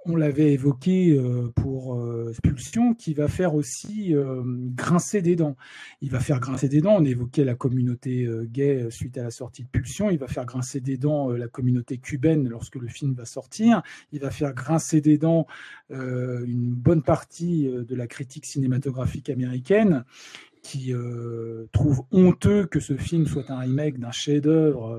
on 0.05 0.15
l'avait 0.15 0.53
évoqué 0.53 1.17
euh, 1.17 1.51
pour 1.55 1.95
euh, 1.95 2.33
Pulsion, 2.43 2.93
qui 2.93 3.13
va 3.13 3.27
faire 3.27 3.55
aussi 3.55 4.15
euh, 4.15 4.41
grincer 4.45 5.21
des 5.21 5.35
dents. 5.35 5.55
Il 6.01 6.11
va 6.11 6.19
faire 6.19 6.39
grincer 6.39 6.67
des 6.67 6.81
dents, 6.81 6.95
on 6.97 7.05
évoquait 7.05 7.45
la 7.45 7.55
communauté 7.55 8.27
gay 8.45 8.87
suite 8.89 9.17
à 9.17 9.23
la 9.23 9.31
sortie 9.31 9.63
de 9.63 9.67
Pulsion, 9.67 10.09
il 10.09 10.17
va 10.17 10.27
faire 10.27 10.45
grincer 10.45 10.81
des 10.81 10.97
dents 10.97 11.29
la 11.31 11.47
communauté 11.47 11.97
cubaine 11.97 12.47
lorsque 12.47 12.75
le 12.75 12.87
film 12.87 13.13
va 13.13 13.25
sortir, 13.25 13.81
il 14.11 14.19
va 14.19 14.31
faire 14.31 14.53
grincer 14.53 15.01
des 15.01 15.17
dents 15.17 15.47
une 15.89 16.73
bonne 16.73 17.03
partie 17.03 17.67
de 17.67 17.95
la 17.95 18.07
critique 18.07 18.45
cinématographique 18.45 19.29
américaine, 19.29 20.03
qui 20.61 20.93
trouve 21.71 22.03
honteux 22.11 22.65
que 22.65 22.79
ce 22.79 22.95
film 22.95 23.27
soit 23.27 23.49
un 23.51 23.59
remake 23.59 23.99
d'un 23.99 24.11
chef-d'œuvre 24.11 24.97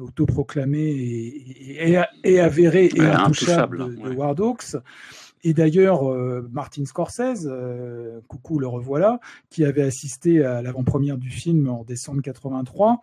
autoproclamé 0.00 0.80
et, 0.80 1.92
et, 1.92 2.02
et, 2.24 2.40
avéré 2.40 2.90
et 2.94 3.00
intouchable, 3.00 3.96
de, 3.96 4.08
de 4.08 4.14
War 4.14 4.34
Dogs. 4.34 4.80
Et 5.44 5.52
d'ailleurs, 5.52 6.10
euh, 6.10 6.48
Martin 6.50 6.86
Scorsese, 6.86 7.46
euh, 7.46 8.20
coucou 8.28 8.58
le 8.58 8.66
revoilà, 8.66 9.20
qui 9.50 9.64
avait 9.64 9.82
assisté 9.82 10.42
à 10.42 10.62
l'avant-première 10.62 11.18
du 11.18 11.28
film 11.28 11.68
en 11.68 11.84
décembre 11.84 12.22
83, 12.22 13.00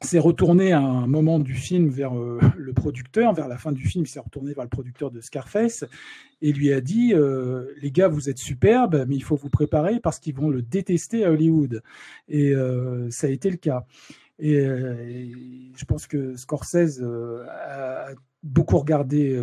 s'est 0.00 0.18
retourné 0.18 0.72
à 0.72 0.80
un 0.80 1.06
moment 1.06 1.38
du 1.38 1.54
film 1.54 1.88
vers 1.88 2.12
le 2.14 2.72
producteur, 2.74 3.32
vers 3.32 3.48
la 3.48 3.56
fin 3.56 3.72
du 3.72 3.86
film, 3.86 4.04
il 4.04 4.08
s'est 4.08 4.20
retourné 4.20 4.52
vers 4.52 4.64
le 4.64 4.68
producteur 4.68 5.10
de 5.10 5.20
Scarface 5.20 5.84
et 6.42 6.52
lui 6.52 6.70
a 6.70 6.82
dit 6.82 7.14
les 7.80 7.90
gars, 7.90 8.06
vous 8.06 8.28
êtes 8.28 8.36
superbes, 8.36 9.06
mais 9.08 9.16
il 9.16 9.22
faut 9.22 9.36
vous 9.36 9.48
préparer 9.48 9.98
parce 9.98 10.18
qu'ils 10.18 10.34
vont 10.34 10.50
le 10.50 10.60
détester 10.60 11.24
à 11.24 11.32
Hollywood. 11.32 11.82
Et 12.28 12.52
ça 13.08 13.26
a 13.26 13.30
été 13.30 13.48
le 13.48 13.56
cas. 13.56 13.86
Et, 14.38 14.62
je 14.64 15.84
pense 15.86 16.06
que 16.06 16.36
Scorsese 16.36 17.02
a 17.02 18.08
beaucoup 18.42 18.78
regardé 18.78 19.38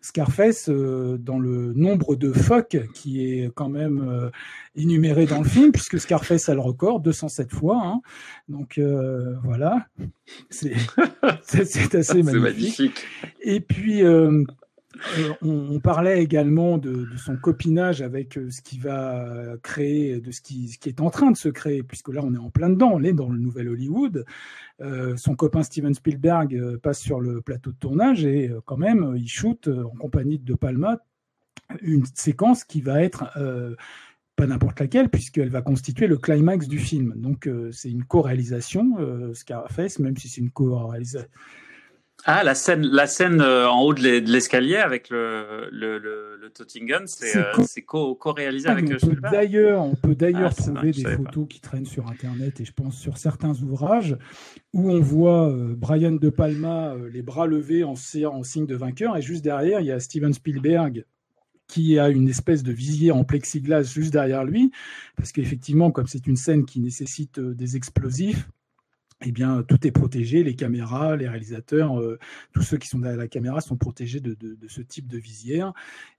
Scarface 0.00 0.68
dans 0.68 1.38
le 1.38 1.72
nombre 1.72 2.16
de 2.16 2.32
fuck 2.32 2.76
qui 2.94 3.24
est 3.24 3.50
quand 3.54 3.68
même 3.68 4.30
énuméré 4.74 5.26
dans 5.26 5.40
le 5.40 5.48
film, 5.48 5.72
puisque 5.72 5.98
Scarface 5.98 6.48
a 6.48 6.54
le 6.54 6.60
record, 6.60 7.00
207 7.00 7.52
fois. 7.52 7.80
Hein. 7.84 8.00
Donc 8.48 8.80
voilà, 9.44 9.86
c'est 10.50 10.74
assez 11.94 12.22
magnifique. 12.22 12.42
magnifique. 12.42 13.06
Et 13.40 13.60
puis 13.60 14.02
euh, 14.02 14.44
on, 15.42 15.80
parlait 15.80 16.22
également 16.22 16.78
de, 16.78 17.06
son 17.16 17.36
copinage 17.36 18.02
avec 18.02 18.36
euh, 18.36 18.50
ce 18.50 18.60
qui 18.62 18.78
va 18.78 19.54
créer, 19.62 20.20
de 20.20 20.30
ce 20.30 20.40
qui, 20.40 20.78
est 20.86 21.00
en 21.00 21.10
train 21.10 21.30
de 21.30 21.36
se 21.36 21.48
créer, 21.48 21.82
puisque 21.82 22.08
là 22.08 22.20
on 22.24 22.34
est 22.34 22.38
en 22.38 22.50
plein 22.50 22.70
dedans, 22.70 22.90
on 22.92 23.02
est 23.02 23.12
dans 23.12 23.28
le 23.28 23.38
nouvel 23.38 23.68
Hollywood. 23.68 24.24
Euh, 24.80 25.16
son 25.16 25.34
copain 25.34 25.62
Steven 25.62 25.94
Spielberg 25.94 26.76
passe 26.78 27.00
sur 27.00 27.20
le 27.20 27.40
plateau 27.40 27.70
de 27.70 27.76
tournage 27.76 28.24
et 28.24 28.50
quand 28.64 28.76
même 28.76 29.14
il 29.16 29.28
shoot 29.28 29.68
en 29.68 29.96
compagnie 29.96 30.38
de 30.38 30.44
De 30.44 30.54
Palma 30.54 30.98
une 31.80 32.04
séquence 32.14 32.64
qui 32.64 32.80
va 32.82 33.02
être 33.02 33.24
pas 34.36 34.46
n'importe 34.46 34.80
laquelle, 34.80 35.08
puisqu'elle 35.08 35.48
va 35.48 35.62
constituer 35.62 36.06
le 36.06 36.18
climax 36.18 36.68
du 36.68 36.78
film. 36.78 37.14
Donc 37.16 37.48
c'est 37.70 37.90
une 37.90 38.04
co-réalisation, 38.04 39.32
Scarface, 39.32 39.98
même 39.98 40.16
si 40.16 40.28
c'est 40.28 40.40
une 40.40 40.50
co-réalisation 40.50 41.28
ah, 42.24 42.44
la 42.44 42.54
scène, 42.54 42.86
la 42.86 43.06
scène 43.06 43.40
euh, 43.40 43.68
en 43.68 43.82
haut 43.82 43.94
de 43.94 44.00
l'escalier 44.00 44.76
avec 44.76 45.10
le, 45.10 45.68
le, 45.72 45.98
le, 45.98 46.36
le 46.40 46.50
Tottingham, 46.50 47.04
c'est 47.06 47.36
euh, 47.36 47.52
co-réalisé 47.86 48.68
avec 48.68 48.90
on 48.92 48.98
Spielberg. 48.98 49.32
D'ailleurs, 49.32 49.82
on 49.82 49.94
peut 49.94 50.14
d'ailleurs 50.14 50.52
ah, 50.56 50.62
trouver 50.62 50.92
des 50.92 51.04
photos 51.04 51.46
qui 51.48 51.60
traînent 51.60 51.86
sur 51.86 52.06
Internet 52.08 52.60
et 52.60 52.64
je 52.64 52.72
pense 52.72 52.96
sur 52.96 53.18
certains 53.18 53.54
ouvrages 53.62 54.16
où 54.72 54.90
on 54.90 55.00
voit 55.00 55.50
euh, 55.50 55.74
Brian 55.76 56.12
De 56.12 56.30
Palma 56.30 56.94
les 57.12 57.22
bras 57.22 57.46
levés 57.46 57.84
en, 57.84 57.94
en 57.94 58.42
signe 58.42 58.66
de 58.66 58.76
vainqueur 58.76 59.16
et 59.16 59.22
juste 59.22 59.42
derrière, 59.42 59.80
il 59.80 59.86
y 59.86 59.92
a 59.92 59.98
Steven 59.98 60.32
Spielberg 60.32 61.04
qui 61.66 61.98
a 61.98 62.08
une 62.08 62.28
espèce 62.28 62.62
de 62.62 62.72
visier 62.72 63.12
en 63.12 63.24
plexiglas 63.24 63.82
juste 63.82 64.12
derrière 64.12 64.44
lui, 64.44 64.70
parce 65.16 65.32
qu'effectivement, 65.32 65.90
comme 65.90 66.06
c'est 66.06 66.26
une 66.26 66.36
scène 66.36 66.66
qui 66.66 66.80
nécessite 66.80 67.40
des 67.40 67.76
explosifs, 67.76 68.46
eh 69.24 69.32
bien, 69.32 69.62
tout 69.62 69.86
est 69.86 69.90
protégé, 69.90 70.42
les 70.42 70.54
caméras, 70.54 71.16
les 71.16 71.28
réalisateurs, 71.28 72.00
euh, 72.00 72.18
tous 72.52 72.62
ceux 72.62 72.76
qui 72.76 72.88
sont 72.88 72.98
derrière 72.98 73.18
la 73.18 73.28
caméra 73.28 73.60
sont 73.60 73.76
protégés 73.76 74.20
de, 74.20 74.36
ce 74.68 74.80
type 74.80 75.08
de 75.08 75.18
visière. 75.18 75.72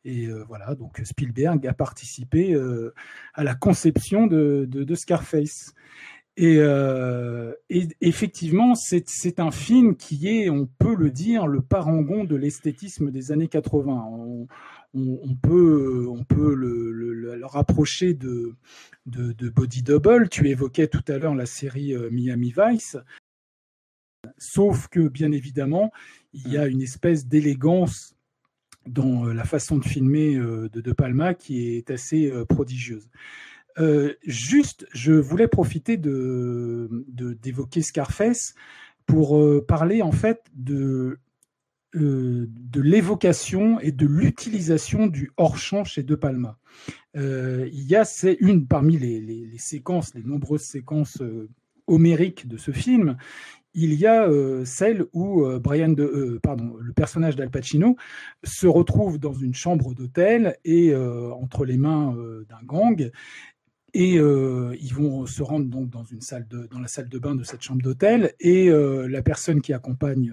Et 0.06 0.28
euh, 0.28 0.44
voilà, 0.48 0.76
donc 0.76 1.02
Spielberg 1.04 1.66
a 1.68 1.74
participé 1.74 2.54
euh, 2.54 2.94
à 3.34 3.44
la 3.44 3.56
conception 3.56 4.28
de, 4.28 4.96
Scarface. 4.96 5.74
Et, 6.36 6.60
effectivement, 8.02 8.74
c'est 8.76 9.40
un 9.40 9.52
film 9.52 9.96
qui 9.96 10.28
est, 10.28 10.50
on 10.50 10.66
peut 10.66 10.96
le 10.96 11.12
dire, 11.12 11.48
le 11.48 11.62
parangon 11.62 12.24
de 12.24 12.36
l'esthétisme 12.36 13.12
des 13.12 13.32
années 13.32 13.48
80 13.48 14.06
on, 14.12 14.48
on 14.94 15.36
peut 15.36 16.54
le, 16.56 17.42
rapprocher 17.46 18.14
de, 18.14 18.56
de, 19.06 19.50
Body 19.50 19.84
Double. 19.84 20.30
Tu 20.30 20.48
évoquais 20.50 20.88
tout 20.88 21.04
à 21.08 21.18
l'heure 21.18 21.36
la 21.36 21.46
série 21.46 21.94
euh, 21.94 22.10
Miami 22.12 22.54
Vice. 22.56 22.98
Sauf 24.38 24.88
que, 24.88 25.08
bien 25.08 25.32
évidemment, 25.32 25.92
il 26.34 26.52
y 26.52 26.58
a 26.58 26.68
une 26.68 26.82
espèce 26.82 27.28
d'élégance 27.28 28.16
dans 28.86 29.28
euh, 29.28 29.34
la 29.34 29.44
façon 29.44 29.78
de 29.78 29.84
filmer 29.84 30.36
euh, 30.36 30.70
de 30.70 30.82
De 30.82 30.92
Palma 30.92 31.34
qui 31.34 31.76
est 31.76 31.92
assez 31.92 32.32
prodigieuse. 32.48 33.10
juste, 34.26 34.86
je 34.94 35.14
voulais 35.14 35.48
profiter 35.48 35.98
de 35.98 36.88
d'évoquer 37.42 37.82
Scarface 37.82 38.54
pour 39.08 39.44
parler 39.66 40.02
en 40.02 40.12
fait 40.12 40.44
de 40.54 41.18
euh, 41.96 42.48
de 42.50 42.82
l'évocation 42.82 43.80
et 43.80 43.92
de 43.92 44.08
l'utilisation 44.08 45.06
du 45.06 45.32
hors-champ 45.38 45.84
chez 45.84 46.02
De 46.02 46.16
Palma. 46.16 46.58
Euh, 47.16 47.70
il 47.72 47.84
y 47.84 47.96
a, 47.96 48.04
c'est 48.04 48.36
une 48.40 48.66
parmi 48.66 48.98
les, 48.98 49.58
séquences, 49.60 50.16
les 50.16 50.24
nombreuses 50.24 50.64
séquences 50.64 51.22
euh, 51.22 51.50
homériques 51.86 52.48
de 52.48 52.58
ce 52.58 52.72
film, 52.72 53.16
il 53.76 53.94
y 53.94 54.08
a 54.08 54.30
celle 54.66 55.06
où 55.14 55.48
Brian 55.60 55.90
de, 55.90 56.40
pardon, 56.44 56.76
le 56.80 56.94
personnage 56.94 57.36
d'Al 57.36 57.50
Pacino 57.50 57.96
se 58.44 58.68
retrouve 58.68 59.18
dans 59.18 59.34
une 59.34 59.56
chambre 59.56 59.96
d'hôtel 59.96 60.58
et 60.64 60.96
entre 60.96 61.66
les 61.66 61.78
mains 61.78 62.16
d'un 62.48 62.64
gang. 62.64 63.10
Et 63.96 64.14
ils 64.14 64.94
vont 64.94 65.26
se 65.26 65.42
rendre 65.42 65.66
donc 65.66 65.90
dans 65.90 66.04
une 66.04 66.22
salle 66.22 66.48
de, 66.48 66.68
dans 66.68 66.80
la 66.80 66.88
salle 66.88 67.10
de 67.10 67.18
bain 67.18 67.34
de 67.34 67.44
cette 67.44 67.64
chambre 67.64 67.82
d'hôtel. 67.82 68.36
Et 68.40 68.70
la 68.70 69.24
personne 69.24 69.60
qui 69.60 69.74
accompagne 69.74 70.32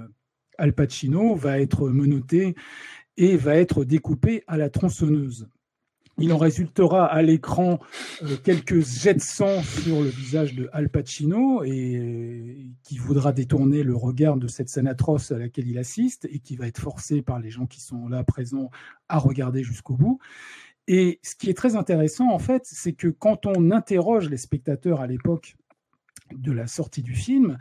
Al 0.61 0.75
Pacino 0.75 1.35
va 1.35 1.59
être 1.59 1.89
menotté 1.89 2.55
et 3.17 3.37
va 3.37 3.57
être 3.57 3.85
découpé 3.85 4.45
à 4.47 4.59
la 4.59 4.69
tronçonneuse. 4.69 5.49
Il 6.19 6.35
en 6.35 6.39
résultera 6.39 7.07
à 7.07 7.23
l'écran 7.23 7.79
euh, 8.23 8.37
quelques 8.45 8.85
jets 8.85 9.15
de 9.15 9.23
sang 9.23 9.63
sur 9.63 10.03
le 10.03 10.09
visage 10.09 10.55
de 10.55 10.69
Al 10.75 10.91
Pacino 10.91 11.65
et 11.65 11.97
euh, 11.97 12.55
qui 12.83 12.99
voudra 12.99 13.33
détourner 13.33 13.83
le 13.83 13.97
regard 13.97 14.37
de 14.37 14.47
cette 14.47 14.69
scène 14.69 14.87
atroce 14.87 15.33
à 15.33 15.39
laquelle 15.39 15.67
il 15.67 15.79
assiste 15.79 16.29
et 16.31 16.41
qui 16.41 16.57
va 16.57 16.67
être 16.67 16.81
forcé 16.81 17.23
par 17.23 17.39
les 17.39 17.49
gens 17.49 17.65
qui 17.65 17.81
sont 17.81 18.07
là 18.09 18.23
présents 18.23 18.71
à 19.09 19.17
regarder 19.17 19.63
jusqu'au 19.63 19.95
bout. 19.95 20.19
Et 20.87 21.21
ce 21.23 21.37
qui 21.37 21.49
est 21.49 21.55
très 21.55 21.75
intéressant 21.75 22.31
en 22.31 22.39
fait, 22.39 22.65
c'est 22.67 22.93
que 22.93 23.09
quand 23.09 23.47
on 23.47 23.71
interroge 23.71 24.29
les 24.29 24.37
spectateurs 24.37 25.01
à 25.01 25.07
l'époque 25.07 25.57
de 26.35 26.53
la 26.53 26.67
sortie 26.67 27.03
du 27.03 27.15
film, 27.15 27.57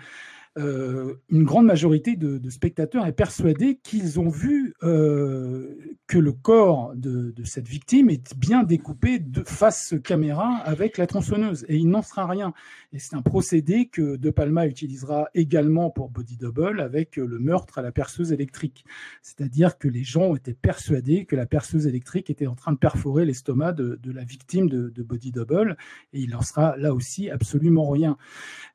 euh, 0.58 1.14
une 1.30 1.44
grande 1.44 1.66
majorité 1.66 2.16
de, 2.16 2.50
spectateurs 2.50 3.06
est 3.06 3.14
persuadée 3.14 3.80
qu'ils 3.84 4.20
ont 4.20 4.30
vu 4.30 4.74
euh, 4.84 5.76
que 6.08 6.18
le 6.18 6.32
corps 6.32 6.94
de, 6.96 7.34
cette 7.44 7.68
victime 7.68 8.10
est 8.10 8.36
bien 8.36 8.64
découpé 8.64 9.20
de 9.20 9.44
face 9.44 9.94
caméra 10.04 10.58
avec 10.66 10.98
la 10.98 11.06
tronçonneuse 11.06 11.66
et 11.70 11.78
il 11.78 11.90
n'en 11.90 12.02
sera 12.02 12.26
rien. 12.26 12.54
Et 12.92 13.00
c'est 13.00 13.16
un 13.16 13.22
procédé 13.22 13.88
que 13.88 14.16
De 14.16 14.32
Palma 14.32 14.66
utilisera 14.66 15.30
également 15.36 15.92
pour 15.92 16.10
Body 16.10 16.38
Double 16.38 16.82
avec 16.82 17.18
le 17.18 17.38
meurtre 17.38 17.78
à 17.78 17.82
la 17.84 17.92
perceuse 17.92 18.32
électrique. 18.32 18.86
C'est-à-dire 19.22 19.78
que 19.78 19.88
les 19.88 20.04
gens 20.04 20.36
étaient 20.36 20.54
persuadés 20.54 21.26
que 21.26 21.36
la 21.36 21.46
perceuse 21.46 21.86
électrique 21.86 22.30
était 22.30 22.48
en 22.48 22.56
train 22.56 22.72
de 22.72 22.78
perforer 22.78 23.26
l'estomac 23.26 23.74
de, 23.74 24.00
la 24.12 24.24
victime 24.24 24.68
de, 24.68 25.04
Body 25.04 25.32
Double 25.32 25.78
et 26.14 26.20
il 26.20 26.32
n'en 26.32 26.42
sera 26.42 26.76
là 26.78 26.94
aussi 26.94 27.30
absolument 27.30 27.90
rien. 27.90 28.18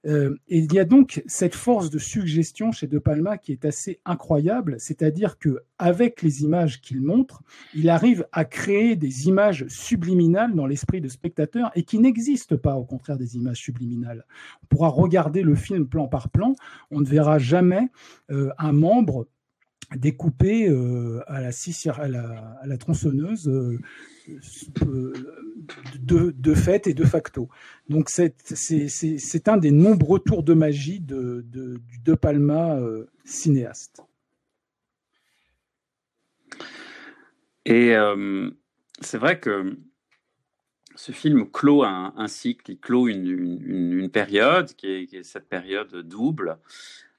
Euh, 0.07 0.37
et 0.49 0.59
il 0.59 0.73
y 0.73 0.79
a 0.79 0.85
donc 0.85 1.23
cette 1.27 1.55
force 1.75 1.91
de 1.91 1.99
suggestion 1.99 2.71
chez 2.71 2.87
De 2.87 3.01
Palma 3.01 3.37
qui 3.37 3.51
est 3.51 3.65
assez 3.65 3.99
incroyable, 4.05 4.77
c'est-à-dire 4.79 5.41
que 5.41 5.65
avec 5.77 6.23
les 6.23 6.45
images 6.45 6.81
qu'il 6.81 7.01
montre, 7.01 7.43
il 7.75 7.91
arrive 7.91 8.29
à 8.31 8.45
créer 8.45 8.95
des 8.95 9.27
images 9.27 9.67
subliminales 9.67 10.55
dans 10.55 10.67
l'esprit 10.67 11.01
de 11.01 11.09
spectateur 11.09 11.73
et 11.75 11.83
qui 11.83 11.99
n'existent 11.99 12.57
pas 12.57 12.77
au 12.77 12.85
contraire 12.85 13.19
des 13.19 13.35
images 13.35 13.59
subliminales. 13.59 14.25
On 14.63 14.67
pourra 14.67 14.87
regarder 14.87 15.43
le 15.43 15.57
film 15.57 15.89
plan 15.89 16.07
par 16.07 16.29
plan, 16.29 16.55
on 16.93 17.01
ne 17.01 17.07
verra 17.07 17.41
jamais 17.41 17.89
euh, 18.31 18.53
un 18.57 18.71
membre 18.71 19.27
découpé 19.97 20.69
euh, 20.69 21.23
à, 21.27 21.41
la, 21.41 21.51
à, 21.51 22.67
la, 22.67 22.79
tronçonneuse 22.79 23.49
euh, 23.49 23.79
de, 26.01 26.55
fait 26.55 26.87
et 26.87 26.95
de 26.95 27.05
facto. 27.05 27.49
Donc 27.89 28.09
c'est 28.11 29.49
un 29.49 29.57
des 29.57 29.71
nombreux 29.71 30.19
tours 30.19 30.43
de 30.43 30.55
magie 30.55 31.01
de, 31.01 31.45
du 31.47 31.99
De 32.05 32.15
Palma 32.15 32.77
euh, 32.77 33.07
cinéaste. 33.25 34.03
Et 37.67 37.95
c'est 39.01 39.17
vrai 39.17 39.41
que 39.41 39.79
ce 40.97 41.13
film 41.13 41.51
clôt 41.51 41.83
un, 41.83 42.29
cycle, 42.29 42.73
il 42.73 42.79
clôt 42.79 43.09
une, 43.09 44.11
période 44.13 44.75
qui 44.75 44.87
est, 44.87 45.23
cette 45.23 45.49
période 45.49 45.95
double 46.07 46.59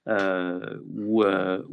euh, 0.08 0.78
où, 0.96 1.24
euh, 1.24 1.64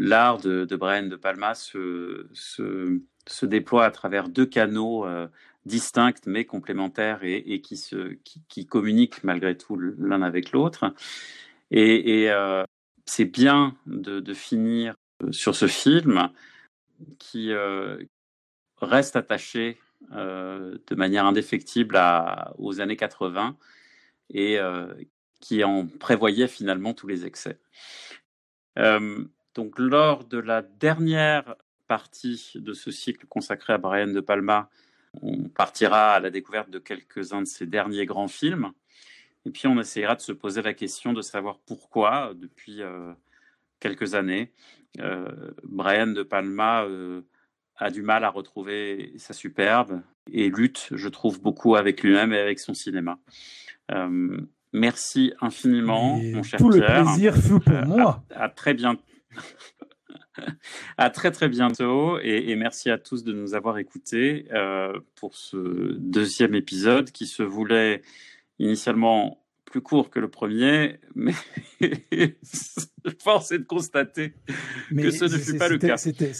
l'art 0.00 0.38
de, 0.38 0.64
Brian 0.74 1.06
De 1.06 1.14
Palma 1.14 1.54
se, 1.54 2.26
se, 2.32 3.46
déploie 3.46 3.84
à 3.84 3.92
travers 3.92 4.28
deux 4.28 4.46
canaux 4.46 5.06
euh, 5.06 5.28
distincts 5.64 6.26
mais 6.26 6.44
complémentaires 6.44 7.20
et, 7.22 7.60
qui, 7.60 7.76
se, 7.76 8.16
qui, 8.48 8.66
communiquent 8.66 9.22
malgré 9.22 9.56
tout 9.56 9.76
l'un 9.76 10.22
avec 10.22 10.50
l'autre. 10.50 10.92
Et, 11.70 12.30
c'est 13.04 13.24
bien 13.24 13.76
de, 13.86 14.34
finir 14.34 14.94
sur 15.30 15.54
ce 15.54 15.66
film 15.68 16.30
qui 17.18 17.52
reste 18.80 19.14
attaché 19.14 19.78
de 20.10 20.94
manière 20.96 21.26
indéfectible 21.26 21.96
à, 21.96 22.54
aux 22.58 22.80
années 22.80 22.96
80 22.96 23.56
et 24.30 24.58
qui 25.40 25.64
en 25.64 25.86
prévoyait 25.86 26.48
finalement 26.48 26.94
tous 26.94 27.06
les 27.06 27.26
excès. 27.26 27.58
Euh, 28.78 29.24
donc 29.54 29.78
lors 29.78 30.24
de 30.24 30.38
la 30.38 30.62
dernière 30.62 31.56
partie 31.86 32.52
de 32.54 32.72
ce 32.72 32.90
cycle 32.90 33.26
consacré 33.26 33.72
à 33.72 33.78
Brian 33.78 34.08
De 34.08 34.20
Palma, 34.20 34.68
on 35.22 35.48
partira 35.48 36.14
à 36.14 36.20
la 36.20 36.30
découverte 36.30 36.70
de 36.70 36.78
quelques-uns 36.78 37.42
de 37.42 37.46
ses 37.46 37.66
derniers 37.66 38.06
grands 38.06 38.28
films. 38.28 38.72
Et 39.46 39.50
puis 39.50 39.66
on 39.66 39.80
essaiera 39.80 40.14
de 40.14 40.20
se 40.20 40.32
poser 40.32 40.62
la 40.62 40.74
question 40.74 41.12
de 41.12 41.22
savoir 41.22 41.58
pourquoi, 41.60 42.32
depuis 42.34 42.82
quelques 43.80 44.14
années, 44.14 44.52
Brian 45.64 46.08
De 46.08 46.22
Palma 46.22 46.86
a 47.76 47.90
du 47.90 48.02
mal 48.02 48.24
à 48.24 48.30
retrouver 48.30 49.14
sa 49.16 49.32
superbe 49.32 50.02
et 50.30 50.50
lutte, 50.50 50.88
je 50.92 51.08
trouve, 51.08 51.40
beaucoup 51.40 51.76
avec 51.76 52.02
lui-même 52.02 52.32
et 52.32 52.38
avec 52.38 52.58
son 52.58 52.74
cinéma. 52.74 53.18
Merci 54.72 55.32
infiniment, 55.40 56.18
mon 56.18 56.42
cher 56.42 56.58
Tout 56.58 56.70
le 56.70 56.80
plaisir 56.80 57.36
fut 57.36 57.60
pour 57.60 57.86
moi. 57.86 58.22
à 58.34 58.48
très 58.48 58.74
bientôt. 58.74 59.02
à 60.98 61.10
très 61.10 61.30
très 61.30 61.48
bientôt 61.48 62.18
et, 62.20 62.54
merci 62.56 62.90
à 62.90 62.98
tous 62.98 63.24
de 63.24 63.32
nous 63.32 63.54
avoir 63.54 63.78
écoutés 63.78 64.46
euh, 64.52 64.98
pour 65.16 65.36
ce 65.36 65.94
deuxième 65.98 66.54
épisode 66.54 67.10
qui 67.10 67.26
se 67.26 67.42
voulait 67.42 68.02
initialement 68.58 69.42
plus 69.68 69.82
court 69.82 70.10
que 70.10 70.18
le 70.18 70.28
premier, 70.28 70.98
mais 71.14 71.34
force 73.18 73.52
est 73.52 73.58
de 73.58 73.64
constater 73.64 74.32
que 74.90 75.10
ce 75.10 75.24
ne 75.26 75.38
fut 75.38 75.58
pas 75.58 75.68
le 75.68 75.78
cas. 75.78 75.96
C'était 75.96 76.32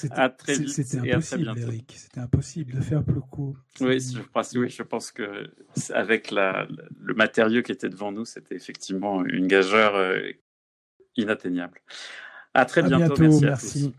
impossible, 1.10 1.54
Eric. 1.56 1.94
C'était 1.96 2.20
impossible 2.20 2.74
de 2.74 2.80
faire 2.80 3.04
plus 3.04 3.20
court. 3.20 3.56
Oui, 3.80 4.00
je 4.00 4.20
pense, 4.20 4.52
oui, 4.54 4.70
je 4.70 4.82
pense 4.82 5.12
que 5.12 5.50
avec 5.92 6.30
la, 6.30 6.66
le 7.00 7.14
matériau 7.14 7.62
qui 7.62 7.72
était 7.72 7.88
devant 7.88 8.12
nous, 8.12 8.24
c'était 8.24 8.56
effectivement 8.56 9.24
une 9.24 9.46
gageure 9.46 9.94
euh, 9.96 10.30
inatteignable. 11.16 11.80
À 12.54 12.64
très 12.64 12.82
bientôt. 12.82 13.14
merci, 13.40 13.44
à 13.46 13.88
tous. 13.88 13.92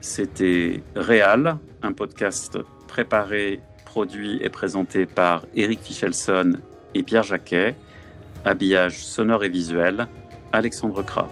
C'était 0.00 0.82
Réal, 0.94 1.58
un 1.82 1.92
podcast 1.92 2.58
préparé, 2.86 3.60
produit 3.88 4.38
et 4.42 4.50
présenté 4.50 5.06
par 5.06 5.46
Eric 5.56 5.80
Fichelson 5.82 6.58
et 6.94 7.02
Pierre 7.02 7.22
Jacquet. 7.22 7.74
Habillage 8.44 9.04
sonore 9.04 9.44
et 9.44 9.48
visuel, 9.48 10.06
Alexandre 10.52 11.02
Kra. 11.02 11.28